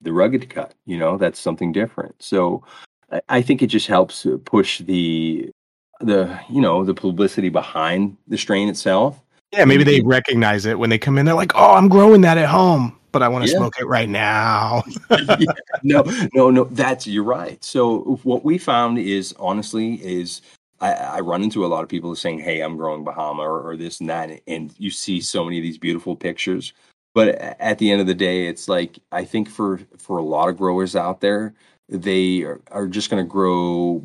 the 0.00 0.12
rugged 0.12 0.48
cut 0.50 0.74
you 0.84 0.98
know 0.98 1.16
that's 1.16 1.40
something 1.40 1.72
different 1.72 2.14
so 2.20 2.62
I 3.28 3.42
think 3.42 3.62
it 3.62 3.66
just 3.66 3.86
helps 3.86 4.24
uh, 4.24 4.38
push 4.44 4.80
the 4.80 5.50
the 6.00 6.40
you 6.48 6.60
know 6.60 6.84
the 6.84 6.94
publicity 6.94 7.48
behind 7.48 8.16
the 8.26 8.38
strain 8.38 8.68
itself. 8.68 9.21
Yeah, 9.52 9.66
maybe 9.66 9.84
they 9.84 9.98
mm-hmm. 9.98 10.08
recognize 10.08 10.64
it 10.64 10.78
when 10.78 10.90
they 10.90 10.98
come 10.98 11.18
in. 11.18 11.26
They're 11.26 11.34
like, 11.34 11.52
"Oh, 11.54 11.74
I'm 11.74 11.88
growing 11.88 12.22
that 12.22 12.38
at 12.38 12.48
home, 12.48 12.98
but 13.12 13.22
I 13.22 13.28
want 13.28 13.44
to 13.44 13.50
yeah. 13.50 13.58
smoke 13.58 13.74
it 13.78 13.86
right 13.86 14.08
now." 14.08 14.82
yeah. 15.10 15.52
No, 15.82 16.02
no, 16.34 16.50
no. 16.50 16.64
That's 16.64 17.06
you're 17.06 17.22
right. 17.22 17.62
So 17.62 18.18
what 18.22 18.44
we 18.44 18.56
found 18.56 18.98
is 18.98 19.34
honestly 19.38 19.94
is 20.04 20.40
I, 20.80 20.92
I, 20.92 21.20
run 21.20 21.42
into 21.42 21.66
a 21.66 21.68
lot 21.68 21.82
of 21.82 21.90
people 21.90 22.16
saying, 22.16 22.38
"Hey, 22.38 22.60
I'm 22.60 22.78
growing 22.78 23.04
Bahama 23.04 23.42
or, 23.42 23.60
or 23.60 23.76
this 23.76 24.00
and 24.00 24.08
that," 24.08 24.40
and 24.46 24.74
you 24.78 24.90
see 24.90 25.20
so 25.20 25.44
many 25.44 25.58
of 25.58 25.62
these 25.62 25.78
beautiful 25.78 26.16
pictures. 26.16 26.72
But 27.14 27.28
at 27.28 27.78
the 27.78 27.90
end 27.90 28.00
of 28.00 28.06
the 28.06 28.14
day, 28.14 28.46
it's 28.46 28.68
like 28.68 28.98
I 29.12 29.24
think 29.24 29.50
for 29.50 29.80
for 29.98 30.16
a 30.16 30.22
lot 30.22 30.48
of 30.48 30.56
growers 30.56 30.96
out 30.96 31.20
there, 31.20 31.52
they 31.90 32.42
are, 32.42 32.60
are 32.70 32.86
just 32.86 33.10
going 33.10 33.22
to 33.22 33.28
grow 33.28 34.02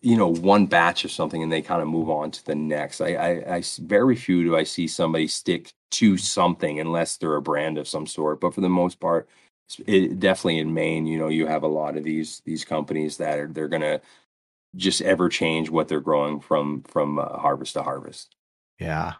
you 0.00 0.16
know 0.16 0.28
one 0.28 0.66
batch 0.66 1.04
of 1.04 1.10
something 1.10 1.42
and 1.42 1.50
they 1.50 1.62
kind 1.62 1.82
of 1.82 1.88
move 1.88 2.10
on 2.10 2.30
to 2.30 2.44
the 2.44 2.54
next. 2.54 3.00
I, 3.00 3.14
I, 3.14 3.56
I 3.56 3.62
very 3.80 4.16
few 4.16 4.44
do 4.44 4.56
i 4.56 4.64
see 4.64 4.86
somebody 4.86 5.26
stick 5.26 5.72
to 5.92 6.16
something 6.16 6.80
unless 6.80 7.16
they're 7.16 7.36
a 7.36 7.42
brand 7.42 7.78
of 7.78 7.88
some 7.88 8.06
sort 8.06 8.40
but 8.40 8.54
for 8.54 8.60
the 8.60 8.68
most 8.68 9.00
part 9.00 9.28
it, 9.86 10.20
definitely 10.20 10.58
in 10.58 10.74
maine 10.74 11.06
you 11.06 11.18
know 11.18 11.28
you 11.28 11.46
have 11.46 11.62
a 11.62 11.68
lot 11.68 11.96
of 11.96 12.04
these 12.04 12.40
these 12.44 12.64
companies 12.64 13.16
that 13.16 13.38
are 13.38 13.46
they're 13.48 13.68
gonna 13.68 14.00
just 14.76 15.00
ever 15.02 15.28
change 15.28 15.70
what 15.70 15.88
they're 15.88 16.00
growing 16.00 16.40
from 16.40 16.82
from 16.82 17.18
uh, 17.18 17.38
harvest 17.38 17.72
to 17.72 17.82
harvest. 17.82 18.34
Yeah. 18.78 19.14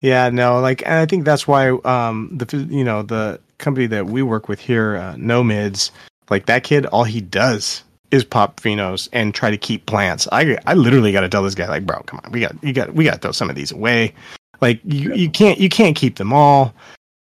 Yeah 0.00 0.28
no 0.28 0.60
like 0.60 0.82
and 0.82 0.94
i 0.94 1.06
think 1.06 1.24
that's 1.24 1.48
why 1.48 1.70
um 1.70 2.36
the 2.36 2.58
you 2.68 2.84
know 2.84 3.02
the 3.02 3.40
company 3.56 3.86
that 3.86 4.06
we 4.06 4.22
work 4.22 4.48
with 4.48 4.60
here 4.60 4.96
uh, 4.96 5.14
no 5.16 5.42
mids 5.42 5.90
like 6.28 6.44
that 6.46 6.64
kid 6.64 6.84
all 6.86 7.04
he 7.04 7.22
does 7.22 7.82
is 8.10 8.24
pop 8.24 8.60
phenos 8.60 9.08
and 9.12 9.34
try 9.34 9.50
to 9.50 9.56
keep 9.56 9.86
plants. 9.86 10.28
I 10.32 10.58
I 10.66 10.74
literally 10.74 11.12
got 11.12 11.22
to 11.22 11.28
tell 11.28 11.42
this 11.42 11.54
guy 11.54 11.68
like, 11.68 11.86
bro, 11.86 12.00
come 12.02 12.20
on, 12.24 12.32
we 12.32 12.40
got 12.40 12.54
you 12.62 12.72
got 12.72 12.94
we 12.94 13.04
got 13.04 13.14
to 13.14 13.18
throw 13.18 13.32
some 13.32 13.50
of 13.50 13.56
these 13.56 13.72
away. 13.72 14.14
Like 14.60 14.80
you 14.84 15.14
you 15.14 15.30
can't 15.30 15.58
you 15.58 15.68
can't 15.68 15.96
keep 15.96 16.16
them 16.16 16.32
all. 16.32 16.74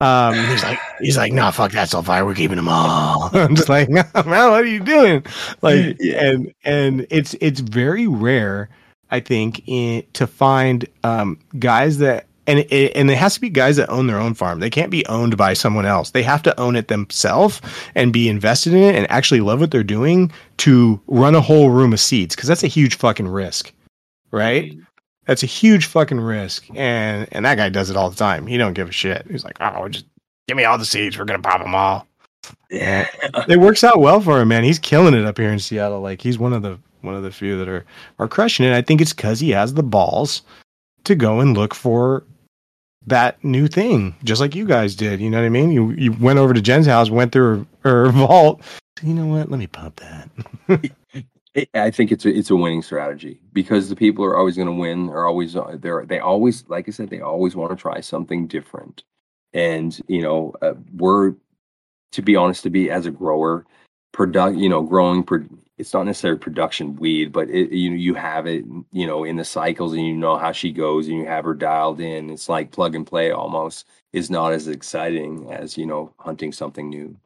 Um, 0.01 0.34
he's 0.34 0.63
like 0.63 0.79
he's 0.99 1.17
like, 1.17 1.32
no, 1.32 1.43
nah, 1.43 1.51
fuck 1.51 1.71
that 1.73 1.89
Soulfire. 1.89 2.25
We're 2.25 2.34
keeping 2.34 2.55
them 2.55 2.67
all. 2.67 3.29
I'm 3.34 3.55
just 3.55 3.69
like, 3.69 3.88
no, 3.88 4.03
man, 4.15 4.25
what 4.25 4.63
are 4.63 4.65
you 4.65 4.79
doing? 4.79 5.23
Like, 5.61 5.97
and 6.15 6.53
and 6.63 7.05
it's 7.09 7.36
it's 7.39 7.59
very 7.59 8.07
rare, 8.07 8.69
I 9.11 9.19
think, 9.19 9.61
in, 9.67 10.03
to 10.13 10.25
find 10.25 10.88
um 11.03 11.38
guys 11.59 11.99
that 11.99 12.25
and 12.48 12.60
it, 12.60 12.92
and 12.96 13.10
it 13.12 13.18
has 13.18 13.36
to 13.36 13.42
be 13.42 13.50
guys 13.50 13.78
that 13.78 13.89
own 13.89 14.08
their 14.08 14.20
own 14.20 14.34
farm. 14.34 14.60
They 14.60 14.70
can't 14.70 14.92
be 14.92 15.06
owned 15.08 15.38
by 15.38 15.54
someone 15.54 15.86
else. 15.86 16.12
They 16.12 16.24
have 16.24 16.44
to 16.44 16.60
own 16.60 16.76
it 16.76 16.88
themselves 16.88 17.62
and 17.96 18.12
be 18.12 18.30
invested 18.30 18.74
in 18.74 18.84
it 18.84 18.96
and 18.96 19.10
actually 19.12 19.42
love 19.42 19.60
what 19.60 19.72
they're 19.72 19.84
doing 19.84 20.32
to 20.58 21.00
run 21.08 21.36
a 21.36 21.42
whole 21.42 21.70
room 21.70 21.94
of 21.94 22.00
seeds 22.00 22.36
because 22.36 22.48
that's 22.48 22.64
a 22.64 22.68
huge 22.68 22.96
fucking 22.96 23.28
risk, 23.28 23.72
right? 24.32 24.76
That's 25.28 25.44
a 25.44 25.48
huge 25.48 25.86
fucking 25.86 26.20
risk, 26.20 26.66
and 26.76 27.28
and 27.32 27.46
that 27.46 27.56
guy 27.56 27.70
does 27.70 27.89
it 27.89 27.96
all 27.96 28.10
the 28.10 28.16
time. 28.16 28.48
He 28.48 28.58
don't 28.58 28.74
give 28.74 28.89
a 28.89 28.92
shit. 28.92 29.26
He's 29.30 29.44
like, 29.44 29.58
oh, 29.62 29.88
just 29.88 30.06
give 30.48 30.58
me 30.58 30.66
all 30.66 30.78
the 30.78 30.86
seeds. 30.86 31.18
We're 31.18 31.26
gonna 31.26 31.42
pop 31.42 31.62
them 31.62 31.76
all. 31.76 32.08
Yeah, 32.72 33.08
it 33.48 33.60
works 33.60 33.84
out 33.84 34.00
well 34.00 34.20
for 34.20 34.42
him, 34.42 34.48
man. 34.48 34.64
He's 34.64 34.80
killing 34.80 35.14
it 35.14 35.26
up 35.26 35.38
here 35.38 35.52
in 35.52 35.60
Seattle. 35.60 36.02
Like 36.02 36.22
he's 36.22 36.39
one 36.39 36.54
of 36.54 36.64
the 36.64 36.80
one 37.02 37.14
of 37.16 37.22
the 37.22 37.32
few 37.32 37.58
that 37.60 37.70
are 37.70 37.86
are 38.18 38.28
crushing 38.28 38.66
it. 38.66 38.74
I 38.74 38.82
think 38.82 39.00
it's 39.00 39.14
because 39.14 39.39
he 39.39 39.52
has 39.52 39.76
the 39.76 39.84
balls 39.84 40.42
to 41.06 41.16
go 41.16 41.39
and 41.39 41.58
look 41.58 41.74
for 41.74 42.26
that 43.08 43.43
new 43.43 43.68
thing, 43.68 44.16
just 44.24 44.41
like 44.41 44.56
you 44.56 44.66
guys 44.66 44.95
did. 44.95 45.20
You 45.20 45.30
know 45.30 45.39
what 45.39 45.45
I 45.45 45.49
mean? 45.49 45.72
You 45.72 45.91
you 45.91 46.14
went 46.14 46.39
over 46.39 46.54
to 46.54 46.62
Jen's 46.62 46.86
house, 46.86 47.10
went 47.10 47.32
through 47.32 47.66
her, 47.84 48.06
her 48.06 48.12
vault. 48.12 48.62
You 49.02 49.14
know 49.14 49.28
what? 49.28 49.49
Let 49.49 49.60
me 49.60 49.68
pump 49.68 49.99
that. 49.99 50.93
I 51.74 51.91
think 51.91 52.12
it's 52.12 52.26
a, 52.26 52.30
it's 52.30 52.49
a 52.49 52.56
winning 52.56 52.82
strategy 52.82 53.41
because 53.52 53.89
the 53.89 53.95
people 53.95 54.24
are 54.24 54.38
always 54.38 54.56
going 54.56 54.68
to 54.68 54.74
win. 54.74 55.10
Are 55.10 55.28
always 55.28 55.56
uh, 55.56 55.78
they're 55.80 56.06
they 56.06 56.20
always 56.20 56.64
like 56.70 56.88
I 56.88 56.91
said 56.91 57.10
they 57.10 57.22
always 57.22 57.56
want 57.56 57.72
to 57.72 57.76
try 57.76 57.99
something 57.99 58.47
different, 58.47 59.04
and 59.54 59.99
you 60.08 60.22
know 60.22 60.54
uh, 60.62 60.74
we're 60.95 61.34
to 62.14 62.22
be 62.22 62.36
honest 62.36 62.64
to 62.64 62.70
be 62.70 62.89
as 62.89 63.06
a 63.06 63.12
grower, 63.12 63.66
product 64.14 64.58
you 64.58 64.70
know 64.70 64.82
growing 64.82 65.24
it's 65.82 65.93
not 65.93 66.05
necessarily 66.05 66.39
production 66.39 66.95
weed, 66.95 67.32
but 67.32 67.49
it, 67.49 67.71
you 67.71 67.91
you 67.91 68.13
have 68.13 68.45
it, 68.45 68.63
you 68.91 69.07
know, 69.07 69.23
in 69.23 69.36
the 69.36 69.43
cycles, 69.43 69.93
and 69.93 70.05
you 70.05 70.13
know 70.13 70.38
how 70.38 70.51
she 70.51 70.71
goes, 70.71 71.07
and 71.07 71.17
you 71.17 71.25
have 71.25 71.43
her 71.43 71.55
dialed 71.55 71.99
in. 71.99 72.29
It's 72.29 72.47
like 72.47 72.71
plug 72.71 72.95
and 72.95 73.05
play 73.05 73.32
almost. 73.32 73.88
Is 74.13 74.29
not 74.29 74.53
as 74.53 74.67
exciting 74.67 75.51
as 75.51 75.77
you 75.77 75.88
know 75.88 76.13
hunting 76.19 76.51
something 76.51 76.88
new. 76.88 77.17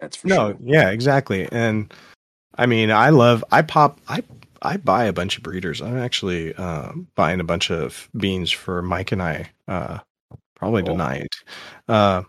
That's 0.00 0.16
for 0.16 0.28
no, 0.28 0.48
sure. 0.48 0.56
yeah, 0.62 0.90
exactly. 0.90 1.46
And 1.52 1.92
I 2.56 2.66
mean, 2.66 2.90
I 2.90 3.10
love. 3.10 3.44
I 3.52 3.60
pop. 3.60 4.00
I 4.08 4.22
I 4.62 4.78
buy 4.78 5.04
a 5.04 5.12
bunch 5.12 5.36
of 5.36 5.42
breeders. 5.42 5.82
I'm 5.82 5.98
actually 5.98 6.54
uh, 6.54 6.92
buying 7.14 7.40
a 7.40 7.44
bunch 7.44 7.70
of 7.70 8.08
beans 8.16 8.50
for 8.50 8.80
Mike 8.80 9.12
and 9.12 9.22
I. 9.22 9.50
Uh, 9.68 9.98
probably 10.56 10.82
cool. 10.82 10.94
tonight. 10.94 11.28
Uh, 11.86 12.22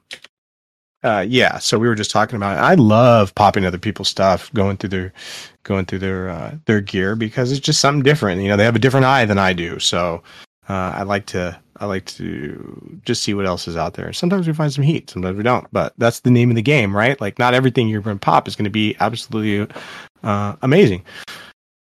uh, 1.05 1.21
yeah, 1.21 1.59
so 1.59 1.77
we 1.77 1.87
were 1.87 1.95
just 1.95 2.09
talking 2.09 2.35
about. 2.35 2.57
It. 2.57 2.61
I 2.61 2.73
love 2.73 3.33
popping 3.35 3.63
other 3.63 3.77
people's 3.77 4.09
stuff, 4.09 4.51
going 4.53 4.77
through 4.77 4.89
their, 4.89 5.13
going 5.61 5.85
through 5.85 5.99
their 5.99 6.29
uh, 6.29 6.55
their 6.65 6.81
gear 6.81 7.15
because 7.15 7.51
it's 7.51 7.61
just 7.61 7.79
something 7.79 8.01
different. 8.01 8.41
You 8.41 8.49
know, 8.49 8.57
they 8.57 8.65
have 8.65 8.75
a 8.75 8.79
different 8.79 9.05
eye 9.05 9.25
than 9.25 9.37
I 9.37 9.53
do, 9.53 9.77
so 9.77 10.23
uh, 10.67 10.93
I 10.95 11.03
like 11.03 11.27
to 11.27 11.59
I 11.77 11.85
like 11.85 12.05
to 12.05 12.99
just 13.05 13.21
see 13.21 13.35
what 13.35 13.45
else 13.45 13.67
is 13.67 13.77
out 13.77 13.93
there. 13.93 14.11
Sometimes 14.13 14.47
we 14.47 14.53
find 14.53 14.73
some 14.73 14.83
heat, 14.83 15.09
sometimes 15.11 15.37
we 15.37 15.43
don't, 15.43 15.67
but 15.71 15.93
that's 15.99 16.21
the 16.21 16.31
name 16.31 16.49
of 16.49 16.55
the 16.55 16.61
game, 16.63 16.95
right? 16.95 17.19
Like 17.21 17.37
not 17.37 17.53
everything 17.53 17.87
you're 17.87 18.01
going 18.01 18.17
to 18.17 18.25
pop 18.25 18.47
is 18.47 18.55
going 18.55 18.63
to 18.63 18.71
be 18.71 18.95
absolutely 18.99 19.75
uh, 20.23 20.55
amazing. 20.63 21.03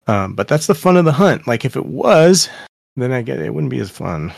Um, 0.09 0.35
but 0.35 0.49
that's 0.49 0.67
the 0.67 0.75
fun 0.75 0.97
of 0.97 1.05
the 1.05 1.13
hunt. 1.13 1.47
Like 1.47 1.65
if 1.65 1.77
it 1.77 1.87
was, 1.87 2.49
then 2.97 3.13
I 3.13 3.23
get 3.23 3.39
it 3.39 3.55
wouldn't 3.55 3.71
be 3.71 3.79
as 3.79 3.91
fun. 3.91 4.33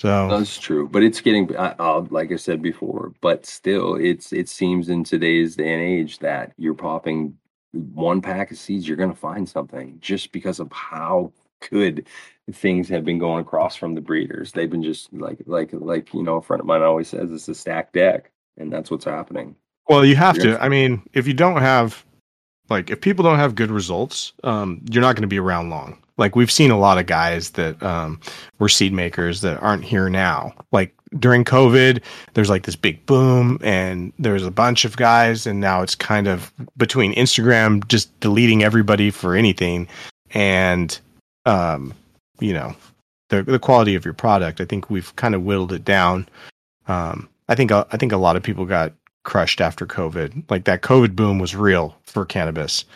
So 0.00 0.28
That's 0.28 0.58
true, 0.58 0.88
but 0.88 1.02
it's 1.02 1.20
getting 1.20 1.50
I'll, 1.58 2.06
like 2.10 2.30
I 2.30 2.36
said 2.36 2.62
before. 2.62 3.12
But 3.20 3.44
still, 3.46 3.96
it's 3.96 4.32
it 4.32 4.48
seems 4.48 4.88
in 4.88 5.02
today's 5.02 5.56
day 5.56 5.72
and 5.72 5.82
age 5.82 6.20
that 6.20 6.52
you're 6.56 6.74
popping 6.74 7.36
one 7.72 8.22
pack 8.22 8.50
of 8.50 8.58
seeds, 8.58 8.86
you're 8.86 8.96
going 8.96 9.12
to 9.12 9.16
find 9.16 9.48
something 9.48 9.98
just 10.00 10.32
because 10.32 10.60
of 10.60 10.70
how 10.72 11.32
good 11.70 12.06
things 12.52 12.88
have 12.88 13.04
been 13.04 13.18
going 13.18 13.40
across 13.40 13.76
from 13.76 13.94
the 13.94 14.00
breeders. 14.00 14.52
They've 14.52 14.70
been 14.70 14.82
just 14.82 15.12
like 15.12 15.42
like 15.46 15.70
like 15.72 16.14
you 16.14 16.22
know 16.22 16.36
a 16.36 16.42
friend 16.42 16.60
of 16.60 16.66
mine 16.66 16.82
always 16.82 17.08
says 17.08 17.32
it's 17.32 17.48
a 17.48 17.54
stacked 17.54 17.94
deck, 17.94 18.30
and 18.56 18.72
that's 18.72 18.90
what's 18.90 19.04
happening. 19.04 19.56
Well, 19.88 20.04
you 20.04 20.16
have 20.16 20.36
You're- 20.36 20.52
to. 20.52 20.62
I 20.62 20.68
mean, 20.68 21.02
if 21.12 21.26
you 21.26 21.34
don't 21.34 21.60
have, 21.60 22.04
like, 22.68 22.90
if 22.90 23.00
people 23.00 23.24
don't 23.24 23.38
have 23.38 23.54
good 23.54 23.70
results, 23.70 24.32
um, 24.44 24.80
you're 24.90 25.02
not 25.02 25.16
going 25.16 25.22
to 25.22 25.28
be 25.28 25.38
around 25.38 25.70
long. 25.70 25.98
Like, 26.16 26.34
we've 26.34 26.50
seen 26.50 26.70
a 26.70 26.78
lot 26.78 26.98
of 26.98 27.06
guys 27.06 27.50
that 27.50 27.80
um, 27.82 28.20
were 28.58 28.68
seed 28.68 28.92
makers 28.92 29.40
that 29.42 29.62
aren't 29.62 29.84
here 29.84 30.08
now. 30.08 30.52
Like 30.72 30.92
during 31.18 31.44
COVID, 31.44 32.02
there's 32.34 32.50
like 32.50 32.64
this 32.64 32.76
big 32.76 33.04
boom, 33.06 33.58
and 33.62 34.12
there's 34.18 34.44
a 34.44 34.50
bunch 34.50 34.84
of 34.84 34.96
guys, 34.96 35.46
and 35.46 35.60
now 35.60 35.82
it's 35.82 35.94
kind 35.94 36.26
of 36.26 36.52
between 36.76 37.14
Instagram 37.14 37.86
just 37.88 38.18
deleting 38.20 38.62
everybody 38.62 39.10
for 39.10 39.34
anything, 39.34 39.88
and 40.32 40.98
um, 41.46 41.94
you 42.40 42.52
know, 42.52 42.74
the 43.30 43.42
the 43.42 43.58
quality 43.58 43.94
of 43.94 44.04
your 44.04 44.14
product. 44.14 44.60
I 44.60 44.64
think 44.64 44.90
we've 44.90 45.14
kind 45.16 45.34
of 45.34 45.42
whittled 45.42 45.72
it 45.72 45.84
down. 45.84 46.28
Um, 46.86 47.28
I 47.48 47.54
think 47.54 47.72
I 47.72 47.84
think 47.98 48.12
a 48.12 48.18
lot 48.18 48.36
of 48.36 48.42
people 48.42 48.66
got 48.66 48.92
crushed 49.28 49.60
after 49.60 49.84
COVID. 49.86 50.50
Like 50.50 50.64
that 50.64 50.80
COVID 50.80 51.14
boom 51.14 51.38
was 51.38 51.54
real 51.54 51.94
for 52.04 52.24
cannabis. 52.24 52.86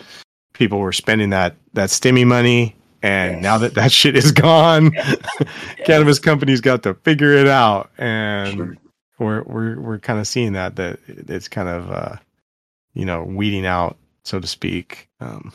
People 0.54 0.78
were 0.78 0.92
spending 0.92 1.28
that 1.30 1.56
that 1.74 1.90
stimmy 1.90 2.26
money, 2.26 2.74
and 3.02 3.34
Yes. 3.34 3.42
now 3.42 3.58
that 3.58 3.74
that 3.74 3.92
shit 3.92 4.16
is 4.16 4.32
gone, 4.32 4.92
cannabis 5.84 6.18
companies 6.18 6.62
got 6.62 6.82
to 6.84 6.94
figure 6.94 7.32
it 7.34 7.48
out, 7.48 7.90
and 7.98 8.54
Sure. 8.56 8.76
we're 9.18 9.42
we're 9.42 9.80
we're 9.80 9.98
kind 9.98 10.18
of 10.18 10.26
seeing 10.26 10.54
that 10.54 10.76
that 10.76 10.98
it's 11.06 11.48
kind 11.48 11.68
of 11.68 11.90
uh, 11.90 12.16
you 12.94 13.04
know 13.04 13.22
weeding 13.24 13.66
out, 13.66 13.98
so 14.24 14.40
to 14.40 14.46
speak, 14.46 15.08
um, 15.20 15.52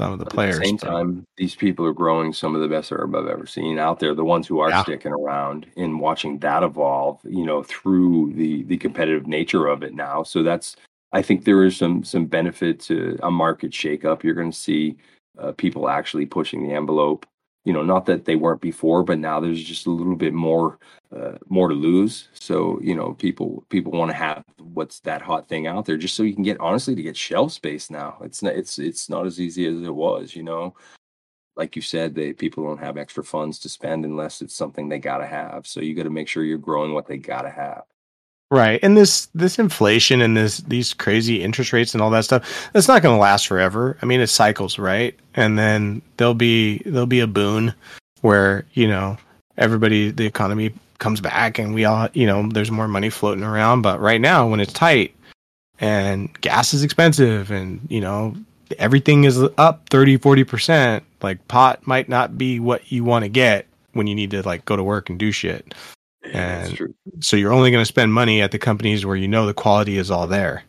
some 0.00 0.12
of 0.12 0.18
the 0.18 0.24
But 0.24 0.34
players. 0.34 0.56
At 0.56 0.60
the 0.62 0.66
same 0.68 0.76
but- 0.76 0.86
time, 0.86 1.24
these 1.36 1.54
people 1.54 1.84
are 1.86 1.92
growing 1.92 2.32
some 2.32 2.54
of 2.54 2.60
the 2.62 2.68
best 2.68 2.90
herb 2.92 3.14
I've 3.14 3.26
ever 3.26 3.46
seen 3.46 3.78
out 3.78 4.00
there. 4.00 4.14
The 4.14 4.24
ones 4.24 4.46
who 4.46 4.60
are 4.60 4.70
Yeah. 4.70 4.82
sticking 4.82 5.12
around 5.12 5.66
and 5.76 6.00
watching 6.00 6.38
that 6.38 6.62
evolve, 6.62 7.20
you 7.24 7.44
know, 7.44 7.62
through 7.62 8.32
the 8.34 8.62
the 8.64 8.76
competitive 8.78 9.26
nature 9.26 9.66
of 9.66 9.82
it 9.82 9.94
now. 9.94 10.22
So 10.22 10.42
that's 10.42 10.76
I 11.12 11.22
think 11.22 11.44
there 11.44 11.64
is 11.64 11.76
some 11.76 12.02
some 12.04 12.24
benefit 12.26 12.80
to 12.80 13.18
a 13.22 13.30
market 13.30 13.72
shakeup. 13.72 14.22
You're 14.22 14.34
going 14.34 14.50
to 14.52 14.56
see 14.56 14.96
uh, 15.38 15.52
people 15.52 15.88
actually 15.88 16.26
pushing 16.26 16.62
the 16.66 16.72
envelope. 16.74 17.26
You 17.64 17.72
know, 17.74 17.82
not 17.82 18.06
that 18.06 18.24
they 18.24 18.36
weren't 18.36 18.60
before, 18.62 19.02
but 19.04 19.18
now 19.18 19.38
there's 19.40 19.62
just 19.62 19.86
a 19.86 19.90
little 19.90 20.16
bit 20.16 20.32
more 20.32 20.78
uh, 21.14 21.32
more 21.48 21.68
to 21.68 21.74
lose. 21.74 22.28
So 22.34 22.80
you 22.82 22.94
know, 22.94 23.14
people 23.14 23.64
people 23.68 23.92
want 23.92 24.10
to 24.10 24.16
have 24.16 24.44
what's 24.58 25.00
that 25.00 25.22
hot 25.22 25.48
thing 25.48 25.66
out 25.66 25.86
there, 25.86 25.96
just 25.96 26.14
so 26.14 26.22
you 26.22 26.34
can 26.34 26.44
get 26.44 26.60
honestly 26.60 26.94
to 26.94 27.02
get 27.02 27.16
shelf 27.16 27.52
space 27.52 27.90
now. 27.90 28.18
It's 28.22 28.42
not 28.42 28.54
it's 28.54 28.78
it's 28.78 29.08
not 29.08 29.26
as 29.26 29.40
easy 29.40 29.66
as 29.66 29.82
it 29.82 29.94
was. 29.94 30.36
You 30.36 30.42
know, 30.42 30.74
like 31.56 31.76
you 31.76 31.82
said, 31.82 32.14
they 32.14 32.32
people 32.32 32.64
don't 32.64 32.78
have 32.78 32.96
extra 32.96 33.24
funds 33.24 33.58
to 33.60 33.68
spend 33.68 34.04
unless 34.04 34.40
it's 34.40 34.54
something 34.54 34.88
they 34.88 34.98
got 34.98 35.18
to 35.18 35.26
have. 35.26 35.66
So 35.66 35.80
you 35.80 35.94
got 35.94 36.04
to 36.04 36.10
make 36.10 36.28
sure 36.28 36.44
you're 36.44 36.58
growing 36.58 36.94
what 36.94 37.06
they 37.06 37.16
got 37.18 37.42
to 37.42 37.50
have. 37.50 37.82
Right. 38.52 38.80
And 38.82 38.96
this 38.96 39.26
this 39.34 39.60
inflation 39.60 40.20
and 40.20 40.36
this 40.36 40.58
these 40.58 40.92
crazy 40.92 41.42
interest 41.42 41.72
rates 41.72 41.94
and 41.94 42.02
all 42.02 42.10
that 42.10 42.24
stuff, 42.24 42.70
that's 42.72 42.88
not 42.88 43.00
going 43.02 43.14
to 43.14 43.20
last 43.20 43.46
forever. 43.46 43.96
I 44.02 44.06
mean, 44.06 44.20
it 44.20 44.26
cycles, 44.26 44.78
right? 44.78 45.16
And 45.34 45.56
then 45.56 46.02
there'll 46.16 46.34
be 46.34 46.78
there'll 46.84 47.06
be 47.06 47.20
a 47.20 47.28
boon 47.28 47.74
where, 48.22 48.64
you 48.72 48.88
know, 48.88 49.18
everybody 49.56 50.10
the 50.10 50.26
economy 50.26 50.72
comes 51.00 51.20
back 51.20 51.58
and 51.58 51.74
we 51.74 51.84
all, 51.84 52.08
you 52.12 52.26
know, 52.26 52.48
there's 52.48 52.70
more 52.70 52.86
money 52.86 53.10
floating 53.10 53.42
around, 53.42 53.82
but 53.82 53.98
right 54.00 54.20
now 54.20 54.46
when 54.48 54.60
it's 54.60 54.72
tight 54.72 55.14
and 55.80 56.32
gas 56.40 56.72
is 56.72 56.84
expensive 56.84 57.50
and, 57.50 57.80
you 57.90 58.00
know, 58.00 58.36
everything 58.78 59.24
is 59.24 59.42
up 59.58 59.88
30 59.88 60.16
40%, 60.18 61.02
like 61.22 61.46
pot 61.48 61.84
might 61.86 62.08
not 62.08 62.38
be 62.38 62.60
what 62.60 62.92
you 62.92 63.02
want 63.02 63.24
to 63.24 63.28
get 63.28 63.66
when 63.94 64.06
you 64.06 64.14
need 64.14 64.30
to 64.30 64.42
like 64.42 64.64
go 64.64 64.76
to 64.76 64.84
work 64.84 65.10
and 65.10 65.18
do 65.18 65.32
shit 65.32 65.74
That's 66.32 66.70
And- 66.78 66.94
so 67.20 67.36
you're 67.36 67.52
only 67.52 67.70
going 67.72 67.82
to 67.82 67.86
spend 67.86 68.12
money 68.14 68.40
at 68.40 68.52
the 68.52 68.58
companies 68.58 69.04
where 69.04 69.16
you 69.16 69.26
know 69.26 69.46
the 69.46 69.54
quality 69.54 69.98
is 69.98 70.10
all 70.10 70.28
there 70.28 70.62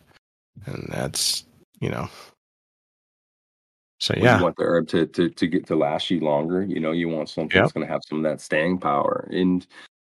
and 0.66 0.88
that's 0.92 1.44
you 1.80 1.90
know 1.90 2.10
so 4.00 4.16
yeah 4.18 4.38
You 4.38 4.44
want 4.44 4.56
the 4.58 4.64
herb 4.64 4.88
to, 4.90 5.06
to 5.06 5.30
to 5.30 5.48
get 5.48 5.68
to 5.68 5.76
last 5.76 6.10
you 6.10 6.20
longer. 6.22 6.64
You 6.64 6.80
know, 6.80 6.92
you 6.92 7.08
want 7.08 7.30
something 7.30 7.56
Yep. 7.56 7.64
that's 7.66 7.74
going 7.74 7.86
to 7.86 7.92
have 7.94 8.02
some 8.10 8.18
of 8.18 8.24
that 8.24 8.42
staying 8.42 8.80
power. 8.80 9.28
And 9.32 9.66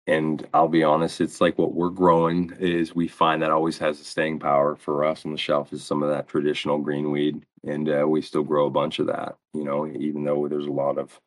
and 0.07 0.46
I'll 0.53 0.68
be 0.68 0.82
honest, 0.82 1.20
it's 1.20 1.40
like 1.40 1.59
what 1.59 1.74
we're 1.74 1.90
growing 1.90 2.53
is 2.59 2.94
we 2.94 3.07
find 3.07 3.42
that 3.42 3.50
always 3.53 3.78
has 3.78 4.00
a 4.00 4.05
staying 4.05 4.40
power 4.40 4.74
for 4.74 5.05
us 5.05 5.24
on 5.24 5.30
the 5.32 5.38
shelf 5.38 5.72
is 5.72 5.84
some 5.84 6.03
of 6.03 6.11
that 6.11 6.28
traditional 6.28 6.78
green 6.78 7.11
weed, 7.12 7.46
and 7.64 7.88
uh, 7.88 8.05
we 8.09 8.20
still 8.20 8.42
grow 8.42 8.66
a 8.66 8.70
bunch 8.70 8.98
of 8.98 9.07
that. 9.07 9.36
You 9.55 9.64
know, 9.64 9.86
even 9.86 10.24
though 10.24 10.48
there's 10.48 10.66
a 10.66 10.72
lot 10.72 10.98
of 10.98 11.20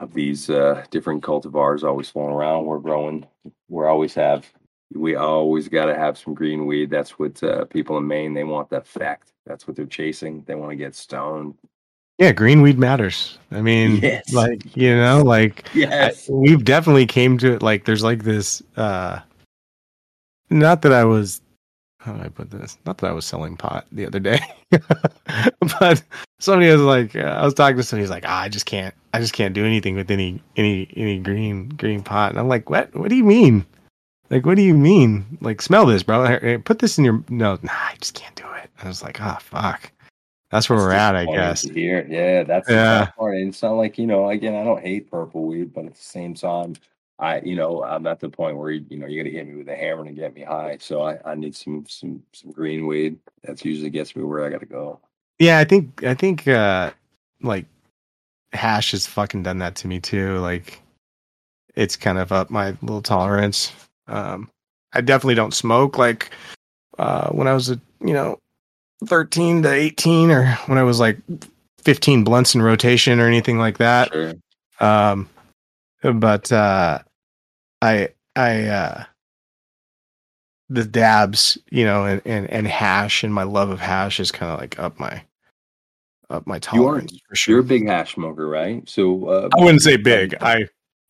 of 0.00 0.12
these 0.12 0.50
uh, 0.50 0.84
different 0.90 1.22
cultivars 1.22 1.84
always 1.84 2.10
flowing 2.10 2.34
around, 2.34 2.64
we're 2.66 2.78
growing. 2.78 3.26
We're 3.68 3.88
always 3.88 4.14
have. 4.14 4.52
We 4.92 5.14
always 5.14 5.68
got 5.68 5.86
to 5.86 5.94
have 5.94 6.18
some 6.18 6.34
green 6.34 6.66
weed. 6.66 6.90
That's 6.90 7.18
what 7.18 7.42
uh, 7.42 7.64
people 7.66 7.96
in 7.98 8.06
Maine 8.06 8.34
they 8.34 8.44
want. 8.44 8.70
That 8.70 8.82
effect. 8.82 9.32
That's 9.46 9.66
what 9.68 9.76
they're 9.76 9.86
chasing. 9.86 10.42
They 10.46 10.56
want 10.56 10.70
to 10.70 10.76
get 10.76 10.94
stoned. 10.96 11.54
Yeah 12.18 12.32
green 12.32 12.62
weed 12.62 12.78
matters. 12.78 13.38
I 13.50 13.60
mean 13.60 13.96
Yes. 13.96 14.32
like 14.32 14.76
you 14.76 14.94
know 14.96 15.22
like 15.22 15.68
I- 15.76 16.12
we've 16.28 16.64
definitely 16.64 17.06
came 17.06 17.38
to 17.38 17.52
it 17.54 17.62
like 17.62 17.84
there's 17.84 18.02
like 18.04 18.24
this 18.24 18.62
uh 18.76 19.20
not 20.50 20.82
that 20.82 20.92
i 20.92 21.04
was 21.04 21.40
how 22.00 22.12
do 22.12 22.22
i 22.22 22.28
put 22.28 22.50
this? 22.50 22.76
Not 22.84 22.98
that 22.98 23.06
i 23.08 23.12
was 23.12 23.24
selling 23.24 23.56
pot 23.56 23.86
the 23.92 24.06
other 24.06 24.20
day 24.20 24.38
but 25.80 26.02
somebody 26.40 26.70
was 26.70 26.80
like 26.82 27.16
uh, 27.16 27.20
i 27.20 27.44
was 27.44 27.54
talking 27.54 27.76
to 27.76 27.82
somebody 27.82 28.02
he's 28.04 28.10
like 28.10 28.24
ah, 28.26 28.42
i 28.42 28.48
just 28.48 28.66
can't 28.66 28.94
i 29.14 29.20
just 29.20 29.32
can't 29.32 29.54
do 29.54 29.64
anything 29.64 29.94
with 29.96 30.10
any 30.10 30.40
any 30.56 30.88
any 30.96 31.18
green 31.18 31.68
green 31.70 32.02
pot. 32.02 32.30
And 32.30 32.38
i'm 32.38 32.48
like 32.48 32.68
what? 32.70 32.94
What 32.94 33.08
do 33.08 33.16
you 33.16 33.24
mean? 33.24 33.64
Like 34.30 34.44
what 34.46 34.56
do 34.56 34.62
you 34.62 34.74
mean? 34.74 35.38
Like 35.40 35.62
smell 35.62 35.86
this 35.86 36.02
bro. 36.02 36.58
Put 36.64 36.78
this 36.80 36.98
in 36.98 37.04
your 37.04 37.22
no 37.28 37.58
nah, 37.62 37.72
i 37.72 37.94
just 38.00 38.14
can't 38.14 38.34
do 38.36 38.44
it. 38.62 38.70
I 38.82 38.88
was 38.88 39.02
like 39.02 39.20
ah 39.20 39.38
fuck 39.40 39.90
that's 40.54 40.70
where 40.70 40.78
we're 40.78 40.92
at 40.92 41.16
i 41.16 41.26
guess 41.26 41.62
Here, 41.62 42.06
yeah, 42.08 42.44
that's 42.44 42.68
the 42.68 42.74
Yeah. 42.74 43.10
part. 43.18 43.36
And 43.36 43.48
it's 43.48 43.62
not 43.62 43.72
like 43.72 43.98
you 43.98 44.06
know. 44.06 44.28
Again, 44.30 44.54
I 44.54 44.62
don't 44.62 44.80
hate 44.80 45.10
purple 45.10 45.44
weed, 45.46 45.74
but 45.74 45.84
at 45.86 45.94
the 45.94 46.02
same 46.02 46.34
time, 46.34 46.74
I 47.18 47.40
you 47.40 47.56
know 47.56 47.82
I'm 47.82 48.06
at 48.06 48.20
the 48.20 48.28
point 48.28 48.56
where 48.56 48.70
you 48.70 48.96
know 48.96 49.06
you 49.06 49.22
got 49.22 49.28
to 49.28 49.34
hit 49.36 49.46
me 49.48 49.56
with 49.56 49.68
a 49.68 49.74
hammer 49.76 50.04
to 50.04 50.12
get 50.12 50.32
me 50.34 50.42
high. 50.42 50.78
So 50.80 51.02
I, 51.02 51.18
I 51.24 51.34
need 51.34 51.56
some 51.56 51.84
some 51.88 52.22
some 52.32 52.52
green 52.52 52.86
weed. 52.86 53.18
That's 53.42 53.64
usually 53.64 53.90
gets 53.90 54.14
me 54.14 54.22
where 54.22 54.44
I 54.44 54.50
got 54.50 54.60
to 54.60 54.66
go. 54.66 55.00
Yeah, 55.38 55.58
I 55.58 55.64
think 55.64 56.04
I 56.04 56.14
think 56.14 56.46
uh 56.46 56.92
like 57.42 57.66
hash 58.52 58.92
has 58.92 59.06
fucking 59.06 59.42
done 59.42 59.58
that 59.58 59.74
to 59.76 59.88
me 59.88 59.98
too. 60.00 60.38
Like 60.38 60.80
it's 61.74 61.96
kind 61.96 62.18
of 62.18 62.30
up 62.30 62.50
my 62.50 62.70
little 62.82 63.02
tolerance. 63.02 63.72
Um 64.06 64.48
I 64.92 65.00
definitely 65.00 65.34
don't 65.34 65.54
smoke 65.54 65.98
like 65.98 66.30
uh 66.98 67.30
when 67.30 67.48
I 67.48 67.54
was 67.54 67.70
a 67.70 67.80
you 68.00 68.12
know 68.12 68.38
13 69.06 69.62
to 69.64 69.72
18 69.72 70.30
or 70.30 70.46
when 70.66 70.78
I 70.78 70.82
was 70.82 71.00
like 71.00 71.18
15 71.82 72.24
blunts 72.24 72.54
in 72.54 72.62
rotation 72.62 73.20
or 73.20 73.26
anything 73.26 73.58
like 73.58 73.78
that. 73.78 74.12
Sure. 74.12 74.34
Um 74.80 75.28
but 76.02 76.50
uh 76.52 77.00
I 77.82 78.08
I 78.36 78.64
uh 78.64 79.04
the 80.70 80.84
dabs, 80.84 81.58
you 81.70 81.84
know, 81.84 82.04
and, 82.06 82.22
and, 82.24 82.48
and 82.50 82.66
hash 82.66 83.22
and 83.22 83.32
my 83.34 83.42
love 83.42 83.68
of 83.70 83.80
hash 83.80 84.18
is 84.18 84.32
kind 84.32 84.50
of 84.50 84.58
like 84.58 84.78
up 84.78 84.98
my 84.98 85.22
up 86.30 86.46
my 86.46 86.56
You 86.56 86.60
are- 86.60 86.60
tolerance 87.00 87.20
for 87.28 87.50
You're 87.50 87.60
a 87.60 87.64
big 87.64 87.86
hash 87.86 88.14
smoker, 88.14 88.48
right? 88.48 88.88
So 88.88 89.26
uh, 89.28 89.48
I 89.58 89.62
wouldn't 89.62 89.82
say 89.82 89.96
big. 89.98 90.34
I 90.40 90.66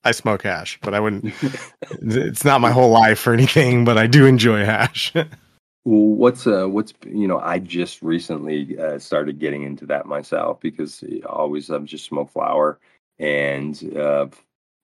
I 0.06 0.11
smoke 0.11 0.43
hash, 0.43 0.78
but 0.82 0.93
I 0.93 1.01
wouldn't. 1.01 1.32
It's 2.02 2.44
not 2.44 2.61
my 2.61 2.70
whole 2.73 2.90
life 2.90 3.27
or 3.27 3.32
anything, 3.32 3.85
but 3.85 3.97
I 3.97 4.06
do 4.06 4.27
enjoy 4.27 4.65
hash. 4.65 5.12
Well, 5.85 6.16
what's 6.16 6.47
uh, 6.47 6.66
what's 6.66 6.94
you 7.06 7.28
know, 7.28 7.39
I 7.39 7.59
just 7.59 8.02
recently 8.02 8.78
uh, 8.78 8.98
started 8.98 9.39
getting 9.39 9.65
into 9.65 9.86
that 9.86 10.06
myself 10.06 10.61
because 10.61 11.05
always 11.27 11.70
I've 11.70 11.85
just 11.85 12.06
smoked 12.06 12.32
flower, 12.32 12.81
and 13.19 13.77
uh, 13.97 14.28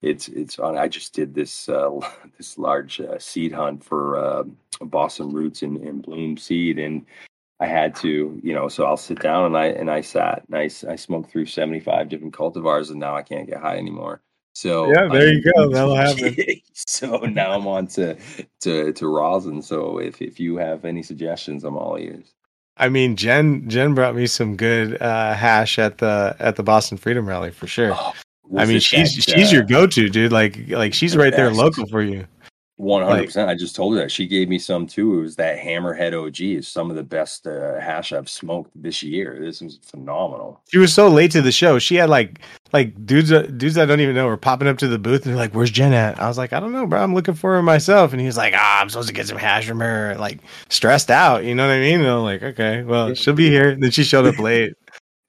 it's 0.02 0.28
it's 0.28 0.59
on. 0.59 0.77
I 0.77 0.89
just 0.89 1.14
did 1.14 1.35
this 1.35 1.68
uh, 1.70 1.90
this 2.39 2.59
large 2.59 3.01
uh, 3.01 3.18
seed 3.18 3.52
hunt 3.52 3.82
for 3.85 4.18
uh, 4.18 4.44
Boston 4.82 5.32
roots 5.32 5.62
and, 5.62 5.78
and 5.78 6.02
bloom 6.02 6.36
seed, 6.36 6.78
and 6.78 7.06
I 7.60 7.66
had 7.66 7.94
to, 7.97 8.40
you 8.43 8.55
know, 8.55 8.68
so 8.68 8.85
I'll 8.86 8.97
sit 8.98 9.20
down 9.20 9.47
and 9.47 9.56
I 9.59 9.66
and 9.68 9.90
I 9.90 10.02
sat 10.02 10.44
and 10.48 10.56
I, 10.56 10.64
I 10.93 10.97
smoked 10.97 11.31
through 11.32 11.47
seventy 11.47 11.81
five 11.81 12.09
different 12.10 12.35
cultivars, 12.35 12.90
and 12.90 13.01
now 13.01 13.16
I 13.16 13.22
can't 13.22 13.48
get 13.48 13.60
high 13.60 13.78
anymore. 13.78 14.22
So 14.61 14.89
Yeah, 14.93 15.09
there 15.09 15.28
I- 15.28 15.31
you 15.31 15.43
go. 15.57 15.69
That'll 15.73 15.95
happen. 15.97 16.37
so 16.74 17.16
now 17.20 17.53
I'm 17.53 17.66
on 17.66 17.87
to 17.97 18.15
to 18.61 18.93
to 18.93 19.07
rosin. 19.09 19.62
So 19.62 19.99
if 19.99 20.20
if 20.20 20.39
you 20.39 20.59
have 20.59 20.85
any 20.85 21.03
suggestions, 21.03 21.65
I'm 21.65 21.78
all 21.78 21.97
ears. 21.97 22.35
I 22.77 22.91
mean, 22.91 23.16
Jen 23.16 23.66
Jen 23.70 23.95
brought 23.95 24.15
me 24.15 24.27
some 24.27 24.57
good 24.57 25.01
uh, 25.01 25.32
hash 25.32 25.78
at 25.78 25.97
the 25.97 26.37
at 26.39 26.57
the 26.57 26.62
Boston 26.62 26.99
Freedom 26.99 27.27
Rally 27.27 27.51
for 27.53 27.66
sure. 27.66 27.93
Oh, 27.95 28.12
I 28.59 28.66
mean, 28.66 28.81
she's 28.81 29.16
that, 29.16 29.35
she's 29.35 29.51
uh, 29.51 29.57
your 29.57 29.62
go-to, 29.65 30.11
dude. 30.11 30.31
Like 30.31 30.69
like 30.69 30.93
she's 30.93 31.16
right 31.16 31.35
there, 31.35 31.51
local 31.51 31.87
for 31.87 32.03
you. 32.03 32.27
One 32.81 33.02
hundred 33.02 33.27
percent. 33.27 33.51
I 33.51 33.55
just 33.55 33.77
told 33.77 33.94
her 33.94 34.01
that 34.01 34.11
she 34.11 34.27
gave 34.27 34.48
me 34.48 34.59
some 34.59 34.86
too. 34.86 35.19
It 35.19 35.20
was 35.20 35.36
that 35.36 35.59
Hammerhead 35.59 36.15
OG. 36.15 36.40
Is 36.40 36.66
some 36.66 36.89
of 36.89 36.97
the 36.97 37.02
best 37.02 37.47
uh, 37.47 37.78
hash 37.78 38.11
I've 38.11 38.31
smoked 38.31 38.70
this 38.74 39.02
year. 39.02 39.36
This 39.39 39.61
was 39.61 39.78
phenomenal. 39.82 40.62
She 40.70 40.78
was 40.78 40.94
so 40.94 41.09
late 41.09 41.31
to 41.32 41.43
the 41.43 41.52
show. 41.52 41.78
She 41.78 41.97
had 41.97 42.09
like 42.09 42.40
like 42.73 43.05
dudes 43.05 43.32
uh, 43.32 43.43
dudes 43.43 43.77
I 43.77 43.85
don't 43.85 44.01
even 44.01 44.15
know 44.15 44.27
were 44.27 44.39
popping 44.39 44.66
up 44.66 44.78
to 44.78 44.89
the 44.89 44.98
booth 44.98 45.27
and 45.27 45.35
they're 45.35 45.39
like, 45.39 45.52
"Where's 45.52 45.70
Jen 45.70 45.93
at?" 45.93 46.19
I 46.19 46.27
was 46.27 46.39
like, 46.39 46.55
"I 46.55 46.61
don't 46.61 46.73
know, 46.73 46.86
bro. 46.86 47.02
I'm 47.02 47.15
looking 47.15 47.35
for 47.35 47.55
her 47.55 47.62
myself." 47.62 48.12
And 48.12 48.20
he 48.20 48.27
was 48.27 48.39
like, 48.39 48.55
"Ah, 48.57 48.81
I'm 48.81 48.89
supposed 48.89 49.09
to 49.09 49.15
get 49.15 49.28
some 49.28 49.36
hash 49.36 49.69
from 49.69 49.81
her." 49.81 50.16
Like 50.19 50.39
stressed 50.70 51.11
out. 51.11 51.44
You 51.44 51.55
know 51.55 51.66
what 51.66 51.74
I 51.74 51.81
mean? 51.81 52.01
And 52.01 52.09
I'm 52.09 52.23
like, 52.23 52.43
"Okay, 52.43 52.82
well, 52.82 53.12
she'll 53.12 53.35
be 53.35 53.51
here." 53.51 53.69
And 53.69 53.82
then 53.82 53.90
she 53.90 54.05
showed 54.05 54.24
up 54.24 54.39
late. 54.39 54.73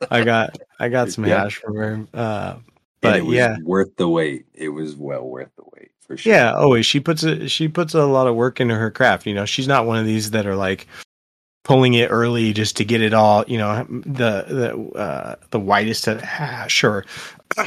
I 0.10 0.24
got 0.24 0.58
I 0.80 0.88
got 0.88 1.12
some 1.12 1.26
yeah. 1.26 1.44
hash 1.44 1.58
from 1.58 1.76
her. 1.76 2.08
Uh, 2.14 2.56
but 3.02 3.18
it 3.18 3.26
was 3.26 3.36
yeah, 3.36 3.58
worth 3.66 3.94
the 3.98 4.08
wait. 4.08 4.46
It 4.54 4.70
was 4.70 4.96
well 4.96 5.28
worth 5.28 5.50
the 5.58 5.64
wait 5.64 5.71
for 6.12 6.18
sure. 6.18 6.34
Yeah, 6.34 6.54
always. 6.54 6.86
She 6.86 7.00
puts 7.00 7.24
a 7.24 7.48
she 7.48 7.68
puts 7.68 7.94
a 7.94 8.06
lot 8.06 8.28
of 8.28 8.36
work 8.36 8.60
into 8.60 8.76
her 8.76 8.92
craft. 8.92 9.26
You 9.26 9.34
know, 9.34 9.46
she's 9.46 9.68
not 9.68 9.86
one 9.86 9.98
of 9.98 10.06
these 10.06 10.32
that 10.32 10.46
are 10.46 10.56
like 10.56 10.88
pulling 11.64 11.94
it 11.94 12.08
early 12.08 12.54
just 12.54 12.78
to 12.78 12.86
get 12.86 13.02
it 13.02 13.14
all. 13.14 13.44
You 13.48 13.58
know, 13.58 13.86
the 13.90 14.46
the 14.48 14.98
uh, 14.98 15.36
the 15.52 15.60
whitest 15.60 16.06
hash 16.06 16.84
or 16.84 17.06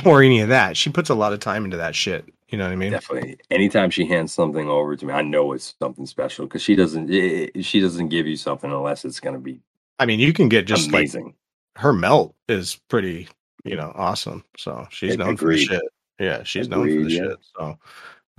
or 0.05 0.23
any 0.23 0.41
of 0.41 0.49
that. 0.49 0.77
She 0.77 0.91
puts 0.91 1.11
a 1.11 1.15
lot 1.15 1.33
of 1.33 1.41
time 1.41 1.65
into 1.65 1.77
that 1.77 1.95
shit. 1.95 2.25
You 2.49 2.59
know 2.59 2.65
what 2.65 2.73
I 2.73 2.77
mean? 2.77 2.93
Definitely. 2.93 3.39
Anytime 3.51 3.91
she 3.91 4.07
hands 4.07 4.33
something 4.33 4.69
over 4.69 4.95
to 4.95 5.07
me, 5.07 5.13
I 5.13 5.23
know 5.23 5.53
it's 5.53 5.75
something 5.81 6.07
special 6.07 6.47
because 6.47 6.63
she 6.63 6.77
doesn't. 6.77 7.11
It, 7.11 7.65
she 7.65 7.81
doesn't 7.81 8.09
give 8.09 8.27
you 8.27 8.37
something 8.37 8.71
unless 8.71 9.05
it's 9.05 9.21
going 9.21 9.35
to 9.35 9.41
be. 9.41 9.61
I 9.99 10.07
mean, 10.07 10.21
you 10.21 10.33
can 10.33 10.49
get 10.49 10.67
just 10.67 10.89
amazing. 10.89 11.25
Like, 11.25 11.35
her 11.77 11.93
melt 11.93 12.35
is 12.49 12.77
pretty 12.89 13.29
you 13.65 13.77
know, 13.77 13.93
awesome. 13.95 14.45
So 14.57 14.87
she's 14.91 15.17
known 15.17 15.37
for 15.37 15.51
the 15.51 15.59
shit. 15.59 15.83
Yeah, 16.21 16.45
she's 16.45 16.67
Agreed, 16.67 16.79
known 16.79 17.03
for 17.03 17.09
the 17.09 17.15
yeah. 17.15 17.23
shit. 17.23 17.39
So 17.57 17.79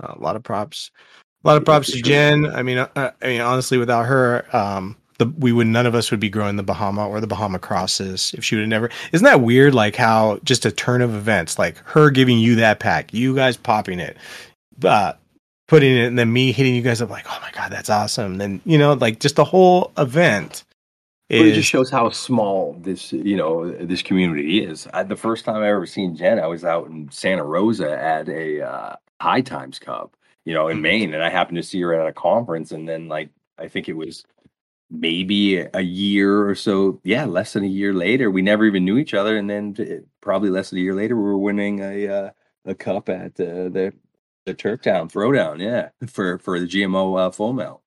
uh, 0.02 0.14
a 0.16 0.20
lot 0.20 0.36
of 0.36 0.42
props. 0.42 0.90
A 1.44 1.46
lot 1.46 1.56
of 1.56 1.64
props 1.64 1.90
to 1.92 2.02
Jen. 2.02 2.46
I 2.46 2.62
mean, 2.62 2.78
uh, 2.78 2.88
uh, 2.96 3.10
I 3.22 3.26
mean, 3.28 3.40
honestly, 3.40 3.78
without 3.78 4.06
her, 4.06 4.44
um, 4.54 4.96
the 5.18 5.26
we 5.38 5.52
would 5.52 5.66
none 5.66 5.86
of 5.86 5.94
us 5.94 6.10
would 6.10 6.20
be 6.20 6.28
growing 6.28 6.56
the 6.56 6.62
Bahama 6.62 7.08
or 7.08 7.20
the 7.20 7.26
Bahama 7.26 7.58
crosses 7.58 8.34
if 8.36 8.44
she 8.44 8.56
would 8.56 8.62
have 8.62 8.68
never. 8.68 8.90
Isn't 9.12 9.24
that 9.24 9.40
weird? 9.40 9.74
Like 9.74 9.96
how 9.96 10.40
just 10.44 10.66
a 10.66 10.72
turn 10.72 11.02
of 11.02 11.14
events, 11.14 11.58
like 11.58 11.78
her 11.84 12.10
giving 12.10 12.38
you 12.38 12.56
that 12.56 12.80
pack, 12.80 13.14
you 13.14 13.34
guys 13.34 13.56
popping 13.56 14.00
it, 14.00 14.16
uh, 14.84 15.12
putting 15.68 15.96
it, 15.96 16.06
and 16.06 16.18
then 16.18 16.32
me 16.32 16.52
hitting 16.52 16.74
you 16.74 16.82
guys 16.82 17.00
up 17.00 17.10
like, 17.10 17.26
oh 17.28 17.38
my 17.40 17.50
god, 17.52 17.70
that's 17.70 17.90
awesome. 17.90 18.38
Then 18.38 18.60
you 18.64 18.78
know, 18.78 18.94
like 18.94 19.20
just 19.20 19.36
the 19.36 19.44
whole 19.44 19.92
event 19.96 20.64
it 21.28 21.54
just 21.54 21.68
shows 21.68 21.90
how 21.90 22.08
small 22.10 22.76
this, 22.80 23.12
you 23.12 23.36
know, 23.36 23.70
this 23.72 24.00
community 24.00 24.64
is. 24.64 24.86
I, 24.94 25.02
the 25.02 25.16
first 25.16 25.44
time 25.44 25.56
I 25.56 25.68
ever 25.68 25.86
seen 25.86 26.14
Jen, 26.14 26.38
I 26.38 26.46
was 26.46 26.64
out 26.64 26.88
in 26.88 27.10
Santa 27.10 27.42
Rosa 27.42 28.00
at 28.00 28.28
a 28.28 28.62
uh, 28.62 28.96
High 29.20 29.40
Times 29.40 29.78
Cup, 29.78 30.16
you 30.44 30.54
know, 30.54 30.68
in 30.68 30.76
mm-hmm. 30.76 30.82
Maine, 30.82 31.14
and 31.14 31.22
I 31.22 31.28
happened 31.28 31.56
to 31.56 31.62
see 31.62 31.80
her 31.80 31.94
at 31.94 32.06
a 32.06 32.12
conference, 32.12 32.72
and 32.72 32.88
then 32.88 33.08
like 33.08 33.30
I 33.58 33.68
think 33.68 33.88
it 33.88 33.96
was 33.96 34.24
maybe 34.90 35.58
a 35.58 35.80
year 35.80 36.48
or 36.48 36.54
so, 36.54 37.00
yeah, 37.02 37.24
less 37.24 37.54
than 37.54 37.64
a 37.64 37.68
year 37.68 37.92
later, 37.92 38.30
we 38.30 38.42
never 38.42 38.64
even 38.64 38.84
knew 38.84 38.98
each 38.98 39.14
other, 39.14 39.36
and 39.36 39.48
then 39.50 40.06
probably 40.20 40.50
less 40.50 40.70
than 40.70 40.78
a 40.78 40.82
year 40.82 40.94
later, 40.94 41.16
we 41.16 41.22
were 41.22 41.38
winning 41.38 41.80
a 41.80 42.08
uh, 42.08 42.30
a 42.64 42.74
cup 42.74 43.08
at 43.08 43.38
uh, 43.40 43.68
the 43.68 43.92
the 44.44 44.54
Turktown 44.54 45.10
Throwdown, 45.10 45.60
yeah, 45.60 45.90
for 46.08 46.38
for 46.38 46.60
the 46.60 46.66
GMO 46.66 47.18
uh, 47.18 47.30
full 47.30 47.52
melt 47.52 47.82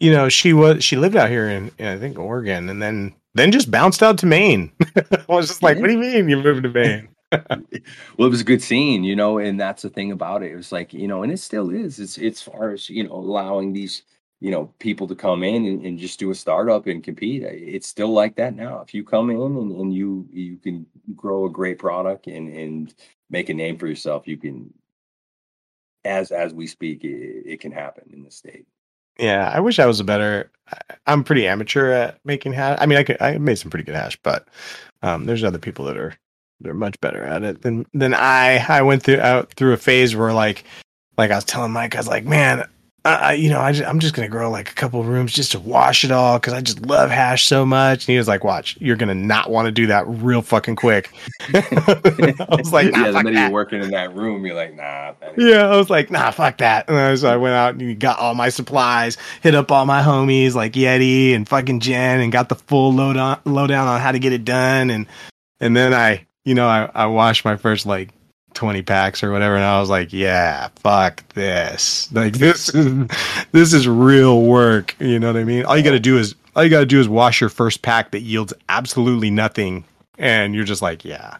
you 0.00 0.12
know, 0.12 0.28
she 0.28 0.52
was 0.52 0.84
she 0.84 0.96
lived 0.96 1.16
out 1.16 1.30
here 1.30 1.48
in, 1.48 1.70
in 1.78 1.86
I 1.86 1.98
think 1.98 2.18
Oregon, 2.18 2.68
and 2.68 2.82
then 2.82 3.14
then 3.34 3.52
just 3.52 3.70
bounced 3.70 4.02
out 4.02 4.18
to 4.18 4.26
Maine. 4.26 4.72
I 4.96 5.24
was 5.28 5.48
just 5.48 5.62
like, 5.62 5.78
"What 5.78 5.86
do 5.86 5.92
you 5.92 5.98
mean 5.98 6.28
you 6.28 6.36
moved 6.36 6.64
to 6.64 6.68
Maine?" 6.68 7.08
well, 7.32 7.60
it 7.70 8.30
was 8.30 8.40
a 8.40 8.44
good 8.44 8.62
scene, 8.62 9.02
you 9.02 9.16
know, 9.16 9.38
and 9.38 9.58
that's 9.60 9.82
the 9.82 9.90
thing 9.90 10.12
about 10.12 10.42
it. 10.42 10.52
It 10.52 10.56
was 10.56 10.70
like, 10.72 10.92
you 10.92 11.08
know, 11.08 11.22
and 11.22 11.32
it 11.32 11.38
still 11.38 11.70
is. 11.70 11.98
It's 11.98 12.18
it's 12.18 12.40
far 12.42 12.70
as 12.72 12.88
you 12.88 13.04
know, 13.04 13.14
allowing 13.14 13.72
these 13.72 14.02
you 14.40 14.50
know 14.50 14.72
people 14.78 15.08
to 15.08 15.14
come 15.14 15.42
in 15.42 15.64
and, 15.64 15.84
and 15.84 15.98
just 15.98 16.18
do 16.18 16.30
a 16.30 16.34
startup 16.34 16.86
and 16.86 17.02
compete. 17.02 17.42
It's 17.42 17.88
still 17.88 18.12
like 18.12 18.36
that 18.36 18.54
now. 18.54 18.80
If 18.80 18.94
you 18.94 19.02
come 19.02 19.30
in 19.30 19.40
and, 19.40 19.72
and 19.72 19.94
you 19.94 20.28
you 20.32 20.56
can 20.58 20.86
grow 21.16 21.46
a 21.46 21.50
great 21.50 21.78
product 21.78 22.26
and 22.28 22.48
and 22.54 22.94
make 23.28 23.48
a 23.48 23.54
name 23.54 23.78
for 23.78 23.86
yourself, 23.88 24.28
you 24.28 24.36
can. 24.36 24.72
As 26.04 26.30
as 26.30 26.54
we 26.54 26.68
speak, 26.68 27.02
it, 27.02 27.42
it 27.44 27.60
can 27.60 27.72
happen 27.72 28.08
in 28.12 28.22
the 28.22 28.30
state. 28.30 28.66
Yeah, 29.18 29.50
I 29.52 29.58
wish 29.60 29.78
I 29.80 29.86
was 29.86 29.98
a 29.98 30.04
better. 30.04 30.52
I'm 31.06 31.24
pretty 31.24 31.48
amateur 31.48 31.90
at 31.90 32.20
making 32.24 32.52
hash. 32.52 32.78
I 32.80 32.86
mean, 32.86 32.98
I 32.98 33.02
could, 33.02 33.20
I 33.20 33.38
made 33.38 33.58
some 33.58 33.70
pretty 33.70 33.84
good 33.84 33.96
hash, 33.96 34.16
but 34.22 34.46
um, 35.02 35.24
there's 35.24 35.42
other 35.42 35.58
people 35.58 35.84
that 35.86 35.96
are 35.96 36.14
they're 36.60 36.74
much 36.74 37.00
better 37.00 37.22
at 37.22 37.42
it 37.42 37.62
than 37.62 37.86
than 37.92 38.14
I. 38.14 38.64
I 38.68 38.82
went 38.82 39.02
through 39.02 39.20
out 39.20 39.52
through 39.54 39.72
a 39.72 39.78
phase 39.78 40.14
where 40.16 40.32
like 40.32 40.64
like 41.18 41.30
I 41.30 41.36
was 41.36 41.44
telling 41.44 41.72
Mike, 41.72 41.94
I 41.94 41.98
was 41.98 42.08
like, 42.08 42.24
man, 42.24 42.66
I, 43.06 43.34
you 43.34 43.50
know, 43.50 43.60
I 43.60 43.70
just, 43.70 43.88
I'm 43.88 44.00
just 44.00 44.14
gonna 44.14 44.28
grow 44.28 44.50
like 44.50 44.70
a 44.70 44.74
couple 44.74 45.04
rooms 45.04 45.32
just 45.32 45.52
to 45.52 45.60
wash 45.60 46.02
it 46.02 46.10
all 46.10 46.38
because 46.38 46.52
I 46.52 46.60
just 46.60 46.84
love 46.84 47.08
hash 47.08 47.44
so 47.44 47.64
much. 47.64 48.04
And 48.04 48.12
he 48.12 48.18
was 48.18 48.26
like, 48.26 48.42
"Watch, 48.42 48.76
you're 48.80 48.96
gonna 48.96 49.14
not 49.14 49.48
want 49.48 49.66
to 49.66 49.72
do 49.72 49.86
that 49.86 50.08
real 50.08 50.42
fucking 50.42 50.74
quick." 50.74 51.10
I 51.54 52.46
was 52.50 52.72
like, 52.72 52.90
nah, 52.90 53.04
"Yeah." 53.04 53.10
The 53.12 53.22
minute 53.22 53.40
you're 53.40 53.50
working 53.50 53.80
in 53.80 53.90
that 53.90 54.12
room, 54.14 54.44
you're 54.44 54.56
like, 54.56 54.74
"Nah." 54.74 55.12
Yeah, 55.36 55.68
I 55.68 55.76
was 55.76 55.88
like, 55.88 56.10
"Nah, 56.10 56.32
fuck 56.32 56.58
that." 56.58 56.90
And 56.90 57.18
so 57.18 57.32
I 57.32 57.36
went 57.36 57.54
out 57.54 57.76
and 57.76 57.98
got 58.00 58.18
all 58.18 58.34
my 58.34 58.48
supplies, 58.48 59.16
hit 59.40 59.54
up 59.54 59.70
all 59.70 59.86
my 59.86 60.02
homies 60.02 60.54
like 60.54 60.72
Yeti 60.72 61.32
and 61.32 61.48
fucking 61.48 61.80
Jen, 61.80 62.20
and 62.20 62.32
got 62.32 62.48
the 62.48 62.56
full 62.56 62.92
load 62.92 63.16
on 63.16 63.38
lowdown 63.44 63.86
on 63.86 64.00
how 64.00 64.10
to 64.10 64.18
get 64.18 64.32
it 64.32 64.44
done. 64.44 64.90
And 64.90 65.06
and 65.60 65.76
then 65.76 65.94
I, 65.94 66.26
you 66.46 66.54
know, 66.54 66.68
I 66.68 66.90
I 66.94 67.06
washed 67.06 67.44
my 67.44 67.56
first 67.58 67.86
like 67.86 68.10
20 68.54 68.82
packs 68.82 69.22
or 69.24 69.32
whatever 69.32 69.56
and 69.56 69.64
I 69.64 69.80
was 69.80 69.90
like, 69.90 70.14
yeah, 70.14 70.68
fuck 70.76 71.28
this. 71.34 72.10
Like 72.12 72.34
this 72.38 72.74
is 72.74 73.08
this 73.52 73.74
is 73.74 73.88
real 73.88 74.42
work, 74.44 74.96
you 75.00 75.20
know 75.20 75.28
what 75.28 75.40
I 75.40 75.44
mean? 75.44 75.66
All 75.66 75.76
you 75.76 75.84
got 75.84 75.92
to 75.92 76.00
do 76.00 76.18
is 76.18 76.36
all 76.56 76.64
you 76.64 76.70
got 76.70 76.80
to 76.80 76.86
do 76.86 77.00
is 77.00 77.10
wash 77.10 77.42
your 77.42 77.50
first 77.50 77.82
pack 77.82 78.12
that 78.12 78.22
yields 78.22 78.54
absolutely 78.70 79.30
nothing 79.30 79.84
and 80.18 80.54
you're 80.54 80.64
just 80.64 80.82
like, 80.82 81.04
yeah. 81.04 81.38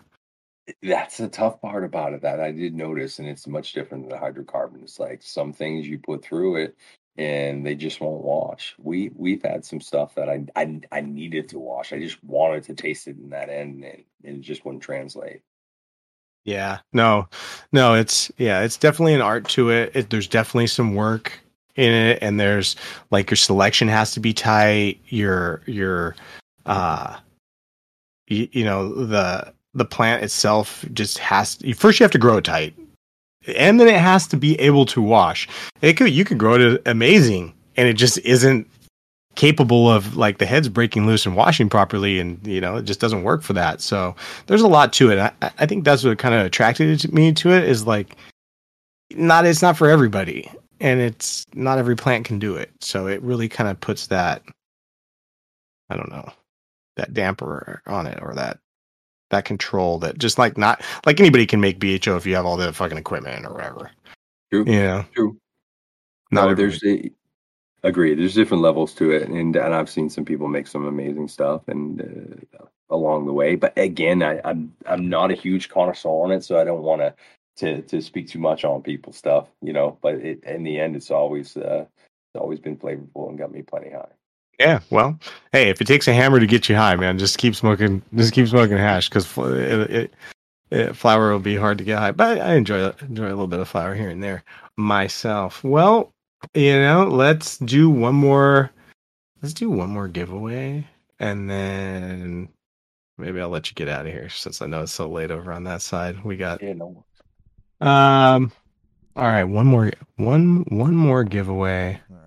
That's 0.83 1.19
the 1.19 1.29
tough 1.29 1.63
part 1.63 1.85
about 1.85 2.15
it 2.15 2.23
that 2.23 2.41
I 2.41 2.53
did 2.53 2.75
notice 2.75 3.21
and 3.21 3.29
it's 3.29 3.47
much 3.47 3.73
different 3.73 4.09
than 4.09 4.19
the 4.19 4.25
hydrocarbon. 4.25 4.83
It's 4.83 5.01
like 5.01 5.23
some 5.23 5.53
things 5.53 5.89
you 5.89 5.99
put 5.99 6.25
through 6.25 6.57
it 6.57 6.77
and 7.19 7.67
they 7.67 7.75
just 7.75 8.01
won't 8.01 8.23
wash. 8.23 8.75
We 8.79 9.11
we've 9.15 9.43
had 9.43 9.65
some 9.65 9.81
stuff 9.81 10.15
that 10.17 10.29
I 10.29 10.45
I, 10.55 10.81
I 10.93 11.01
needed 11.01 11.49
to 11.51 11.59
wash. 11.59 11.93
I 11.93 11.99
just 11.99 12.23
wanted 12.25 12.65
to 12.65 12.75
taste 12.75 13.09
it 13.09 13.17
in 13.17 13.31
that 13.31 13.49
end 13.49 13.85
and, 13.85 14.05
and 14.25 14.37
it 14.39 14.41
just 14.43 14.65
wouldn't 14.65 14.83
translate. 14.83 15.43
Yeah, 16.45 16.79
no, 16.93 17.29
no, 17.73 17.95
it's 17.95 18.31
yeah, 18.39 18.61
it's 18.61 18.77
definitely 18.77 19.15
an 19.15 19.21
art 19.21 19.49
to 19.49 19.71
it. 19.71 19.91
it. 19.95 20.11
There's 20.11 20.29
definitely 20.29 20.69
some 20.69 20.95
work 20.95 21.33
in 21.75 21.93
it, 21.93 22.19
and 22.23 22.39
there's 22.39 22.77
like 23.11 23.31
your 23.31 23.37
selection 23.37 23.89
has 23.89 24.13
to 24.13 24.21
be 24.21 24.33
tight. 24.33 25.01
Your 25.09 25.63
your 25.67 26.15
uh, 26.67 27.17
you, 28.29 28.49
you 28.53 28.65
know 28.65 29.07
the 29.07 29.53
the 29.75 29.85
plant 29.85 30.23
itself 30.23 30.85
just 30.93 31.19
has 31.19 31.57
to, 31.57 31.73
first 31.75 31.99
you 31.99 32.05
have 32.05 32.13
to 32.13 32.19
grow 32.19 32.37
it 32.37 32.45
tight, 32.45 32.75
and 33.57 33.81
then 33.81 33.89
it 33.89 34.01
has 34.01 34.27
to 34.29 34.37
be 34.37 34.59
able 34.61 34.87
to 34.87 35.01
wash. 35.01 35.49
It 35.83 35.95
could 35.95 36.11
you 36.11 36.25
could 36.25 36.39
grow 36.39 36.55
it 36.55 36.83
amazing, 36.87 37.55
and 37.77 37.89
it 37.89 37.95
just 37.95 38.19
isn't 38.19 38.69
capable 39.37 39.91
of 39.91 40.17
like 40.17 40.39
the 40.39 40.47
heads 40.47 40.69
breaking 40.69 41.07
loose 41.07 41.27
and 41.27 41.37
washing 41.37 41.69
properly 41.69 42.19
and 42.19 42.45
you 42.47 42.61
know 42.61 42.77
it 42.77 42.85
just 42.85 43.01
doesn't 43.01 43.23
work 43.23 43.43
for 43.43 43.53
that 43.53 43.83
so 43.83 44.17
there's 44.47 44.63
a 44.63 44.67
lot 44.67 44.95
to 44.95 45.11
it 45.11 45.19
i, 45.19 45.31
I 45.59 45.67
think 45.67 45.85
that's 45.85 46.03
what 46.03 46.19
kind 46.19 46.35
of 46.35 46.45
attracted 46.45 47.13
me 47.13 47.35
to 47.35 47.53
it 47.53 47.65
is 47.65 47.87
like 47.87 48.17
not 49.11 49.45
it's 49.45 49.61
not 49.61 49.77
for 49.77 49.91
everybody 49.91 50.51
and 50.81 51.01
it's 51.01 51.45
not 51.55 51.79
every 51.79 51.97
plant 51.97 52.25
can 52.25 52.39
do 52.39 52.57
it 52.57 52.71
so 52.81 53.07
it 53.07 53.23
really 53.23 53.47
kind 53.47 53.69
of 53.69 53.79
puts 53.79 54.07
that 54.07 54.43
i 55.91 55.97
don't 55.97 56.11
know 56.11 56.33
that 56.97 57.13
damper 57.13 57.83
on 57.87 58.07
it 58.07 58.19
or 58.23 58.35
that 58.35 58.59
that 59.31 59.45
control 59.45 59.99
that 59.99 60.19
just 60.19 60.39
like 60.39 60.57
not 60.57 60.83
like 61.05 61.21
anybody 61.21 61.47
can 61.47 61.61
make 61.61 61.79
bho 61.79 62.17
if 62.17 62.27
you 62.27 62.35
have 62.35 62.47
all 62.47 62.57
the 62.57 62.73
fucking 62.73 62.99
equipment 62.99 63.45
or 63.45 63.53
whatever 63.53 63.91
true 64.53 64.65
yeah 64.67 65.05
true 65.15 65.37
not 66.31 66.49
no, 66.49 66.55
there's 66.55 66.83
a 66.85 67.11
Agree. 67.87 68.15
There's 68.15 68.35
different 68.35 68.65
levels 68.65 68.93
to 68.95 69.13
it, 69.13 69.29
and 69.29 69.55
and 69.55 69.75
I've 69.75 69.89
seen 69.89 70.11
some 70.11 70.25
people 70.25 70.49
make 70.49 70.67
some 70.67 70.87
amazing 70.87 71.29
stuff 71.29 71.69
and 71.69 72.43
uh, 72.59 72.65
along 72.91 73.27
the 73.27 73.33
way. 73.33 73.55
But 73.55 73.79
again, 73.79 74.25
I, 74.25 74.41
I'm 74.45 74.75
I'm 74.87 75.09
not 75.09 75.31
a 75.31 75.35
huge 75.35 75.69
connoisseur 75.69 76.09
on 76.09 76.33
it, 76.33 76.43
so 76.43 76.59
I 76.59 76.65
don't 76.65 76.83
want 76.83 77.03
to 77.03 77.15
to 77.59 77.83
to 77.83 78.03
speak 78.03 78.29
too 78.29 78.41
much 78.41 78.65
on 78.65 78.83
people's 78.83 79.17
stuff, 79.17 79.49
you 79.63 79.73
know. 79.73 79.99
But 80.01 80.17
it, 80.17 80.43
in 80.43 80.65
the 80.65 80.81
end, 80.81 80.97
it's 80.97 81.13
always 81.13 81.57
uh, 81.57 81.85
it's 81.85 82.41
always 82.41 82.59
been 82.59 82.77
flavorful 82.77 83.29
and 83.29 83.39
got 83.39 83.53
me 83.53 83.63
plenty 83.63 83.91
high. 83.91 84.09
Yeah, 84.59 84.81
well, 84.91 85.19
hey, 85.53 85.69
if 85.69 85.81
it 85.81 85.87
takes 85.87 86.09
a 86.09 86.15
hammer 86.15 86.41
to 86.41 86.47
get 86.47 86.69
you 86.69 86.77
high, 86.77 86.97
man, 86.97 87.19
just 87.19 87.39
keep 87.39 87.55
smoking, 87.55 88.03
just 88.15 88.33
keep 88.33 88.49
smoking 88.49 88.79
hash 88.79 89.09
because 89.09 89.37
it, 89.37 89.91
it, 89.91 90.15
it, 90.71 90.97
flower 90.97 91.33
will 91.33 91.39
be 91.39 91.57
hard 91.57 91.79
to 91.79 91.85
get 91.85 91.99
high. 91.99 92.13
But 92.13 92.41
I 92.41 92.55
enjoy 92.55 92.91
enjoy 93.03 93.27
a 93.27 93.29
little 93.29 93.47
bit 93.49 93.61
of 93.61 93.69
flower 93.69 93.95
here 93.95 94.09
and 94.09 94.23
there 94.23 94.45
myself. 94.77 95.63
Well, 95.63 96.13
you 96.55 96.73
know, 96.73 97.07
let's 97.07 97.59
do 97.59 97.91
one 97.91 98.15
more. 98.15 98.71
Let's 99.43 99.55
do 99.55 99.69
one 99.71 99.91
more 99.91 100.09
giveaway, 100.09 100.87
and 101.19 101.51
then 101.51 102.49
maybe 103.19 103.41
I'll 103.41 103.51
let 103.51 103.69
you 103.69 103.75
get 103.75 103.89
out 103.89 104.07
of 104.07 104.13
here 104.13 104.31
since 104.31 104.63
I 104.63 104.67
know 104.67 104.83
it's 104.83 104.93
so 104.93 105.09
late 105.09 105.31
over 105.31 105.53
on 105.53 105.65
that 105.65 105.83
side. 105.83 106.25
We 106.25 106.37
got 106.37 106.63
yeah, 106.63 106.73
no. 106.73 107.05
Um. 107.81 108.53
All 109.17 109.25
right, 109.25 109.45
one 109.45 109.65
more, 109.65 109.93
one, 110.17 110.67
one 110.69 110.95
more 110.95 111.25
giveaway. 111.25 111.99
All 112.11 112.17
right. 112.17 112.26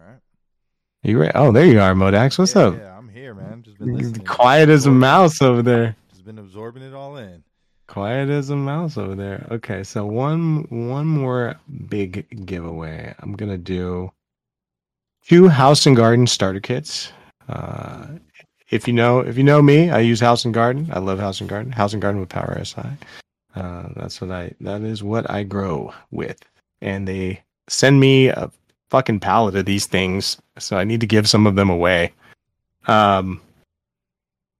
You 1.03 1.17
ready? 1.17 1.31
Oh, 1.33 1.51
there 1.53 1.65
you 1.65 1.79
are, 1.79 1.93
Modax. 1.93 2.37
What's 2.37 2.55
yeah, 2.55 2.61
up? 2.61 2.77
Yeah, 2.77 2.97
I'm 2.97 3.07
here, 3.07 3.33
man. 3.33 3.63
Just 3.63 3.79
been 3.79 3.95
listening. 3.95 4.25
Quiet 4.25 4.67
as 4.67 4.85
a 4.85 4.91
mouse 4.91 5.41
over 5.41 5.61
there. 5.61 5.95
Just 6.09 6.25
been 6.25 6.39
absorbing 6.39 6.83
it 6.83 6.93
all 6.93 7.15
in. 7.15 7.41
Quiet 7.87 8.29
as 8.29 8.49
a 8.49 8.55
mouse 8.55 8.97
over 8.97 9.15
there. 9.15 9.47
Okay, 9.49 9.83
so 9.83 10.05
one 10.05 10.65
one 10.69 11.07
more 11.07 11.55
big 11.87 12.45
giveaway. 12.45 13.15
I'm 13.19 13.33
gonna 13.33 13.57
do 13.57 14.11
two 15.25 15.47
house 15.47 15.85
and 15.85 15.95
garden 15.95 16.27
starter 16.27 16.59
kits. 16.59 17.13
Uh, 17.47 18.05
if 18.69 18.85
you 18.85 18.93
know 18.93 19.21
if 19.21 19.37
you 19.37 19.43
know 19.43 19.61
me, 19.61 19.89
I 19.89 19.99
use 19.99 20.19
house 20.19 20.43
and 20.43 20.53
garden. 20.53 20.89
I 20.91 20.99
love 20.99 21.17
house 21.17 21.39
and 21.39 21.49
garden. 21.49 21.71
House 21.71 21.93
and 21.93 22.01
garden 22.01 22.19
with 22.19 22.29
Power 22.29 22.61
SI. 22.63 22.81
Uh, 23.55 23.87
that's 23.95 24.19
what 24.19 24.31
I 24.31 24.51
that 24.59 24.81
is 24.81 25.01
what 25.01 25.31
I 25.31 25.43
grow 25.43 25.93
with. 26.11 26.39
And 26.81 27.07
they 27.07 27.41
send 27.69 28.01
me 28.01 28.27
a 28.27 28.51
fucking 28.89 29.19
pallet 29.19 29.55
of 29.55 29.65
these 29.65 29.85
things, 29.85 30.37
so 30.57 30.77
I 30.77 30.83
need 30.83 31.01
to 31.01 31.07
give 31.07 31.29
some 31.29 31.47
of 31.47 31.55
them 31.55 31.69
away. 31.69 32.13
Um, 32.87 33.41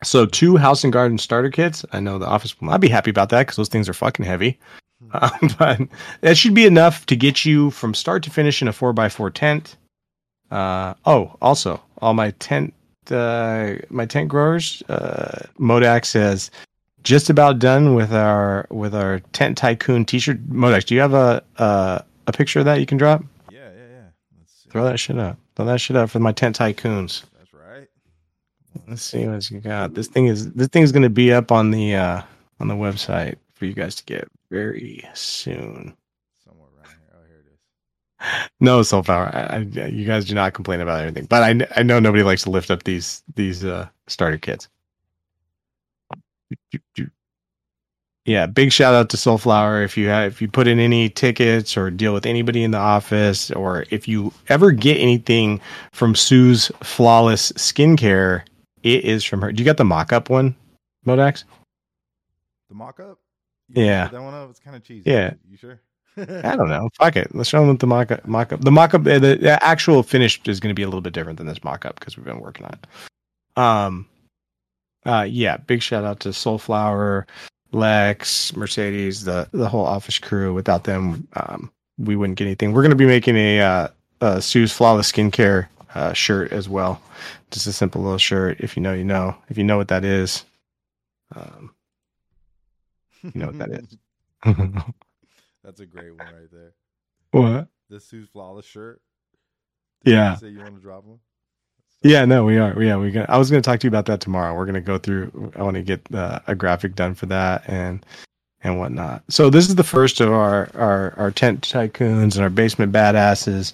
so 0.03 0.26
two 0.26 0.57
house 0.57 0.84
and 0.84 0.93
garden 0.93 1.18
starter 1.18 1.49
kits. 1.49 1.85
I 1.91 1.99
know 1.99 2.18
the 2.18 2.27
office 2.27 2.60
will 2.60 2.69
not 2.69 2.81
be 2.81 2.89
happy 2.89 3.10
about 3.10 3.30
that 3.30 3.41
because 3.41 3.57
those 3.57 3.69
things 3.69 3.89
are 3.89 3.93
fucking 3.93 4.26
heavy. 4.26 4.60
Um, 5.14 5.49
but 5.57 5.80
that 6.22 6.38
should 6.38 6.53
be 6.53 6.65
enough 6.65 7.06
to 7.06 7.15
get 7.15 7.45
you 7.45 7.72
from 7.72 7.93
start 7.93 8.22
to 8.23 8.30
finish 8.30 8.61
in 8.61 8.68
a 8.68 8.73
four 8.73 8.93
x 8.99 9.15
four 9.15 9.30
tent. 9.30 9.77
Uh, 10.51 10.93
oh, 11.06 11.35
also 11.41 11.81
all 11.99 12.14
my 12.14 12.31
tent, 12.31 12.73
uh, 13.10 13.76
my 13.89 14.06
tent 14.06 14.27
growers. 14.27 14.84
Uh, 14.89 15.45
Modax 15.57 16.07
says 16.07 16.51
just 17.03 17.30
about 17.30 17.60
done 17.60 17.95
with 17.95 18.14
our 18.14 18.68
with 18.69 18.93
our 18.93 19.19
tent 19.31 19.57
tycoon 19.57 20.06
T-shirt. 20.06 20.45
Modax, 20.49 20.85
do 20.85 20.95
you 20.95 21.01
have 21.01 21.14
a 21.14 21.41
a, 21.57 22.03
a 22.27 22.31
picture 22.31 22.60
of 22.60 22.65
that 22.65 22.80
you 22.80 22.85
can 22.85 22.97
drop? 22.97 23.23
Yeah, 23.49 23.60
yeah, 23.60 23.88
yeah. 23.89 24.01
Let's 24.38 24.53
see. 24.53 24.59
Throw 24.70 24.84
that 24.86 25.00
shit 25.00 25.18
up. 25.18 25.38
Throw 25.56 25.66
that 25.66 25.82
shit 25.82 25.96
up 25.96 26.10
for 26.10 26.20
my 26.20 26.32
tent 26.32 26.58
tycoons. 26.58 27.24
That's 27.38 27.54
right. 27.54 27.88
Let's 28.88 29.02
see 29.02 29.28
what 29.28 29.50
you 29.50 29.60
got. 29.60 29.94
This 29.94 30.08
thing 30.08 30.28
is 30.28 30.52
this 30.54 30.68
thing's 30.68 30.91
going 30.91 31.04
to 31.04 31.10
be 31.10 31.34
up 31.34 31.52
on 31.52 31.72
the 31.72 31.96
uh 31.96 32.22
on 32.60 32.68
the 32.68 32.76
website 32.76 33.36
for 33.54 33.66
you 33.66 33.74
guys 33.74 33.96
to 33.96 34.04
get 34.06 34.28
very 34.52 35.04
soon. 35.14 35.96
Somewhere 36.44 36.68
around 36.78 36.90
here. 36.90 37.14
Oh, 37.14 37.26
here 37.28 37.40
it 37.40 37.54
is. 37.54 38.50
No 38.60 38.82
Soulflower, 38.82 39.34
I, 39.34 39.82
I, 39.82 39.88
you 39.88 40.06
guys 40.06 40.26
do 40.26 40.36
not 40.36 40.54
complain 40.54 40.82
about 40.82 41.02
anything, 41.02 41.26
but 41.26 41.44
I 41.44 41.68
I 41.80 41.84
know 41.84 42.00
nobody 42.00 42.24
likes 42.24 42.44
to 42.44 42.50
lift 42.52 42.70
up 42.70 42.84
these 42.84 43.24
these 43.36 43.66
uh 43.66 43.88
starter 44.08 44.38
kits. 44.38 44.68
Yeah, 48.26 48.46
big 48.46 48.72
shout 48.72 48.94
out 48.94 49.10
to 49.10 49.18
Soulflower. 49.18 49.84
If 49.84 49.98
you 49.98 50.08
have, 50.10 50.32
if 50.32 50.41
you 50.41 50.48
put 50.48 50.68
in 50.68 50.80
any 50.80 51.10
tickets 51.10 51.76
or 51.76 51.90
deal 51.90 52.14
with 52.14 52.26
anybody 52.26 52.64
in 52.64 52.72
the 52.72 52.78
office, 52.78 53.50
or 53.52 53.86
if 53.90 54.08
you 54.08 54.34
ever 54.50 54.72
get 54.72 54.98
anything 54.98 55.60
from 55.94 56.14
Sue's 56.16 56.72
Flawless 56.84 57.52
Skincare, 57.54 58.44
it 58.84 59.04
is 59.04 59.24
from 59.24 59.41
her. 59.41 59.52
Do 59.52 59.62
you 59.62 59.66
got 59.66 59.78
the 59.78 59.86
mock 59.86 60.14
up 60.14 60.30
one, 60.30 60.56
Modax? 61.08 61.44
The 62.70 62.76
mock 62.76 63.00
up? 63.00 63.20
Yeah. 63.70 64.08
That 64.08 64.22
one 64.22 64.34
up? 64.34 64.50
It's 64.50 64.60
kind 64.60 64.76
of 64.76 64.84
cheesy. 64.84 65.10
Yeah. 65.10 65.34
You 65.50 65.58
sure? 65.58 65.82
I 66.18 66.56
don't 66.56 66.70
know. 66.70 66.90
Fuck 66.98 67.16
it. 67.16 67.34
Let's 67.34 67.50
show 67.50 67.66
them 67.66 67.78
the 67.78 67.88
mock 67.88 68.12
up. 68.12 68.28
Mock 68.28 68.52
up. 68.54 68.62
The 68.62 68.72
mock 68.72 68.94
up. 68.94 69.04
The, 69.04 69.20
the 69.20 69.64
actual 69.64 70.04
finish 70.04 70.40
is 70.46 70.60
going 70.60 70.70
to 70.70 70.76
be 70.76 70.84
a 70.84 70.88
little 70.88 71.02
bit 71.02 71.14
different 71.14 71.38
than 71.38 71.48
this 71.48 71.64
mock 71.64 71.86
up 71.86 72.00
because 72.00 72.18
we've 72.18 72.26
been 72.26 72.40
working 72.40 72.66
on 72.66 72.74
it. 72.74 73.60
Um. 73.62 74.08
Uh. 75.06 75.26
Yeah. 75.28 75.58
Big 75.58 75.82
shout 75.82 76.04
out 76.04 76.20
to 76.22 76.30
Soulflower, 76.30 77.26
Lex, 77.72 78.56
Mercedes, 78.56 79.24
the 79.24 79.48
the 79.52 79.70
whole 79.70 79.86
office 79.86 80.20
crew. 80.20 80.54
Without 80.54 80.84
them, 80.84 81.28
um, 81.34 81.72
we 81.98 82.16
wouldn't 82.16 82.38
get 82.38 82.46
anything. 82.46 82.74
We're 82.74 82.82
going 82.82 82.91
to 82.91 82.96
be 82.96 83.06
making 83.06 83.36
a 83.36 83.62
uh, 83.62 83.88
uh 84.22 84.40
Sue's 84.40 84.72
Flawless 84.72 85.12
Skincare 85.12 85.68
uh, 85.96 86.14
shirt 86.14 86.52
as 86.52 86.68
well. 86.68 87.02
Just 87.52 87.68
a 87.68 87.74
simple 87.74 88.02
little 88.02 88.18
shirt. 88.18 88.60
If 88.60 88.76
you 88.76 88.84
know, 88.84 88.94
you 88.94 89.04
know. 89.04 89.36
If 89.50 89.58
you 89.58 89.64
know 89.64 89.78
what 89.78 89.90
that 89.90 90.04
is. 90.04 90.46
Um. 91.36 91.74
You 93.22 93.32
know 93.36 93.48
what 93.48 93.58
that 93.60 93.72
is. 93.72 93.98
That's 95.64 95.80
a 95.82 95.86
great 95.86 96.16
one 96.16 96.28
right 96.28 96.52
there. 96.52 96.74
what? 97.32 97.68
This 97.90 98.06
Sue's 98.06 98.30
flawless 98.30 98.66
shirt. 98.66 99.02
Yeah. 100.04 100.34
You 100.34 100.38
say 100.38 100.50
you 100.50 100.60
want 100.60 100.76
to 100.76 100.82
drop 100.82 101.04
one? 101.04 101.20
Yeah, 102.01 102.23
no, 102.23 102.45
we 102.45 102.57
are. 102.57 102.81
Yeah, 102.81 102.95
we. 102.95 103.11
Got, 103.11 103.30
I 103.30 103.38
was 103.38 103.49
going 103.51 103.61
to 103.61 103.69
talk 103.69 103.81
to 103.81 103.85
you 103.85 103.89
about 103.89 104.05
that 104.05 104.21
tomorrow. 104.21 104.55
We're 104.55 104.65
going 104.65 104.76
to 104.76 104.81
go 104.81 104.97
through. 104.97 105.51
I 105.55 105.63
want 105.63 105.76
to 105.76 105.84
get 105.84 106.01
uh, 106.13 106.39
a 106.47 106.55
graphic 106.55 106.95
done 106.95 107.13
for 107.13 107.26
that 107.26 107.63
and 107.67 108.05
and 108.61 108.80
whatnot. 108.80 109.23
So 109.30 109.49
this 109.49 109.67
is 109.67 109.76
the 109.76 109.84
first 109.84 110.21
of 110.21 110.31
our 110.31 110.69
our 110.76 111.13
our 111.17 111.31
tent 111.31 111.61
tycoons 111.61 112.35
and 112.35 112.43
our 112.43 112.49
basement 112.49 112.93
badasses, 112.93 113.73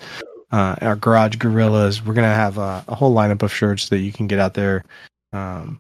uh, 0.52 0.76
our 0.82 0.96
garage 0.96 1.36
gorillas. 1.36 2.04
We're 2.04 2.16
going 2.16 2.28
to 2.28 2.36
have 2.36 2.58
a, 2.58 2.84
a 2.88 2.96
whole 2.96 3.14
lineup 3.14 3.44
of 3.44 3.54
shirts 3.54 3.90
that 3.90 4.00
you 4.00 4.12
can 4.12 4.26
get 4.26 4.40
out 4.40 4.56
there. 4.56 4.84
Um, 5.32 5.80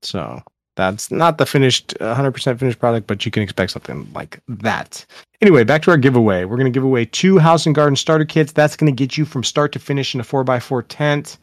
so 0.00 0.42
that's 0.76 1.10
not 1.10 1.38
the 1.38 1.46
finished 1.46 1.94
100% 2.00 2.58
finished 2.58 2.78
product, 2.78 3.06
but 3.06 3.24
you 3.24 3.30
can 3.30 3.42
expect 3.42 3.72
something 3.72 4.08
like 4.14 4.40
that. 4.48 5.04
Anyway, 5.40 5.64
back 5.64 5.82
to 5.82 5.90
our 5.90 5.96
giveaway. 5.96 6.44
We're 6.44 6.56
going 6.56 6.72
to 6.72 6.76
give 6.76 6.84
away 6.84 7.04
two 7.04 7.38
house 7.38 7.66
and 7.66 7.74
garden 7.74 7.96
starter 7.96 8.24
kits. 8.24 8.52
That's 8.52 8.76
going 8.76 8.92
to 8.92 8.96
get 8.96 9.16
you 9.16 9.24
from 9.24 9.44
start 9.44 9.72
to 9.72 9.78
finish 9.78 10.14
in 10.14 10.20
a 10.20 10.24
4x4 10.24 10.84
tent. 10.88 11.38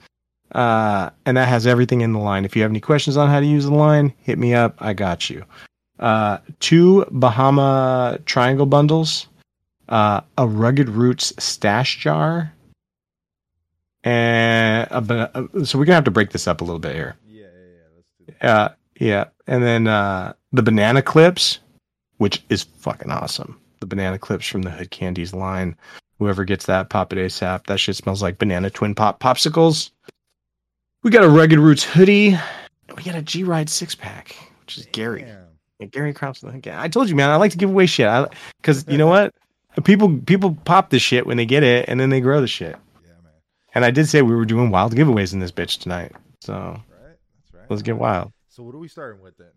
Uh, 0.52 1.10
and 1.26 1.38
that 1.38 1.48
has 1.48 1.66
everything 1.66 2.02
in 2.02 2.14
the 2.14 2.20
line. 2.20 2.44
If 2.44 2.56
you 2.56 2.62
have 2.62 2.72
any 2.72 2.82
questions 2.82 3.16
on 3.16 3.30
how 3.30 3.40
to 3.40 3.46
use 3.46 3.66
the 3.66 3.74
line, 3.74 4.14
hit 4.20 4.38
me 4.38 4.54
up. 4.54 4.76
I 4.80 4.94
got 4.94 5.30
you. 5.30 5.46
Uh, 6.00 6.40
two 6.60 7.06
Bahama 7.12 8.20
triangle 8.26 8.66
bundles, 8.66 9.28
uh, 9.90 10.22
a 10.38 10.48
Rugged 10.48 10.90
Roots 10.90 11.32
stash 11.38 12.00
jar, 12.00 12.52
and 14.04 14.88
a, 14.90 15.32
uh, 15.38 15.64
so 15.64 15.78
we're 15.78 15.86
gonna 15.86 15.96
have 15.96 16.04
to 16.06 16.12
break 16.12 16.32
this 16.32 16.48
up 16.48 16.62
a 16.62 16.64
little 16.64 16.80
bit 16.80 16.96
here. 16.96 17.16
Yeah, 17.28 17.44
yeah, 17.44 17.48
yeah. 17.48 17.84
Let's 17.96 18.08
do 18.18 18.26
that. 18.42 18.48
Uh, 18.48 18.70
yeah, 19.00 19.26
and 19.46 19.64
then 19.64 19.88
uh, 19.88 20.34
the 20.52 20.64
banana 20.64 21.04
clips, 21.04 21.60
which 22.18 22.44
is 22.50 22.64
fucking 22.64 23.12
awesome. 23.12 23.60
The 23.80 23.86
banana 23.86 24.18
clips 24.18 24.48
from 24.48 24.64
the 24.64 24.72
Hood 24.72 24.92
Candies 24.92 25.34
line. 25.34 25.76
Whoever 26.18 26.46
gets 26.46 26.66
that, 26.66 26.90
pop 26.90 27.14
it 27.14 27.18
ASAP. 27.18 27.68
That 27.68 27.80
shit 27.80 27.96
smells 27.96 28.22
like 28.22 28.38
banana 28.38 28.70
twin 28.70 28.96
pop 28.96 29.20
popsicles. 29.20 29.92
We 31.04 31.12
got 31.12 31.24
a 31.24 31.30
Rugged 31.30 31.60
Roots 31.60 31.84
hoodie. 31.84 32.38
We 32.96 33.04
got 33.04 33.16
a 33.16 33.22
G 33.22 33.44
Ride 33.44 33.70
six 33.70 33.96
pack, 33.96 34.36
which 34.62 34.78
is 34.78 34.86
Gary. 34.92 35.24
Yeah, 35.80 35.86
Gary 35.88 36.14
Crops. 36.14 36.44
I 36.44 36.88
told 36.90 37.10
you, 37.10 37.16
man. 37.16 37.30
I 37.30 37.38
like 37.38 37.52
to 37.52 37.58
give 37.58 37.70
away 37.70 37.86
shit. 37.88 38.08
Because 38.58 38.86
you 38.88 38.98
know 38.98 39.08
what, 39.08 39.34
people 39.84 40.18
people 40.20 40.56
pop 40.66 40.90
the 40.90 41.00
shit 41.00 41.26
when 41.26 41.38
they 41.38 41.46
get 41.46 41.64
it, 41.64 41.86
and 41.88 42.00
then 42.00 42.10
they 42.10 42.22
grow 42.22 42.40
the 42.42 42.48
shit. 42.48 42.76
Yeah, 43.04 43.14
man. 43.24 43.32
And 43.74 43.86
I 43.86 43.92
did 43.92 44.08
say 44.08 44.22
we 44.22 44.36
were 44.36 44.46
doing 44.46 44.70
wild 44.70 44.94
giveaways 44.96 45.34
in 45.34 45.40
this 45.40 45.52
bitch 45.52 45.80
tonight, 45.82 46.12
so 46.40 46.54
Right? 46.54 46.82
That's 46.90 47.54
right. 47.54 47.66
let's 47.70 47.82
get 47.82 47.98
wild. 47.98 48.32
So 48.50 48.62
what 48.64 48.76
are 48.76 48.80
we 48.80 48.88
starting 48.88 49.22
with 49.22 49.34
then? 49.38 49.48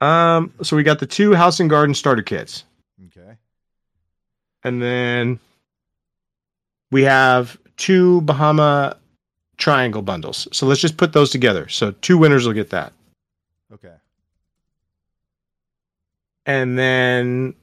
Um, 0.00 0.52
so 0.62 0.76
we 0.76 0.82
got 0.84 0.98
the 1.00 1.06
two 1.06 1.34
house 1.34 1.60
and 1.60 1.68
garden 1.70 1.94
starter 1.94 2.22
kits, 2.22 2.64
Okay. 3.06 3.36
and 4.64 4.80
then 4.82 5.38
we 6.90 7.02
have 7.02 7.58
two 7.76 8.20
Bahama 8.22 8.96
triangle 9.58 10.02
bundles. 10.02 10.48
So 10.52 10.66
let's 10.66 10.80
just 10.80 10.96
put 10.96 11.12
those 11.12 11.30
together. 11.30 11.68
So 11.68 11.90
two 12.00 12.16
winners 12.18 12.46
will 12.46 12.54
get 12.54 12.70
that, 12.70 12.92
Okay. 13.74 13.94
and 16.46 16.78
then 16.78 17.54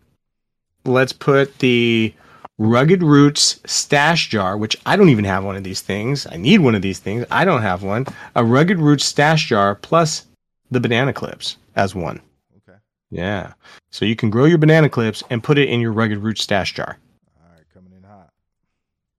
let's 0.84 1.14
put 1.14 1.58
the 1.60 2.14
Rugged 2.58 3.04
Roots 3.04 3.60
stash 3.66 4.30
jar, 4.30 4.58
which 4.58 4.78
I 4.86 4.96
don't 4.96 5.10
even 5.10 5.26
have 5.26 5.44
one 5.44 5.58
of 5.58 5.64
these 5.64 5.82
things. 5.82 6.26
I 6.28 6.38
need 6.38 6.62
one 6.62 6.76
of 6.76 6.82
these 6.82 7.00
things. 7.00 7.26
I 7.30 7.44
don't 7.44 7.62
have 7.62 7.84
one. 7.84 8.06
A 8.36 8.46
Rugged 8.46 8.80
Roots 8.80 9.04
stash 9.04 9.48
jar 9.50 9.76
plus 9.76 10.26
the 10.72 10.80
banana 10.80 11.12
clips 11.12 11.58
as 11.76 11.94
one. 11.94 12.22
Okay. 12.58 12.78
Yeah. 13.10 13.54
So 13.92 14.06
you 14.06 14.16
can 14.16 14.30
grow 14.30 14.46
your 14.46 14.58
banana 14.58 14.88
clips 14.88 15.22
and 15.30 15.44
put 15.44 15.58
it 15.58 15.68
in 15.68 15.82
your 15.82 15.92
Rugged 15.92 16.20
Roots 16.20 16.44
stash 16.44 16.74
jar. 16.74 16.98
All 17.38 17.52
right. 17.52 17.66
Coming 17.74 17.92
in 17.94 18.04
hot. 18.04 18.30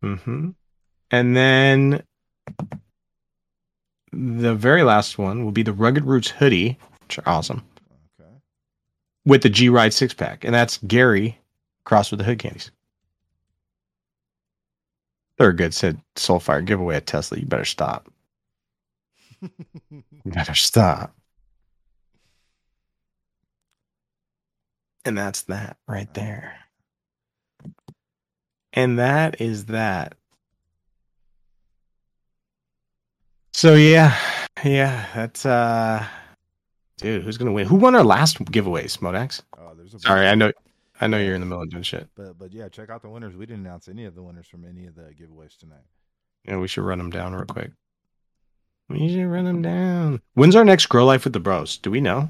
Mm-hmm. 0.02 0.50
And 1.10 1.36
then 1.36 2.02
the 4.12 4.55
very 4.55 4.82
last 4.82 5.18
one 5.18 5.44
will 5.44 5.52
be 5.52 5.62
the 5.62 5.73
Rugged 5.73 6.05
Roots 6.05 6.31
hoodie, 6.31 6.78
which 7.02 7.18
are 7.18 7.28
awesome, 7.28 7.62
Okay. 8.20 8.31
with 9.24 9.43
the 9.43 9.51
G 9.51 9.68
Ride 9.68 9.93
six 9.93 10.14
pack, 10.14 10.44
and 10.44 10.55
that's 10.55 10.78
Gary 10.86 11.39
crossed 11.85 12.10
with 12.10 12.18
the 12.18 12.24
Hood 12.24 12.39
Candies. 12.39 12.70
They're 15.39 15.52
good. 15.52 15.74
Said 15.74 16.01
Soulfire 16.14 16.64
giveaway 16.64 16.97
at 16.97 17.06
Tesla. 17.06 17.39
You 17.39 17.47
better 17.47 17.64
stop. 17.66 18.09
You 19.90 20.32
better 20.32 20.55
stop. 20.55 21.14
And 25.05 25.16
that's 25.16 25.43
that 25.43 25.77
right 25.86 26.12
there. 26.14 26.56
And 28.73 28.98
that 28.98 29.40
is 29.40 29.66
that. 29.66 30.16
So 33.56 33.72
yeah, 33.74 34.14
yeah, 34.62 35.06
that's 35.14 35.46
uh 35.46 36.06
dude, 36.98 37.22
who's 37.22 37.38
gonna 37.38 37.52
win? 37.52 37.66
Who 37.66 37.76
won 37.76 37.94
our 37.94 38.04
last 38.04 38.36
giveaways, 38.44 38.98
Modax? 38.98 39.40
oh, 39.58 39.72
there's 39.74 39.94
a 39.94 39.98
Sorry, 39.98 40.28
I 40.28 40.34
know 40.34 40.52
I 41.00 41.06
know 41.06 41.18
you're 41.18 41.34
in 41.34 41.40
the 41.40 41.46
middle 41.46 41.62
of 41.62 41.70
doing 41.70 41.82
shit. 41.82 42.06
But 42.14 42.38
but 42.38 42.52
yeah, 42.52 42.68
check 42.68 42.90
out 42.90 43.00
the 43.00 43.08
winners. 43.08 43.34
We 43.34 43.46
didn't 43.46 43.64
announce 43.64 43.88
any 43.88 44.04
of 44.04 44.14
the 44.14 44.22
winners 44.22 44.46
from 44.46 44.66
any 44.66 44.84
of 44.84 44.94
the 44.94 45.04
giveaways 45.04 45.56
tonight. 45.56 45.86
Yeah, 46.44 46.58
we 46.58 46.68
should 46.68 46.84
run 46.84 46.98
them 46.98 47.08
down 47.08 47.32
real 47.32 47.46
quick. 47.46 47.70
We 48.90 49.08
should 49.08 49.24
run 49.24 49.46
them 49.46 49.62
down. 49.62 50.20
When's 50.34 50.54
our 50.54 50.66
next 50.66 50.84
Grow 50.90 51.06
Life 51.06 51.24
with 51.24 51.32
the 51.32 51.40
Bros? 51.40 51.78
Do 51.78 51.90
we 51.90 52.02
know? 52.02 52.28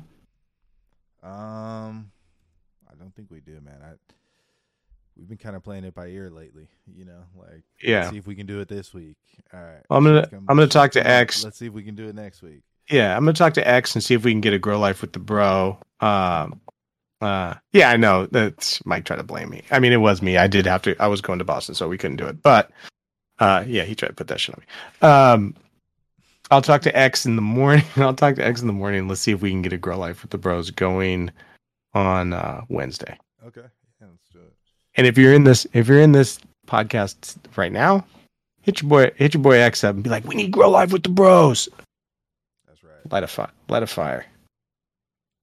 Um, 1.25 2.13
I 2.89 2.95
don't 2.97 3.13
think 3.17 3.33
we 3.33 3.41
do, 3.41 3.61
man. 3.65 3.83
We've 5.17 5.29
been 5.29 5.39
kind 5.39 5.57
of 5.57 5.63
playing 5.65 5.85
it 5.85 5.95
by 5.95 6.09
ear 6.09 6.31
lately. 6.31 6.69
You 6.95 7.05
know, 7.07 7.23
like 7.37 7.63
Yeah. 7.83 8.01
let's 8.01 8.11
see 8.11 8.19
if 8.19 8.27
we 8.27 8.35
can 8.35 8.47
do 8.47 8.61
it 8.61 8.69
this 8.69 8.93
week. 8.93 9.17
All 9.53 9.61
right, 9.61 9.83
I'm 9.91 10.05
gonna- 10.05 10.27
come- 10.27 10.45
I'm 10.49 10.57
gonna 10.57 10.67
talk 10.67 10.93
to 10.93 10.99
shit's 10.99 11.05
come 11.07 11.13
up. 11.15 11.21
X. 11.21 11.45
Let's 11.45 11.59
see 11.59 11.67
if 11.67 11.73
we 11.73 11.83
can 11.83 11.95
do 11.95 12.07
it 12.09 12.15
next 12.15 12.43
week. 12.43 12.63
Yeah, 12.91 13.17
I'm 13.17 13.23
gonna 13.25 13.33
talk 13.33 13.55
to 13.55 13.67
X 13.67 13.95
and 13.95 14.05
see 14.05 14.15
if 14.15 14.25
we 14.25 14.33
can 14.33 14.41
get 14.41 14.53
a 14.53 14.59
Grow 14.59 14.79
Life 14.79 15.01
with 15.01 15.13
the 15.13 15.19
Bro. 15.19 15.79
Um, 16.01 16.61
uh, 17.21 17.55
yeah, 17.73 17.91
I 17.91 17.97
know 17.97 18.27
that 18.27 18.79
Mike 18.85 19.05
tried 19.07 19.17
to 19.17 19.23
blame 19.23 19.49
me. 19.49 19.63
I 19.71 19.79
mean, 19.79 19.93
it 19.93 19.97
was 19.97 20.21
me. 20.23 20.37
I 20.37 20.47
did 20.47 20.67
have 20.67 20.83
to. 20.83 20.95
I 21.03 21.07
was 21.07 21.21
going 21.23 21.39
to 21.39 21.45
Boston, 21.45 21.75
so 21.75 21.89
we 21.89 21.97
couldn't 21.99 22.19
do 22.19 22.27
it. 22.27 22.43
But 22.43 22.71
uh, 23.39 23.65
yeah, 23.67 23.83
he 23.85 23.95
tried 23.95 24.09
to 24.09 24.15
put 24.15 24.29
that 24.29 24.39
shit 24.41 24.55
on 24.55 24.61
me. 24.61 25.09
Um, 25.09 25.55
I'll 26.51 26.63
talk 26.63 26.83
to 26.83 26.97
X 26.97 27.27
in 27.27 27.35
the 27.37 27.43
morning. 27.43 27.85
I'll 27.97 28.15
talk 28.15 28.37
to 28.37 28.47
X 28.47 28.61
in 28.61 28.67
the 28.67 28.73
morning. 28.73 29.09
Let's 29.09 29.21
see 29.23 29.33
if 29.33 29.41
we 29.43 29.51
can 29.51 29.63
get 29.63 29.73
a 29.73 29.79
Grow 29.79 29.99
Life 29.99 30.23
with 30.23 30.31
the 30.31 30.39
Bros 30.39 30.71
going 30.71 31.31
on 31.95 32.33
uh, 32.35 32.61
Wednesday. 32.69 33.19
Okay, 33.47 33.63
yeah, 34.01 34.07
let's 34.11 34.29
do 34.33 34.39
it. 34.41 34.53
And 34.97 35.07
if 35.07 35.19
you're 35.19 35.33
in 35.35 35.45
this, 35.45 35.67
if 35.73 35.89
you're 35.89 36.01
in 36.01 36.13
this 36.13 36.39
podcast 36.67 37.37
right 37.57 37.73
now, 37.73 38.05
hit 38.63 38.81
your 38.83 38.89
boy, 38.89 39.11
hit 39.17 39.35
your 39.35 39.43
boy 39.43 39.57
X 39.59 39.85
up 39.85 39.95
and 39.95 40.03
be 40.03 40.11
like, 40.11 40.25
"We 40.25 40.35
need 40.35 40.51
Grow 40.51 40.71
live 40.71 40.93
with 40.93 41.03
the 41.03 41.09
Bros." 41.11 41.69
That's 42.67 42.83
right. 42.83 43.13
Light 43.13 43.23
a 43.23 43.27
fire. 43.27 43.51
Light 43.69 43.83
a 43.83 43.87
fire. 43.87 44.27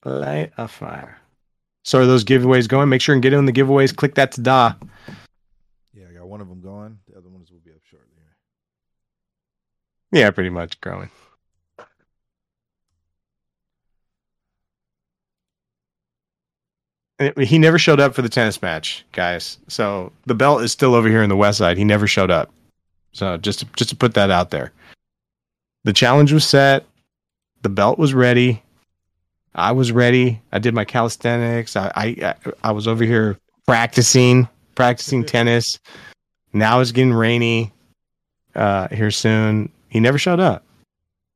Light 0.06 0.52
a 0.58 0.68
fire. 0.68 1.20
So 1.86 2.00
are 2.00 2.06
those 2.06 2.24
giveaways 2.24 2.68
going? 2.68 2.90
Make 2.90 3.02
sure 3.02 3.14
and 3.14 3.22
get 3.22 3.34
in 3.34 3.46
the 3.46 3.54
giveaways. 3.54 3.96
Click 3.96 4.16
that 4.16 4.32
to 4.34 4.42
da. 4.42 4.74
Yeah, 5.94 6.06
I 6.10 6.14
got 6.14 6.28
one 6.28 6.42
of 6.42 6.48
them 6.50 6.62
going. 6.62 7.00
The 7.08 7.18
other 7.18 7.30
ones 7.30 7.52
will 7.52 7.60
be 7.60 7.72
up 7.72 7.82
shortly. 7.84 8.08
Yeah, 10.12 10.32
pretty 10.32 10.50
much 10.50 10.80
growing. 10.82 11.10
And 11.80 11.88
it- 17.13 17.13
He 17.38 17.58
never 17.58 17.80
showed 17.80 18.00
up 18.00 18.14
for 18.14 18.22
the 18.22 18.30
tennis 18.30 18.62
match, 18.62 19.06
guys. 19.12 19.58
So 19.68 20.12
the 20.26 20.36
belt 20.36 20.62
is 20.64 20.72
still 20.72 20.96
over 20.96 21.08
here 21.08 21.24
in 21.24 21.30
the 21.30 21.36
west 21.36 21.58
side. 21.58 21.78
He 21.78 21.84
never 21.84 22.08
showed 22.08 22.32
up. 22.32 22.52
So 23.12 23.38
just 23.38 23.60
to, 23.60 23.66
just 23.76 23.90
to 23.92 23.96
put 23.96 24.14
that 24.16 24.32
out 24.32 24.50
there. 24.50 24.72
The 25.84 25.94
challenge 25.94 26.32
was 26.32 26.46
set. 26.46 26.86
The 27.62 27.70
belt 27.70 28.00
was 28.00 28.14
ready. 28.14 28.64
I 29.56 29.72
was 29.72 29.92
ready. 29.92 30.42
I 30.52 30.60
did 30.60 30.74
my 30.74 30.86
calisthenics. 30.86 31.76
I 31.76 31.92
I, 31.96 32.36
I 32.64 32.72
was 32.72 32.88
over 32.88 33.04
here 33.04 33.38
practicing 33.66 34.48
practicing 34.76 35.24
tennis. 35.24 35.80
Now 36.54 36.80
it's 36.80 36.92
getting 36.92 37.14
rainy 37.14 37.72
uh, 38.56 38.88
here 38.90 39.12
soon. 39.12 39.72
He 39.90 40.00
never 40.00 40.18
showed 40.18 40.40
up. 40.40 40.64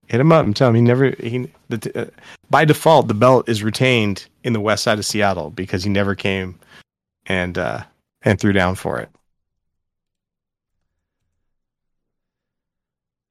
Hit 0.07 0.21
him 0.21 0.31
up 0.31 0.45
and 0.45 0.55
tell 0.55 0.69
him 0.69 0.75
he 0.75 0.81
never. 0.81 1.11
He 1.19 1.51
the, 1.69 1.91
uh, 1.95 2.05
by 2.49 2.63
default 2.63 3.07
the 3.09 3.13
belt 3.13 3.49
is 3.49 3.61
retained 3.61 4.27
in 4.43 4.53
the 4.53 4.61
west 4.61 4.83
side 4.83 4.99
of 4.99 5.05
Seattle 5.05 5.49
because 5.49 5.83
he 5.83 5.89
never 5.89 6.15
came 6.15 6.57
and 7.25 7.57
uh, 7.57 7.83
and 8.21 8.39
threw 8.39 8.53
down 8.53 8.75
for 8.75 8.99
it. 8.99 9.09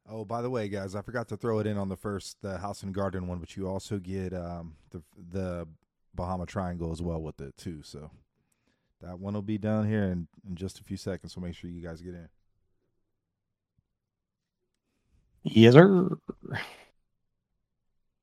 Oh, 0.08 0.24
by 0.24 0.42
the 0.42 0.50
way, 0.50 0.68
guys, 0.68 0.94
I 0.94 1.02
forgot 1.02 1.28
to 1.28 1.36
throw 1.36 1.58
it 1.58 1.66
in 1.66 1.78
on 1.78 1.88
the 1.88 1.96
first 1.96 2.36
the 2.42 2.58
house 2.58 2.82
and 2.82 2.94
garden 2.94 3.26
one, 3.26 3.38
but 3.38 3.56
you 3.56 3.68
also 3.68 3.98
get 3.98 4.34
um 4.34 4.76
the 4.90 5.02
the 5.32 5.66
Bahama 6.14 6.44
Triangle 6.44 6.92
as 6.92 7.00
well 7.00 7.22
with 7.22 7.40
it 7.40 7.56
too. 7.56 7.82
So 7.82 8.10
that 9.00 9.18
one 9.18 9.34
will 9.34 9.42
be 9.42 9.58
down 9.58 9.88
here 9.88 10.04
in, 10.04 10.28
in 10.48 10.56
just 10.56 10.78
a 10.78 10.84
few 10.84 10.96
seconds. 10.96 11.32
So 11.32 11.40
make 11.40 11.54
sure 11.54 11.70
you 11.70 11.82
guys 11.82 12.02
get 12.02 12.14
in. 12.14 12.28
Yes, 15.46 15.74
sir. 15.74 16.08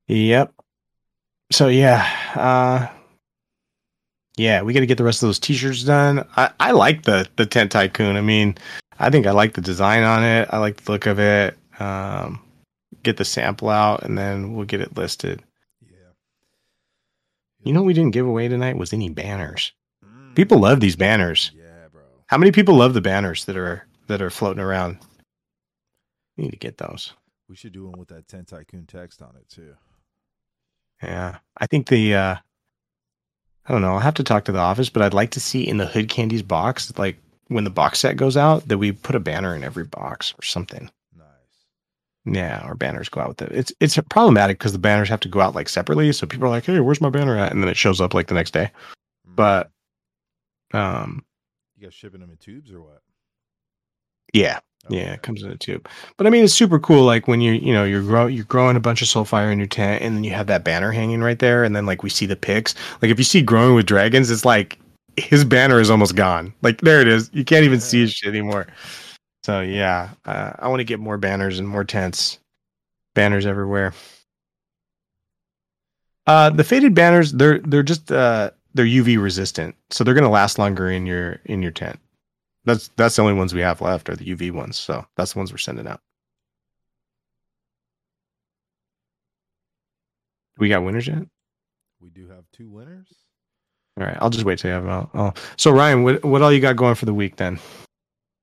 Yep. 0.07 0.53
So 1.51 1.67
yeah, 1.67 2.07
uh, 2.35 2.87
yeah, 4.37 4.61
we 4.61 4.73
got 4.73 4.81
to 4.81 4.85
get 4.85 4.97
the 4.97 5.03
rest 5.03 5.23
of 5.23 5.27
those 5.27 5.39
T-shirts 5.39 5.83
done. 5.83 6.27
I, 6.35 6.51
I 6.59 6.71
like 6.71 7.03
the 7.03 7.27
the 7.35 7.45
tent 7.45 7.71
tycoon. 7.71 8.17
I 8.17 8.21
mean, 8.21 8.57
I 8.99 9.09
think 9.09 9.25
I 9.25 9.31
like 9.31 9.53
the 9.53 9.61
design 9.61 10.03
on 10.03 10.23
it. 10.23 10.49
I 10.51 10.57
like 10.57 10.77
the 10.77 10.91
look 10.91 11.05
of 11.05 11.19
it. 11.19 11.57
Um, 11.79 12.41
get 13.03 13.17
the 13.17 13.25
sample 13.25 13.69
out, 13.69 14.03
and 14.03 14.17
then 14.17 14.53
we'll 14.53 14.65
get 14.65 14.81
it 14.81 14.97
listed. 14.97 15.41
Yeah. 15.81 16.11
You 17.63 17.73
know, 17.73 17.81
what 17.81 17.87
we 17.87 17.93
didn't 17.93 18.13
give 18.13 18.27
away 18.27 18.47
tonight 18.47 18.77
was 18.77 18.91
any 18.91 19.09
banners. 19.09 19.71
Mm. 20.05 20.35
People 20.35 20.59
love 20.59 20.79
these 20.79 20.95
banners. 20.95 21.51
Yeah, 21.55 21.87
bro. 21.91 22.01
How 22.27 22.37
many 22.37 22.51
people 22.51 22.75
love 22.75 22.93
the 22.93 23.01
banners 23.01 23.45
that 23.45 23.55
are 23.55 23.87
that 24.07 24.21
are 24.21 24.29
floating 24.29 24.61
around? 24.61 24.97
Need 26.37 26.51
to 26.51 26.57
get 26.57 26.77
those. 26.77 27.13
We 27.47 27.55
should 27.55 27.73
do 27.73 27.85
one 27.85 27.99
with 27.99 28.09
that 28.09 28.27
Tent 28.27 28.47
Tycoon 28.47 28.85
text 28.87 29.21
on 29.21 29.35
it 29.35 29.47
too. 29.49 29.75
Yeah, 31.01 31.37
I 31.57 31.67
think 31.67 31.87
the 31.87 32.15
uh 32.15 32.35
I 33.65 33.71
don't 33.71 33.81
know. 33.81 33.93
I'll 33.93 33.99
have 33.99 34.15
to 34.15 34.23
talk 34.23 34.45
to 34.45 34.51
the 34.51 34.59
office, 34.59 34.89
but 34.89 35.03
I'd 35.03 35.13
like 35.13 35.31
to 35.31 35.39
see 35.39 35.67
in 35.67 35.77
the 35.77 35.85
Hood 35.85 36.09
Candies 36.09 36.41
box, 36.41 36.91
like 36.97 37.17
when 37.47 37.63
the 37.63 37.69
box 37.69 37.99
set 37.99 38.17
goes 38.17 38.35
out, 38.35 38.67
that 38.67 38.77
we 38.77 38.91
put 38.91 39.15
a 39.15 39.19
banner 39.19 39.55
in 39.55 39.63
every 39.63 39.85
box 39.85 40.33
or 40.37 40.43
something. 40.43 40.89
Nice. 41.17 41.25
Yeah, 42.25 42.59
our 42.63 42.75
banners 42.75 43.09
go 43.09 43.21
out 43.21 43.29
with 43.29 43.41
it. 43.43 43.51
It's 43.51 43.73
it's 43.79 43.97
problematic 44.09 44.59
because 44.59 44.73
the 44.73 44.79
banners 44.79 45.09
have 45.09 45.21
to 45.21 45.29
go 45.29 45.39
out 45.39 45.55
like 45.55 45.69
separately, 45.69 46.11
so 46.11 46.27
people 46.27 46.47
are 46.47 46.49
like, 46.49 46.65
"Hey, 46.65 46.79
where's 46.79 47.01
my 47.01 47.09
banner 47.09 47.37
at?" 47.37 47.51
And 47.51 47.61
then 47.61 47.69
it 47.69 47.77
shows 47.77 48.01
up 48.01 48.13
like 48.13 48.27
the 48.27 48.33
next 48.33 48.51
day. 48.51 48.71
Mm. 49.29 49.35
But 49.35 49.71
um, 50.73 51.23
you 51.77 51.83
guys 51.83 51.93
shipping 51.93 52.21
them 52.21 52.31
in 52.31 52.37
tubes 52.37 52.71
or 52.71 52.81
what? 52.81 53.01
yeah, 54.33 54.59
Okay. 54.85 54.97
Yeah, 54.97 55.13
it 55.13 55.21
comes 55.21 55.43
in 55.43 55.51
a 55.51 55.55
tube. 55.55 55.87
But 56.17 56.27
I 56.27 56.29
mean, 56.29 56.43
it's 56.43 56.53
super 56.53 56.77
cool. 56.79 57.05
Like 57.05 57.27
when 57.27 57.39
you're, 57.39 57.53
you 57.53 57.73
know, 57.73 57.85
you're 57.85 58.01
grow, 58.01 58.27
you're 58.27 58.43
growing 58.45 58.75
a 58.75 58.81
bunch 58.81 59.01
of 59.01 59.07
soulfire 59.07 59.51
in 59.51 59.57
your 59.57 59.67
tent, 59.67 60.01
and 60.03 60.15
then 60.15 60.23
you 60.23 60.31
have 60.31 60.47
that 60.47 60.63
banner 60.65 60.91
hanging 60.91 61.21
right 61.21 61.39
there, 61.39 61.63
and 61.63 61.75
then 61.75 61.85
like 61.85 62.03
we 62.03 62.09
see 62.09 62.25
the 62.25 62.35
pics. 62.35 62.75
Like 63.01 63.09
if 63.09 63.17
you 63.17 63.23
see 63.23 63.41
growing 63.41 63.75
with 63.75 63.85
dragons, 63.85 64.29
it's 64.29 64.43
like 64.45 64.77
his 65.15 65.45
banner 65.45 65.79
is 65.79 65.89
almost 65.89 66.15
gone. 66.15 66.53
Like 66.61 66.81
there 66.81 67.01
it 67.01 67.07
is. 67.07 67.29
You 67.33 67.45
can't 67.45 67.63
even 67.63 67.79
see 67.79 68.01
his 68.01 68.13
shit 68.13 68.29
anymore. 68.29 68.67
So 69.43 69.61
yeah, 69.61 70.09
uh, 70.25 70.53
I 70.59 70.67
want 70.67 70.81
to 70.81 70.85
get 70.85 70.99
more 70.99 71.17
banners 71.17 71.59
and 71.59 71.67
more 71.67 71.83
tents. 71.85 72.39
Banners 73.15 73.45
everywhere. 73.45 73.93
Uh, 76.25 76.49
the 76.49 76.63
faded 76.63 76.93
banners, 76.95 77.33
they're 77.33 77.59
they're 77.59 77.83
just 77.83 78.11
uh 78.11 78.51
they're 78.73 78.85
UV 78.85 79.21
resistant, 79.21 79.75
so 79.91 80.03
they're 80.03 80.13
gonna 80.13 80.29
last 80.29 80.57
longer 80.57 80.89
in 80.89 81.05
your 81.05 81.39
in 81.45 81.61
your 81.61 81.71
tent. 81.71 81.99
That's 82.65 82.89
that's 82.95 83.15
the 83.15 83.21
only 83.21 83.33
ones 83.33 83.53
we 83.53 83.61
have 83.61 83.81
left 83.81 84.09
are 84.09 84.15
the 84.15 84.25
UV 84.35 84.51
ones. 84.51 84.77
So 84.77 85.05
that's 85.17 85.33
the 85.33 85.39
ones 85.39 85.51
we're 85.51 85.57
sending 85.57 85.87
out. 85.87 85.99
We 90.57 90.69
got 90.69 90.83
winners 90.83 91.07
yet? 91.07 91.23
We 91.99 92.09
do 92.09 92.27
have 92.29 92.43
two 92.53 92.69
winners. 92.69 93.07
All 93.99 94.05
right, 94.05 94.17
I'll 94.19 94.29
just 94.29 94.45
wait 94.45 94.59
till 94.59 94.69
you 94.69 94.73
have 94.75 94.83
them 94.83 94.91
out. 94.91 95.09
Oh, 95.13 95.33
so 95.57 95.71
Ryan, 95.71 96.03
what 96.03 96.23
what 96.23 96.41
all 96.41 96.51
you 96.51 96.59
got 96.59 96.75
going 96.75 96.95
for 96.95 97.05
the 97.05 97.13
week 97.13 97.35
then? 97.35 97.59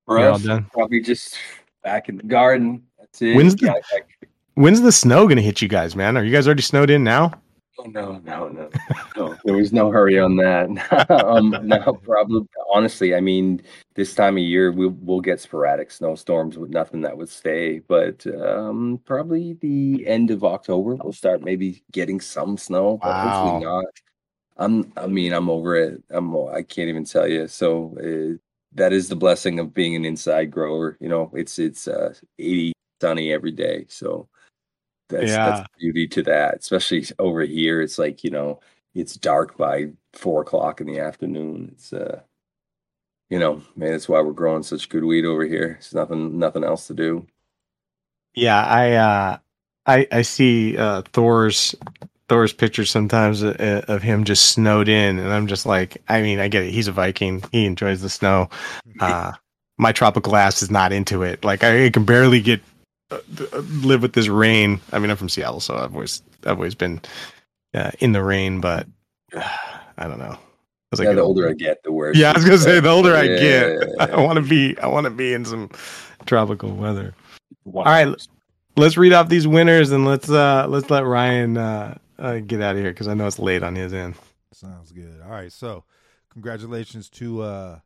For 0.07 0.19
You're 0.19 0.31
all 0.31 0.39
done? 0.39 0.67
probably 0.73 1.01
just 1.01 1.37
back 1.83 2.09
in 2.09 2.17
the 2.17 2.23
garden. 2.25 2.85
That's 2.99 3.23
it. 3.23 3.35
When's 3.37 3.57
the- 3.57 3.67
Yeah, 3.67 3.75
I- 3.93 4.27
When's 4.55 4.81
the 4.83 4.93
snow 4.93 5.27
gonna 5.29 5.41
hit 5.41 5.63
you 5.63 5.69
guys, 5.69 5.97
man? 5.97 6.17
Are 6.17 6.25
you 6.25 6.33
guys 6.33 6.47
already 6.47 6.63
snowed 6.63 6.91
in 6.91 7.03
now? 7.05 7.33
Oh, 7.79 7.85
no, 7.85 8.19
no, 8.25 8.49
no, 8.49 8.69
no. 9.17 9.37
There 9.45 9.57
was 9.57 9.73
no 9.73 9.91
hurry 9.91 10.19
on 10.19 10.37
that. 10.37 11.11
um, 11.11 11.55
no, 11.63 11.95
probably. 12.03 12.47
Honestly, 12.73 13.15
I 13.15 13.21
mean, 13.21 13.63
this 13.95 14.15
time 14.15 14.37
of 14.37 14.43
year 14.43 14.73
we'll 14.73 14.97
we'll 15.01 15.21
get 15.21 15.41
sporadic 15.41 15.91
snowstorms 15.91 16.59
with 16.59 16.71
nothing 16.71 17.01
that 17.03 17.17
would 17.17 17.29
stay. 17.29 17.81
But 17.81 18.27
um, 18.27 19.01
probably 19.05 19.55
the 19.55 20.07
end 20.07 20.31
of 20.31 20.45
October 20.45 20.97
we'll 20.97 21.13
start 21.13 21.43
maybe 21.43 21.83
getting 21.93 22.21
some 22.21 22.57
snow, 22.57 22.99
but 23.03 23.17
hopefully 23.17 23.61
not. 23.61 23.85
I'm. 24.57 24.93
I 24.97 25.07
mean, 25.07 25.33
I'm 25.33 25.51
over 25.51 25.77
it. 25.77 26.03
I'm. 26.11 26.37
I 26.49 26.63
can't 26.63 26.89
even 26.89 27.05
tell 27.05 27.27
you. 27.29 27.49
So 27.49 27.97
uh, 27.99 28.37
that 28.75 28.93
is 28.93 29.09
the 29.09 29.17
blessing 29.17 29.59
of 29.59 29.75
being 29.75 29.97
an 29.97 30.05
inside 30.05 30.51
grower. 30.51 30.97
You 31.01 31.09
know, 31.09 31.31
it's 31.35 31.59
it's 31.59 31.89
uh, 31.89 32.15
80 32.39 32.73
sunny 33.01 33.33
every 33.33 33.53
day. 33.53 33.87
So 33.89 34.29
that's 35.09 35.31
Yeah. 35.31 35.45
that's 35.45 35.69
beauty 35.79 36.07
to 36.09 36.23
that. 36.25 36.59
Especially 36.61 37.05
over 37.19 37.43
here, 37.43 37.81
it's 37.83 37.99
like 37.99 38.23
you 38.25 38.31
know, 38.31 38.61
it's 38.95 39.15
dark 39.15 39.57
by 39.57 39.91
four 40.13 40.43
o'clock 40.43 40.81
in 40.81 40.87
the 40.87 40.99
afternoon. 40.99 41.71
It's 41.73 41.93
uh, 41.93 42.21
you 43.29 43.39
know, 43.39 43.63
man, 43.77 43.93
that's 43.93 44.09
why 44.09 44.21
we're 44.21 44.33
growing 44.33 44.63
such 44.63 44.89
good 44.89 45.05
weed 45.05 45.25
over 45.25 45.45
here. 45.45 45.77
It's 45.79 45.95
nothing 45.95 46.39
nothing 46.39 46.65
else 46.65 46.87
to 46.89 46.95
do. 46.95 47.27
Yeah, 48.35 48.63
I 48.63 48.93
uh 48.93 49.39
I 49.87 50.07
I 50.13 50.23
see 50.23 50.77
uh 50.77 51.03
Thor's 51.13 51.75
Thor's 52.29 52.53
pictures 52.53 52.91
sometimes 52.91 53.43
uh, 53.43 53.85
of 53.89 54.03
him 54.03 54.25
just 54.25 54.47
snowed 54.47 54.89
in 54.89 55.19
and 55.19 55.33
I'm 55.33 55.47
just 55.47 55.67
like 55.67 56.03
I 56.09 56.23
mean, 56.23 56.39
I 56.41 56.49
get 56.49 56.65
it. 56.65 56.73
He's 56.73 56.89
a 56.89 56.93
Viking. 56.93 57.43
He 57.53 57.67
enjoys 57.67 58.03
the 58.03 58.11
snow. 58.11 58.49
Uh 59.01 59.33
my 59.79 59.93
tropical 59.93 60.37
ass 60.37 60.61
is 60.61 60.71
not 60.71 60.93
into 60.93 61.23
it. 61.23 61.43
Like 61.43 61.65
I 61.65 61.89
can 61.89 62.05
barely 62.05 62.43
get 62.43 62.61
uh, 63.11 63.19
uh, 63.53 63.59
live 63.83 64.03
with 64.03 64.13
this 64.13 64.29
rain. 64.29 64.79
I 64.93 64.99
mean, 64.99 65.11
I'm 65.11 65.17
from 65.17 65.31
Seattle, 65.31 65.61
so 65.61 65.75
I've 65.75 65.95
always 65.95 66.23
I've 66.45 66.59
always 66.59 66.75
been 66.75 67.01
uh, 67.75 67.91
in 68.01 68.13
the 68.13 68.23
rain, 68.23 68.61
but 68.61 68.87
uh, 69.35 69.43
I 69.99 70.07
don't 70.09 70.19
know. 70.19 70.37
As 70.93 71.01
I 71.01 71.05
Yeah, 71.05 71.11
get 71.11 71.17
the 71.17 71.23
older 71.23 71.49
I 71.49 71.53
get, 71.53 71.83
the 71.85 71.93
worse. 71.93 72.17
Yeah, 72.17 72.31
I 72.31 72.35
was 72.35 72.45
gonna 72.45 72.59
say 72.59 72.81
the 72.81 72.89
older 72.89 73.15
I 73.15 73.23
Yeah. 73.25 73.39
get, 73.39 74.01
I 74.15 74.21
want 74.21 74.37
to 74.43 74.49
be. 74.49 74.77
I 74.79 74.89
want 74.89 75.05
to 75.05 75.11
be 75.11 75.33
in 75.33 75.45
some 75.45 75.71
tropical 76.27 76.75
weather. 76.75 77.15
All 77.65 77.85
right, 77.85 78.09
let's 78.77 78.97
read 78.97 79.13
off 79.13 79.29
these 79.29 79.47
winners 79.47 79.93
and 79.93 80.05
let's 80.05 80.29
uh 80.29 80.67
let's 80.69 80.91
let 80.91 81.05
Ryan 81.05 81.57
uh, 81.57 81.99
uh 82.19 82.39
get 82.41 82.61
out 82.61 82.75
of 82.77 82.83
here 82.83 82.91
because 82.91 83.07
I 83.09 83.15
know 83.15 83.27
it's 83.27 83.39
late 83.39 83.63
on 83.63 83.77
his 83.77 83.93
end. 83.93 84.17
Sounds 84.53 84.91
good. 84.91 85.21
All 85.25 85.31
right, 85.31 85.53
so 85.53 85.85
congratulations 86.31 87.09
to 87.11 87.43
uh 87.43 87.79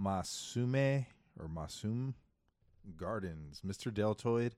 Masume 0.00 1.06
or 1.38 1.48
Masum 1.48 2.14
Gardens, 2.96 3.60
Mr. 3.66 3.92
Deltoid. 3.92 4.54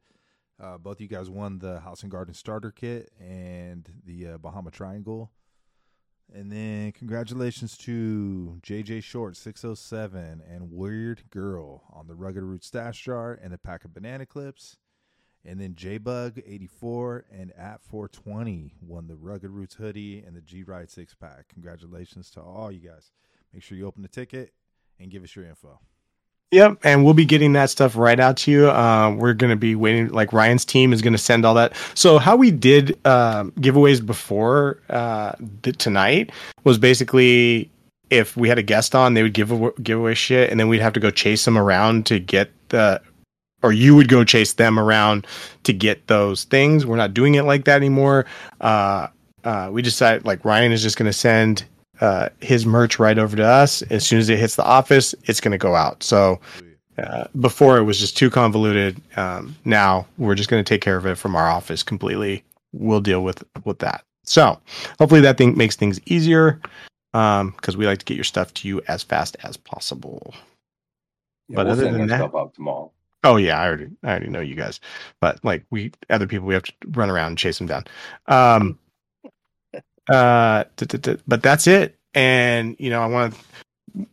Uh, 0.61 0.77
both 0.77 1.01
you 1.01 1.07
guys 1.07 1.31
won 1.31 1.59
the 1.59 1.81
House 1.81 2.03
and 2.03 2.11
Garden 2.11 2.35
starter 2.35 2.73
kit 2.73 3.13
and 3.21 3.89
the 4.05 4.29
uh, 4.29 4.39
Bahama 4.39 4.71
Triangle. 4.71 5.31
And 6.35 6.53
then 6.53 6.93
congratulations 6.93 7.77
to 7.79 8.59
JJ 8.63 9.03
Short 9.03 9.37
607 9.37 10.43
and 10.47 10.73
Weird 10.73 11.23
Girl 11.31 11.85
on 11.93 12.07
the 12.07 12.15
Rugged 12.15 12.43
Root 12.43 12.65
Stash 12.65 13.03
Jar 13.03 13.39
and 13.41 13.53
the 13.53 13.59
pack 13.59 13.85
of 13.85 13.95
banana 13.95 14.27
clips. 14.27 14.77
And 15.45 15.61
then 15.61 15.75
J 15.77 15.97
Bug 15.99 16.41
84 16.45 17.25
and 17.33 17.53
at 17.53 17.81
420 17.81 18.75
won 18.83 19.07
the 19.07 19.17
Rugged 19.17 19.51
Roots 19.51 19.77
hoodie 19.77 20.23
and 20.27 20.37
the 20.37 20.43
G 20.43 20.65
Ride 20.65 20.91
six 20.91 21.15
pack. 21.15 21.49
Congratulations 21.49 22.31
to 22.33 22.43
all 22.43 22.71
you 22.71 22.81
guys. 22.81 23.13
Make 23.55 23.63
sure 23.63 23.79
you 23.79 23.87
open 23.87 24.03
the 24.03 24.09
ticket 24.09 24.53
and 24.99 25.11
give 25.11 25.23
us 25.23 25.35
your 25.35 25.47
info. 25.47 25.81
Yep, 26.51 26.79
and 26.83 27.05
we'll 27.05 27.15
be 27.15 27.27
getting 27.27 27.53
that 27.53 27.69
stuff 27.69 27.95
right 27.95 28.19
out 28.19 28.39
to 28.39 28.51
you. 28.51 28.71
Um, 28.71 29.19
we're 29.19 29.35
going 29.35 29.51
to 29.51 29.57
be 29.57 29.75
waiting. 29.75 30.09
Like 30.09 30.33
Ryan's 30.33 30.65
team 30.65 30.95
is 30.95 31.03
going 31.03 31.13
to 31.13 31.19
send 31.19 31.45
all 31.45 31.55
that. 31.55 31.75
So 31.95 32.19
how 32.19 32.37
we 32.37 32.51
did 32.51 32.99
um, 33.07 33.53
giveaways 33.53 34.05
before 34.05 34.81
uh, 34.89 35.33
the, 35.63 35.73
tonight 35.73 36.33
was 36.65 36.79
basically 36.79 37.71
if 38.09 38.35
we 38.35 38.49
had 38.49 38.57
a 38.59 38.63
guest 38.63 38.95
on, 38.95 39.13
they 39.13 39.23
would 39.23 39.35
give 39.35 39.51
away, 39.51 39.73
give 39.83 39.99
away 39.99 40.15
shit, 40.15 40.51
and 40.51 40.59
then 40.59 40.69
we'd 40.69 40.81
have 40.81 40.95
to 40.95 41.01
go 41.01 41.11
chase 41.11 41.45
them 41.45 41.59
around 41.59 42.07
to 42.07 42.19
get 42.19 42.51
the, 42.71 43.03
or 43.63 43.71
you 43.71 43.95
would 43.95 44.09
go 44.09 44.25
chase 44.25 44.55
them 44.55 44.79
around 44.79 45.27
to 45.65 45.75
get 45.75 46.07
those 46.07 46.45
things. 46.45 46.87
We're 46.87 46.97
not 46.97 47.13
doing 47.13 47.35
it 47.35 47.43
like 47.43 47.67
that 47.67 47.77
anymore. 47.77 48.25
Uh, 48.59 49.09
uh, 49.45 49.69
we 49.71 49.83
decided 49.83 50.25
like 50.25 50.47
Ryan 50.47 50.73
is 50.73 50.83
just 50.83 50.97
going 50.97 51.11
to 51.11 51.13
send 51.13 51.65
uh, 52.01 52.29
his 52.41 52.65
merch 52.67 52.99
right 52.99 53.19
over 53.19 53.37
to 53.37 53.45
us. 53.45 53.83
As 53.83 54.07
soon 54.07 54.19
as 54.19 54.29
it 54.29 54.39
hits 54.39 54.57
the 54.57 54.65
office, 54.65 55.15
it's 55.25 55.41
going 55.41 55.53
to 55.53 55.59
go 55.59 55.75
out. 55.75 56.03
So 56.03 56.41
uh, 56.99 57.25
before 57.41 57.79
it 57.79 57.85
was 57.85 57.99
just 58.01 58.17
too 58.17 58.31
convoluted. 58.31 59.01
Um, 59.17 59.55
now 59.65 60.07
we're 60.19 60.35
just 60.35 60.49
going 60.51 60.63
to 60.63 60.69
take 60.69 60.81
care 60.81 60.97
of 60.97 61.07
it 61.07 61.17
from 61.17 61.37
our 61.37 61.49
office 61.49 61.83
completely. 61.83 62.43
We'll 62.73 63.01
deal 63.01 63.23
with 63.23 63.43
with 63.65 63.79
that. 63.81 64.05
So 64.25 64.59
hopefully 64.99 65.21
that 65.23 65.39
thing 65.39 65.57
makes 65.57 65.75
things 65.77 66.01
easier 66.07 66.61
because 67.13 67.77
we 67.77 67.87
like 67.87 67.99
to 68.01 68.05
get 68.05 68.17
your 68.17 68.25
stuff 68.25 68.53
to 68.55 68.69
you 68.69 68.83
as 68.89 69.03
fast 69.03 69.37
as 69.43 69.57
possible. 69.57 70.35
Yeah, 71.49 71.57
But 71.57 71.67
we'll 71.67 71.73
other 71.75 71.91
than 71.93 72.07
that 72.09 72.31
that- 72.33 72.55
tomorrow. 72.55 72.93
Oh 73.25 73.37
yeah, 73.37 73.61
I 73.61 73.67
already 73.67 73.89
I 74.05 74.11
already 74.11 74.29
know 74.29 74.41
you 74.41 74.55
guys, 74.55 74.79
but 75.21 75.45
like 75.45 75.65
we 75.71 75.93
other 76.11 76.27
people 76.27 76.47
we 76.47 76.55
have 76.55 76.63
to 76.65 76.73
run 76.91 77.11
around 77.11 77.29
and 77.29 77.39
chase 77.39 77.59
them 77.59 77.67
down. 77.67 77.85
Um, 78.27 78.79
uh, 80.09 80.65
but 81.27 81.43
that's 81.43 81.67
it. 81.67 81.97
And 82.15 82.77
you 82.79 82.91
know, 82.91 83.03
I 83.03 83.07
want 83.07 83.35
to 83.35 83.41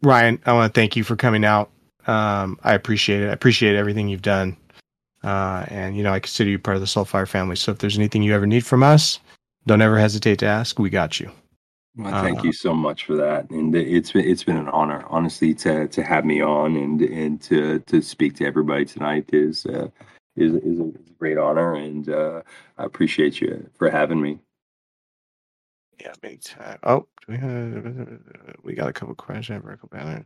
Ryan, 0.02 0.40
I 0.46 0.54
want 0.54 0.74
to 0.74 0.80
thank 0.80 0.96
you 0.96 1.04
for 1.04 1.16
coming 1.16 1.46
out. 1.46 1.70
Um, 2.08 2.60
I 2.64 2.74
appreciate 2.74 3.24
it. 3.24 3.30
I 3.30 3.34
appreciate 3.34 3.76
everything 3.76 4.08
you've 4.08 4.22
done. 4.22 4.58
Uh, 5.24 5.66
and 5.70 5.98
you 5.98 6.04
know, 6.04 6.14
I 6.14 6.20
consider 6.20 6.50
you 6.50 6.60
part 6.60 6.76
of 6.76 6.82
the 6.82 6.88
Soulfire 6.88 7.28
family. 7.28 7.56
So 7.56 7.72
if 7.72 7.80
there's 7.80 7.98
anything 7.98 8.24
you 8.24 8.34
ever 8.34 8.46
need 8.46 8.66
from 8.66 8.84
us, 8.84 9.20
don't 9.66 9.82
ever 9.82 9.98
hesitate 9.98 10.40
to 10.40 10.46
ask. 10.46 10.78
We 10.78 10.90
got 10.90 11.20
you. 11.20 11.32
Well, 11.98 12.22
thank 12.22 12.40
Uh, 12.40 12.44
you 12.44 12.52
so 12.54 12.74
much 12.74 13.06
for 13.06 13.16
that, 13.16 13.50
and 13.50 13.74
it's 13.74 14.12
been 14.12 14.26
it's 14.26 14.44
been 14.44 14.58
an 14.58 14.68
honor, 14.68 15.06
honestly, 15.08 15.54
to 15.56 15.88
to 15.88 16.04
have 16.04 16.26
me 16.26 16.42
on 16.42 16.76
and 16.76 17.02
and 17.02 17.42
to 17.44 17.80
to 17.80 18.02
speak 18.02 18.36
to 18.36 18.46
everybody 18.46 18.86
tonight 18.86 19.30
is 19.34 19.66
uh, 19.66 19.88
is 20.36 20.54
is 20.56 20.80
a, 20.80 20.84
is 20.90 21.10
a 21.10 21.14
great 21.18 21.38
honor, 21.38 21.74
and 21.76 22.10
uh, 22.10 22.42
I 22.78 22.84
appreciate 22.84 23.40
you 23.40 23.70
for 23.78 23.90
having 23.90 24.22
me. 24.22 24.40
Yeah, 26.00 26.14
big. 26.22 26.42
Oh, 26.84 27.08
we, 27.28 27.38
have, 27.38 28.20
we 28.64 28.74
got 28.74 28.88
a 28.88 28.94
couple 28.94 29.16
questions. 29.16 29.64
Vertical 29.64 29.90
banner. 29.92 30.26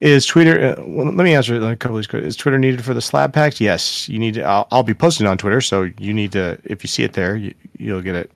Is 0.00 0.26
Twitter? 0.26 0.76
Uh, 0.78 0.82
well, 0.86 1.06
let 1.06 1.24
me 1.24 1.34
answer 1.34 1.56
a 1.56 1.76
couple 1.76 1.96
of 1.96 2.02
these 2.02 2.06
questions. 2.06 2.34
Is 2.34 2.36
Twitter 2.36 2.58
needed 2.58 2.84
for 2.84 2.92
the 2.92 3.00
slab 3.00 3.32
packs? 3.32 3.60
Yes, 3.60 4.08
you 4.08 4.18
need 4.18 4.34
to. 4.34 4.42
I'll, 4.42 4.68
I'll 4.70 4.82
be 4.82 4.92
posting 4.92 5.26
on 5.26 5.38
Twitter, 5.38 5.62
so 5.62 5.90
you 5.98 6.12
need 6.12 6.32
to. 6.32 6.58
If 6.64 6.84
you 6.84 6.88
see 6.88 7.02
it 7.02 7.14
there, 7.14 7.34
you, 7.34 7.54
you'll 7.78 8.02
get 8.02 8.14
it. 8.14 8.30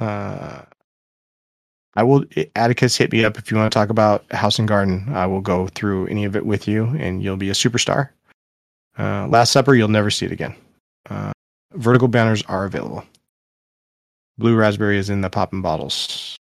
Uh, 0.00 0.62
I 1.94 2.02
will. 2.02 2.24
Atticus, 2.56 2.96
hit 2.96 3.12
me 3.12 3.22
up 3.22 3.36
if 3.36 3.50
you 3.50 3.56
want 3.58 3.70
to 3.70 3.78
talk 3.78 3.90
about 3.90 4.24
House 4.32 4.58
and 4.58 4.66
Garden. 4.66 5.04
I 5.14 5.26
will 5.26 5.42
go 5.42 5.68
through 5.68 6.06
any 6.06 6.24
of 6.24 6.36
it 6.36 6.46
with 6.46 6.66
you, 6.66 6.86
and 6.98 7.22
you'll 7.22 7.36
be 7.36 7.50
a 7.50 7.54
superstar. 7.54 8.08
Uh, 8.98 9.26
Last 9.28 9.52
Supper, 9.52 9.74
you'll 9.74 9.88
never 9.88 10.10
see 10.10 10.24
it 10.24 10.32
again. 10.32 10.54
Uh, 11.10 11.32
vertical 11.74 12.08
banners 12.08 12.42
are 12.44 12.64
available. 12.64 13.04
Blue 14.38 14.56
raspberry 14.56 14.98
is 14.98 15.10
in 15.10 15.20
the 15.20 15.30
poppin' 15.30 15.62
bottles. 15.62 16.36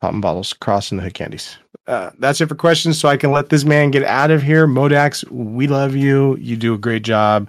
Poppin' 0.00 0.20
bottles, 0.20 0.52
cross 0.52 0.90
in 0.90 0.96
the 0.96 1.02
hood 1.04 1.14
candies. 1.14 1.56
Uh, 1.86 2.10
that's 2.18 2.40
it 2.40 2.48
for 2.48 2.54
questions. 2.54 2.98
So 2.98 3.08
I 3.08 3.16
can 3.16 3.30
let 3.32 3.48
this 3.48 3.64
man 3.64 3.90
get 3.90 4.04
out 4.04 4.30
of 4.30 4.42
here. 4.42 4.66
Modax, 4.66 5.28
we 5.30 5.66
love 5.66 5.94
you. 5.94 6.36
You 6.36 6.56
do 6.56 6.74
a 6.74 6.78
great 6.78 7.02
job. 7.02 7.48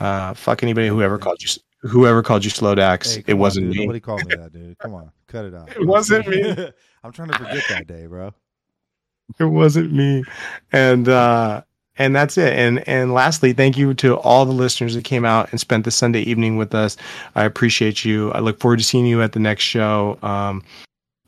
Uh, 0.00 0.34
fuck 0.34 0.62
anybody 0.62 0.88
who 0.88 1.02
ever 1.02 1.18
called 1.18 1.42
you 1.42 1.48
whoever 1.84 2.22
called 2.22 2.44
you 2.44 2.50
Slowdax. 2.50 3.16
Hey, 3.16 3.24
it 3.26 3.34
wasn't 3.34 3.66
dude. 3.66 3.76
me. 3.76 3.84
Nobody 3.84 4.00
called 4.00 4.26
me 4.26 4.34
that, 4.36 4.52
dude. 4.52 4.78
Come 4.78 4.94
on, 4.94 5.10
cut 5.26 5.44
it 5.44 5.54
out. 5.54 5.68
It 5.76 5.86
wasn't 5.86 6.26
me. 6.26 6.70
I'm 7.04 7.12
trying 7.12 7.28
to 7.28 7.38
forget 7.38 7.62
that 7.68 7.86
day, 7.86 8.06
bro. 8.06 8.32
it 9.38 9.44
wasn't 9.44 9.92
me 9.92 10.22
and 10.72 11.08
uh 11.08 11.62
and 11.96 12.14
that's 12.14 12.36
it. 12.36 12.52
And 12.52 12.86
and 12.88 13.12
lastly 13.12 13.52
thank 13.52 13.76
you 13.76 13.94
to 13.94 14.16
all 14.18 14.44
the 14.44 14.52
listeners 14.52 14.94
that 14.94 15.04
came 15.04 15.24
out 15.24 15.50
and 15.50 15.60
spent 15.60 15.84
the 15.84 15.90
sunday 15.90 16.20
evening 16.22 16.56
with 16.56 16.74
us. 16.74 16.96
I 17.34 17.44
appreciate 17.44 18.04
you. 18.04 18.32
I 18.32 18.40
look 18.40 18.60
forward 18.60 18.78
to 18.78 18.84
seeing 18.84 19.06
you 19.06 19.22
at 19.22 19.32
the 19.32 19.40
next 19.40 19.62
show. 19.64 20.18
Um 20.22 20.62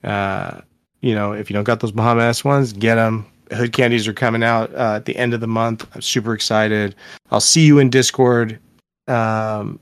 uh 0.05 0.60
you 1.01 1.14
know 1.14 1.32
if 1.32 1.51
you 1.51 1.55
don't 1.55 1.64
got 1.64 1.80
those 1.80 1.93
bahama 1.93 2.22
s 2.22 2.44
ones 2.44 2.72
get 2.72 2.97
them 2.97 3.26
hood 3.52 3.72
candies 3.72 4.09
are 4.09 4.12
coming 4.12 4.43
out 4.43 4.74
uh, 4.74 4.94
at 4.97 5.05
the 5.05 5.16
end 5.16 5.32
of 5.32 5.40
the 5.40 5.47
month. 5.47 5.86
I'm 5.94 6.02
super 6.02 6.34
excited. 6.34 6.97
I'll 7.30 7.40
see 7.40 7.64
you 7.64 7.78
in 7.78 7.90
discord. 7.90 8.59
Um 9.06 9.78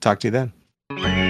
talk 0.00 0.20
to 0.20 0.28
you 0.28 0.32
then 0.32 1.25